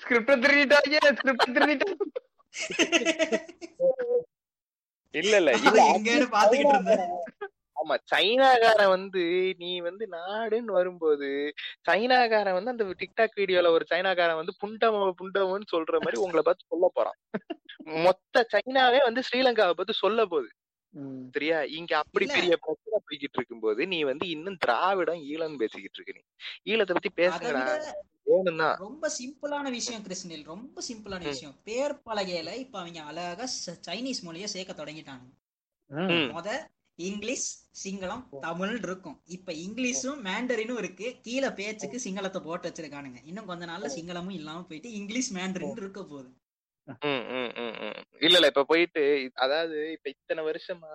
ஸ்கிரிப்ட் 0.00 0.32
திருடிட்டாங்க 0.44 0.96
ஸ்கிரிப்ட் 1.18 1.54
திருடிட்டாங்க 1.56 1.96
இல்ல 5.14 5.34
இல்ல. 5.40 5.50
எங்கன்னு 5.92 6.26
பாத்துக்கிட்டு 6.32 6.74
இருந்தேன் 6.74 7.04
ஆமா 7.78 7.94
சைனாக்காரன் 8.12 8.88
வந்து 8.88 9.22
நீ 9.58 9.70
வந்து 9.80 10.04
நாடுன்னு 10.10 10.72
வரும்போது 10.72 11.28
சைனாக்காரன் 11.88 12.56
வந்து 12.58 12.70
அந்த 12.70 12.84
டிக்டாக் 13.02 13.36
வீடியோல 13.36 13.70
ஒரு 13.70 13.84
சைனாக்காரன் 13.90 14.40
வந்து 14.42 14.54
புண்டம 14.62 15.02
புண்டமன்னு 15.20 15.72
சொல்ற 15.72 15.98
மாதிரி 15.98 16.20
உங்களை 16.20 16.42
பார்த்து 16.42 16.70
சொல்ல 16.70 16.88
போறான். 16.94 17.18
மொத்த 18.06 18.46
சைனாவே 18.54 19.00
வந்து 19.04 19.20
ஸ்ரீலங்காவை 19.28 19.74
பார்த்து 19.74 20.02
சொல்ல 20.04 20.26
போகுது. 20.26 20.50
சரியா? 21.34 21.58
இங்க 21.78 21.92
அப்படி. 21.98 22.26
பெரிய 22.26 22.54
பிரச்சனை 22.56 22.98
போய்கிட்டு 23.06 23.38
இருக்கும்போது 23.38 23.86
நீ 23.86 23.98
வந்து 24.02 24.26
இன்னும் 24.28 24.56
திராவிடம் 24.56 25.20
ஈழம் 25.32 25.56
பேசிக்கிட்டு 25.56 25.98
இருக்க 25.98 26.12
நீ. 26.12 26.22
ஈழத்தை 26.70 26.92
பத்தி 26.92 27.10
பேசுங்கடா. 27.16 28.70
ரொம்ப 28.78 29.10
சிம்பிளான 29.18 29.66
விஷயம் 29.70 30.04
கிருஷ்ணில் 30.04 30.44
ரொம்ப 30.44 30.82
சிம்பிளான. 30.88 31.22
விஷயம். 31.24 31.54
பேர் 31.64 31.94
பலகையில 32.06 32.56
இப்ப 32.56 32.78
அவங்க 32.78 33.02
அழகா 33.02 33.46
சைனீஸ் 33.86 34.24
மொழிய 34.26 34.48
சேர்க்க 34.54 34.80
தொடங்கிட்டாங்க. 34.82 35.26
முத 36.34 36.48
இங்கிலீஷ் 36.98 37.46
சிங்களம் 37.82 38.40
தமிழ் 38.40 38.78
இருக்கும். 38.82 39.20
இப்ப 39.24 39.52
இங்கிலீஷும் 39.52 40.24
மேண்டரினும் 40.24 40.78
இருக்கு. 40.78 41.16
கீழே 41.22 41.50
பேச்சுக்கு 41.50 41.98
சிங்களத்தை 41.98 42.42
போட்டு 42.44 42.68
வச்சிருக்கானுங்க. 42.68 43.18
இன்னும் 43.24 43.46
கொஞ்ச 43.46 43.64
நாள்ல 43.66 43.88
சிங்களமும் 43.96 44.32
இல்லாம 44.32 44.62
போயிட்டு 44.62 44.92
இங்கிலீஷ் 44.92 45.34
மேண்டரின் 45.34 45.76
இருக்க 45.76 46.02
போகுது. 46.02 46.30
ம், 47.04 47.24
ம், 47.30 47.52
ம், 47.56 47.74
ம். 47.80 47.96
இல்ல 48.20 48.34
இல்ல. 48.34 48.46
இப்ப 48.46 48.64
போயிட்டு 48.64 49.30
அதாவது 49.34 49.92
இப்ப 49.92 50.10
இத்தனை 50.10 50.44
வருஷமா 50.44 50.92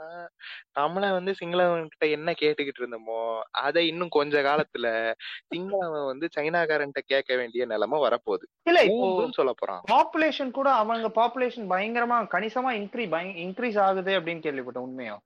தமிழன் 0.72 1.12
வந்து 1.12 1.36
சிங்களவன் 1.36 1.88
கிட்ட 1.88 2.06
என்ன 2.08 2.32
கேட்டுக்கிட்டு 2.42 2.80
இருந்தோமோ 2.80 3.20
அதை 3.58 3.88
இன்னும் 3.88 4.10
கொஞ்ச 4.10 4.42
காலத்துல 4.42 5.14
சிங்களவன் 5.48 6.06
வந்து 6.06 6.30
சைனாக்காரன்ட்ட 6.36 7.02
கேட்க 7.06 7.36
வேண்டிய 7.36 7.66
நிலைமை 7.66 8.00
வரப்போகுது. 8.00 8.48
இல்ல 8.64 8.84
இப்போ 8.84 9.30
சொல்ல 9.32 9.54
போறான். 9.54 9.84
பாப்புலேஷன் 9.92 10.52
கூட 10.52 10.72
அவங்க 10.72 11.10
பாப்புலேஷன் 11.22 11.70
பயங்கரமா 11.70 12.20
கணிசமா 12.32 12.74
இன்க்ரீ 12.80 13.06
இன்க்ரீஸ் 13.46 13.80
ஆகுது 13.80 14.20
அப்படின்னு 14.20 14.46
கேள்விப்பட்டேன் 14.46 14.88
உண்மையா? 14.90 15.22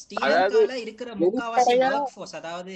ஸ்ரீலங்கால 0.00 0.76
இருக்கிற 0.84 1.10
முக்காவாசி 1.22 1.74
ஒர்க் 1.88 2.12
ஃபோர்ஸ் 2.14 2.36
அதாவது 2.40 2.74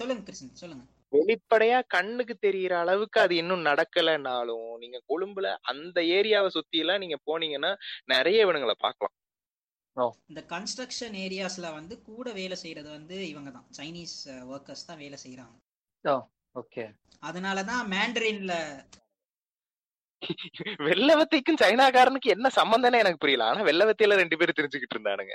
சொல்லுங்க 0.00 0.22
கிருஷ்ணன் 0.26 0.60
சொல்லுங்க. 0.62 0.84
வெளிப்படையா 1.12 1.78
கண்ணுக்கு 1.94 2.34
தெரியற 2.46 2.74
அளவுக்கு 2.82 3.18
அது 3.22 3.34
இன்னும் 3.40 3.66
நடக்கலைன்னாலும் 3.70 4.68
நீங்க 4.82 4.98
கொழும்புல 5.10 5.48
அந்த 5.72 5.98
ஏரியாவை 6.18 6.50
சுத்தி 6.54 6.78
எல்லாம் 6.82 7.02
நீங்க 7.02 7.16
போனீங்கன்னா 7.28 7.72
நிறைய 8.12 8.46
இவனுங்களை 8.46 8.76
பார்க்கலாம். 8.84 9.16
இந்த 10.30 10.40
கன்ஸ்ட்ரக்ஷன் 10.54 11.16
ஏரியாஸ்ல 11.24 11.66
வந்து 11.78 11.94
கூட 12.08 12.26
வேலை 12.40 12.56
செய்யறது 12.62 12.90
வந்து 12.96 13.16
இவங்க 13.32 13.50
தான் 13.56 13.66
சைனீஸ் 13.78 14.16
ஒர்க்கர்ஸ் 14.54 14.88
தான் 14.90 15.00
வேலை 15.04 15.18
செய்யறாங்க 15.24 15.56
ஓகே. 16.60 16.84
அதனாலதான் 17.28 17.84
மேண்டரின்ல 17.94 18.54
வெள்ளவத்தைக்கும் 20.88 21.60
சைனாக்காரனுக்கு 21.62 22.28
என்ன 22.34 22.48
சம்பந்தம்னு 22.58 23.02
எனக்கு 23.02 23.22
புரியல. 23.22 23.46
ஆனா 23.50 23.62
வெள்ளவத்தையில 23.68 24.18
ரெண்டு 24.20 24.38
பேரும் 24.40 24.58
தெரிஞ்சுக்கிட்டு 24.58 24.96
இருந்தானுங்க. 24.96 25.34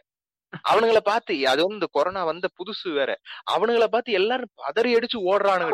அவனுங்கள 0.70 0.98
பார்த்து 1.04 1.48
அது 1.48 1.62
வந்து 1.62 1.74
இந்த 1.74 1.88
கொரோனா 1.92 2.24
வந்த 2.24 2.48
புதுசு 2.58 2.94
வேற. 2.94 3.12
அவனுங்கள 3.52 3.86
பார்த்து 3.86 4.12
எல்லாரும் 4.12 4.52
பதறி 4.56 4.92
அடிச்சு 4.96 5.18
ஓடுறானுங்க. 5.24 5.74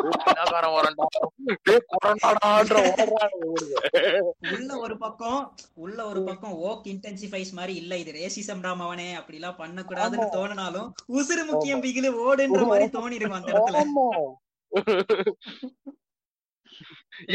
உள்ள 4.52 4.76
ஒரு 4.76 4.98
பக்கம் 4.98 5.40
உள்ள 5.74 5.98
ஒரு 6.06 6.22
பக்கம் 6.24 6.52
ஓக் 6.52 6.86
இன்டென்சிஃபைஸ் 6.86 7.52
மாதிரி 7.52 7.74
இல்ல 7.74 7.96
இது 7.96 8.12
ரேசிசம் 8.12 8.62
அவனே 8.80 9.14
அப்படி 9.14 9.38
எல்லாம் 9.38 9.58
பண்ணக்கூடாதுன்னு 9.58 10.28
தோணினாலும் 10.32 10.88
உசுறு 11.12 11.44
முக்கியம் 11.46 11.82
பிகிலு 11.82 12.12
ஓடுன்ற 12.26 12.66
மாதிரி 12.66 12.88
தோணி 12.98 13.12
இருக்கும் 13.12 13.40
அந்த 13.40 13.52
இடத்துல. 13.52 13.78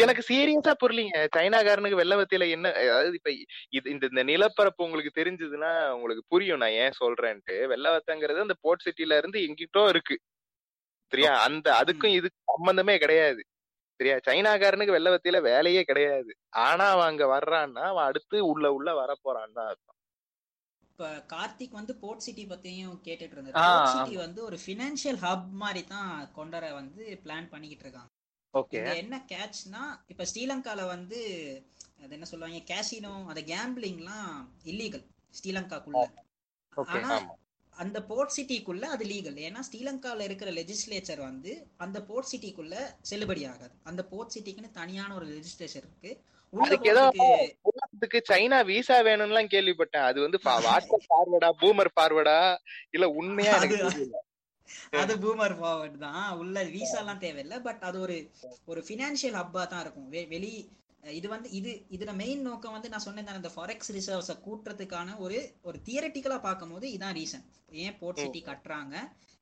எனக்கு 0.03 0.23
சீரியஸா 0.29 0.73
புரியலீங்க. 0.83 1.17
சைனாக்காரனுக்கு 1.37 2.01
வெள்ளவத்தியில 2.01 2.49
என்ன 2.49 2.71
அதாவது 2.83 3.13
இப்ப 3.13 3.31
இது 3.69 3.89
இந்த 3.89 4.07
இந்த 4.11 4.23
நிலப்பரப்பு 4.23 4.83
உங்களுக்கு 4.83 5.13
தெரிஞ்சதுன்னா 5.21 5.71
உங்களுக்கு 5.91 6.23
புரியும். 6.27 6.61
நான் 6.63 6.77
ஏன் 6.83 6.97
சொல்றேன்ட்டு. 7.01 7.57
வெள்ளவத்தங்கிறது 7.73 8.39
அந்த 8.39 8.57
போர்ட் 8.61 8.85
சிட்டில 8.87 9.17
இருந்து 9.17 9.39
எங்கிட்டோ 9.39 9.83
இருக்கு. 9.87 10.17
சரியா? 11.11 11.31
அந்த 11.39 11.67
அதுக்கும் 11.81 12.15
இதுக்கு 12.17 12.39
சம்பந்தமே 12.51 12.97
கிடையாது. 12.97 13.41
சரியா? 13.99 14.17
சைனாக்காரனுக்கு 14.27 14.97
வெள்ளவத்தியில 14.97 15.41
வேலையே 15.41 15.83
கிடையாது. 15.83 16.31
ஆனா 16.65 16.85
அவன் 16.89 17.09
அங்க 17.11 17.25
வர்றான்னா 17.37 17.85
அவன் 17.93 18.05
அடுத்து 18.05 18.37
உள்ள 18.45 18.65
உள்ள 18.71 18.89
வர 18.93 19.11
போறான்னு 19.23 19.53
தான் 19.53 19.69
அர்த்தம். 19.71 19.95
இப்ப 20.83 21.09
கார்த்திக் 21.33 21.77
வந்து 21.79 21.93
போர்ட் 21.95 22.19
சிட்டி 22.19 22.43
பத்தியும் 22.45 22.95
கேட்டுட்டு 23.07 23.35
இருந்தாரு. 23.35 23.57
போர்ட் 23.59 23.93
சிட்டி 23.93 24.15
வந்து 24.17 24.39
ஒரு 24.43 24.57
பினான்சியல் 24.65 25.19
ஹப் 25.25 25.49
மாதிரி 25.63 25.83
தான் 25.87 26.11
கொண்டர 26.37 26.73
வந்து 26.73 27.03
பிளான் 27.25 27.51
பண்ணிக்கிட்டு 27.51 27.85
இருக்காங்க. 27.85 28.11
என்ன 28.93 29.15
கேட்ச்னா 29.27 29.81
இப்ப 30.07 30.23
ஸ்ரீலங்கால 30.23 30.85
வந்து 30.87 31.19
அது 32.03 32.13
என்ன 32.13 32.25
சொல்லுவாங்க 32.25 32.59
கேசினோ 32.71 33.13
அந்த 33.27 33.41
கேம்பிளிங்லாம் 33.43 34.31
இல்லீகல் 34.63 35.05
ஸ்ரீலங்காக்குள்ள. 35.33 36.03
ஆனா 36.87 37.11
அந்த 37.73 37.97
போர்ட் 38.03 38.33
சிட்டிக்குள்ள 38.37 38.85
அது 38.85 39.05
லீகல் 39.05 39.37
ஏன்னா 39.47 39.59
ஸ்ரீலங்கால 39.67 40.19
இருக்கிற 40.19 40.49
லெஜிஸ்லேச்சர் 40.51 41.19
வந்து 41.19 41.51
அந்த 41.77 41.97
போர்ட் 42.03 42.29
சிட்டிக்குள்ள 42.31 42.75
செல்லுபடி 43.09 43.43
ஆகாது. 43.49 43.73
அந்த 43.83 44.01
போர்ட் 44.05 44.33
சிட்டிக்குன்னு 44.35 44.71
தனியான 44.71 45.15
ஒரு 45.15 45.25
லெஜிஸ்லேச்சர் 45.25 45.83
இருக்கு. 45.83 46.11
அதுக்கு 47.93 48.19
சைனா 48.29 48.65
விசா 48.65 48.97
வேணும்லாம் 49.01 49.51
கேள்விப்பட்டேன். 49.51 50.07
அது 50.09 50.19
வந்து 50.21 50.37
வாட்ஸ்அப் 50.67 51.07
ஃபார்வர்டா 51.09 51.49
பூமர் 51.61 51.91
ஃபார்வர்டா 51.95 52.39
இல்ல 52.89 53.05
உண்மையா 53.09 53.53
எனக்கு 53.55 53.79
அது- 54.93 55.17
பூமர் 55.17 55.55
ஃபார்வர்ட் 55.59 55.97
தான். 55.97 56.37
உள்ள 56.37 56.63
விசா 56.63 56.97
எல்லாம் 56.97 57.17
தேவையில்லை. 57.17 57.59
பட் 57.59 57.81
அது 57.81 57.99
ஒரு 57.99 58.17
ஒரு 58.65 58.81
ஃபினான்ஷியல் 58.87 59.37
ஹப்பா 59.39 59.67
தான் 59.67 59.81
இருக்கும். 59.81 60.09
வெளி 60.29 60.51
இது 61.03 61.29
வந்து 61.29 61.49
இது 61.49 61.85
இதுல 61.91 62.15
மெயின் 62.15 62.41
நோக்கம் 62.41 62.71
வந்து 62.71 62.89
நான் 62.89 62.99
சொன்னேன் 62.99 63.35
இந்த 63.35 63.51
ஃபாரெக்ஸ் 63.55 63.91
ரிசர்வ்ஸை 63.91 64.37
கூட்டுறதுக்கான 64.45 65.17
ஒரு 65.17 65.37
ஒரு 65.61 65.81
தியரட்டிக்கலா 65.85 66.39
பார்க்கும்போது 66.39 66.87
இதான் 66.87 67.13
ரீசன் 67.13 67.45
ஏன் 67.71 67.97
போர்ட் 67.99 68.17
சிட்டி 68.17 68.43
கட்டுறாங்க? 68.45 68.95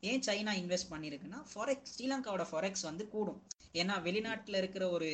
ஏன் 0.04 0.20
சைனா 0.20 0.54
இன்வெஸ்ட் 0.54 0.92
பண்ணிருக்குன்னா 0.92 1.46
ஃபாரெக்ஸ் 1.54 1.92
ஸ்ரீலங்காவோட 1.94 2.46
ஃபாரெக்ஸ் 2.52 2.82
வந்து 2.82 3.08
கூடும். 3.08 3.40
ஏன்னா 3.74 3.96
வெளிநாட்டுல 4.04 4.58
இருக்கிற 4.58 4.90
ஒரு 4.90 5.10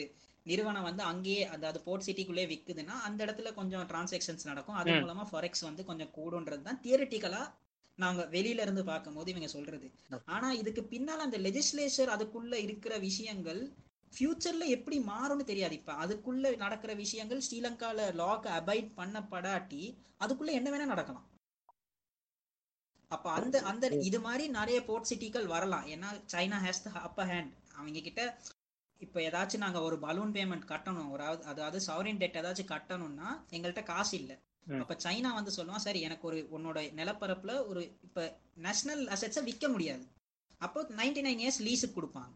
நிறுவனம் 0.46 0.84
வந்து 0.84 1.04
அங்கேயே 1.04 1.46
அதாவது 1.46 1.82
போர்ட் 1.82 2.04
சிட்டிக்குள்ளே 2.06 2.46
விக்குதுன்னா 2.48 2.96
அந்த 3.04 3.26
இடத்துல 3.26 3.54
கொஞ்சம் 3.54 3.88
டிரான்சாக்ஷன்ஸ் 3.88 4.44
நடக்கும். 4.44 4.76
அது. 4.76 4.92
மூலமா 4.92 5.28
ஃபாரெக்ஸ் 5.32 5.62
வந்து 5.62 5.86
கொஞ்சம் 5.86 6.12
கூடுன்றது 6.18 6.62
தான் 6.62 6.82
தியரட்டிக்கலா 6.84 7.42
நாங்க 8.00 8.22
வெளியில 8.32 8.64
இருந்து 8.66 8.84
பார்க்கும்போது 8.84 9.32
இவங்க 9.32 9.50
சொல்றது. 9.50 9.88
ஆனா 10.28 10.48
இதுக்கு 10.62 10.84
பின்னால 10.94 11.26
அந்த 11.28 11.38
லெஜிஸ்லேச்சர் 11.38 12.14
அதுக்குள்ள 12.16 12.56
இருக்கிற 12.66 12.94
விஷயங்கள் 13.00 13.62
ஃபியூச்சர்ல 14.14 14.66
எப்படி 14.70 14.98
மாறும்னு 15.08 15.46
தெரியாது. 15.52 15.76
இப்ப 15.80 15.94
அதுக்குள்ள 16.04 16.56
நடக்கிற 16.58 16.92
விஷயங்கள் 16.96 17.46
ஸ்ரீலங்கால 17.48 18.10
லாக் 18.16 18.48
அபைட் 18.58 18.90
பண்ணப்படாட்டி 18.98 19.84
அதுக்குள்ள 20.20 20.52
என்ன 20.52 20.70
வேணா 20.72 20.88
நடக்கலாம். 20.94 21.28
அப்ப 23.12 23.28
அந்த 23.32 23.58
அந்த 23.72 23.86
இது 24.02 24.20
மாதிரி 24.20 24.46
நிறைய 24.50 24.78
போர்ட் 24.86 25.10
சிட்டிகள் 25.12 25.48
வரலாம். 25.48 25.86
ஏன்னா 25.94 26.10
China 26.34 26.60
has 26.66 26.84
the 26.86 26.92
upper 27.08 27.30
hand 27.30 27.52
அவங்க 27.76 28.00
கிட்ட 28.02 28.22
இப்ப 29.02 29.20
ஏதாச்சும் 29.22 29.64
நாங்க 29.66 29.80
ஒரு 29.82 29.96
பலூன் 30.00 30.34
பேமெண்ட் 30.36 30.70
கட்டணும். 30.70 31.12
ஒரு 31.16 31.24
அதாவது 31.52 31.80
சவரின் 31.88 32.22
டெட் 32.22 32.40
ஏதாச்சும் 32.42 32.72
கட்டணும்னா 32.72 33.30
எங்கள்கிட்ட 33.52 33.84
காசு 33.86 34.14
இல்ல. 34.22 34.32
அப்ப 34.84 34.96
சைனா 35.06 35.30
வந்து 35.38 35.52
சொல்லுவான் 35.58 35.86
சரி 35.86 36.02
எனக்கு 36.08 36.26
ஒரு 36.30 36.40
உன்னோட 36.56 36.80
நிலப்பரப்புல 37.00 37.54
ஒரு 37.72 37.82
இப்ப 38.08 38.26
நேஷனல் 38.66 39.04
அசெட்ஸை 39.16 39.44
விற்க 39.50 39.68
முடியாது. 39.74 40.04
அப்போ 40.62 40.82
நைன்டி 41.00 41.22
நைன் 41.28 41.42
இயர்ஸ் 41.44 41.62
லீஸுக்கு 41.68 41.98
கொடுப்பாங்க. 41.98 42.34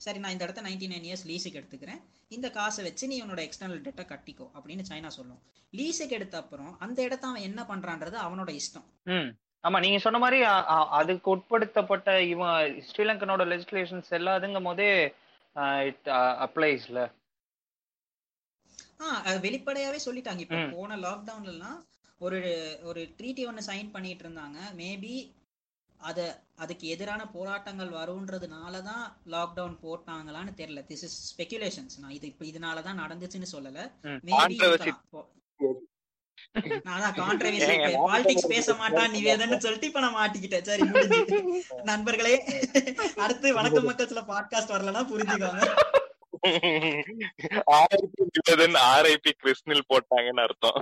சரி 0.00 0.18
நான் 0.22 0.34
இந்த 0.34 0.46
இடத்த 0.46 0.62
நைன்டி 0.68 0.86
நைன் 0.92 1.06
இயர்ஸ் 1.08 1.24
லீஸுக்கு 1.30 1.60
எடுத்துக்கிறேன். 1.60 2.00
இந்த 2.36 2.46
காசை 2.56 2.82
வச்சு 2.86 3.04
நீ 3.12 3.16
உன்னோட 3.24 3.40
எக்ஸ்டர்னல் 3.46 3.84
டெட்டை 3.86 4.04
கட்டிக்கோ 4.12 4.46
அப்படின்னு 4.56 4.84
சைனா 4.90 5.10
சொல்லும். 5.18 5.40
லீஸுக்கு 5.72 6.16
எடுத்த 6.18 6.36
அப்புறம் 6.42 6.72
அந்த 6.86 6.98
இடத்த 7.08 7.26
அவன் 7.30 7.46
என்ன 7.48 7.60
பண்றான்றது 7.70 8.18
அவனோட 8.26 8.50
இஷ்டம். 8.60 8.86
ஆமா 9.64 9.78
நீங்க 9.84 9.98
சொன்ன 10.04 10.20
மாதிரி 10.22 10.38
அதுக்கு 11.00 11.28
உட்படுத்தப்பட்ட 11.34 12.08
இவன் 12.32 12.56
ஸ்ரீலங்கனோட 12.88 13.42
லெஜிஸ்லேஷன்ஸ் 13.50 14.10
எல்லாதுங்கும் 14.18 14.68
போதே 14.68 14.88
இட் 15.88 16.08
அப்ளைஸ்ல 16.46 17.00
வெளிப்படையாவே 19.44 19.98
சொல்லிட்டாங்க. 20.06 20.42
இப்ப. 20.44 20.58
போன 20.74 20.96
லாக்டவுன்ல 21.06 21.54
எல்லாம் 21.54 21.78
ஒரு 22.20 22.40
ஒரு 22.82 23.00
ட்ரீட்டி 23.18 23.42
ஒன்னு 23.50 23.68
சைன் 23.68 23.94
பண்ணிட்டு 23.94 24.24
இருந்தாங்க 24.26 24.58
மேபி 24.80 25.14
அத 26.00 26.20
அதுக்கு 26.56 26.84
எதிரான 26.88 27.22
போராட்டங்கள் 27.34 27.90
வரும்ன்றதுனால 27.98 28.74
தான் 28.82 29.04
லாக்டவுன் 29.26 29.76
போட்டாங்களான்னு 29.84 30.52
தெரியல. 30.60 30.80
திஸ் 30.90 31.04
இஸ் 31.08 31.16
ஸ்பெகுலேஷன்ஸ் 31.30 31.98
நான் 32.00 32.16
இது 32.18 32.26
இப்ப 32.26 32.44
இதனால 32.44 32.82
தான் 32.82 33.00
நடந்துச்சுன்னு 33.00 33.48
சொல்லல. 33.52 33.78
மேபி. 34.28 34.56
நான் 36.86 36.96
அதான் 36.96 37.16
கான்ட்ரவர்சி 37.18 37.74
பாலிடிக்ஸ் 38.04 38.52
பேச 38.52 38.74
மாட்டான் 38.74 39.14
நிவேதன்னு 39.16 39.58
சொல்லிட்டு 39.64 39.90
இப்ப 39.90 40.00
நான் 40.00 40.18
மாட்டிக்கிட்டேன். 40.20 40.66
சரி 40.70 40.82
நண்பர்களே 41.90 42.34
அடுத்து 43.24 43.54
வணக்கம் 43.58 43.88
மக்கள் 43.90 44.10
சில 44.12 44.22
பாட்காஸ்ட் 44.32 44.74
வரலன்னா 44.76 45.04
புரிஞ்சுக்கோங்க. 45.12 45.62
நிவேதன் 48.36 48.76
ஆர்ஐபி 48.92 49.32
கிறிஸ்னில் 49.38 49.84
போட்டாங்கன்னு 49.90 50.42
அர்த்தம். 50.46 50.78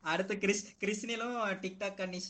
அடுத்து 0.00 0.38
கிறிஸ் 0.38 0.64
கிறிஸ்னிலும் 0.80 1.36
டிக்டாக் 1.62 1.96
கன்னிஸ் 2.00 2.28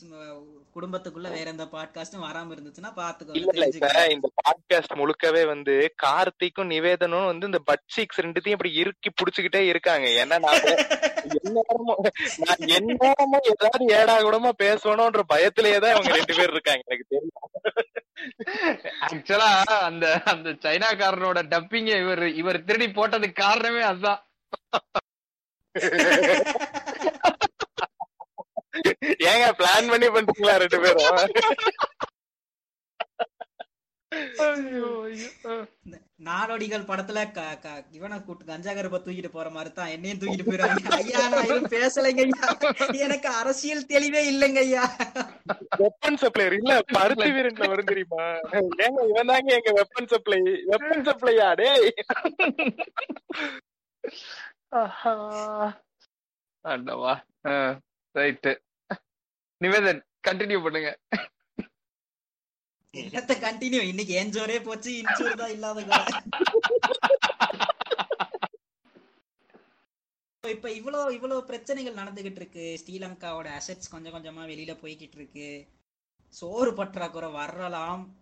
குடும்பத்துக்குள்ள 0.75 1.27
வேற 1.37 1.49
எந்த 1.51 1.65
பாட்காஸ்டும் 1.71 2.23
வராம 2.27 2.53
இருந்துச்சுன்னா 2.55 2.91
பாத்துக்கோங்க. 2.99 4.09
இந்த 4.15 4.29
பாட்காஸ்ட் 4.41 4.97
முழுக்கவே 5.01 5.43
வந்து 5.45 5.75
கார்த்திக்கும் 6.05 6.71
நிவேதனும் 6.73 7.29
வந்து 7.31 7.45
இந்த 7.45 7.59
பட் 7.69 7.85
சீக்ஸ் 7.95 8.21
ரெண்டுத்தையும் 8.21 8.57
இப்படி 8.57 8.73
இறுக்கி 8.73 9.11
புடிச்சுக்கிட்டே 9.19 9.63
இருக்காங்க. 9.73 10.07
ஏன்னா 10.23 10.39
நான் 10.45 10.61
எந்நேரமும் 11.41 12.01
நான் 12.45 12.63
எந்நேரமும் 12.77 13.47
ஏதாவது 13.53 13.85
ஏடா 13.99 14.15
கூடமா 14.19 14.51
பேசணும்ன்ற 14.63 15.21
பயத்திலேயே 15.33 15.79
தான் 15.79 15.93
இவங்க 15.95 16.11
ரெண்டு 16.19 16.33
பேர் 16.35 16.53
இருக்காங்க 16.55 16.83
எனக்கு 16.85 17.05
தெரியும். 17.09 17.37
ஆக்சுவலா 19.05 19.49
அந்த 19.81 20.05
அந்த 20.25 20.49
சைனாக்காரனோட 20.63 21.39
டப்பிங்க 21.51 21.91
இவர் 21.99 22.23
இவர் 22.33 22.65
திருடி 22.65 22.87
போட்டதுக்கு 22.89 23.37
காரணமே 23.41 23.83
அதுதான். 23.83 24.21
ஏங்க 29.25 29.45
பிளான் 29.59 29.89
பண்ணி 29.89 30.07
பண்றீங்களா 30.09 30.55
ரெண்டு 30.57 30.79
பேரும்? 30.79 31.17
நாடோடிகள் 36.25 36.87
படத்துல 36.89 37.21
இவனை 37.93 38.17
கூட்டு 38.19 38.43
கஞ்சா 38.45 38.71
கருப்ப 38.73 38.99
தூக்கிட்டு 38.99 39.31
போற 39.31 39.47
மாதிரி 39.55 39.71
தான் 39.71 39.91
என்னையும் 39.95 40.19
தூக்கிட்டு 40.21 40.45
போயிடுவாங்க 40.47 40.93
ஐயா 40.97 41.21
நான் 41.25 41.45
எதுவும் 41.45 41.73
பேசலைங்க 41.73 42.23
ஐயா 42.25 42.47
எனக்கு 43.05 43.29
அரசியல் 43.39 43.89
தெளிவே 43.91 44.21
இல்லைங்க 44.31 44.61
ஐயா 44.65 44.83
வெப்பன் 45.81 46.19
சப்ளையர் 46.23 46.55
இல்ல 46.59 46.73
பருத்தி 46.93 47.29
வீரன்ல 47.35 47.69
வரும் 47.71 47.91
தெரியுமா? 47.91 48.23
ஏங்க 48.79 49.01
இவன் 49.11 49.31
தாங்க 49.31 49.51
எங்க 49.57 49.73
வெப்பன் 49.79 50.11
சப்ளை 50.13 50.39
வெப்பன் 50.71 51.05
சப்ளையா 51.09 51.49
டேய். 51.55 51.89
ஆஹா. 54.77 55.13
ஆண்டவா 56.65 57.13
ரைட்டு 58.15 58.51
நிவேதன் 59.61 59.99
கண்டினியூ 60.23 60.59
பண்ணுங்க. 60.63 60.89
என்னத்த 62.93 63.33
கண்டினியூ 63.45 63.81
இன்னைக்கு 63.81 64.21
ஏஞ்சோரே 64.21 64.63
போச்சு? 64.63 65.01
இன்சூர் 65.01 65.35
தான் 65.35 65.49
இல்லாத 65.49 65.79
இப்ப 70.43 70.69
இவ்வளோ 70.69 71.17
இவ்வளோ 71.17 71.41
பிரச்சனைகள் 71.41 71.93
நடந்துகிட்டு 71.93 72.41
இருக்கு. 72.41 72.79
ஸ்ரீலங்காவோட 72.81 73.47
அசெட்ஸ் 73.59 73.89
கொஞ்சம் 73.89 74.15
கொஞ்சமா 74.15 74.51
வெளியில 74.51 74.77
போய்கிட்டு 74.81 75.17
இருக்கு. 75.19 75.67
சோறு 76.35 76.73
பற்றாக்குறை 76.73 77.31
வரலாம் 77.31 78.21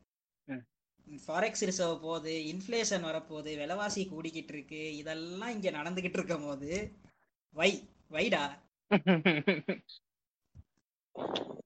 ஃபாரெக்ஸ் 1.07 1.65
ரிசர்வ் 1.69 2.01
போகுது 2.01 2.51
இன்ஃப்ளேஷன் 2.51 3.09
வரப்போகுது 3.09 3.61
விலைவாசி 3.61 4.05
கூடிக்கிட்டு 4.05 4.53
இருக்கு. 4.53 4.95
இதெல்லாம் 4.95 5.55
இங்க 5.55 5.79
நடந்துகிட்டு 5.79 6.19
இருக்கும் 6.19 6.45
போது 6.45 6.91
வை 7.55 7.89
வைடா. 8.11 8.43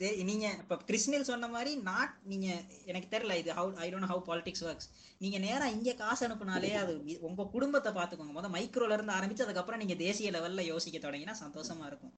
நீங்க 0.00 0.46
இப்ப 0.62 0.76
கிருஷ்ணில் 0.76 1.22
சொன்ன 1.22 1.48
மாதிரி 1.48 1.76
நாட் 1.76 2.14
நீங்க 2.22 2.46
எனக்கு 2.84 3.08
தெரியல 3.10 3.36
இது 3.36 3.50
how 3.52 3.76
I 3.76 3.94
don't 3.94 4.10
how 4.10 4.22
politics 4.26 4.64
works 4.64 4.88
நீங்க 5.18 5.38
நேரா 5.38 5.66
இங்க 5.66 5.94
காசு 5.94 6.28
அனுப்புனாலே 6.28 6.72
அது 6.72 6.92
உங்க 7.20 7.48
குடும்பத்தை 7.52 7.92
பாத்துக்கோங்க. 7.92 8.32
முத 8.32 8.48
மைக்ரோல 8.48 8.92
இருந்து 8.92 9.12
ஆரம்பிச்சு 9.12 9.42
அதுக்கப்புறம் 9.42 9.78
நீங்க 9.78 9.94
தேசிய 9.94 10.30
லெவல்ல 10.30 10.64
யோசிக்க 10.64 10.98
தொடங்கினா 10.98 11.34
சந்தோஷமா 11.44 11.86
இருக்கும். 11.86 12.14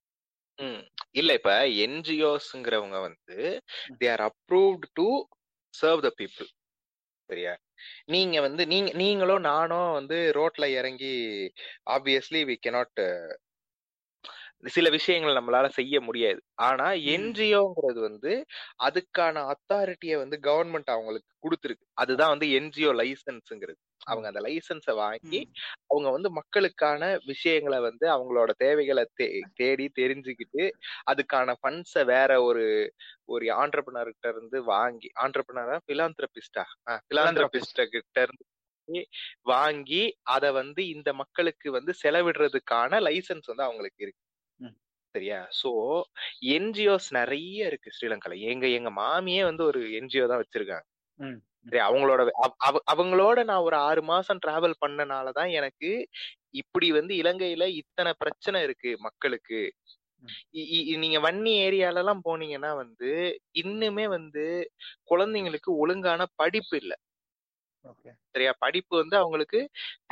இல்ல 1.13 1.33
இப்ப 1.33 1.53
என்ஜிஓஸ்ங்கிறவங்க 1.67 3.01
வந்து 3.01 3.63
they 3.99 4.09
are 4.11 4.21
approved 4.21 4.87
to 4.93 5.07
serve 5.75 6.01
the 6.01 6.11
people 6.17 6.49
சரியா? 7.31 7.53
நீங்க 8.05 8.41
வந்து 8.41 8.67
நீங்க 8.67 8.93
நீங்களோ 8.93 9.39
நானோ 9.39 9.93
வந்து 9.93 10.33
ரோட்ல 10.35 10.67
இறங்கி 10.71 11.13
ஆப்வியஸ்லி 11.87 12.41
வி 12.45 12.57
cannot 12.67 12.93
சில 14.65 14.89
விஷயங்கள் 14.91 15.35
நம்மளால 15.35 15.69
செய்ய 15.69 16.01
முடியாது 16.01 16.41
ஆனா. 16.63 16.87
என்ஜிஓங்கிறது 17.13 18.01
வந்து 18.01 18.33
அதுக்கான 18.85 19.43
அத்தாரிட்டியை 19.53 20.17
வந்து 20.17 20.37
கவர்மெண்ட் 20.43 20.91
அவங்களுக்கு 20.91 21.33
கொடுத்துருக்கு 21.45 21.85
அதுதான் 21.95 22.29
வந்து 22.29 22.47
என்ஜிஓ 22.59 22.93
லைசன்ஸ்ங்கிறது 23.01 23.81
அவங்க 24.05 24.27
அந்த 24.29 24.41
லைசன்ஸை 24.41 24.95
வாங்கி. 24.95 25.41
அவங்க 25.87 26.11
வந்து 26.11 26.31
மக்களுக்கான 26.31 27.17
விஷயங்களை 27.25 27.81
வந்து 27.81 28.07
அவங்களோட 28.09 28.51
தேவைகளை 28.57 29.05
தே 29.21 29.27
தேடி 29.55 29.91
தெரிஞ்சுக்கிட்டு 30.01 30.65
அதுக்கான 31.11 31.55
ஃபண்ட்ஸை 31.61 32.05
வேற 32.05 32.43
ஒரு 32.43 32.65
ஒரு 33.25 33.47
ஆண்டர்பனர்கிட்ட 33.63 34.29
இருந்து 34.29 34.63
வாங்கி 34.65 35.11
ஆண்டர்பனரா 35.23 35.79
பிலாந்திரபிஸ்டா 35.87 36.65
பிலாந்திரபிஸ்ட 37.11 37.85
கிட்ட 37.87 38.19
இருந்து 38.23 38.45
வாங்கி 39.43 40.03
அத 40.23 40.53
வந்து 40.53 40.89
இந்த 40.89 41.13
மக்களுக்கு 41.13 41.73
வந்து 41.73 41.93
செலவிடுறதுக்கான 42.03 43.01
லைசன்ஸ் 43.01 43.47
வந்து 43.47 43.63
அவங்களுக்கு 43.63 44.03
இருக்கு. 44.05 44.24
சரியா 45.15 45.49
சோ 45.63 45.71
என்ஜிஓஸ் 46.47 47.09
நிறைய 47.11 47.67
இருக்கு 47.67 47.91
ஸ்ரீலங்கால. 47.91 48.39
எங்க 48.41 48.67
எங்க 48.69 48.91
மாமியே 48.91 49.43
வந்து 49.43 49.65
ஒரு 49.65 49.81
என்ஜிஓ 49.81 50.27
தான் 50.27 50.43
வச்சிருக்காங்க. 50.43 50.87
சரி 51.69 51.83
அவங்களோட 51.85 52.29
அவ- 52.31 52.55
அவ- 52.59 52.85
அவங்களோட 52.95 53.45
நான் 53.45 53.63
ஒரு 53.63 53.77
ஆறு 53.77 54.03
மாசம் 54.03 54.39
டிராவல் 54.47 54.75
பண்ணனாலதான் 54.87 55.51
எனக்கு 55.51 55.91
இப்படி 56.51 56.93
வந்து 56.93 57.15
இலங்கையில 57.15 57.67
இத்தனை 57.67 58.13
பிரச்சனை 58.19 58.63
இருக்கு 58.63 58.97
மக்களுக்கு. 58.99 59.61
நீங்க 60.99 61.19
வன்னி 61.21 61.53
ஏரியால 61.67 61.97
எல்லாம் 61.97 62.23
போனீங்கன்னா 62.25 62.75
வந்து 62.77 63.41
இன்னுமே 63.63 64.09
வந்து 64.09 64.71
குழந்தைங்களுக்கு 65.11 65.71
ஒழுங்கான 65.77 66.27
படிப்பு 66.35 66.77
இல்ல. 66.77 66.93
சரியா? 68.35 68.53
படிப்பு 68.61 68.95
வந்து 68.97 69.17
அவங்களுக்கு 69.17 69.61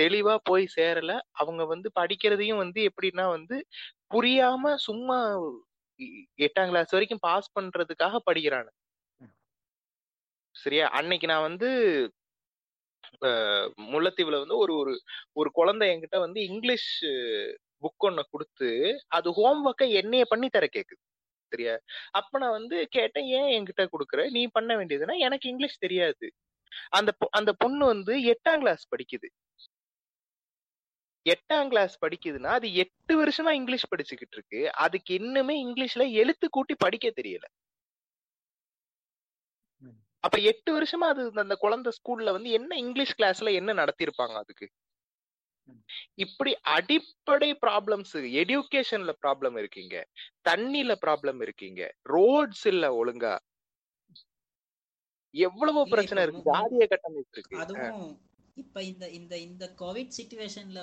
தெளிவா 0.03 0.35
போய் 0.45 0.67
சேரல. 0.77 1.13
அவங்க 1.35 1.63
வந்து 1.67 1.89
படிக்கிறதையும் 2.01 2.63
வந்து 2.65 2.81
எப்படின்னா 2.91 3.27
வந்து 3.31 3.59
புரியாம 4.15 4.75
சும்மா 4.87 5.19
எட்டாம் 6.39 6.71
கிளாஸ் 6.71 6.95
வரைக்கும் 6.97 7.25
பாஸ் 7.27 7.55
பண்றதுக்காக 7.57 8.21
படிக்கிறாங்க. 8.29 8.71
சரியா? 10.55 10.87
அன்னைக்கு 10.93 11.27
நான் 11.27 11.47
வந்து 11.49 11.69
முல்லைத்தீவுல 13.93 14.39
வந்து 14.43 14.57
ஒரு 14.57 14.73
ஒரு 14.77 14.93
ஒரு 15.37 15.51
குழந்தை 15.53 15.87
என்கிட்ட 15.93 16.19
வந்து 16.19 16.41
இங்கிலீஷ் 16.49 16.91
புக் 17.83 18.05
ஒண்ணு 18.09 18.23
கொடுத்து 18.31 18.71
அது 19.17 19.29
ஹோம்ஒர்க்கை 19.39 19.89
என்னைய 20.01 20.25
பண்ணி 20.25 20.49
தர 20.49 20.67
கேக்குது. 20.69 21.01
சரியா? 21.53 21.75
அப்ப 22.13 22.39
நான் 22.39 22.57
வந்து 22.59 22.77
கேட்டேன் 22.97 23.29
ஏன் 23.39 23.51
என்கிட்ட 23.57 23.85
கொடுக்குற? 23.95 24.23
நீ 24.31 24.43
பண்ண 24.57 24.73
வேண்டியதுன்னா 24.79 25.17
எனக்கு 25.27 25.47
இங்கிலீஷ் 25.51 25.85
தெரியாது. 25.85 26.27
அந்த 26.91 27.11
அந்த 27.31 27.53
பொண்ணு 27.53 27.87
வந்து 27.87 28.15
எட்டாம் 28.25 28.61
கிளாஸ் 28.61 28.85
படிக்குது. 28.93 29.29
எட்டாம் 31.27 31.69
கிளாஸ் 31.69 31.99
படிக்குதுன்னா 32.05 32.51
அது 32.51 32.75
எட்டு 32.75 33.15
வருஷமா 33.23 33.51
இங்கிலீஷ் 33.51 33.91
படிச்சுக்கிட்டு 33.91 34.37
இருக்கு. 34.37 34.71
அதுக்கு 34.77 35.15
இன்னுமே 35.15 35.57
இங்கிலீஷ்ல 35.65 36.13
எழுத்து 36.13 36.49
கூட்டி 36.51 36.75
படிக்க 36.75 37.09
தெரியல. 37.11 37.47
அப்ப 40.25 40.39
எட்டு 40.43 40.71
வருஷமா 40.79 41.07
அது 41.09 41.31
அந்த 41.35 41.55
குழந்தை 41.55 41.93
ஸ்கூல்ல 41.93 42.33
வந்து 42.33 42.51
என்ன 42.51 42.77
இங்கிலீஷ் 42.77 43.17
கிளாஸ்ல 43.19 43.53
என்ன 43.53 43.71
நடத்திருப்பாங்க 43.75 44.37
அதுக்கு. 44.37 44.67
இப்படி 46.17 46.53
அடிப்படை 46.71 47.49
ப்ராப்ளம்ஸ் 47.63 48.15
எஜுகேஷன்ல 48.43 49.13
ப்ராப்ளம் 49.23 49.57
இருக்கீங்க 49.59 49.97
தண்ணில 50.49 50.93
ப்ராப்ளம் 51.07 51.41
இருக்கீங்க 51.43 51.81
ரோட்ஸ் 52.09 52.67
இல்ல 52.67 52.87
ஒழுங்கா. 52.95 53.35
எவ்வளவு 55.35 55.81
பிரச்சனை 55.89 56.23
இருக்கு 56.23 56.51
ஜாதிய 56.51 56.87
கட்டமைப்பு 56.89 57.37
இருக்கு. 57.37 57.61
அதுவும் 57.63 58.05
இப்ப 58.57 58.83
இந்த 58.83 59.05
இந்த 59.11 59.35
இந்த 59.39 59.65
கோவிட் 59.79 60.17
சுச்சுவேஷன்ல 60.19 60.81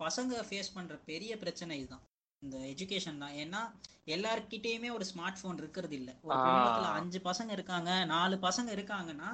பசங்க 0.00 0.34
ஃபேஸ் 0.48 0.74
பண்ற 0.74 0.94
பெரிய 1.08 1.32
பிரச்சனை 1.36 1.74
இதுதான். 1.78 2.04
இந்த 2.42 2.56
எஜுகேஷன் 2.72 3.18
தான். 3.18 3.34
ஏன்னா 3.42 3.60
எல்லார்கிட்டயுமே 4.06 4.90
ஒரு 4.92 5.04
ஸ்மார்ட் 5.10 5.42
போன் 5.42 5.58
இருக்கிறது 5.58 5.96
இல்ல. 5.96 6.10
ஒரு. 6.22 6.36
குடும்பத்துல 6.36 6.90
அஞ்சு 6.98 7.18
பசங்க 7.24 7.50
இருக்காங்க 7.50 7.90
நாலு 8.14 8.36
பசங்க 8.46 8.70
இருக்காங்கன்னா 8.76 9.30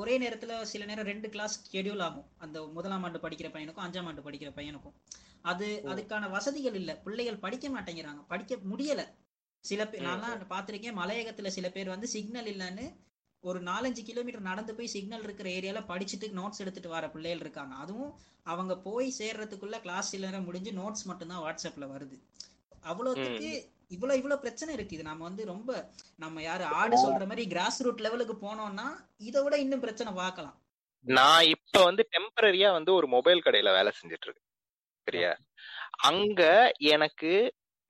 ஒரே 0.00 0.14
நேரத்துல 0.18 0.52
சில 0.62 0.84
நேரம் 0.84 1.04
ரெண்டு 1.04 1.28
கிளாஸ் 1.28 1.54
ஷெட்யூல் 1.72 2.02
ஆகும். 2.02 2.28
அந்த 2.38 2.66
முதலாம் 2.76 3.02
ஆண்டு 3.02 3.18
படிக்கிற 3.18 3.48
பையனுக்கும் 3.54 3.86
அஞ்சாம் 3.86 4.08
ஆண்டு 4.10 4.22
படிக்கிற 4.22 4.50
பையனுக்கும். 4.58 4.94
அது 5.44 5.66
அதுக்கான 5.84 6.30
வசதிகள் 6.30 6.74
இல்ல. 6.74 6.92
பிள்ளைகள் 6.96 7.42
படிக்க 7.44 7.68
மாட்டேங்கிறாங்க. 7.68 8.22
படிக்க 8.28 8.56
முடியல. 8.70 9.02
சில 9.64 9.82
பேர் 9.86 10.06
நான்லாம் 10.06 10.52
பார்த்திருக்கேன் 10.54 10.98
மலையகத்துல 11.00 11.46
சில 11.46 11.68
பேர் 11.68 11.88
வந்து 11.88 12.08
சிக்னல் 12.08 12.50
இல்லைன்னு 12.54 12.86
ஒரு 13.44 13.58
நாலஞ்சு 13.60 14.02
கிலோமீட்டர் 14.02 14.48
நடந்து 14.50 14.74
போய் 14.74 14.86
சிக்னல் 14.86 15.22
இருக்கிற 15.22 15.48
ஏரியால 15.50 15.80
படிச்சுட்டு 15.88 16.28
நோட்ஸ் 16.38 16.58
எடுத்துட்டு 16.58 16.88
வர 16.88 17.10
பிள்ளைகள் 17.10 17.38
இருக்காங்க. 17.38 17.74
அதுவும் 17.74 18.12
அவங்க 18.42 18.74
போய் 18.76 19.08
சேர்றதுக்குள்ள 19.18 19.76
கிளாஸ் 19.80 20.16
நேரம் 20.16 20.44
முடிஞ்சு 20.44 20.72
நோட்ஸ் 20.72 21.04
மட்டும்தான் 21.04 21.42
வாட்ஸ்அப்ல 21.44 21.86
வருது. 21.94 22.16
அவ்வளோத்துக்கு 22.84 23.50
இவ்வளவு 23.88 24.18
இவ்வளவு 24.18 24.40
பிரச்சனை 24.40 24.74
இருக்கு. 24.74 24.94
இது 24.94 25.02
நம்ம 25.02 25.24
வந்து 25.24 25.44
ரொம்ப 25.44 25.90
நம்ம 26.16 26.42
யாரு 26.42 26.64
ஆடு 26.64 26.96
சொல்ற 27.04 27.26
மாதிரி 27.26 27.44
கிராஸ் 27.46 27.82
ரூட் 27.82 28.04
லெவலுக்கு 28.06 28.34
போனோம்னா 28.46 28.88
இதை 29.18 29.42
விட 29.42 29.58
இன்னும் 29.58 29.80
பிரச்சனை 29.80 30.12
பார்க்கலாம். 30.12 30.56
நான் 31.06 31.44
இப்ப 31.44 31.84
வந்து 31.84 32.08
டெம்பரரியா 32.16 32.70
வந்து 32.72 32.92
ஒரு 32.94 33.06
மொபைல் 33.06 33.44
கடையில 33.44 33.72
வேலை 33.72 33.92
செஞ்சுட்டு 34.00 34.26
இருக்கேன். 34.26 34.48
சரியா? 35.06 35.32
அங்க 35.96 36.42
எனக்கு 36.94 37.30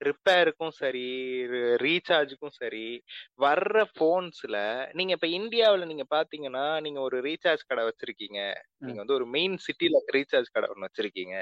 ரிப்பேருக்கும் 0.01 0.73
சரி 0.77 1.05
ரீசார்ஜுக்கும் 1.83 2.55
சரி 2.55 2.85
வர்ற 3.39 3.83
போன்ஸ்ல 3.99 4.57
நீங்க 4.93 5.11
இப்ப 5.13 5.27
இந்தியாவுல 5.39 5.85
நீங்க 5.85 6.05
பாத்தீங்கன்னா 6.11 6.65
நீங்க 6.81 6.99
ஒரு 7.01 7.17
ரீசார்ஜ் 7.21 7.63
கடை 7.67 7.83
வச்சிருக்கீங்க. 7.85 8.39
நீங்க 8.85 8.99
வந்து 9.01 9.17
ஒரு 9.17 9.27
மெயின் 9.29 9.57
சிட்டில 9.65 10.01
ரீசார்ஜ் 10.15 10.53
கடை 10.53 10.69
ஒன்று 10.69 10.87
வச்சிருக்கீங்க. 10.87 11.35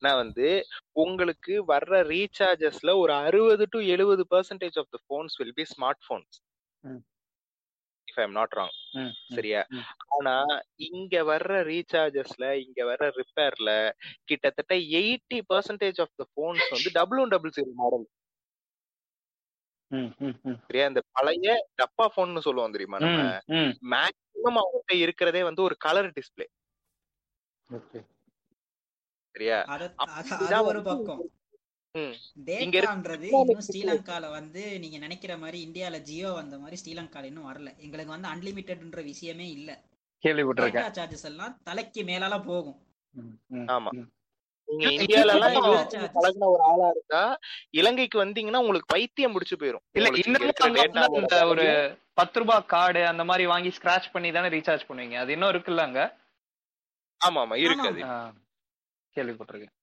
நான் 0.00 0.16
வந்து 0.16 0.48
உங்களுக்கு 0.96 1.54
வர்ற 1.68 2.02
ரீசார்ஜஸ்ல 2.08 2.96
ஒரு 2.98 3.14
அறுபது 3.22 3.66
டு 3.70 3.80
எழுபது 3.94 4.24
percentage 4.30 4.78
of 4.78 4.90
the 4.90 5.00
phones 5.10 5.36
will 5.40 5.56
be 5.56 5.66
smart 5.74 6.02
phones 6.08 6.38
hmm. 6.84 7.02
If 8.18 8.24
I'm 8.24 8.36
not 8.36 8.54
wrong 8.56 8.74
சரியா. 9.32 9.60
ஆனா 10.14 10.34
இங்க 10.88 11.16
வர்ற 11.28 11.58
ரீசார்ஜஸ்ல 11.68 12.46
இங்க 12.62 12.80
வர்ற 12.88 13.08
ரிப்பேர்ல 13.18 13.72
கிட்டத்தட்ட 14.24 14.72
eighty 14.98 15.40
percentage 15.50 16.00
of 16.04 16.14
the 16.16 16.26
phones 16.36 16.68
வந்து 16.74 16.90
double 16.96 17.20
one 17.20 17.32
double 17.34 17.54
zero 17.56 17.72
model 17.80 18.06
ம், 19.90 20.08
ம், 20.20 20.34
ம். 20.44 20.56
சரியா? 20.64 20.86
இந்த 20.88 21.02
பழைய 21.12 21.50
டப்பா 21.78 22.06
போன்னு 22.16 22.42
சொல்லுவோம் 22.46 22.74
தெரியுமா 22.74 22.98
நம்ம? 23.04 23.20
ம், 23.50 23.60
ம். 23.60 23.70
மேக்ஸிமம் 23.92 24.58
அவங்ககிட்ட 24.60 24.94
இருக்கிறதே 25.04 25.42
வந்து 25.44 25.62
ஒரு 25.62 25.76
கலர் 25.84 26.10
டிஸ்ப்ளே 26.16 26.46
ஓகே. 27.70 28.00
சரியா? 29.34 29.58
ஒரு 30.68 30.80
பக்கம். 30.84 31.22
டேட்டான்றது 32.48 33.26
இன்னும் 33.32 33.64
ஸ்ரீலங்கால 33.66 34.30
வந்து 34.30 34.78
நீங்க 34.78 34.98
நினைக்கிற 34.98 35.36
மாதிரி 35.36 35.58
இந்தியால 35.66 36.02
ஜியோ 36.02 36.32
வந்த 36.32 36.58
மாதிரி 36.58 36.76
ஸ்ரீலங்கால 36.82 37.24
இன்னும் 37.24 37.48
வரல. 37.50 37.70
எங்களுக்கு 37.78 38.14
வந்து 38.16 38.28
அன்லிமிட்டெட்ன்ற 38.28 39.02
விஷயமே 39.04 39.48
இல்ல. 39.50 39.70
கேள்விப்பட்டிருக்கேன். 40.24 40.94
சார்ஜஸ் 40.94 41.24
எல்லாம் 41.24 41.56
தலைக்கு 41.64 42.02
மேலால 42.02 42.44
போகும். 42.44 42.78
ஆமா. 43.68 43.90
ம். 43.92 44.08
நீங்க 44.68 44.84
இல்ல, 44.86 44.96
இந்தியால 44.96 45.34
எல்லாம் 45.34 45.52
இன்னும் 45.52 45.74
use 45.74 45.92
பண்ணி 45.92 46.08
பழகுன 46.16 46.48
ஒரு 46.48 46.62
ஆளா 46.62 46.88
இருந்தா 46.88 47.22
இலங்கைக்கு 47.70 48.24
வந்தீங்கன்னா 48.24 48.56
உங்களுக்கு 48.56 48.92
பைத்தியம் 48.92 49.32
முடிச்சு 49.32 49.56
போயிரும். 49.56 49.84
இல்ல 49.92 50.08
அந்த 51.20 51.38
ஒரு 51.46 51.66
பத்து 52.14 52.38
ரூபாய் 52.40 52.66
கார்டு 52.66 53.06
அந்த 53.06 53.24
மாதிரி 53.24 53.46
வாங்கி 53.46 53.72
ஸ்கிராச் 53.78 54.12
பண்ணி 54.12 54.30
தானே 54.32 54.48
ரீசார்ஜ் 54.48 54.88
பண்ணுவீங்க? 54.88 55.16
அது 55.16 55.32
இன்னும் 55.32 55.50
இருக்குல்ல 55.50 55.78
அங்க? 55.80 56.02
ஆமா 57.20 57.40
ஆமா 57.44 57.56
இருக்கு 57.56 57.88
அது. 57.88 58.02
ஆ, 58.04 58.12
கேள்விப்பட்டிருக்கேன். 59.16 59.74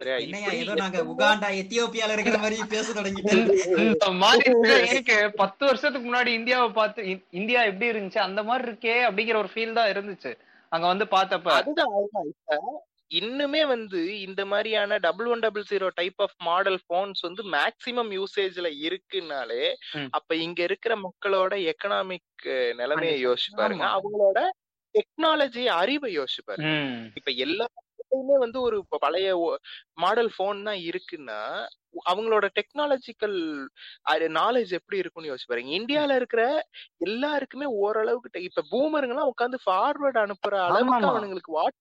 ஏதோ 0.00 0.74
நாங்க 0.74 1.00
உகாண்டா 1.04 1.48
எத்தியோப்பியால 1.62 2.12
இருக்கிற 2.12 2.38
மாதிரி 2.38 2.62
பேச 2.68 2.92
தொடங்கிட்டு 2.92 3.34
இந்த 3.76 4.10
மாதிரி 4.10 4.50
இருக்கு. 4.50 4.76
எனக்கு 4.86 5.32
பத்து 5.36 5.66
வருஷத்துக்கு 5.66 6.06
முன்னாடி 6.10 6.26
இந்தியாவை 6.26 6.70
பார்த்து 6.70 7.02
இந்தியா 7.30 7.62
எப்படி 7.62 7.90
இருந்துச்சு 7.90 8.18
அந்த 8.18 8.42
மாதிரி 8.42 8.64
இருக்கே 8.70 8.96
அப்படிங்கிற 9.08 9.36
ஒரு 9.36 9.50
ஃபீல் 9.54 9.72
தான் 9.72 9.92
இருந்துச்சு 9.92 10.32
அங்க 10.72 10.86
வந்து 10.86 11.04
பார்த்தப்ப 11.10 11.52
அதுதான் 11.52 12.78
இன்னுமே 13.10 13.66
வந்து 13.66 14.20
இந்த 14.20 14.46
மாதிரியான 14.46 14.98
double 14.98 15.26
one 15.26 15.38
double 15.38 15.64
zero 15.70 15.88
type 15.94 16.20
of 16.22 16.36
model 16.38 16.80
phones 16.88 17.20
வந்து 17.20 17.42
மேக்சிமம் 17.50 18.10
யூசேஜ்ல 18.18 18.68
இருக்குனாலே. 18.86 19.64
அப்ப 20.10 20.36
இங்க 20.36 20.62
இருக்கிற 20.62 20.96
மக்களோட 20.96 21.54
எக்கனாமிக் 21.72 22.46
நிலைமையை. 22.74 23.16
யோசிச்சு 23.26 23.52
பாருங்க. 23.54 23.84
அவங்களோட 23.86 24.38
டெக்னாலஜி 24.94 25.64
அறிவை 25.64 26.18
யோசிச்சு 26.18 26.44
பாருங்க 26.44 26.70
இப்ப 27.14 27.30
எல்லாருமே 28.10 28.38
வந்து 28.38 28.62
ஒரு 28.62 28.86
பழைய 28.96 29.28
மாடல் 29.96 30.30
போன் 30.36 30.62
தான் 30.62 30.80
இருக்குன்னா 30.88 31.66
அவங்களோட 32.06 32.44
டெக்னாலஜிக்கல் 32.56 33.36
நாலேஜ் 34.36 34.70
எப்படி 34.78 35.00
இருக்கும்னு 35.00 35.30
யோசிச்சு 35.30 35.48
பாருங்க. 35.48 35.70
இந்தியால 35.78 36.16
இருக்கிற 36.16 36.64
எல்லாருக்குமே 37.06 37.64
ஓரளவுக்கு 37.80 38.40
இப்ப 38.48 38.62
பூமருங்கெல்லாம் 38.72 39.32
உட்காந்து 39.32 39.58
ஃபார்வர்ட் 39.66 40.24
அனுப்புற 40.24 40.54
அளவுக்கு. 40.68 41.10
அவனுங்களுக்கு 41.10 41.58
வாட்ச் 41.58 41.78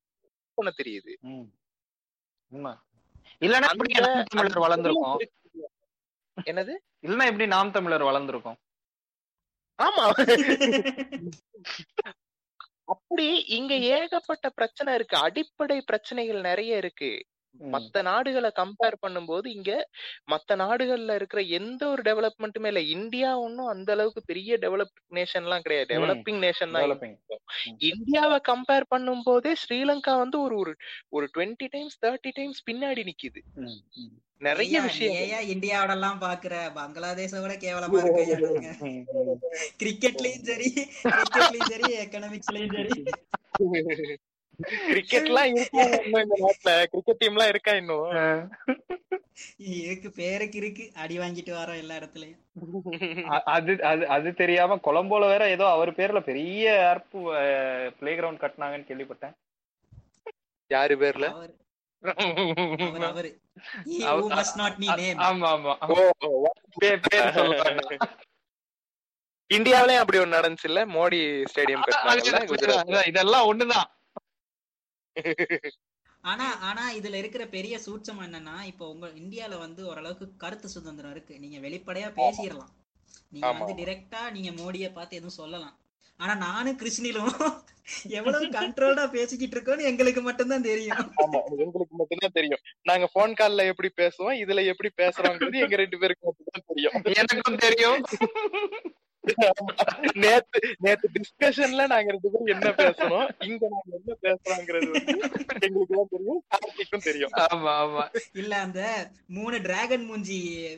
பண்ண 0.57 0.71
தெரியுது. 0.79 1.11
இல்லன்னா 3.41 3.67
தமிழர் 4.29 4.63
வளர்ந்துருக்கோம்? 4.63 5.19
என்னது? 6.45 6.73
இல்லன்னா 7.03 7.29
எப்படி 7.29 7.47
நாம் 7.47 7.71
தமிழர் 7.71 8.03
வளர்ந்துருக்கோம்? 8.03 8.57
ஆமா. 9.79 10.05
அப்படி 12.89 13.25
இங்க 13.49 13.73
ஏகப்பட்ட 13.95 14.49
பிரச்சனை 14.49 14.93
இருக்கு. 14.93 15.17
அடிப்படை 15.17 15.77
பிரச்சனைகள் 15.81 16.41
நிறைய 16.41 16.77
இருக்கு. 16.77 17.11
மத்த 17.69 18.01
நாடுகளை 18.03 18.49
கம்பேர் 18.55 18.97
பண்ணும்போது 19.01 19.47
இங்க 19.49 19.71
மத்த 20.27 20.55
நாடுகள்ல 20.59 21.15
இருக்கிற 21.15 21.41
எந்த 21.57 21.81
ஒரு 21.89 22.01
டெவலப்மெண்ட்டுமே 22.01 22.69
இல்ல. 22.71 22.81
இந்தியா 22.95 23.31
ஒன்னும் 23.39 23.71
அந்த 23.73 23.89
அளவுக்கு 23.91 24.23
பெரிய 24.23 24.57
டெவலப் 24.57 24.95
நேஷன் 25.11 25.45
எல்லாம் 25.45 25.65
கிடையாது. 25.65 25.89
டெவலப்பிங் 25.93 26.41
நேஷன் 26.45 26.73
தான் 26.73 26.85
Developing. 26.85 27.15
இந்தியாவை 27.89 28.39
கம்பேர் 28.47 28.89
பண்ணும் 28.89 29.23
போதே 29.23 29.53
ஸ்ரீலங்கா 29.61 30.15
வந்து 30.17 30.39
ஒரு 30.39 30.57
ஒரு 30.63 30.73
ஒரு 31.11 31.27
டுவெண்ட்டி 31.35 31.69
டைம்ஸ் 31.71 31.99
தேர்ட்டி 32.05 32.31
டைம்ஸ் 32.35 32.61
பின்னாடி 32.67 33.03
நிக்குது. 33.09 33.41
நிறைய 34.41 34.75
விஷயம் 34.81 35.15
ஏயா 35.21 35.39
இந்தியாவோட 35.53 35.93
எல்லாம் 35.95 36.19
பாக்குற 36.21 36.53
பங்களாதேஷ 36.75 37.41
விட 37.41 37.53
கேவலமா 37.63 37.99
இருக்கு. 38.03 38.25
கிரிக்கெட்லயும் 39.81 40.45
சரி 40.49 40.69
கிரிக்கெட்லயும் 41.07 41.71
சரி 41.73 41.89
எக்கனாமிக்ஸ்லயும் 42.03 42.75
சரி. 42.77 42.93
கிரிக்கெட்லாம் 44.59 45.45
இந்த 45.45 46.35
நாட்டுல? 46.39 46.71
கிரிக்கெட் 46.85 47.17
டீம் 47.17 47.31
எல்லாம் 47.31 47.47
இருக்கா 47.47 47.71
இன்னும்? 47.71 48.07
இருக்கு 49.81 50.11
பேருக்கு 50.11 50.57
இருக்கு. 50.57 50.91
அடி 50.93 51.19
வாங்கிட்டு 51.19 51.51
வரோம் 51.51 51.77
எல்லா 51.77 51.95
இடத்துலயும். 51.95 52.39
அது 53.55 53.83
அது 53.83 54.07
அது 54.07 54.33
தெரியாம 54.33 54.79
கொலம்போல 54.83 55.27
வேற 55.27 55.49
ஏதோ 55.49 55.67
அவர் 55.67 55.91
பேர்ல 55.91 56.19
பெரிய 56.19 56.71
ஏர்ப்பு 56.89 57.19
பிளே 57.99 58.15
கிரவுண்ட் 58.15 58.43
கட்டினாங்கன்னு 58.43 58.89
கேள்விப்பட்டேன். 58.89 59.35
யாரு 60.71 60.95
பேர்ல. 60.95 61.27
இந்தியாவிலயும் 69.49 69.97
அப்படி 69.97 70.19
ஒண்ணு 70.19 70.37
நடந்துச்சுல்ல 70.37 70.81
மோடி 70.95 71.19
ஸ்டேடியம் 71.51 73.07
இதெல்லாம் 73.07 73.47
ஒண்ணுதான். 73.53 73.87
ஆனா 76.23 76.55
ஆனா 76.59 76.93
இதுல 76.93 77.13
இருக்கிற 77.13 77.47
பெரிய 77.47 77.79
சூட்சம் 77.85 78.23
என்னன்னா 78.23 78.63
இப்போ 78.63 78.89
உங்க 78.89 79.07
இந்தியால 79.15 79.57
வந்து 79.59 79.81
ஓரளவுக்கு 79.85 80.35
கருத்து 80.37 80.69
சுதந்திரம் 80.69 81.11
இருக்கு. 81.11 81.39
நீங்க 81.39 81.57
வெளிப்படையா 81.59 82.09
பேசிடலாம். 82.17 82.71
நீங்க. 83.31 83.51
வந்து 83.59 83.75
டைரக்டா 83.79 84.31
நீங்க 84.31 84.51
மோடிய 84.51 84.93
பார்த்து 84.93 85.17
எதுவும் 85.17 85.39
சொல்லலாம். 85.39 85.75
ஆனா 86.19 86.33
நானும் 86.35 86.79
கிருஷ்ணிலும் 86.79 87.29
எவ்வளவு 88.17 88.45
கண்ட்ரோல்டா 88.55 89.05
பேசிக்கிட்டு 89.11 89.55
இருக்கோம்னு 89.55 89.83
எங்களுக்கு 89.83 90.21
மட்டும்தான் 90.21 90.61
தெரியும். 90.61 91.05
ஆமா 91.17 91.39
எங்களுக்கு 91.57 91.95
மட்டும்தான் 91.95 92.35
தெரியும். 92.35 92.61
நாங்க 92.81 93.07
போன் 93.13 93.33
கால்ல 93.33 93.65
எப்படி 93.65 93.89
பேசுவோம் 93.97 94.39
இதுல 94.43 94.65
எப்படி 94.65 94.89
பேசுறோங்கிறது 94.97 95.63
எங்க 95.65 95.75
ரெண்டு 95.75 95.99
பேருக்கு 95.99 96.27
மட்டும்தான் 96.27 96.67
தெரியும். 96.69 96.97
எனக்கும் 97.21 97.61
தெரியும். 97.65 98.01
நேத்து 100.13 100.59
நேத்து 100.77 101.09
டிஸ்கஷன்ல 101.13 101.87
நாங்க 101.87 102.11
ரெண்டு 102.11 102.29
பேரும் 102.31 102.45
என்ன 102.45 102.69
பேசணும்? 102.69 103.29
இங்க 103.39 103.67
நாங்க 103.69 103.91
என்ன 103.91 104.15
பேசுறோங்கிறது 104.21 104.93
எங்களுக்கு 105.59 105.95
தான் 105.95 106.07
தெரியும் 106.09 106.43
கார்த்திக்கும் 106.55 107.03
தெரியும். 107.03 107.31
ஆமா 107.31 107.73
ஆமா. 107.83 108.15
இல்ல 108.33 108.55
அந்த 108.59 109.09
மூணு 109.27 109.61
டிராகன் 109.61 110.05
மூஞ்சி 110.05 110.37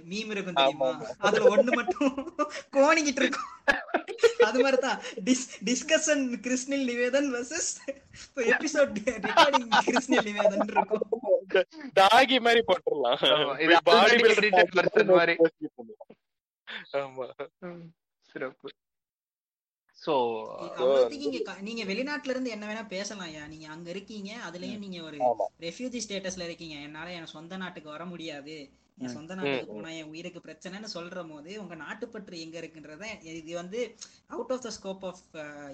மீம் 0.09 0.29
இருக்கும் 0.29 0.53
தெரியுமா? 0.53 1.05
அதுல 1.17 1.55
ஒண்ணு 1.55 1.71
மட்டும் 1.71 2.35
கோணிக்கிட்டு 2.71 3.21
இருக்கும். 3.21 3.49
அது 4.45 4.59
மாதிரிதான். 4.59 5.01
Dis 5.25 5.47
discussion 5.65 6.23
Krishnil 6.45 6.85
Nivethan 6.89 7.29
versus 7.33 7.71
episode 8.35 8.95
recording 9.05 9.67
Krishnil 9.85 10.25
Nivethan 10.27 10.67
இருக்கும். 10.67 11.15
டாகி 11.99 12.39
மாதிரி 12.39 12.61
போட்டுடலாம். 12.67 13.79
பாடி 13.83 14.15
version 14.15 15.15
மாதிரி. 15.15 15.35
ஆமா. 16.93 17.25
சிறப்பு. 18.33 18.69
சோ 19.97 20.13
நீங்க 21.67 21.81
வெளிநாட்டுல 21.89 22.33
இருந்து 22.33 22.53
என்ன 22.55 22.65
வேணா 22.69 22.83
பேசலாம் 22.87 23.27
ஐயா 23.27 23.43
நீங்க 23.47 23.67
அங்க 23.67 23.87
இருக்கீங்க 23.93 24.31
அதுலயும் 24.47 24.83
நீங்க 24.85 24.99
ஒரு 25.09 25.17
ரெஃப்யூஜி 25.65 25.99
ஸ்டேட்டஸ்ல 26.05 26.47
இருக்கீங்க. 26.47 26.77
என்னால 26.87 27.13
என் 27.17 27.33
சொந்த 27.35 27.57
நாட்டுக்கு 27.63 27.89
வர 27.89 28.05
முடியாது. 28.05 28.55
என். 29.01 29.13
சொந்த 29.15 29.35
நாட்டுக்கு 29.37 29.73
போனா 29.73 29.89
என் 29.99 30.09
உயிருக்கு 30.09 30.39
பிரச்சனைன்னு 30.45 30.89
சொல்ற 30.93 31.21
போது 31.29 31.51
உங்க 31.61 31.75
நாட்டுப்பற்று 31.75 32.39
எங்க 32.39 32.55
இருக்குன்றத 32.61 33.05
இது 33.39 33.55
வந்து 33.55 33.79
out 34.27 34.51
of 34.51 34.63
the 34.65 34.71
scope 34.77 35.05
of 35.09 35.21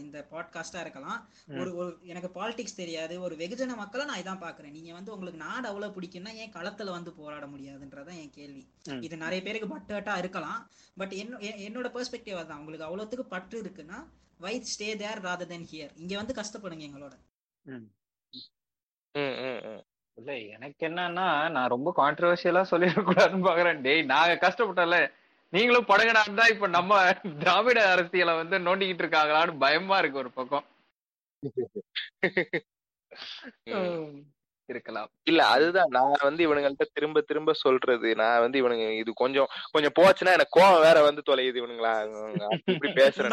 இந்த 0.01 0.17
பாட்காஸ்டா 0.31 0.79
இருக்கலாம். 0.79 1.19
ஒரு 1.59 1.71
ஒரு 1.75 1.91
எனக்கு 2.05 2.29
பாலிடிக்ஸ் 2.37 2.79
தெரியாது. 2.81 3.15
ஒரு 3.21 3.35
வெகுஜன 3.35 3.75
மக்களை 3.75 4.05
நான் 4.05 4.21
இதான் 4.23 4.43
பாக்குறேன் 4.43 4.75
நீங்க 4.77 4.93
வந்து 4.93 5.13
உங்களுக்கு 5.13 5.43
நாடு 5.43 5.67
அவ்வளவு 5.67 5.95
பிடிக்கும்னா 5.97 6.33
ஏன் 6.43 6.53
களத்துல 6.53 6.95
வந்து 6.97 7.13
போராட 7.13 7.45
முடியாதுன்றதான் 7.47 8.21
என் 8.23 8.35
கேள்வி. 8.39 8.63
இது 9.01 9.17
நிறைய 9.17 9.41
பேருக்கு 9.43 9.67
பட்டு 9.67 9.95
ஹட்டா 9.95 10.17
இருக்கலாம் 10.17 10.61
பட் 10.97 11.15
என்ன 11.21 11.37
என்னோட 11.67 11.89
பெர்ஸ்பெக்டிவ் 11.95 12.41
அதான். 12.41 12.59
உங்களுக்கு 12.59 12.87
அவ்வளவுத்துக்கு 12.87 13.27
பற்று 13.27 13.57
இருக்குன்னா 13.63 13.99
why 14.39 14.55
stay 14.71 14.89
there 14.95 15.21
rather 15.21 15.47
than 15.47 15.67
here 15.71 15.93
இங்க 15.95 16.15
வந்து 16.15 16.33
கஷ்டப்படுங்க 16.33 16.85
எங்களோட. 16.89 17.13
இல்ல 20.18 20.31
எனக்கு 20.56 20.81
என்னன்னா 20.88 21.26
நான் 21.49 21.69
ரொம்ப 21.69 21.89
கான்ட்ரவர்ஷியலா 21.98 22.64
சொல்லிடக்கூடாதுன்னு 22.72 23.48
பாக்குறேன். 23.48 23.81
டேய் 23.81 24.02
நாங்க 24.06 24.35
கஷ்டப்பட்டோம்ல 24.35 24.99
நீங்களும் 25.53 25.89
படகடான்னு 25.89 26.39
தான் 26.39 26.53
இப்ப 26.53 26.68
நம்ம 26.69 26.94
திராவிட 27.39 27.80
அரசியலை 27.91 28.34
வந்து 28.35 28.57
நோண்டிக்கிட்டு 28.60 29.03
இருக்காங்களான்னு 29.06 29.53
பயமா 29.57 29.98
இருக்கு 29.98 30.23
ஒரு 30.23 30.31
பக்கம். 30.31 30.65
இருக்கலாம். 34.69 35.10
இல்ல 35.23 35.41
அதுதான். 35.48 35.89
நான் 35.89 36.23
வந்து 36.23 36.41
இவனுங்கள்ட்ட 36.48 36.85
திரும்ப 36.94 37.22
திரும்ப 37.22 37.52
சொல்றது. 37.57 38.10
நான் 38.15 38.41
வந்து 38.41 38.57
இவனுங்க 38.61 38.88
இது 38.98 39.11
கொஞ்சம் 39.14 39.49
கொஞ்சம் 39.72 39.95
போச்சுன்னா 39.99 40.34
எனக்கு 40.34 40.57
கோவம் 40.57 40.81
வேற 40.81 40.98
வந்து 41.02 41.22
தொலையுது 41.30 41.61
இவனுங்களா. 41.61 41.94
அப்படி 42.48 42.73
இப்படி 42.73 42.91
பேசுறேன் 43.02 43.31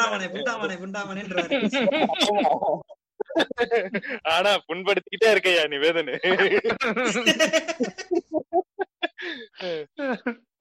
ஆனா 4.34 4.50
புண்படுத்திக்கிட்டே 4.68 5.28
இருக்கையா 5.34 5.64
நிவேதனு? 5.74 6.14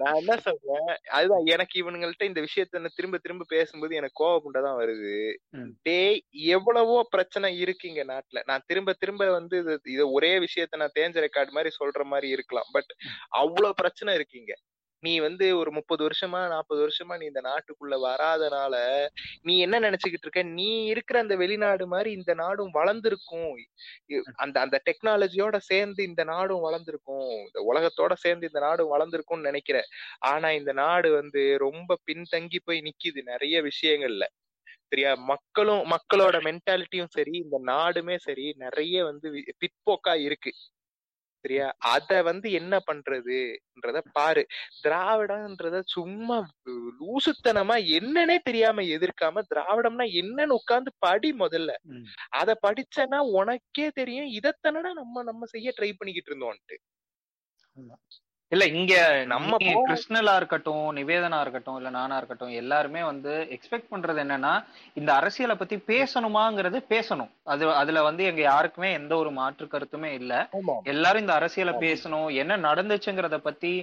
நான் 0.02 0.18
என்ன 0.20 0.34
சொல்றேன்? 0.46 0.90
அதுதான் 1.18 1.46
எனக்கு 1.54 1.76
இவனுங்கள்ட்ட 1.82 2.30
இந்த 2.30 2.42
விஷயத்த 2.46 2.90
திரும்ப 2.98 3.18
திரும்ப 3.18 3.48
பேசும்போது 3.54 3.94
எனக்கு 4.00 4.22
கோவம் 4.22 4.56
தான் 4.58 4.80
வருது. 4.82 5.14
டேய் 5.88 6.20
எவ்வளவோ 6.56 6.98
பிரச்சனை 7.16 7.50
இருக்கு 7.64 7.88
இங்க 7.92 8.04
நாட்டுல. 8.14 8.42
நான் 8.50 8.66
திரும்ப 8.68 8.94
திரும்ப 8.94 9.30
வந்து 9.40 9.58
இது 9.94 10.06
ஒரே 10.18 10.32
விஷயத்த 10.46 10.82
நான் 10.84 10.98
தேஞ்ச 11.00 11.26
ரெக்கார்டு 11.28 11.58
மாதிரி 11.58 11.72
சொல்ற 11.82 12.04
மாதிரி 12.14 12.30
இருக்கலாம். 12.30 12.70
பட் 12.78 12.94
அவ்வளவு 13.42 13.80
பிரச்சனை 13.82 14.16
இருக்குங்க 14.20 14.56
நீ 15.04 15.14
வந்து 15.20 15.58
ஒரு 15.58 15.72
முப்பது 15.72 16.02
வருஷமா 16.08 16.42
நாற்பது 16.48 16.82
வருஷமா 16.86 17.16
நீ 17.18 17.26
இந்த 17.26 17.42
நாட்டுக்குள்ள 17.42 17.96
வராதனால 18.04 18.76
நீ 19.42 19.54
என்ன 19.60 19.80
நினைச்சுக்கிட்டு 19.80 20.22
இருக்க? 20.22 20.44
நீ 20.54 20.70
இருக்கிற 20.86 21.20
அந்த 21.20 21.36
வெளிநாடு 21.36 21.88
மாதிரி 21.88 22.12
இந்த 22.12 22.34
நாடும் 22.34 22.72
வளர்ந்திருக்கும். 22.72 23.54
அந்த 24.36 24.58
அந்த 24.60 24.78
டெக்னாலஜியோட 24.86 25.58
சேர்ந்து 25.62 26.02
இந்த 26.04 26.24
நாடும் 26.24 26.62
வளர்ந்திருக்கும். 26.62 27.28
இந்த 27.46 27.60
உலகத்தோட 27.72 28.14
சேர்ந்து 28.16 28.48
இந்த 28.48 28.60
நாடும் 28.60 28.94
வளர்ந்திருக்கும்னு 28.94 29.50
நினைக்கிற 29.50 29.80
ஆனா 30.32 30.52
இந்த 30.52 30.72
நாடு 30.74 31.12
வந்து 31.14 31.44
ரொம்ப 31.60 31.98
பின்தங்கி 32.08 32.60
போய் 32.64 32.82
நிக்குது 32.82 33.22
நிறைய 33.24 33.56
விஷயங்கள்ல. 33.64 34.26
சரியா? 34.90 35.12
மக்களும் 35.26 35.84
மக்களோட 35.92 36.38
மென்டாலிட்டியும் 36.48 37.10
சரி 37.10 37.34
இந்த 37.44 37.58
நாடுமே 37.66 38.16
சரி 38.18 38.46
நிறைய 38.58 39.04
வந்து 39.06 39.28
பிற்போக்கா 39.60 40.14
இருக்கு. 40.22 40.52
சரியா 41.44 41.66
அத 41.92 42.22
வந்து 42.24 42.48
என்ன 42.52 42.74
பண்றதுன்றத 42.88 44.00
பாரு. 44.14 44.44
திராவிடம்ன்றத 44.84 45.78
சும்மா 45.88 46.38
லூசுத்தனமா 47.00 47.78
என்னன்னே 47.98 48.38
தெரியாம 48.44 48.86
எதிர்க்காம 48.96 49.44
திராவிடம்னா 49.52 50.08
என்னன்னு 50.22 50.58
உட்கார்ந்து 50.60 50.94
படி 51.00 51.32
முதல்ல. 51.40 51.72
அத 52.40 52.58
படிச்சனா 52.64 53.20
உனக்கே 53.40 53.88
தெரியும். 53.94 54.30
இதத்தானடா 54.40 54.94
நம்ம 55.02 55.24
நம்ம 55.24 55.46
செய்ய 55.56 55.70
ட்ரை 55.78 55.92
பண்ணிக்கிட்டு 55.96 56.32
இருந்தோம்ட்டு 56.34 56.78
இல்ல 58.54 58.66
இங்க 58.72 58.94
நம்ம 59.26 59.58
கிருஷ்ணலா 59.82 60.36
இருக்கட்டும் 60.36 60.96
நிவேதனா 60.96 61.42
இருக்கட்டும் 61.42 61.78
இல்ல 61.78 61.90
நானா 61.90 62.18
இருக்கட்டும் 62.18 62.54
எல்லாருமே 62.54 63.04
வந்து 63.04 63.34
எக்ஸ்பெக்ட் 63.56 63.92
பண்றது 63.92 64.20
என்னன்னா 64.24 64.54
இந்த 64.94 65.14
அரசியலை 65.14 65.56
பத்தி 65.56 65.76
பேசணுமாங்கிறது 65.88 66.80
பேசணும். 66.90 67.32
அது 67.46 67.74
அதுல 67.74 68.02
வந்து 68.02 68.24
எங்க 68.24 68.42
யாருக்குமே 68.42 68.92
எந்த 68.92 69.16
ஒரு 69.16 69.32
மாற்று 69.32 69.66
கருத்துமே 69.66 70.12
இல்ல. 70.14 70.34
எல்லாரும் 70.86 71.22
இந்த 71.22 71.34
அரசியலை 71.34 71.74
பேசணும். 71.80 72.34
என்ன 72.36 72.58
நடந்துச்சுங்கிறத 72.68 73.38
பத்தி 73.40 73.74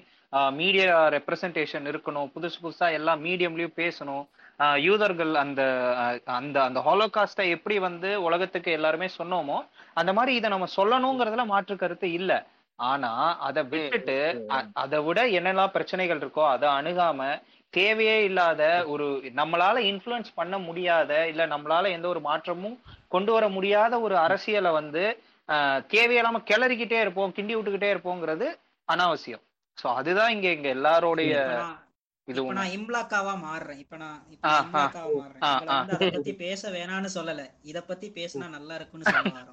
மீடியா 0.53 1.09
ரெப்ரசன்டேஷன் 1.09 1.89
இருக்கணும். 1.91 2.31
புதுசு 2.35 2.59
புதுசா 2.63 2.93
எல்லா 2.93 3.17
மீடியம்லயும் 3.17 3.77
பேசணும். 3.77 4.25
ஆஹ் 4.59 4.79
யூதர்கள் 4.81 5.35
அந்த 5.35 5.63
அந்த 6.35 6.57
அந்த 6.63 6.81
ஹாலோகாஸ்டை 6.81 7.49
எப்படி 7.49 7.79
வந்து 7.79 8.23
உலகத்துக்கு 8.23 8.73
எல்லாருமே 8.73 9.09
சொன்னோமோ 9.19 9.59
அந்த 9.95 10.13
மாதிரி 10.13 10.35
இதை 10.35 10.51
நம்ம 10.51 10.67
சொல்லணுங்கிறதுல 10.77 11.47
மாற்று 11.47 11.77
கருத்து 11.77 12.09
இல்ல. 12.13 12.33
ஆனா 12.89 13.11
அதை 13.39 13.63
விட்டுட்டு 13.65 14.19
அதை 14.75 14.99
விட 15.01 15.21
என்னெல்லாம் 15.39 15.75
பிரச்சனைகள் 15.77 16.21
இருக்கோ 16.21 16.45
அதை 16.49 16.69
அணுகாம 16.79 17.27
தேவையே 17.75 18.17
இல்லாத 18.25 18.63
ஒரு 18.87 19.07
நம்மளால 19.37 19.83
இன்ஃப்ளூயன்ஸ் 19.91 20.31
பண்ண 20.35 20.55
முடியாத 20.59 21.11
இல்ல 21.27 21.43
நம்மளால 21.47 21.91
எந்த 21.91 22.07
ஒரு 22.09 22.21
மாற்றமும் 22.21 22.79
கொண்டு 23.09 23.33
வர 23.33 23.45
முடியாத 23.49 24.01
ஒரு 24.01 24.17
அரசியலை 24.19 24.73
வந்து 24.73 25.05
தேவையில்லாம 25.93 26.41
கிளறிக்கிட்டே 26.51 26.99
இருப்போம் 27.01 27.35
கிண்டி 27.37 27.55
விட்டுக்கிட்டே 27.57 27.93
இருப்போங்கிறது 27.93 28.49
அனாவசியம். 28.89 29.45
சோ 29.79 29.87
அதுதான் 29.95 30.33
இங்க 30.37 30.49
இங்க 30.51 30.69
எல்லாரோடைய 30.69 31.35
இது 32.29 32.43
நான் 32.59 32.75
இம்லாக்காவா 32.77 33.33
மாறுறேன். 33.45 33.79
இப்ப 33.85 33.97
நான். 33.97 34.19
இம்லாக்காவா 34.35 35.09
மாறுறேன். 35.15 35.45
அதை 35.95 36.09
பத்தி 36.17 36.33
பேச 36.43 36.71
வேணாம்னு 36.71 37.11
சொல்லல. 37.17 37.45
இத 37.63 37.79
பத்தி 37.83 38.09
பேசினா 38.19 38.49
நல்லா 38.49 38.75
இருக்கும்னு 38.79 39.13
சொல்ல 39.13 39.47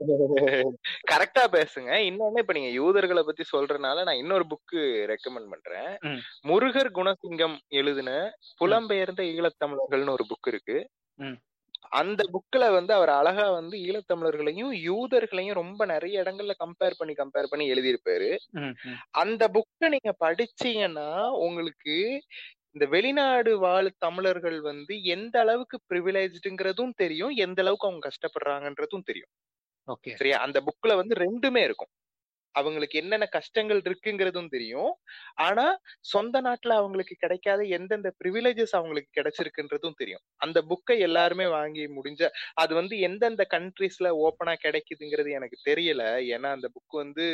கரெக்டா 1.10 1.42
பேசுங்க 1.52 1.90
இன்னொன்னு 2.08 2.42
இப்ப 2.42 2.52
நீங்க 2.52 2.70
யூதர்களை 2.76 3.22
பத்தி 3.22 3.44
சொல்றதுனால 3.52 4.04
நான் 4.06 4.20
இன்னொரு 4.20 4.44
புக்கு 4.52 4.80
ரெக்கமெண்ட் 5.10 5.50
பண்றேன். 5.52 5.90
முருகர் 6.44 6.90
குணசிங்கம் 6.98 7.56
எழுதின 7.80 8.10
புலம்பெயர்ந்த 8.60 9.22
ஈழத்தமிழர்கள்னு 9.32 10.16
ஒரு 10.16 10.26
புக் 10.30 10.48
இருக்கு. 10.52 10.76
அந்த 11.98 12.22
புக்ல 12.34 12.64
வந்து 12.74 12.92
அவர் 12.96 13.12
அழகா 13.18 13.46
வந்து 13.52 13.76
ஈழத்தமிழர்களையும் 13.86 14.72
யூதர்களையும் 14.88 15.60
ரொம்ப 15.60 15.82
நிறைய 15.92 16.22
இடங்கள்ல 16.24 16.54
கம்பேர் 16.62 16.98
பண்ணி 17.00 17.14
கம்பேர் 17.16 17.50
பண்ணி 17.52 17.66
எழுதியிருப்பாரு. 17.72 18.30
அந்த 19.22 19.42
புக்கை 19.56 19.88
நீங்க 19.96 20.12
படிச்சீங்கன்னா 20.24 21.08
உங்களுக்கு 21.46 21.96
இந்த 22.74 22.86
வெளிநாடு 22.92 23.52
வாழ் 23.64 23.88
தமிழர்கள் 23.98 24.58
வந்து 24.68 24.94
எந்த 25.14 25.36
அளவுக்கு 25.44 25.76
ப்ரிவிலேஜ்டுங்கிறதும் 25.90 26.94
தெரியும் 26.96 27.34
எந்த 27.44 27.60
அளவுக்கு 27.64 27.88
அவங்க 27.88 28.04
கஷ்டப்படுறாங்கன்றதும் 28.08 29.08
தெரியும் 29.10 29.32
ஓகே. 29.88 30.14
சரியா? 30.14 30.36
அந்த 30.44 30.58
புக்ல 30.66 30.94
வந்து 30.96 31.14
ரெண்டுமே 31.22 31.62
இருக்கும். 31.64 31.92
அவங்களுக்கு 32.54 32.96
என்னென்ன 33.00 33.26
கஷ்டங்கள் 33.34 33.80
இருக்குங்கிறதும் 33.82 34.48
தெரியும். 34.48 34.90
ஆனா 35.44 35.64
சொந்த 36.10 36.36
நாட்டுல 36.42 36.76
அவங்களுக்கு 36.78 37.14
கிடைக்காத 37.16 37.62
எந்தெந்த 37.72 38.10
ப்ரிவிலேஜஸ் 38.18 38.74
அவங்களுக்கு 38.74 39.10
கிடைச்சிருக்குன்றதும் 39.18 39.96
தெரியும். 39.98 40.22
அந்த 40.40 40.58
புக்கை 40.68 40.96
எல்லாருமே 41.00 41.46
வாங்கி 41.52 41.84
முடிஞ்ச 41.92 42.22
அது 42.56 42.74
வந்து 42.74 42.96
எந்தெந்த 43.02 43.44
கண்ட்ரீஸ்ல 43.52 44.10
ஓப்பனா 44.24 44.54
கிடைக்குதுங்கிறது 44.64 45.32
எனக்கு 45.32 45.58
தெரியல. 45.70 46.04
ஏன்னா 46.34 46.50
அந்த 46.52 46.70
புக் 46.74 46.98
வந்து 46.98 47.26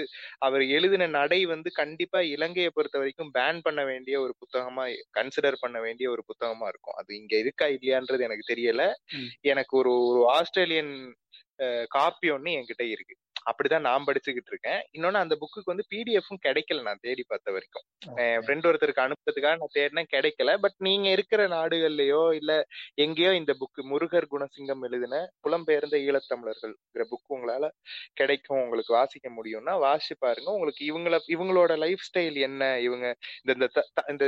அவர் 0.42 0.64
எழுதின 0.72 1.10
நடை 1.14 1.40
வந்து 1.46 1.72
கண்டிப்பா 1.74 2.22
இலங்கையை 2.32 2.72
பொறுத்த 2.72 2.98
வரைக்கும் 2.98 3.34
பேன் 3.34 3.62
பண்ண 3.62 3.84
வேண்டிய 3.84 4.16
ஒரு 4.22 4.34
புத்தகமா 4.40 4.86
கன்சிடர் 5.12 5.60
பண்ண 5.60 5.78
வேண்டிய 5.80 6.08
ஒரு 6.10 6.24
புத்தகமா 6.30 6.68
இருக்கும். 6.68 6.98
அது 6.98 7.12
இங்க 7.18 7.34
இருக்கா 7.38 7.68
இல்லையான்றது 7.76 8.22
எனக்கு 8.22 8.50
தெரியல. 8.52 8.82
எனக்கு 9.46 9.74
ஒரு 9.78 9.94
ஒரு 10.08 10.22
ஆஸ்திரேலியன் 10.34 10.94
காப்பி 11.88 12.30
ஒன்று 12.30 12.50
என்கிட்ட 12.52 12.84
இருக்கு. 12.90 13.14
அப்படிதான் 13.46 13.86
நான் 13.88 14.06
படிச்சுக்கிட்டு 14.08 14.52
இருக்கேன். 14.52 14.80
இன்னொன்னு 14.96 15.22
அந்த 15.24 15.34
புக்குக்கு 15.42 15.72
வந்து 15.72 15.86
பிடிஎஃப்பும் 15.92 16.40
கிடைக்கல 16.46 16.82
நான் 16.88 17.02
தேடி 17.02 17.24
பார்த்த 17.28 17.54
வரைக்கும். 17.56 17.84
என் 18.24 18.42
ஃப்ரெண்ட் 18.44 18.66
ஒருத்தருக்கு 18.68 19.04
அனுப்புறதுக்காக 19.06 19.56
நான் 19.62 19.74
தேடினேன் 19.78 20.10
கிடைக்கல. 20.14 20.52
பட் 20.64 20.76
நீங்க 20.86 21.06
இருக்கிற 21.16 21.42
நாடுகள்லயோ 21.48 22.22
இல்ல 22.40 22.52
எங்கேயோ 23.04 23.32
இந்த 23.40 23.54
புக் 23.60 23.80
முருகர் 23.92 24.30
குணசிங்கம் 24.34 24.84
எழுதின 24.88 25.14
புலம்பெயர்ந்த 25.46 25.96
ஈழத்தமிழர்கள்ங்கிற 26.06 27.04
புக் 27.12 27.34
உங்களால 27.36 27.64
கிடைக்கும் 28.20 28.62
உங்களுக்கு 28.64 28.92
வாசிக்க 28.98 29.28
முடியும்னா 29.38 29.74
வாசி 29.86 30.14
பாருங்க. 30.18 30.48
உங்களுக்கு 30.56 30.82
இவங்கள 30.90 31.14
இவங்களோட 31.36 31.72
லைஃப் 31.84 32.04
ஸ்டைல் 32.08 32.38
என்ன? 32.48 32.62
இவங்க 32.80 33.06
இந்த 33.44 33.68
இந்த 34.12 34.24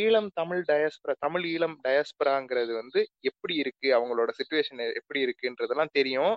ஈழம் 0.00 0.28
தமிழ் 0.34 0.62
டயஸ்பரா 0.70 1.14
தமிழ் 1.18 1.44
ஈழம் 1.44 1.76
டயஸ்பராங்கிறது 1.86 2.72
வந்து 2.80 3.00
எப்படி 3.30 3.54
இருக்கு? 3.62 3.88
அவங்களோட 3.98 4.30
சுச்சுவேஷன் 4.38 4.80
எப்படி 5.00 5.20
இருக்குன்றதெல்லாம் 5.26 5.94
தெரியும். 5.98 6.34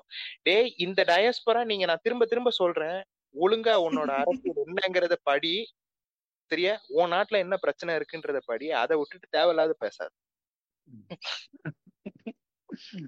டேய் 0.48 0.72
இந்த 0.86 1.02
டயஸ்பரா 1.12 1.62
நீங்க 1.72 1.86
நான் 1.86 2.04
திரும்ப 2.06 2.16
திரும்ப 2.26 2.49
சொல்றேன். 2.49 3.03
ஒழுங்கா 3.35 3.73
உன்னோட 3.85 4.11
அரசியல் 4.22 4.64
என்னங்கிறத 4.65 5.15
படி 5.23 5.56
சரியா? 6.52 6.81
உன் 6.88 7.11
நாட்டுல 7.11 7.38
என்ன 7.38 7.57
பிரச்சனை 7.57 7.95
இருக்குன்றத 7.95 8.39
படி 8.45 8.72
அதை 8.72 8.98
விட்டுட்டு 8.98 9.27
தேவையில்லாத 9.30 9.76
பேசாத. 9.80 10.11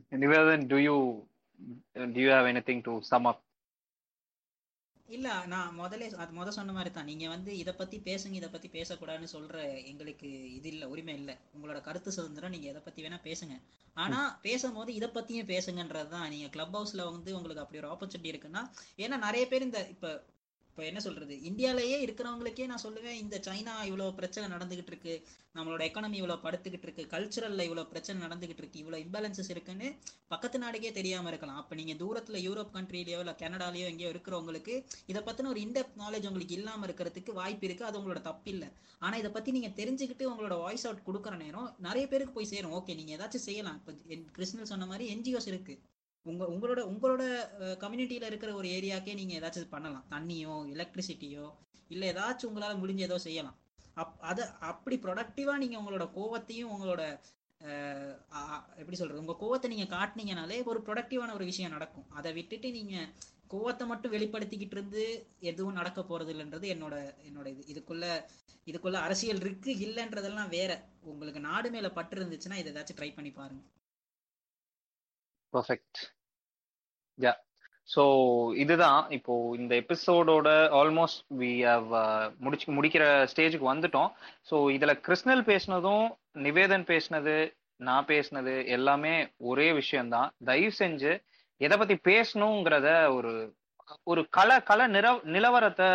Nivethan 0.09 0.65
do 0.67 0.77
you 0.77 0.95
do 1.93 2.19
you 2.23 2.29
have 2.31 2.49
anything 2.53 2.81
to 2.83 2.99
sum 3.01 3.25
up 3.25 3.43
இல்ல 5.09 5.27
நான் 5.47 5.77
முதல்ல 5.77 6.07
அது 6.23 6.31
முத 6.33 6.49
சொன்ன 6.55 6.73
மாதிரி 6.73 6.91
தான். 6.91 7.07
நீங்க 7.09 7.25
வந்து 7.31 7.51
இத 7.59 7.71
பத்தி 7.73 7.97
பேசுங்க 8.05 8.35
இத 8.35 8.47
பத்தி 8.49 8.67
பேசக்கூடாதுன்னு 8.69 9.31
சொல்ற 9.31 9.55
எங்களுக்கு 9.91 10.27
இது 10.57 10.67
இல்ல 10.71 10.89
உரிமை 10.91 11.15
இல்ல. 11.19 11.31
உங்களோட 11.55 11.79
கருத்து 11.81 12.11
சுதந்திரம் 12.17 12.53
நீங்க 12.55 12.67
எதை 12.69 12.81
பத்தி 12.81 13.05
வேணா 13.05 13.19
பேசுங்க. 13.23 13.55
ஆனா 13.97 14.17
பேசும்போது 14.43 14.91
இத 14.93 15.07
பத்தியும் 15.09 15.49
பேசுங்கன்றது 15.49 16.09
தான் 16.09 16.27
நீங்க 16.29 16.49
கிளப் 16.49 16.75
ஹவுஸ்ல 16.75 17.05
வந்து 17.09 17.31
உங்களுக்கு 17.37 17.63
அப்படி 17.63 17.81
ஒரு 17.81 17.91
ஆப்பர்ச்சுனிட்டி 17.93 18.33
இருக்குன்னா 18.33 18.63
ஏன்னா 18.99 19.17
நிறைய 19.25 19.45
பேர் 19.47 19.67
இந்த 19.67 19.81
இப்ப 19.93 20.11
இப்போ 20.79 20.89
என்ன 20.91 21.01
சொல்றது? 21.05 21.35
இந்தியாலயே 21.47 21.95
இருக்கிறவங்களுக்கே 22.03 22.65
நான் 22.71 22.81
சொல்லுவேன் 22.83 23.17
இந்த 23.21 23.37
சைனா 23.47 23.71
இவ்வளோ 23.87 24.05
பிரச்சனை 24.19 24.45
நடந்துகிட்டு 24.53 24.91
இருக்கு 24.93 25.13
நம்மளோட 25.57 25.81
எக்கானமி 25.87 26.17
இவ்வளோ 26.19 26.37
படுத்துக்கிட்டு 26.45 26.87
இருக்கு 26.87 27.03
கல்ச்சுரல்ல 27.13 27.63
இவ்வளோ 27.67 27.83
பிரச்சனை 27.89 28.17
நடந்துகிட்டு 28.25 28.63
இருக்கு 28.63 28.79
இவ்வளோ 28.83 28.99
இம்பேலன்சஸ் 29.05 29.51
இருக்குன்னு 29.55 29.87
பக்கத்து 30.33 30.61
நாடுக்கே 30.63 30.91
தெரியாம 30.99 31.29
இருக்கலாம். 31.31 31.59
அப்ப 31.61 31.75
நீங்க 31.79 31.95
தூரத்துல 32.03 32.39
யூரோப் 32.45 32.71
கண்ட்ரிலேயோ 32.77 33.19
இல்ல 33.25 33.33
கனடாலேயோ 33.43 33.89
எங்கேயோ 33.91 34.13
இருக்கிறவங்களுக்கு 34.15 34.75
இதை 35.11 35.23
பத்தின 35.27 35.51
ஒரு 35.53 35.61
இன்டெப்த் 35.65 35.99
நாலேஜ் 36.03 36.29
உங்களுக்கு 36.31 36.57
இல்லாம 36.59 36.87
இருக்கிறதுக்கு 36.89 37.37
வாய்ப்பு 37.41 37.67
இருக்கு 37.69 37.87
அது 37.89 37.99
உங்களோட 38.01 38.23
தப்பு 38.29 38.49
இல்லை. 38.55 38.69
ஆனா 39.05 39.15
இதை 39.23 39.33
பத்தி 39.37 39.57
நீங்க 39.57 39.71
தெரிஞ்சுக்கிட்டு 39.81 40.31
உங்களோட 40.31 40.57
வாய்ஸ் 40.65 40.87
அவுட் 40.89 41.05
கொடுக்குற 41.09 41.35
நேரம் 41.45 41.69
நிறைய 41.89 42.05
பேருக்கு 42.13 42.37
போய் 42.39 42.51
சேரும். 42.55 42.75
ஓகே 42.79 42.99
நீங்க 43.01 43.13
ஏதாச்சும் 43.19 43.47
செய்யலாம். 43.49 43.79
இப்ப 43.81 44.19
கிருஷ்ணன் 44.37 44.73
சொன்ன 44.73 44.87
மாதிரி 44.93 45.07
என்ஜிஓஸ் 45.15 45.51
இருக்கு. 45.53 45.75
உங்க 46.25 46.43
உங்களோட 46.53 46.81
உங்களோட 46.91 47.23
கம்யூனிட்டியில 47.83 48.29
இருக்கிற 48.31 48.51
ஒரு 48.53 48.67
ஏரியாக்கே 48.77 49.13
நீங்க 49.19 49.33
ஏதாச்சும் 49.39 49.73
பண்ணலாம். 49.75 50.05
தண்ணியோ 50.13 50.55
எலக்ட்ரிசிட்டியோ 50.75 51.45
இல்ல 51.89 52.03
ஏதாச்சும் 52.13 52.49
உங்களால 52.51 52.73
முடிஞ்ச 52.81 53.01
ஏதோ 53.07 53.17
செய்யலாம். 53.27 53.57
அப் 54.01 54.17
அதை 54.31 54.43
அப்படி 54.71 54.95
ப்ரொடக்டிவா 55.05 55.53
நீங்க 55.63 55.75
உங்களோட 55.81 56.05
கோவத்தையும் 56.17 56.73
உங்களோட 56.75 57.03
எப்படி 58.81 58.97
சொல்றது? 58.97 59.23
உங்க 59.23 59.35
கோவத்தை 59.41 59.67
நீங்க 59.71 59.87
காட்டினீங்கனாலே 59.95 60.57
ஒரு 60.71 60.79
ப்ரொடக்டிவான 60.87 61.33
ஒரு 61.37 61.45
விஷயம் 61.49 61.73
நடக்கும். 61.75 62.05
அதை 62.17 62.29
விட்டுட்டு 62.37 62.67
நீங்க 62.77 62.95
கோவத்தை 63.53 63.85
மட்டும் 63.91 64.13
வெளிப்படுத்திக்கிட்டு 64.15 64.75
இருந்து 64.77 65.03
எதுவும் 65.51 65.77
நடக்க 65.79 65.99
போறது 66.01 66.31
இல்லைன்றது 66.33 66.65
என்னோட 66.75 66.95
என்னோட 67.29 67.47
இது. 67.53 67.63
இதுக்குள்ள 67.73 68.05
இதுக்குள்ள 68.67 68.97
அரசியல் 69.07 69.41
இருக்கு 69.45 69.71
இல்லைன்றதெல்லாம் 69.85 70.53
வேற. 70.57 70.71
உங்களுக்கு 71.11 71.41
நாடு 71.49 71.69
மேல 71.75 71.89
பட்டு 71.97 72.15
இருந்துச்சுன்னா 72.19 72.59
இதை 72.61 72.71
ஏதாச்சும் 72.73 72.99
ட்ரை 72.99 73.11
பண்ணி 73.17 73.31
பாருங்க. 73.39 73.63
பர்ஃபெக்ட் 75.53 75.99
யா 77.19 77.33
ஸோ 77.95 78.03
இதுதான். 78.63 79.09
இப்போ 79.09 79.33
இந்த 79.57 79.73
எபிசோடோட 79.83 80.49
ஆல்மோஸ்ட் 80.79 81.21
வி 81.39 81.51
ஹவ் 81.69 81.87
முடிச்சு 82.39 82.67
முடிக்கிற 82.77 83.05
ஸ்டேஜுக்கு 83.31 83.67
வந்துட்டோம். 83.73 84.09
ஸோ 84.49 84.55
இதுல 84.75 84.93
கிருஷ்ணல் 85.07 85.43
பேசினதும் 85.43 86.05
நிவேதன் 86.45 86.85
பேசினது 86.91 87.35
நான் 87.87 88.05
பேசினது 88.05 88.53
எல்லாமே 88.67 89.13
ஒரே 89.51 89.67
விஷயம்தான். 89.73 90.29
தயவு 90.45 90.71
செஞ்சு 90.79 91.11
எதை 91.61 91.75
பத்தி 91.77 91.95
பேசணுங்கிறத 92.11 92.89
ஒரு 93.15 93.31
ஒரு 94.07 94.21
கல 94.35 94.51
கல 94.67 94.81
நிற 94.89 95.05
நிலவரத்தை 95.33 95.87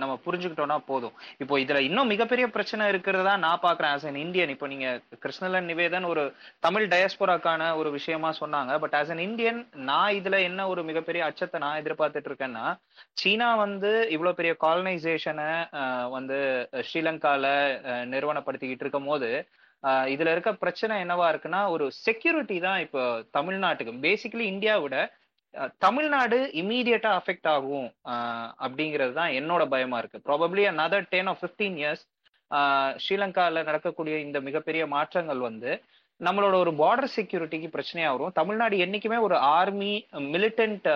நம்ம 0.00 0.12
புரிஞ்சுக்கிட்டோம்னா 0.24 0.78
போதும். 0.88 1.12
இப்போ 1.42 1.54
இதுல 1.62 1.80
இன்னும் 1.86 2.10
மிகப்பெரிய 2.12 2.46
பிரச்சனை 2.52 2.84
இருக்கிறதா 2.92 3.32
நான் 3.42 3.62
பாக்குறேன் 3.62 3.92
ஆஸ் 3.92 4.06
அன் 4.08 4.20
இந்தியன் 4.22 4.52
இப்போ 4.54 4.68
நீங்க 4.72 4.86
கிருஷ்ணலன் 5.22 5.68
நிவேதன் 5.70 6.06
ஒரு 6.10 6.24
தமிழ் 6.66 6.86
டயஸ்போராக்கான 6.92 7.44
ஒரு 7.80 7.90
விஷயமா 7.96 8.30
சொன்னாங்க. 8.40 8.54
பட் 8.82 8.96
ஆஸ் 8.98 9.12
அன் 9.12 9.24
இந்தியன் 9.26 9.60
நான் 9.88 10.16
இதுல 10.18 10.38
என்ன 10.46 10.68
ஒரு 10.68 10.84
மிகப்பெரிய 10.88 11.04
அச்சத்தை 11.28 11.60
நான் 11.62 11.80
எதிர்பார்த்துட்டு 11.82 12.30
இருக்கேன்னா 12.30 12.64
சீனா 13.16 13.50
வந்து 13.58 13.92
இவ்வளவு 14.14 14.38
பெரிய 14.38 14.54
காலனைசேஷனை 14.64 15.50
வந்து 16.16 16.38
ஸ்ரீலங்கால 16.86 17.44
அஹ், 17.90 18.06
நிறுவனப்படுத்திக்கிட்டு 18.12 18.84
இருக்கும் 18.84 19.08
போது 19.08 19.30
ஆஹ் 19.84 20.08
இதுல 20.12 20.32
இருக்க 20.32 20.50
பிரச்சனை 20.60 20.94
என்னவா 21.02 21.26
இருக்குன்னா 21.32 21.62
ஒரு 21.72 21.84
செக்யூரிட்டி 22.04 22.58
தான் 22.62 22.80
இப்போ 22.84 23.02
தமிழ்நாட்டுக்கு. 23.36 23.92
பேசிக்கலி 24.04 24.46
இந்தியா 24.52 24.76
விட 24.80 24.96
தமிழ்நாடு 25.84 26.38
இம்மீடியட்டா 26.60 27.10
அஃபெக்ட் 27.18 27.48
ஆகும் 27.54 27.88
அப்படிங்கிறது 28.64 29.12
தான் 29.20 29.34
என்னோட 29.40 29.62
பயமா 29.74 29.98
இருக்கு. 30.02 30.18
Probably 30.28 30.64
another 30.72 31.10
ten 31.14 31.30
or 31.32 31.40
fifteen 31.42 31.76
years 31.82 32.04
ஸ்ரீலங்காவில் 33.04 33.66
நடக்கக்கூடிய 33.68 34.16
இந்த 34.26 34.40
மிகப்பெரிய 34.48 34.82
மாற்றங்கள் 34.96 35.40
வந்து 35.48 35.70
நம்மளோட 36.20 36.54
ஒரு 36.64 36.72
பார்டர் 36.82 37.14
செக்யூரிட்டிக்கு 37.14 37.68
பிரச்சனையா 37.72 38.10
வரும் 38.12 38.36
தமிழ்நாடு 38.40 38.76
என்னைக்குமே 38.84 39.18
ஒரு 39.28 39.36
ஆர்மி 39.56 39.94
மிலிட்டன்ட் 40.34 40.86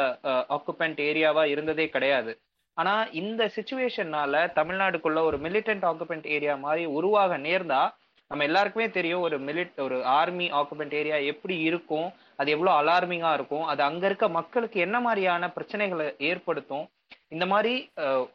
ஆக்குபெண்ட் 0.57 1.01
ஏரியாவா 1.09 1.45
இருந்ததே 1.55 1.87
கிடையாது. 1.95 2.33
ஆனா 2.77 2.95
இந்த 3.21 3.43
சுச்சுவேஷன்னால 3.57 4.43
தமிழ்நாடுக்குள்ள 4.59 5.23
ஒரு 5.31 5.39
மிலிட்டன்ட் 5.47 5.85
ஆக்குபெண்ட் 5.89 6.29
ஏரியா 6.37 6.55
மாதிரி 6.65 6.85
உருவாக 6.99 7.39
நேர்ந்தா 7.47 7.83
நம்ம 8.31 8.45
எல்லாருக்குமே 8.49 8.87
தெரியும் 8.97 9.25
ஒரு 9.27 9.37
மிலிட் 9.49 9.79
ஒரு 9.85 9.97
ஆர்மி 10.19 10.47
ஆக்குபெண்ட் 10.59 10.95
ஏரியா 11.01 11.17
எப்படி 11.33 11.57
இருக்கும் 11.69 12.09
அது 12.41 12.51
எவ்வளவு 12.55 12.79
அலார்மிங்கா 12.81 13.31
இருக்கும் 13.39 13.67
அது 13.73 13.83
அங்க 13.89 14.05
இருக்க 14.11 14.27
மக்களுக்கு 14.39 14.79
என்ன 14.87 14.97
மாதிரியான 15.07 15.53
பிரச்சனைகளை 15.57 16.07
ஏற்படுத்தும் 16.31 16.87
இந்த 17.35 17.45
மாதிரி 17.53 17.75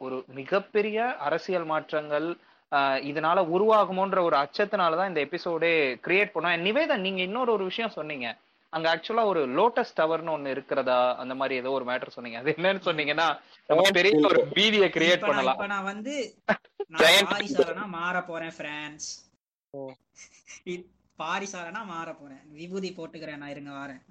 ஒரு 0.04 0.16
மிகப்பெரிய 0.40 1.06
அரசியல் 1.28 1.66
மாற்றங்கள் 1.72 2.28
இதனால 3.10 3.38
உருவாகுமோன்ற 3.56 4.20
ஒரு 4.28 4.36
அச்சத்தினாலதான் 4.42 5.10
இந்த 5.10 5.20
எபிசோடே 5.26 5.70
கிரியேட் 6.06 6.32
பண்ணோம். 6.34 6.64
நிவேதன் 6.66 7.04
நீங்க 7.06 7.20
இன்னொரு 7.26 7.50
ஒரு 7.56 7.64
விஷயம் 7.70 7.96
சொன்னீங்க. 7.96 8.26
அங்க 8.72 8.86
ஆக்சுவலா 8.92 9.24
ஒரு 9.32 9.42
லோட்டஸ் 9.58 9.94
டவர்னு 9.98 10.34
ஒண்ணு 10.34 10.54
இருக்கிறதா? 10.54 10.98
அந்த 11.22 11.34
மாதிரி 11.40 11.54
ஏதோ 11.60 11.70
ஒரு 11.78 11.84
மேட்டர் 11.90 12.14
சொன்னீங்க. 12.16 12.40
அது 12.42 12.54
என்னன்னு 12.56 12.82
சொன்னீங்கன்னா 12.88 13.28
நம்ம 13.70 13.84
பெரிய 13.98 14.26
ஒரு 14.30 14.42
பீதியை 14.56 14.88
கிரியேட் 14.96 15.26
பண்ணலாம். 15.28 15.56
இப்ப 15.58 15.68
நான் 15.74 15.88
வந்து 15.92 16.14
மாற 17.96 18.16
போறேன் 18.30 18.54
பிரான்ஸ் 18.60 19.08
பாரிசாலனா 21.18 21.84
மாற 21.86 22.14
போறேன். 22.14 22.42
விபூதி 22.58 22.90
போட்டுக்கிறேன் 22.96 23.42
நான் 23.42 23.54
இருங்க 23.54 23.70
வாரேன். 23.70 24.02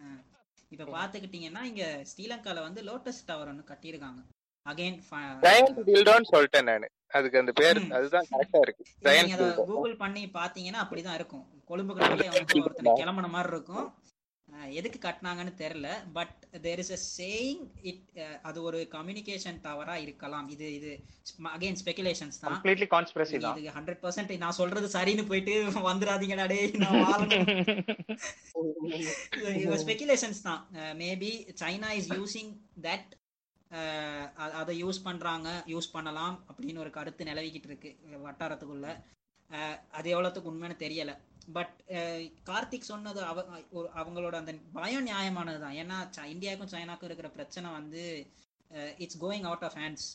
இப்ப 0.70 0.84
பாத்துக்கிட்டீங்கன்னா 0.84 1.62
இங்க 1.72 2.06
ஸ்ரீலங்கால 2.12 2.62
வந்து 2.62 2.82
லோட்டஸ் 2.84 3.26
டவர் 3.26 3.48
ஒன்னு 3.48 3.64
கட்டியிருக்காங்க. 3.68 4.22
அகைன் 4.66 5.00
சொல்லிட்டேன் 6.32 6.70
நானு. 6.70 6.88
அதுக்கு 7.08 7.40
அந்த 7.40 7.52
பேர். 7.52 7.80
அதுதான் 7.92 8.26
கரெக்டா 8.32 8.60
இருக்கு. 8.62 9.64
கூகுள் 9.66 9.96
பண்ணி 9.96 10.24
பாத்தீங்கன்னா 10.34 10.80
அப்படிதான் 10.86 11.20
இருக்கும். 11.20 11.46
கொழும்புக்கு 11.70 12.04
நடுவே 12.06 12.30
வந்து 12.30 12.62
ஒருத்தனை 12.62 12.94
கிளம்புன 13.02 13.30
மாதிரி 13.30 13.54
இருக்கும். 13.54 13.86
எதுக்கு 14.80 15.00
கட்டினாங்கன்னு 15.06 15.54
தெரியல 15.62 15.90
but 16.18 16.36
there 16.66 16.82
is 16.84 16.92
a 16.98 17.00
saying 17.18 17.64
it 17.90 18.20
அது 18.50 18.58
ஒரு 18.68 18.80
கம்யூனிகேஷன் 18.96 19.58
டவரா 19.66 19.96
இருக்கலாம். 20.06 20.48
இது 20.56 20.68
இது 20.78 20.92
அகைன் 21.56 21.80
ஸ்பெகுலேஷன்ஸ் 21.82 22.40
தான். 22.44 22.54
கம்ப்ளீட்லி 22.56 22.88
கான்ஸ்பிரசி 22.96 23.40
தான். 23.46 23.60
இது 23.64 23.76
ஹண்ட்ரட் 23.78 24.02
பர்சன்ட் 24.06 24.34
நான் 24.46 24.60
சொல்றது 24.62 24.90
சரின்னு 24.98 25.28
போயிட்டு 25.32 25.56
வந்துடாதீங்கடா 25.90 26.48
டேய் 26.54 26.72
நான் 26.86 27.02
வாழணும் 27.10 27.52
இது 29.64 29.78
ஸ்பெகுலேஷன்ஸ் 29.86 30.42
தான். 30.50 30.64
Maybe 31.04 31.34
China 31.64 31.92
is 32.00 32.12
using 32.22 32.54
that 32.88 33.12
அதை 34.62 34.74
யூஸ் 34.84 35.06
பண்றாங்க 35.06 35.50
யூஸ் 35.74 35.94
பண்ணலாம் 35.94 36.36
அப்படின்னு 36.50 36.84
ஒரு 36.84 36.92
கருத்து 36.98 37.30
நிலவிக்கிட்டு 37.30 37.70
இருக்கு 37.72 37.90
வட்டாரத்துக்குள்ள. 38.26 38.88
அது 39.98 40.08
எவ்வளவுக்கு 40.14 40.50
உண்மைன்னு 40.52 40.78
தெரியல. 40.84 41.12
பட் 41.54 41.76
கார்த்திக் 42.50 42.90
சொன்னது 42.92 43.22
அவ 43.24 43.44
ஒரு 43.72 43.90
அவங்களோட 43.96 44.36
அந்த 44.42 44.54
பயம் 44.74 45.08
நியாயமானது 45.08 45.60
தான். 45.60 45.78
ஏன்னா 45.84 45.98
இந்தியாவுக்கும் 46.34 46.74
சைனாக்கும் 46.74 47.04
இருக்கிற 47.04 47.30
பிரச்சனை 47.30 47.72
வந்து 47.72 48.04
it's 48.98 49.20
going 49.24 49.46
out 49.50 49.64
of 49.64 49.76
hands 49.76 50.06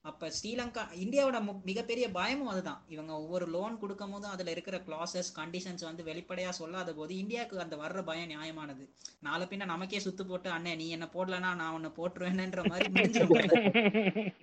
அப்ப 0.00 0.28
ஸ்ரீலங்கா 0.36 0.82
இந்தியாவோட 1.04 1.38
மிகப்பெரிய 1.64 2.06
பயமும் 2.10 2.46
அதுதான். 2.46 2.84
இவங்க 2.88 3.12
ஒவ்வொரு 3.22 3.46
லோன் 3.46 3.78
கொடுக்கும் 3.78 4.10
போதும் 4.10 4.30
அதுல 4.30 4.50
இருக்கிற 4.50 4.78
கிளாசஸ் 4.86 5.30
கண்டிஷன்ஸ் 5.40 5.84
வந்து 5.88 6.04
வெளிப்படையா 6.04 6.48
சொல்லாத 6.60 6.94
போது 6.94 7.16
இந்தியாவுக்கு 7.16 7.64
அந்த 7.64 7.76
வர்ற 7.76 8.04
பயம் 8.04 8.30
நியாயமானது. 8.30 8.86
நாளை 9.20 9.46
பின்ன 9.46 9.64
நமக்கே 9.64 9.98
சுத்து 9.98 10.26
போட்டு 10.26 10.50
அண்ணே 10.50 10.76
நீ 10.76 10.88
என்ன 10.88 11.08
போடலன்னா 11.14 11.52
நான் 11.62 11.74
உன்னை 11.78 11.90
போட்டுருவேன்ன்ற 11.98 12.64
மாதிரி 12.70 12.90
முடிஞ்சிடும். 12.92 14.34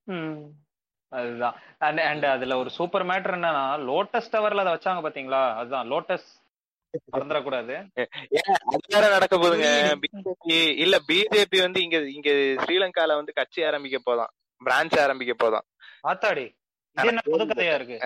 அதுதான். 1.12 1.56
அண்ட் 1.80 2.02
அண்ட் 2.02 2.26
அதுல 2.26 2.56
ஒரு 2.58 2.70
சூப்பர் 2.70 3.06
மேட்டர் 3.06 3.36
என்னன்னா 3.36 3.64
லோட்டஸ் 3.88 4.32
டவர்ல 4.34 4.64
அதை 4.64 4.72
வச்சாங்க 4.74 5.02
பாத்தீங்களா? 5.06 5.42
அதுதான் 5.60 5.90
லோட்டஸ் 5.92 6.28
மறந்துடக்கூடாது. 7.12 7.74
ஏன் 8.38 8.48
அது 8.64 8.80
வேற 8.94 9.04
நடக்க 9.14 9.34
போகுதுங்க. 9.36 9.68
புரியுது. 9.94 10.00
பிஜேபி 10.04 10.56
இல்ல 10.84 10.96
பிஜேபி 11.08 11.58
வந்து 11.62 11.80
இங்க 11.82 11.98
இங்க 12.16 12.30
ஸ்ரீலங்கால 12.64 13.16
வந்து 13.20 13.32
கட்சி 13.32 13.60
ஆரம்பிக்க 13.64 14.00
போதாம் 14.08 14.32
பிரான்ச் 14.60 14.96
ஆரம்பிக்க 15.04 15.34
போதாம் 15.44 15.66
ஆத்தாடி 16.10 16.46
இது 16.96 17.10
என்ன 17.10 17.22
புது 17.26 17.44
கதையா 17.50 17.74
இருக்கு? 17.78 17.98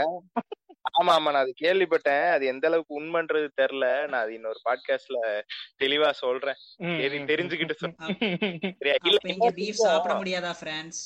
ஆமா 0.94 1.12
ஆமா 1.14 1.30
நான் 1.32 1.44
அது 1.44 1.52
கேள்விப்பட்டேன். 1.62 2.24
அது 2.34 2.44
எந்த 2.46 2.64
அளவுக்கு 2.68 2.92
உண்மைன்றது 3.00 3.48
தெரியல. 3.60 3.86
நான் 4.10 4.22
அது 4.24 4.32
இன்னொரு 4.34 4.60
பாட்காஸ்ட்ல 4.66 5.18
தெளிவா 5.82 6.10
சொல்றேன். 6.20 6.58
தெரிஞ்சுக்கிட்டு 7.32 7.76
சொல்றேன் 7.76 8.14
சாப்பிட 9.84 10.14
முடியாதா 10.20 10.52
பிரான்ஸ் 10.62 11.00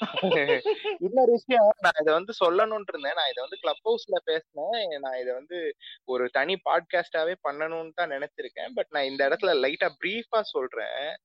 இன்னொரு 1.00 1.32
விஷயம் 1.32 1.74
நான் 1.80 1.92
இதை 2.00 2.14
வந்து 2.14 2.32
சொல்லணும்னு 2.44 2.84
இருந்தேன். 2.88 3.12
நான் 3.14 3.30
இதை 3.30 3.40
வந்து 3.40 3.56
கிளப் 3.60 3.88
ஹவுஸ்ல 3.88 4.16
பேசினேன். 4.24 5.00
நான் 5.00 5.20
இதை 5.20 5.32
வந்து 5.34 5.74
ஒரு 6.04 6.28
தனி 6.30 6.54
பாட்காஸ்டாவே 6.54 7.34
பண்ணணும்னு 7.48 7.90
தான் 7.94 8.10
நினைச்சிருக்கேன். 8.10 8.70
பட் 8.74 8.86
நான் 8.88 9.04
இந்த 9.04 9.28
இடத்துல 9.28 9.58
லைட்டா 9.64 9.88
பிரீஃபா 10.04 10.40
சொல்றேன். 10.40 11.16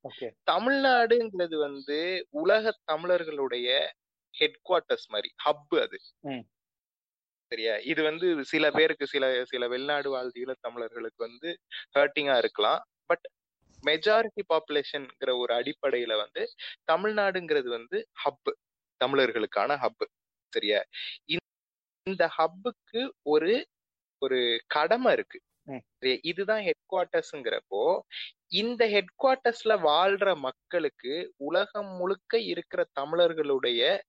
தமிழ்நாடுங்கிறது 0.52 1.57
வந்து 1.57 2.27
உலக 2.30 2.73
தமிழர்களுடைய 2.84 3.91
ஹெட் 4.31 4.60
குவார்ட்டர்ஸ் 4.69 5.07
மாதிரி 5.07 5.34
ஹப் 5.45 5.81
அது. 5.81 5.99
சரியா? 7.47 7.76
இது 7.76 8.03
வந்து 8.03 8.43
சில 8.43 8.72
பேருக்கு 8.72 9.07
சில 9.07 9.43
சில 9.45 9.68
வெளிநாடு 9.68 10.10
வாழ் 10.10 10.31
ஈழத்தமிழர்களுக்கு 10.35 11.18
வந்து 11.18 11.60
ஹர்ட்டிங்கா 11.99 12.38
இருக்கலாம். 12.38 12.85
பட் 13.06 13.27
மெஜாரிட்டி 13.85 14.43
பாப்புலேஷன்ங்கிற 14.53 15.38
ஒரு 15.38 15.53
அடிப்படையில 15.53 16.18
வந்து 16.18 16.49
தமிழ்நாடுங்கிறது 16.91 17.68
வந்து 17.68 18.07
ஹப் 18.26 18.52
தமிழர்களுக்கான 19.06 19.76
ஹப் 19.76 20.08
சரியா? 20.48 20.84
இந்த- 21.26 22.32
ஹப்புக்கு 22.38 23.10
ஒரு 23.22 23.68
ஒரு 24.22 24.64
கடமை 24.68 25.14
இருக்கு? 25.14 25.40
இதுதான் 26.22 26.64
ஹெட் 26.64 26.84
குவார்ட்டர்ஸ்ங்கிறப்போ 26.92 28.00
இந்த 28.48 28.88
ஹெட் 28.90 29.12
குவார்ட்டர்ஸ்ல 29.24 29.78
வாழ்ற 29.86 30.38
மக்களுக்கு 30.38 31.34
உலகம் 31.38 31.96
முழுக்க 31.96 32.40
இருக்கிற 32.40 32.88
தமிழர்களுடைய 32.92 34.04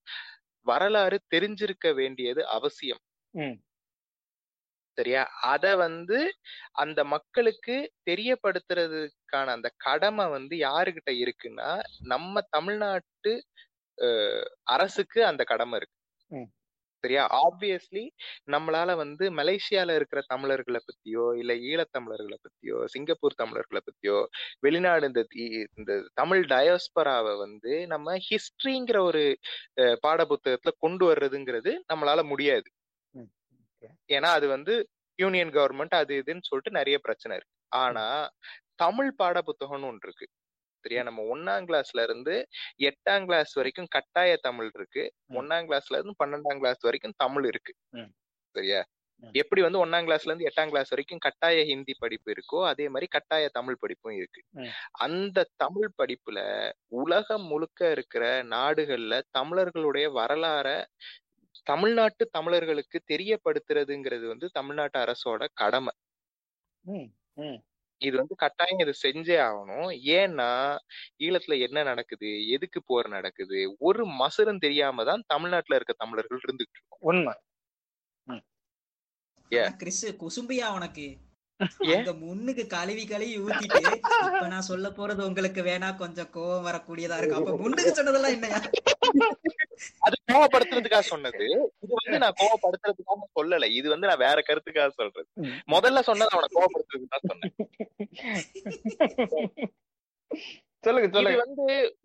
வரலாறு 0.60 1.20
தெரிஞ்சிருக்க 1.34 1.94
வேண்டியது 1.94 2.46
அவசியம். 2.46 2.98
சரியா? 4.92 5.30
அத 5.40 5.76
வந்து 5.76 6.34
அந்த 6.72 7.04
மக்களுக்கு 7.04 7.92
தெரியப்படுத்துறதுக்கான 8.10 9.46
அந்த 9.46 9.70
கடமை 9.76 10.26
வந்து 10.26 10.56
யாருகிட்ட 10.56 11.10
இருக்குன்னா 11.10 11.80
நம்ம 12.02 12.40
தமிழ்நாட்டு 12.50 13.44
அரசுக்கு 14.72 15.20
அந்த 15.26 15.42
கடமை 15.46 15.78
இருக்கு. 15.78 15.96
சரியா? 17.04 17.22
ஆப்வியஸ்லி 17.40 18.02
நம்மளால 18.52 18.90
வந்து 18.96 19.24
மலேசியால 19.36 19.94
இருக்கிற 19.96 20.20
தமிழர்களை 20.28 20.80
பத்தியோ 20.82 21.24
இல்ல 21.38 21.52
ஈழத்தமிழர்களை 21.68 22.38
பத்தியோ 22.40 22.78
சிங்கப்பூர் 22.94 23.38
தமிழர்களை 23.38 23.80
பத்தியோ 23.82 24.16
வெளிநாடு 24.62 25.06
இந்த 25.10 25.22
இந்த 25.78 25.92
தமிழ் 26.14 26.44
டயோஸ்பராவை 26.48 27.34
வந்து 27.44 27.72
நம்ம 27.92 28.16
ஹிஸ்டரிங்கிற 28.26 29.00
ஒரு 29.02 29.22
அஹ், 29.82 29.96
பாடப்புத்தகத்துல 30.04 30.74
கொண்டு 30.80 31.04
வர்றதுங்கிறது 31.10 31.72
நம்மளால 31.92 32.22
முடியாது. 32.26 32.68
ஏன்னா 34.10 34.30
அது 34.36 34.46
வந்து 34.50 34.74
யூனியன் 35.18 35.52
கவர்மெண்ட் 35.54 35.94
அது 35.96 36.14
இதுன்னு 36.22 36.48
சொல்லிட்டு 36.48 36.78
நிறைய 36.78 36.96
பிரச்சனை 37.00 37.34
இருக்கு. 37.38 37.54
ஆனா 37.78 38.06
தமிழ் 38.78 39.12
பாடப்புத்தகம்னு 39.20 39.88
ஒன்று 39.88 40.08
இருக்கு. 40.08 40.26
சரியா 40.86 41.02
நம்ம 41.02 41.22
ஒன்னாம் 41.34 41.66
கிளாஸ்ல 41.68 42.02
இருந்து 42.02 42.34
எட்டாம் 42.84 43.26
கிளாஸ் 43.26 43.54
வரைக்கும் 43.54 43.90
கட்டாய 43.90 44.32
தமிழ் 44.40 44.70
இருக்கு. 44.74 45.04
ஒன்னாம் 45.34 45.66
கிளாஸ்ல 45.68 45.98
இருந்து 45.98 46.20
பன்னெண்டாம் 46.22 46.60
கிளாஸ் 46.60 46.82
வரைக்கும் 46.82 47.18
தமிழ் 47.18 47.46
இருக்கு. 47.46 47.72
சரியா. 48.54 48.80
எப்படி 49.34 49.60
வந்து 49.62 49.80
ஒன்னாம் 49.80 50.06
கிளாஸ்ல 50.06 50.30
இருந்து 50.30 50.48
எட்டாம் 50.48 50.70
கிளாஸ் 50.70 50.90
வரைக்கும் 50.90 51.22
கட்டாய 51.24 51.62
ஹிந்தி 51.64 51.94
படிப்பு 51.98 52.30
இருக்கோ 52.32 52.58
அதே 52.66 52.86
மாதிரி 52.88 53.06
கட்டாய 53.08 53.46
தமிழ் 53.52 53.80
படிப்பும் 53.80 54.16
இருக்கு. 54.16 54.42
அந்த 55.06 55.46
தமிழ் 55.56 55.90
படிப்புல 56.00 56.38
உலகம் 56.96 57.46
முழுக்க 57.46 57.90
இருக்கிற 57.90 58.24
நாடுகள்ல 58.48 59.20
தமிழர்களுடைய 59.30 60.08
வரலாற 60.12 60.68
தமிழ்நாட்டு 61.66 62.24
தமிழர்களுக்கு 62.30 62.98
தெரியப்படுத்துறதுங்கிறது 63.12 64.26
வந்து 64.26 64.48
தமிழ்நாட்டு 64.52 64.98
அரசோட 65.00 65.44
கடமை. 65.54 65.94
இது 67.98 68.16
வந்து 68.16 68.34
கட்டாயம் 68.34 68.78
இது 68.78 68.92
செஞ்சே 69.02 69.38
ஆகணும். 69.40 69.88
ஏன்னா 70.18 70.78
ஈழத்துல 71.18 71.58
என்ன 71.60 71.82
நடக்குது? 71.82 72.48
எதுக்கு 72.48 72.82
போர் 72.82 73.08
நடக்குது? 73.08 73.76
ஒரு 73.78 74.06
மசரும் 74.06 74.58
தெரியாம 74.58 75.04
தான் 75.04 75.24
தமிழ்நாட்டுல 75.26 75.74
இருக்க 75.74 75.94
தமிழர்கள் 75.96 76.40
இருந்துட்டு 76.48 76.74
இருக்கோம். 76.76 77.00
உண்மை. 77.00 77.34
கிறிஸ் 79.76 80.06
குசும்பியா 80.22 80.72
உனக்கு? 80.72 81.06
அங்க 81.60 82.12
முன்னுக்கு 82.20 82.64
கழுவி 82.68 83.04
கழுவி 83.06 83.34
ஊத்திட்டு 83.42 83.80
இப்ப 84.30 84.48
நான் 84.48 84.68
சொல்ல 84.68 84.86
போறது 84.90 85.22
உங்களுக்கு 85.28 85.60
வேணா 85.62 85.88
கொஞ்சம் 85.96 86.30
கோவம் 86.34 86.66
வரக்கூடியதா 86.66 87.18
இருக்கு 87.18 87.38
அப்ப 87.38 87.54
முன்னுக்கு 87.62 87.92
சொன்னதெல்லாம் 87.98 88.34
என்னையா? 88.36 88.58
அது 90.06 90.16
கோவப்படுத்துறதுக்காக 90.30 91.04
சொன்னது. 91.06 91.46
இது 91.84 91.92
வந்து 91.98 92.20
நான் 92.24 92.38
கோவப்படுத்துறதுக்காக 92.40 93.04
சொல்லல. 93.38 93.68
இது 93.78 93.88
வந்து 93.88 94.10
நான் 94.10 94.24
வேற 94.24 94.38
கருத்துக்காக 94.42 94.92
சொல்றது. 94.98 95.28
முதல்ல 95.68 96.02
சொன்னது 96.10 96.34
அவனை 96.36 96.50
கோவப்படுத்துறதுக்காக 96.56 97.22
சொன்னேன். 97.26 97.54
சொல்லுங்க 100.90 101.20
சொல்லுங்க. 101.20 101.42
வந்து 101.44 101.96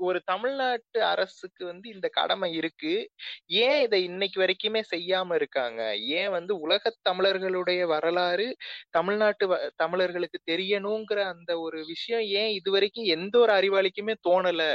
ஒரு- 0.00 0.18
தமிழ்நாட்டு 0.24 1.04
அரசுக்கு 1.04 1.64
வந்து 1.64 1.90
இந்த 1.90 2.08
கடமை 2.08 2.52
இருக்கு. 2.52 3.10
ஏன் 3.46 3.82
இதை 3.82 4.04
இன்னைக்கு 4.04 4.40
வரைக்குமே 4.40 4.82
செய்யாம 4.96 5.34
இருக்காங்க? 5.34 5.96
ஏன் 5.96 6.30
வந்து 6.30 6.60
உலக 6.60 6.96
தமிழர்களுடைய 7.02 7.86
வரலாறு 7.86 8.56
தமிழ்நாட்டு 8.90 9.54
வ- 9.54 9.70
தமிழர்களுக்கு 9.76 10.40
தெரியணுங்கிற 10.50 11.22
அந்த 11.22 11.58
ஒரு 11.58 11.84
விஷயம் 11.84 12.22
ஏன் 12.22 12.50
இது 12.50 12.70
வரைக்கும் 12.70 13.04
எந்த 13.04 13.38
ஒரு 13.38 13.52
அறிவாளிக்குமே 13.52 14.14
தோணல. 14.28 14.74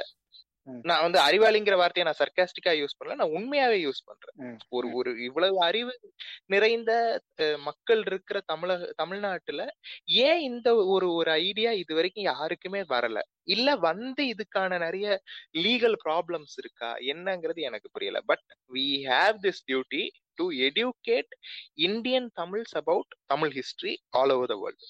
நான் 0.84 1.04
வந்து 1.04 1.20
அறிவாளிங்கிற 1.20 1.76
வார்த்தையை 1.78 2.06
நான் 2.06 2.20
சர்க்காஸ்டிக்கா 2.22 2.72
யூஸ் 2.80 2.96
பண்ணல 2.98 3.16
நான் 3.16 3.36
உண்மையாவே 3.38 3.78
யூஸ் 3.84 4.02
பண்றேன். 4.06 4.36
ஒரு. 4.70 4.88
ஒரு 4.94 5.12
இவ்வளவு 5.24 5.58
அறிவு 5.64 5.94
நிறைந்த 6.46 6.92
மக்கள் 7.60 8.02
இருக்கிற 8.06 8.38
தமிழக 8.46 8.90
தமிழ்நாட்டுல 8.96 9.64
ஏன் 10.24 10.42
இந்த 10.42 10.68
ஒரு 10.88 11.10
ஒரு 11.14 11.32
ஐடியா 11.44 11.72
இது 11.74 11.96
வரைக்கும் 11.96 12.24
யாருக்குமே 12.24 12.82
வரல? 12.90 13.18
இல்ல 13.48 13.76
வந்து 13.82 14.24
இதுக்கான 14.26 14.80
நிறைய 14.80 15.08
லீகல் 15.58 15.98
ப்ராப்ளம்ஸ் 16.06 16.56
இருக்கா? 16.58 16.92
என்னங்கிறது 17.14 17.62
எனக்கு 17.62 17.90
புரியல. 17.92 18.22
But 18.26 18.46
we 18.74 18.88
have 19.08 19.38
this 19.42 19.64
duty 19.68 20.04
to 20.38 20.46
educate 20.66 21.34
Indian 21.84 22.30
Tamils 22.42 22.76
about 22.76 23.14
Tamil 23.26 23.54
history 23.56 23.94
all 24.18 24.34
over 24.34 24.48
the 24.48 24.58
world 24.64 24.88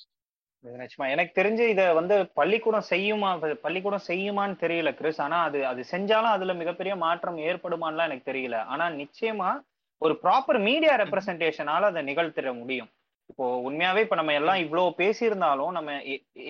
நிச்சயமா. 0.75 1.07
எனக்கு 1.13 1.33
தெரிஞ்சு 1.35 1.63
இத 1.69 1.81
வந்து 1.97 2.15
பள்ளிக்கூடம் 2.37 2.85
செய்யுமா 2.89 3.29
பள்ளிக்கூடம் 3.63 4.05
செய்யுமான்னு 4.07 4.55
தெரியல 4.61 4.89
கிறிஸ். 4.93 5.21
ஆனா 5.25 5.37
அது 5.47 5.59
அது 5.67 5.81
செஞ்சாலும் 5.91 6.35
அதுல 6.35 6.53
மிகப்பெரிய 6.55 6.93
மாற்றம் 7.03 7.37
ஏற்படுமான்லாம் 7.47 8.09
எனக்கு 8.09 8.29
தெரியல. 8.29 8.57
ஆனா 8.67 8.85
நிச்சயமா 8.97 9.49
ஒரு 10.01 10.13
ப்ராப்பர் 10.23 10.59
மீடியா 10.65 10.93
ரெப்ரசன்டேஷனால 11.01 11.89
அதை 11.91 12.01
நிகழ்த்திட 12.09 12.49
முடியும். 12.59 12.89
இப்போ 13.29 13.45
உண்மையாவே 13.67 14.01
இப்ப 14.05 14.15
நம்ம 14.15 14.33
எல்லாம் 14.39 14.59
இவ்வளவு 14.63 14.89
பேசியிருந்தாலும் 14.99 15.71
நம்ம 15.77 15.93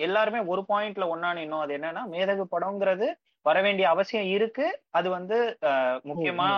எல்லாருமே 0.02 0.40
ஒரு 0.50 0.62
பாயிண்ட்ல 0.68 1.06
ஒன்னா 1.12 1.30
நின்னோம். 1.38 1.64
அது 1.64 1.72
என்னன்னா 1.78 2.02
மேதகு 2.12 2.44
படம்ங்கிறது 2.52 3.06
வர 3.46 3.58
வேண்டிய 3.66 3.86
அவசியம் 3.90 4.28
இருக்கு. 4.36 4.66
அது 4.92 5.08
வந்து 5.10 5.38
அஹ், 5.70 5.98
முக்கியமா 6.10 6.48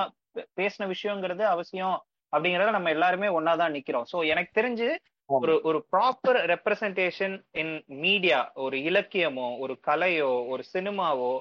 பேசின 0.56 0.86
விஷயங்கிறது 0.92 1.44
அவசியம் 1.50 1.96
அப்படிங்கறத 2.32 2.72
நம்ம 2.74 2.90
எல்லாருமே 2.94 3.28
ஒன்னாதான் 3.36 3.74
நிக்கிறோம். 3.76 4.06
சோ 4.10 4.18
எனக்கு 4.32 4.52
தெரிஞ்சு 4.54 4.88
ஒரு 5.30 5.54
ஒரு 5.62 5.78
ப்ராப்பர் 5.92 6.38
ரெப்ரசன்டேஷன் 6.50 7.34
இன் 7.54 7.74
மீடியா 8.02 8.38
ஒரு 8.64 8.76
இலக்கியமோ 8.88 9.48
ஒரு 9.58 9.74
கலையோ 9.86 10.30
ஒரு 10.52 10.62
சினிமாவோ 10.72 11.32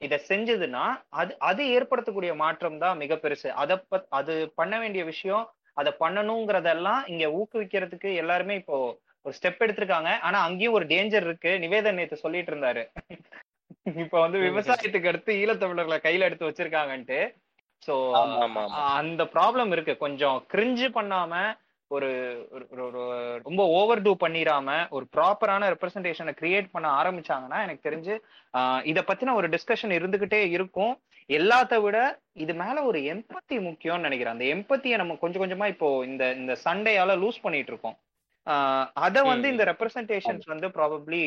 இத 0.00 0.16
செஞ்சதுன்னா 0.28 0.84
அது 1.12 1.32
அது 1.48 1.62
ஏற்படுத்தக்கூடிய 1.76 2.32
மாற்றம் 2.36 2.78
தான் 2.78 2.98
மிக 2.98 3.14
பெருசு. 3.16 3.48
அதை 3.62 3.76
பத் 3.90 4.06
அது 4.18 4.34
பண்ண 4.54 4.74
வேண்டிய 4.78 5.04
விஷயம் 5.04 5.44
அதை 5.76 5.92
பண்ணணுங்கிறதெல்லாம் 6.00 7.02
இங்க 7.06 7.24
ஊக்குவிக்கிறதுக்கு 7.38 8.10
எல்லாருமே 8.22 8.54
இப்போ 8.54 8.76
ஒரு 9.24 9.34
ஸ்டெப் 9.38 9.62
எடுத்திருக்காங்க. 9.64 10.10
ஆனா 10.26 10.38
அங்கேயும் 10.46 10.76
ஒரு 10.78 10.86
டேஞ்சர் 10.86 11.26
இருக்கு. 11.26 11.52
நிவேதன் 11.64 11.98
நேத்து 11.98 12.16
சொல்லிட்டு 12.16 12.52
இருந்தாரு. 12.52 12.82
இப்ப 14.02 14.16
வந்து 14.20 14.38
விவசாயத்துக்கு 14.46 15.10
அடுத்து 15.10 15.32
ஈழத்தமிழர்களை 15.42 15.98
கையில 16.04 16.28
எடுத்து 16.28 16.48
வச்சிருக்காங்கன்ட்டு. 16.48 17.18
சோ. 17.82 17.94
அந்த 18.98 19.24
ப்ராப்ளம் 19.34 19.72
இருக்கு. 19.76 19.94
கொஞ்சம் 20.04 20.38
கிரிஞ்சு 20.52 20.88
பண்ணாம 20.96 21.34
ஒரு 21.96 22.08
ரொம்ப 23.46 23.62
ஓவர் 23.78 24.00
டூ 24.06 24.12
பண்ணிராம 24.22 24.70
ஒரு 24.96 25.04
ப்ராப்பரான 25.16 25.68
ரெப்ரசன்டேஷனை 25.74 26.32
கிரியேட் 26.40 26.72
பண்ண 26.74 26.86
ஆரம்பிச்சாங்கன்னா 27.00 27.58
எனக்கு 27.66 27.86
தெரிஞ்சு 27.88 28.14
இத 28.90 29.00
பத்தின 29.10 29.34
ஒரு 29.38 29.48
டிஸ்கஷன் 29.54 29.94
இருந்துகிட்டே 29.98 30.40
இருக்கும். 30.56 30.92
எல்லாத்த 31.38 31.74
விட 31.84 31.96
இது 32.44 32.52
மேல 32.62 32.76
ஒரு 32.90 32.98
எம்பத்தி 33.14 33.56
முக்கியம்னு 33.68 34.06
நினைக்கிறேன். 34.08 34.36
அந்த 34.36 34.46
எம்பத்தியை 34.54 34.98
நம்ம 35.02 35.16
கொஞ்சம் 35.22 35.42
கொஞ்சமா 35.44 35.68
இப்போ 35.74 35.88
இந்த 36.10 36.24
இந்த 36.40 36.54
சண்டையால 36.66 37.16
லூஸ் 37.22 37.42
பண்ணிட்டு 37.46 37.72
இருக்கோம் 37.74 37.98
அத 39.06 39.22
வந்து 39.32 39.46
இந்த 39.54 39.64
ரெப்ரசன்டேஷன்ஸ் 39.72 40.46
வந்து 40.52 40.68
ப்ராபப்ளி 40.76 41.22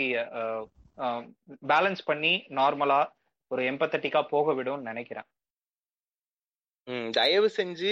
பேலன்ஸ் 1.71 2.01
பண்ணி 2.11 2.33
நார்மலா 2.59 3.01
ஒரு 3.51 3.61
எம்பத்தட்டிக்கா 3.71 4.21
போக 4.33 4.53
விடும்னு 4.57 4.89
நினைக்கிறேன். 4.91 5.27
ம், 6.87 7.09
தயவு 7.11 7.49
செஞ்சு 7.51 7.91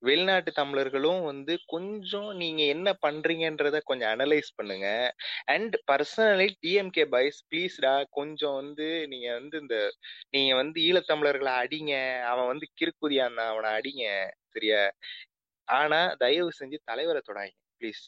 வெளிநாட்டு 0.00 0.50
தமிழர்களும் 0.52 1.22
வந்து 1.22 1.54
கொஞ்சம் 1.66 2.28
நீங்க 2.36 2.62
என்ன 2.66 2.88
பண்றீங்கன்றத 3.02 3.76
கொஞ்சம் 3.84 4.10
அனலைஸ் 4.10 4.50
பண்ணுங்க. 4.56 4.88
அண்ட் 5.46 5.74
பர்சனலி 5.90 6.48
டிஎம்கே 6.62 7.04
பாய்ஸ் 7.08 7.40
ப்ளீஸ்டா 7.50 7.94
கொஞ்சம் 8.10 8.56
வந்து 8.56 8.86
நீங்க 9.08 9.28
வந்து 9.34 9.58
இந்த 9.60 9.76
நீங்க 10.30 10.52
வந்து 10.56 10.78
ஈழத்தமிழர்களை 10.88 11.54
அடிங்க. 11.62 11.94
அவன் 12.32 12.50
வந்து 12.52 12.68
கிறுக்குதியா 12.78 13.26
இருந்தான் 13.26 13.52
அவனை 13.52 13.70
அடிங்க. 13.78 14.04
சரியா? 14.54 14.82
ஆனா 15.68 16.00
தயவு 16.22 16.50
செஞ்சு 16.60 16.78
தலைவரை 16.84 17.22
தொடாங்க 17.24 17.52
ப்ளீஸ் 17.80 18.02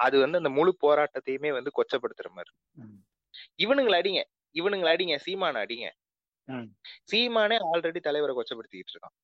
அது 0.00 0.16
வந்து 0.20 0.40
அந்த 0.40 0.50
முழு 0.58 0.72
போராட்டத்தையுமே 0.82 1.50
வந்து 1.54 1.70
கொச்சப்படுத்துற 1.78 2.28
மாதிரி. 2.30 2.52
இவனுங்களை 3.60 3.96
அடிங்க 4.02 4.20
இவனுங்களை 4.54 4.90
அடிங்க 4.94 5.16
சீமான 5.24 5.56
அடிங்க. 5.64 5.86
ம். 5.88 6.07
சீமானே 7.10 7.56
ஆல்ரெடி 7.70 8.00
தலைவரை 8.00 8.34
கொச்சப்படுத்திக்கிட்டு 8.36 8.94
இருக்கான். 8.94 9.16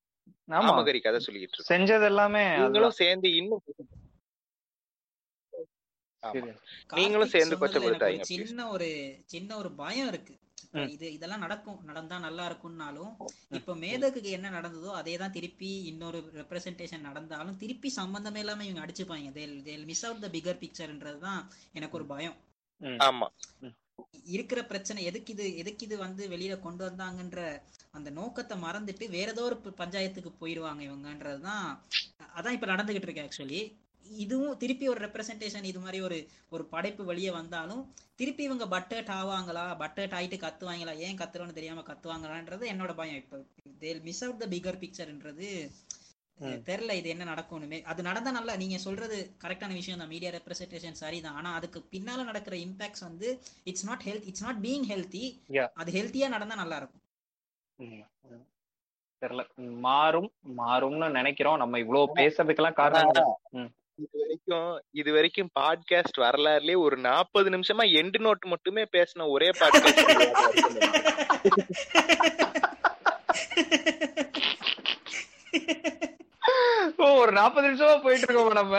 ஆமா. 0.49 0.71
ஆமகரி 0.71 1.01
கதை 1.03 1.21
சொல்லிக்கிட்டு 1.27 1.57
இருக்கான். 1.57 1.73
செஞ்சது 1.73 2.07
எல்லாமே 2.13 2.45
நீங்களும் 2.57 2.99
சேர்ந்து 3.03 3.31
இன்னும். 3.41 3.65
நீங்களும் 6.99 7.33
சேர்ந்து 7.35 7.57
please. 7.59 8.31
சின்ன 8.33 8.69
ஒரு 8.69 8.89
சின்ன 9.27 9.51
ஒரு 9.57 9.71
பயம் 9.83 10.11
இருக்கு. 10.13 10.35
இது 10.95 11.07
இதெல்லாம் 11.13 11.43
நடக்கும். 11.45 11.81
நடந்தா 11.89 12.17
நல்லா 12.19 12.45
இருக்கும்னாலும் 12.51 13.11
இப்ப 13.59 13.75
மேதகுக்கு 13.83 14.31
என்ன 14.31 14.51
நடந்ததோ 14.51 14.91
அதே 15.01 15.15
தான் 15.17 15.35
திருப்பி 15.37 15.71
இன்னொரு 15.91 16.21
ரெப்ரசன்டேஷன் 16.41 17.07
நடந்தாலும் 17.09 17.57
திருப்பி 17.57 17.91
சம்பந்தமே 17.99 18.41
இல்லாம 18.45 18.65
இவங்க 18.65 18.83
அடிச்சுப்பாங்க. 18.85 19.31
They'll 19.33 19.55
they'll 19.63 19.85
miss 19.85 20.05
out 20.07 20.25
the 20.25 20.31
bigger 20.37 20.63
பிக்சர்ன்றது 20.65 21.21
தான் 21.29 21.43
எனக்கு 21.73 21.99
ஒரு 22.01 22.07
பயம். 22.15 22.37
ஆமா. 23.09 23.29
இருக்கிற 24.35 24.61
பிரச்சனை 24.65 25.01
எதுக்கு 25.05 25.33
இது 25.33 25.47
எதுக்கு 25.57 25.85
இது 25.87 25.97
வந்து 25.99 26.23
வெளியில 26.29 26.55
கொண்டு 26.61 26.83
வந்தாங்கன்ற 26.89 27.41
அந்த 27.93 28.09
நோக்கத்தை 28.11 28.57
மறந்துட்டு 28.59 29.05
வேற 29.09 29.29
ஏதோ 29.31 29.45
ஒரு 29.45 29.57
பஞ்சாயத்துக்கு 29.79 30.31
போயிடுவாங்க 30.41 30.83
இவங்கன்றதுதான் 30.89 31.67
அதான் 32.37 32.57
இப்ப 32.59 32.69
நடந்துகிட்டு 32.73 33.09
இருக்கு 33.09 33.27
ஆக்சுவலி 33.27 33.61
இதுவும் 34.07 34.57
திருப்பி 34.59 34.87
ஒரு 34.89 35.01
ரெப்ரசன்டேஷன் 35.05 35.69
இது 35.69 35.81
மாதிரி 35.81 35.99
ஒரு 36.01 36.17
ஒரு 36.51 36.65
படைப்பு 36.65 37.03
வெளியே 37.05 37.31
வந்தாலும் 37.31 37.83
திருப்பி 38.17 38.43
இவங்க 38.45 38.65
பட்டர்ட் 38.67 39.13
ஆவாங்களா? 39.15 39.65
பட்டர்ட் 39.81 40.17
ஆயிட்டு 40.19 40.39
கத்துவாங்களா? 40.39 40.93
ஏன் 40.99 41.19
கத்துறோன்னு 41.19 41.53
தெரியாம 41.53 41.85
கத்துவாங்களான்றது 41.87 42.65
என்னோட 42.73 42.93
பயம். 42.95 43.21
இப்போ 43.23 43.39
they'll 43.81 44.03
miss 44.03 44.23
out 44.25 44.43
the 44.43 44.47
bigger 44.47 44.81
பிக்சர்ன்றது 44.83 45.49
தெரில 46.67 46.93
இது 46.93 47.09
என்ன 47.09 47.25
நடக்கும்னுமே. 47.25 47.83
அது 47.83 48.03
நடந்தா 48.03 48.31
நல்லா 48.31 48.57
நீங்க 48.57 48.79
சொல்றது 48.79 49.17
கரெக்டான 49.45 49.73
விஷயம் 49.73 49.99
தான். 49.99 50.09
மீடியா 50.09 50.31
ரெப்ரசன்டேஷன் 50.33 51.01
சரிதான். 51.03 51.35
ஆனா 51.35 51.55
அதுக்கு 51.55 51.83
பின்னால 51.93 52.25
நடக்கிற 52.25 52.57
இம்பாக்ட்ஸ் 52.57 53.01
வந்து 53.01 53.29
it's 53.65 53.87
not 53.87 54.03
health 54.05 54.27
it's 54.27 54.45
not 54.45 54.61
being 54.63 54.87
healthy. 54.89 55.25
அது 55.75 55.93
ஹெல்த்தியா 55.93 56.29
நடந்தா 56.29 56.55
நல்லா 56.55 56.77
இருக்கும். 56.77 57.03
தெரியல. 59.23 59.43
மாறும் 59.81 60.29
மாறும்னு 60.59 61.09
நினைக்கிறோம். 61.11 61.57
நம்ம 61.57 61.79
இவ்வளவு 61.79 62.17
பேசுறதுக்கெல்லாம் 62.17 62.81
காரணம் 62.81 63.33
ம். 63.53 63.71
இது 63.99 64.19
வரைக்கும் 64.21 64.69
இது 64.93 65.11
வரைக்கும் 65.13 65.51
பாட்காஸ்ட் 65.61 66.19
வரலாறுலயே 66.19 66.77
ஒரு 66.79 66.97
நாற்பது 67.01 67.51
நிமிஷமா 67.51 67.85
எண்டு 67.95 68.19
நோட் 68.21 68.47
மட்டுமே 68.47 68.85
பேசின 68.93 69.29
ஒரே 69.29 69.51
பாட்காஸ்ட் 69.61 70.03
ஒரு 77.15 77.33
நாற்பது 77.33 77.69
நிமிஷமா 77.69 78.03
போயிட்டு 78.03 78.27
இருக்கோம் 78.29 78.53
நம்ம? 78.53 78.77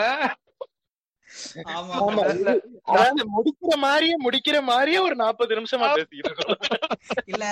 அதாவது 2.86 3.24
முடிக்கிற 3.36 3.74
மாதிரியே 3.76 4.16
முடிக்கிற 4.24 4.62
மாதிரியே 4.62 4.98
ஒரு 4.98 5.16
நாற்பது 5.16 5.60
நிமிஷமா 5.60 5.90
இல்ல 7.24 7.44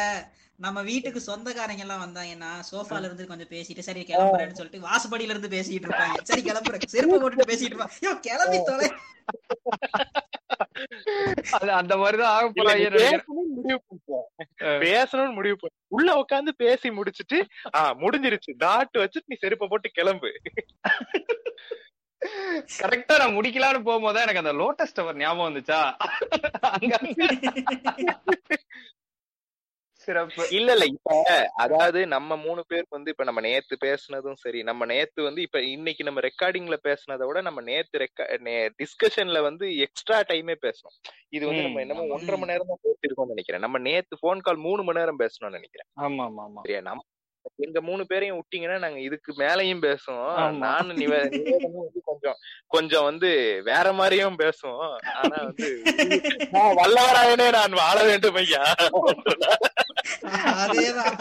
நம்ம 0.58 0.82
வீட்டுக்கு 0.82 1.20
சொந்தக்காரங்க 1.20 1.82
எல்லாம் 1.82 2.02
வந்தாங்கன்னா 2.04 2.50
சோஃபால 2.70 3.04
இருந்து 3.04 3.24
கொஞ்சம் 3.26 3.48
பேசிட்டு 3.48 3.86
சரி 3.86 4.02
கிளம்புறேன்னு 4.02 4.58
சொல்லிட்டு 4.58 4.86
வாசப்படியில 4.88 5.34
இருந்து 5.34 5.48
பேசிட்டு 5.48 5.86
இருப்பாங்க. 5.88 6.20
சரி 6.22 6.42
கிளம்புறேன். 6.42 6.84
செருப்பு 6.86 7.16
போட்டுட்டு 7.22 7.50
பேசிட்டு 7.50 7.72
இருப்பாங்க 7.72 7.96
ஐயோ 8.02 8.12
கிளம்பி 8.26 8.58
தொலை. 8.62 8.88
அது 11.50 11.70
அந்த 11.72 11.96
மாதிரிதான் 11.96 12.34
ஆக 12.36 12.46
முடிவு. 12.46 13.02
பேசணும்னு 14.84 15.34
முடிவு 15.34 15.56
பண்ண. 15.56 15.74
உள்ள 15.88 16.08
உட்காந்து 16.22 16.52
பேசி 16.56 16.90
முடிச்சிட்டு 16.90 17.40
ஆ 17.74 17.80
முடிஞ்சிருச்சு. 17.94 18.52
டாட் 18.56 18.96
வச்சுட்டு 18.96 19.30
நீ 19.32 19.36
செருப்பை 19.40 19.68
போட்டு 19.68 19.90
கிளம்பு. 19.90 20.30
கரெக்டா 22.78 23.14
நான் 23.18 23.36
முடிக்கலாம்னு 23.36 23.80
போகும்போது 23.82 24.20
எனக்கு 24.20 24.42
அந்த 24.42 24.54
லோட்டஸ் 24.54 24.94
டவர் 24.94 25.16
ஞாபகம் 25.16 25.48
வந்துச்சா? 25.48 25.80
சிறப்பு. 30.08 30.42
இல்ல 30.50 30.70
இல்ல. 30.72 30.84
இப்ப 30.86 31.10
அதாவது 31.56 32.06
நம்ம 32.06 32.36
மூணு 32.36 32.62
பேருக்கு 32.68 32.96
வந்து 32.96 33.10
இப்ப 33.10 33.24
நம்ம 33.24 33.40
நேத்து 33.40 33.74
பேசுனதும் 33.84 34.38
சரி 34.40 34.62
நம்ம 34.62 34.84
நேத்து 34.84 35.20
வந்து 35.22 35.40
இப்ப 35.42 35.60
இன்னைக்கு 35.66 36.02
நம்ம 36.04 36.20
ரெக்கார்டிங்ல 36.20 36.76
பேசுனதை 36.84 37.26
விட 37.26 37.40
நம்ம 37.40 37.60
நேத்து 37.62 38.02
ரெக்கா 38.02 38.24
டிஸ்கஷன்ல 38.78 39.40
வந்து 39.42 39.66
எக்ஸ்ட்ரா 39.78 40.18
டைமே 40.28 40.56
பேசணும். 40.66 40.96
இது 41.30 41.44
வந்து 41.46 41.62
நம்ம 41.62 41.80
என்னமோ. 41.80 42.06
ஒன்றரை 42.10 42.38
மணி 42.38 42.52
நேரம் 42.52 42.72
தான் 42.72 42.84
பேசியிருக்கோம்னு 42.84 43.34
நினைக்கிறேன். 43.34 43.60
நம்ம 43.60 43.80
நேத்து 43.80 44.18
போன் 44.18 44.40
கால் 44.40 44.64
மூணு 44.66 44.82
மணி 44.82 45.00
நேரம் 45.00 45.18
பேசணும்னு 45.18 45.58
நினைக்கிறேன். 45.58 45.88
ஆமா 46.00 46.24
ஆமா 46.24 46.44
ஆமா 46.44 46.60
சரியா? 46.60 46.82
நம்ம 46.82 47.04
எங்க 47.56 47.80
மூணு 47.80 48.06
பேரையும் 48.06 48.38
விட்டீங்கன்னா 48.38 48.78
நாங்க 48.78 49.00
இதுக்கு 49.00 49.34
மேலயும் 49.38 49.82
பேசுவோம். 49.84 50.50
நானும் 50.56 50.96
வந்து 50.96 52.02
கொஞ்சம் 52.04 52.36
கொஞ்சம் 52.66 53.04
வந்து 53.04 53.60
வேற 53.64 53.92
மாதிரியும் 53.92 54.38
பேசுவோம். 54.38 54.94
ஆனா 55.14 55.44
வந்து 55.44 55.82
வல்லவராயனே 56.80 57.50
நான் 57.50 57.72
வாழ 57.72 58.04
வேண்டும் 58.04 58.34
ஐயா. 58.34 58.74
அதேதான். 60.64 61.16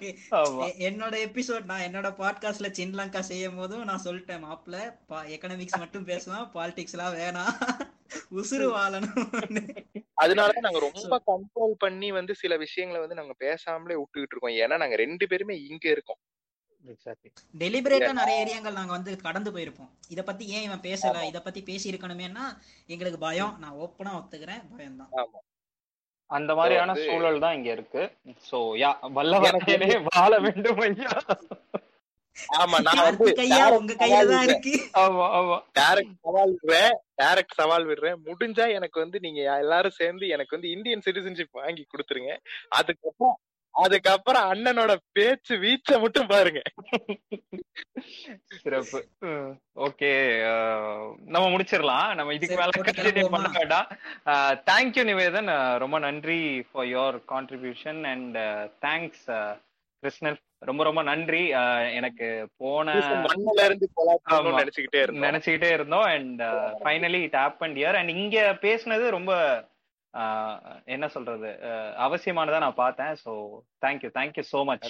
என்னோட 0.88 1.14
எபிசோட் 1.26 1.64
நான் 1.64 1.80
என்னோட 1.80 2.08
பாட்காஸ்ட்ல 2.18 2.68
சின்லங்கா 2.70 3.18
செய்யும் 3.20 3.56
போதும் 3.56 3.84
நான் 3.84 4.02
சொல்லிட்டேன் 4.04 4.44
மாப்ள 4.44 4.74
எக்கனாமிக்ஸ் 5.34 5.78
மட்டும் 5.78 6.06
பேசுவோம் 6.06 6.48
பாலிடிக்ஸ் 6.54 6.92
எல்லாம் 6.92 7.14
வேணாம். 7.14 7.54
உசுறு 8.32 8.66
வாழணும் 8.70 9.28
அதனால 10.14 10.52
நாங்க 10.60 10.78
ரொம்ப 10.78 11.22
கண்ட்ரோல் 11.26 11.74
பண்ணி 11.78 12.12
வந்து 12.12 12.34
சில 12.34 12.56
விஷயங்களை 12.56 13.00
வந்து 13.00 13.14
நாங்க 13.14 13.34
பேசாமலே 13.40 13.96
விட்டுக்கிட்டு 13.96 14.34
இருக்கோம். 14.34 14.58
ஏன்னா 14.62 14.76
நாங்க 14.76 14.96
ரெண்டு 14.96 15.26
பேருமே 15.26 15.62
இங்க 15.62 15.90
இருக்கோம். 15.90 16.20
டெலிபரேட்டா 17.58 18.12
நிறைய 18.12 18.40
ஏரியாங்கள் 18.40 18.72
நாங்க 18.72 18.92
வந்து 18.92 19.16
கடந்து 19.16 19.50
போயிருப்போம். 19.52 19.90
இத 20.08 20.22
பத்தி 20.22 20.46
ஏன் 20.48 20.62
இவன் 20.62 20.80
பேசல? 20.80 21.26
இத 21.26 21.42
பத்தி 21.42 21.62
பேசி 21.62 21.90
இருக்கணுமேனா 21.90 22.44
எங்களுக்கு 22.86 23.18
பயம். 23.18 23.56
நான் 23.58 23.74
ஓப்பனா 23.74 24.12
ஒத்துக்கிறேன். 24.20 24.62
பயம் 24.76 24.96
தான் 24.96 25.10
ஆமா. 25.12 25.40
அந்த 26.30 26.50
மாதிரியான 26.54 26.94
சூழல் 27.04 27.42
தான் 27.44 27.56
இங்க 27.58 27.70
இருக்கு. 27.72 28.02
சோ 28.48 28.58
யா 28.82 28.90
வல்லவரையனே 29.16 29.90
வாழ 30.10 30.32
வேண்டும் 30.38 30.82
ஐயா. 30.88 31.12
ஆமா 32.58 32.76
நான் 32.84 33.00
வந்து 33.00 33.24
கார்த்திக் 33.24 33.42
ஐயா 33.46 33.64
உங்க 33.78 33.92
கையில 33.94 34.28
தான் 34.30 34.44
இருக்கு. 34.48 34.74
ஆமா 35.02 35.24
ஆமா. 35.38 35.56
டைரக்ட் 35.78 36.14
சவால் 36.26 36.52
விடுறேன். 36.54 36.94
டைரக்ட் 37.22 37.58
சவால் 37.60 37.86
விடுறேன். 37.86 38.18
முடிஞ்சா 38.28 38.66
எனக்கு 38.78 38.98
வந்து 39.00 39.18
நீங்க 39.20 39.40
எல்லாரும் 39.64 39.98
சேர்ந்து 39.98 40.28
எனக்கு 40.28 40.56
வந்து 40.56 40.70
இந்தியன் 40.70 41.04
சிட்டிசன்ஷிப் 41.06 41.60
வாங்கி 41.60 41.84
கொடுத்துருங்க. 41.86 42.34
அதுக்கப்புறம் 42.70 43.36
அதுக்கப்புறம் 43.70 44.52
அண்ணனோட 44.52 44.96
பேச்சு 45.12 45.56
வீச்ச 45.56 46.00
மட்டும் 46.00 46.26
பாருங்க. 46.26 46.62
சிறப்பு. 48.44 49.06
ஓகே 49.76 50.12
நம்ம 51.24 51.48
முடிச்சிடலாம். 51.48 52.14
நம்ம 52.14 52.34
இதுக்கு 52.34 52.56
மேல 52.56 52.68
கண்டினியூ? 52.76 53.30
பண்ண 53.30 53.48
வேண்டாம். 53.52 53.86
தேங்க்யூ 54.70 55.04
நிவேதன். 55.04 55.48
Uh, 55.48 55.78
ரொம்ப 55.78 55.98
நன்றி 55.98 56.66
for 56.72 56.86
your 56.86 57.22
contribution 57.28 58.02
and 58.02 58.36
thanks 58.80 59.58
Krishnan. 59.98 60.38
ரொம்ப 60.58 60.84
ரொம்ப 60.84 61.02
நன்றி. 61.02 61.52
Uh, 61.54 61.94
எனக்கு 61.94 62.48
போன 62.56 62.92
மண்ணுல 62.92 63.64
இருந்து 63.64 63.88
நினைச்சுக்கிட்டே 64.28 65.02
இருந்தோம். 65.02 65.30
நினைச்சுக்கிட்டே 65.30 65.72
இருந்தோம். 65.72 66.02
And 66.02 66.42
finally 66.82 67.20
it 67.20 67.34
happen 67.34 67.76
year 67.80 67.96
and 67.96 68.08
இங்க 68.08 68.58
பேசுனது 68.60 69.08
ரொம்ப 69.08 69.68
என்ன 70.86 71.08
சொல்றது? 71.08 71.50
அவசியமானதா 71.98 72.58
நான் 72.58 72.74
பார்த்தேன். 72.74 73.14
So 73.24 73.32
thank you 73.86 74.10
thank you 74.14 74.44
so 74.52 74.60
much 74.64 74.88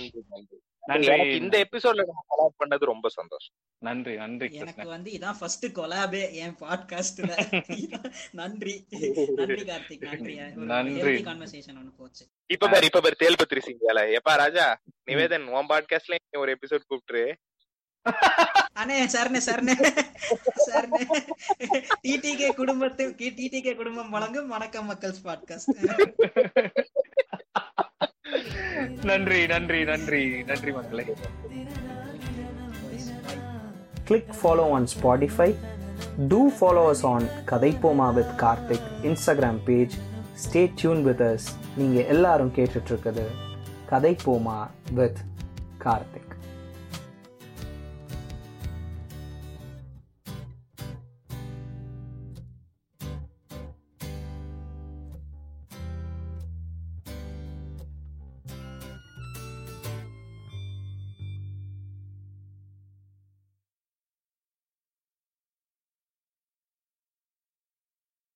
நன்றி 0.84 1.14
இந்த 1.36 1.56
எபிசோட்ல 1.64 2.04
நம்ம 2.06 2.22
கொலாப் 2.30 2.60
பண்ணது 2.60 2.84
ரொம்ப 2.84 3.08
சந்தோஷம். 3.08 3.54
நன்றி 3.82 4.14
நன்றி 4.16 4.46
எனக்கு 4.58 4.86
வந்து 4.88 5.10
இதான் 5.10 5.38
ஃபர்ஸ்ட் 5.40 5.66
கொலாபே 5.78 6.22
என் 6.34 6.56
பாட்காஸ்ட்ல 6.60 7.28
நன்றி. 8.32 8.74
நன்றி 9.36 9.62
கார்த்திக். 9.64 10.06
நன்றி. 10.08 10.34
நன்றி. 10.72 11.14
கான்வர்சேஷன் 11.22 11.78
ஒன்னு 11.78 11.92
போச்சு. 11.98 12.24
இப்ப 12.50 12.68
பாரு 12.68 12.88
இப்ப 12.90 13.00
பாரு 13.00 13.22
தேல்பத்திரி 13.24 13.62
சிங் 13.62 13.80
வேலை. 13.80 14.04
எப்பா 14.18 14.34
ராஜா 14.36 14.66
நிவேதன் 15.10 15.46
உன் 15.52 15.70
பாட்காஸ்ட்ல 15.70 16.18
ஒரு 16.36 16.56
எபிசோட் 16.56 16.88
கூப்பிட்டுரு. 16.90 17.24
அண்ணே 18.80 18.98
சரணே 19.14 19.40
சரணே 19.46 19.74
சரணே 20.66 21.00
டிடிகே 22.04 22.48
குடும்பத்து 22.54 23.04
டிடிகே 23.18 23.72
குடும்பம் 23.76 24.10
வழங்கும் 24.10 24.48
வணக்கம் 24.48 24.88
மக்கள்ஸ் 24.90 25.22
பாட்காஸ்ட் 25.26 25.74
நன்றி 29.10 29.40
நன்றி 29.46 29.80
நன்றி 29.84 30.22
நன்றி 30.42 30.72
மக்களே 30.72 31.06
Click 34.08 34.30
follow 34.34 34.64
on 34.76 34.84
Spotify. 34.86 35.48
Do 36.30 36.38
follow 36.50 36.84
us 36.92 37.02
on 37.04 37.22
கதைப்போமா 37.46 38.06
with 38.14 38.30
Karthik 38.40 38.84
Instagram 39.10 39.56
page. 39.68 39.94
Stay 40.36 40.64
tuned 40.80 41.04
with 41.10 41.20
us. 41.28 41.42
நீங்க 41.76 41.98
எல்லாரும் 42.14 42.52
கேட்டுட்டு 42.56 42.90
இருக்குது 42.92 43.26
கதைப்போமா 43.90 44.58
with 44.94 45.18
கார்த்திக் 45.84 46.29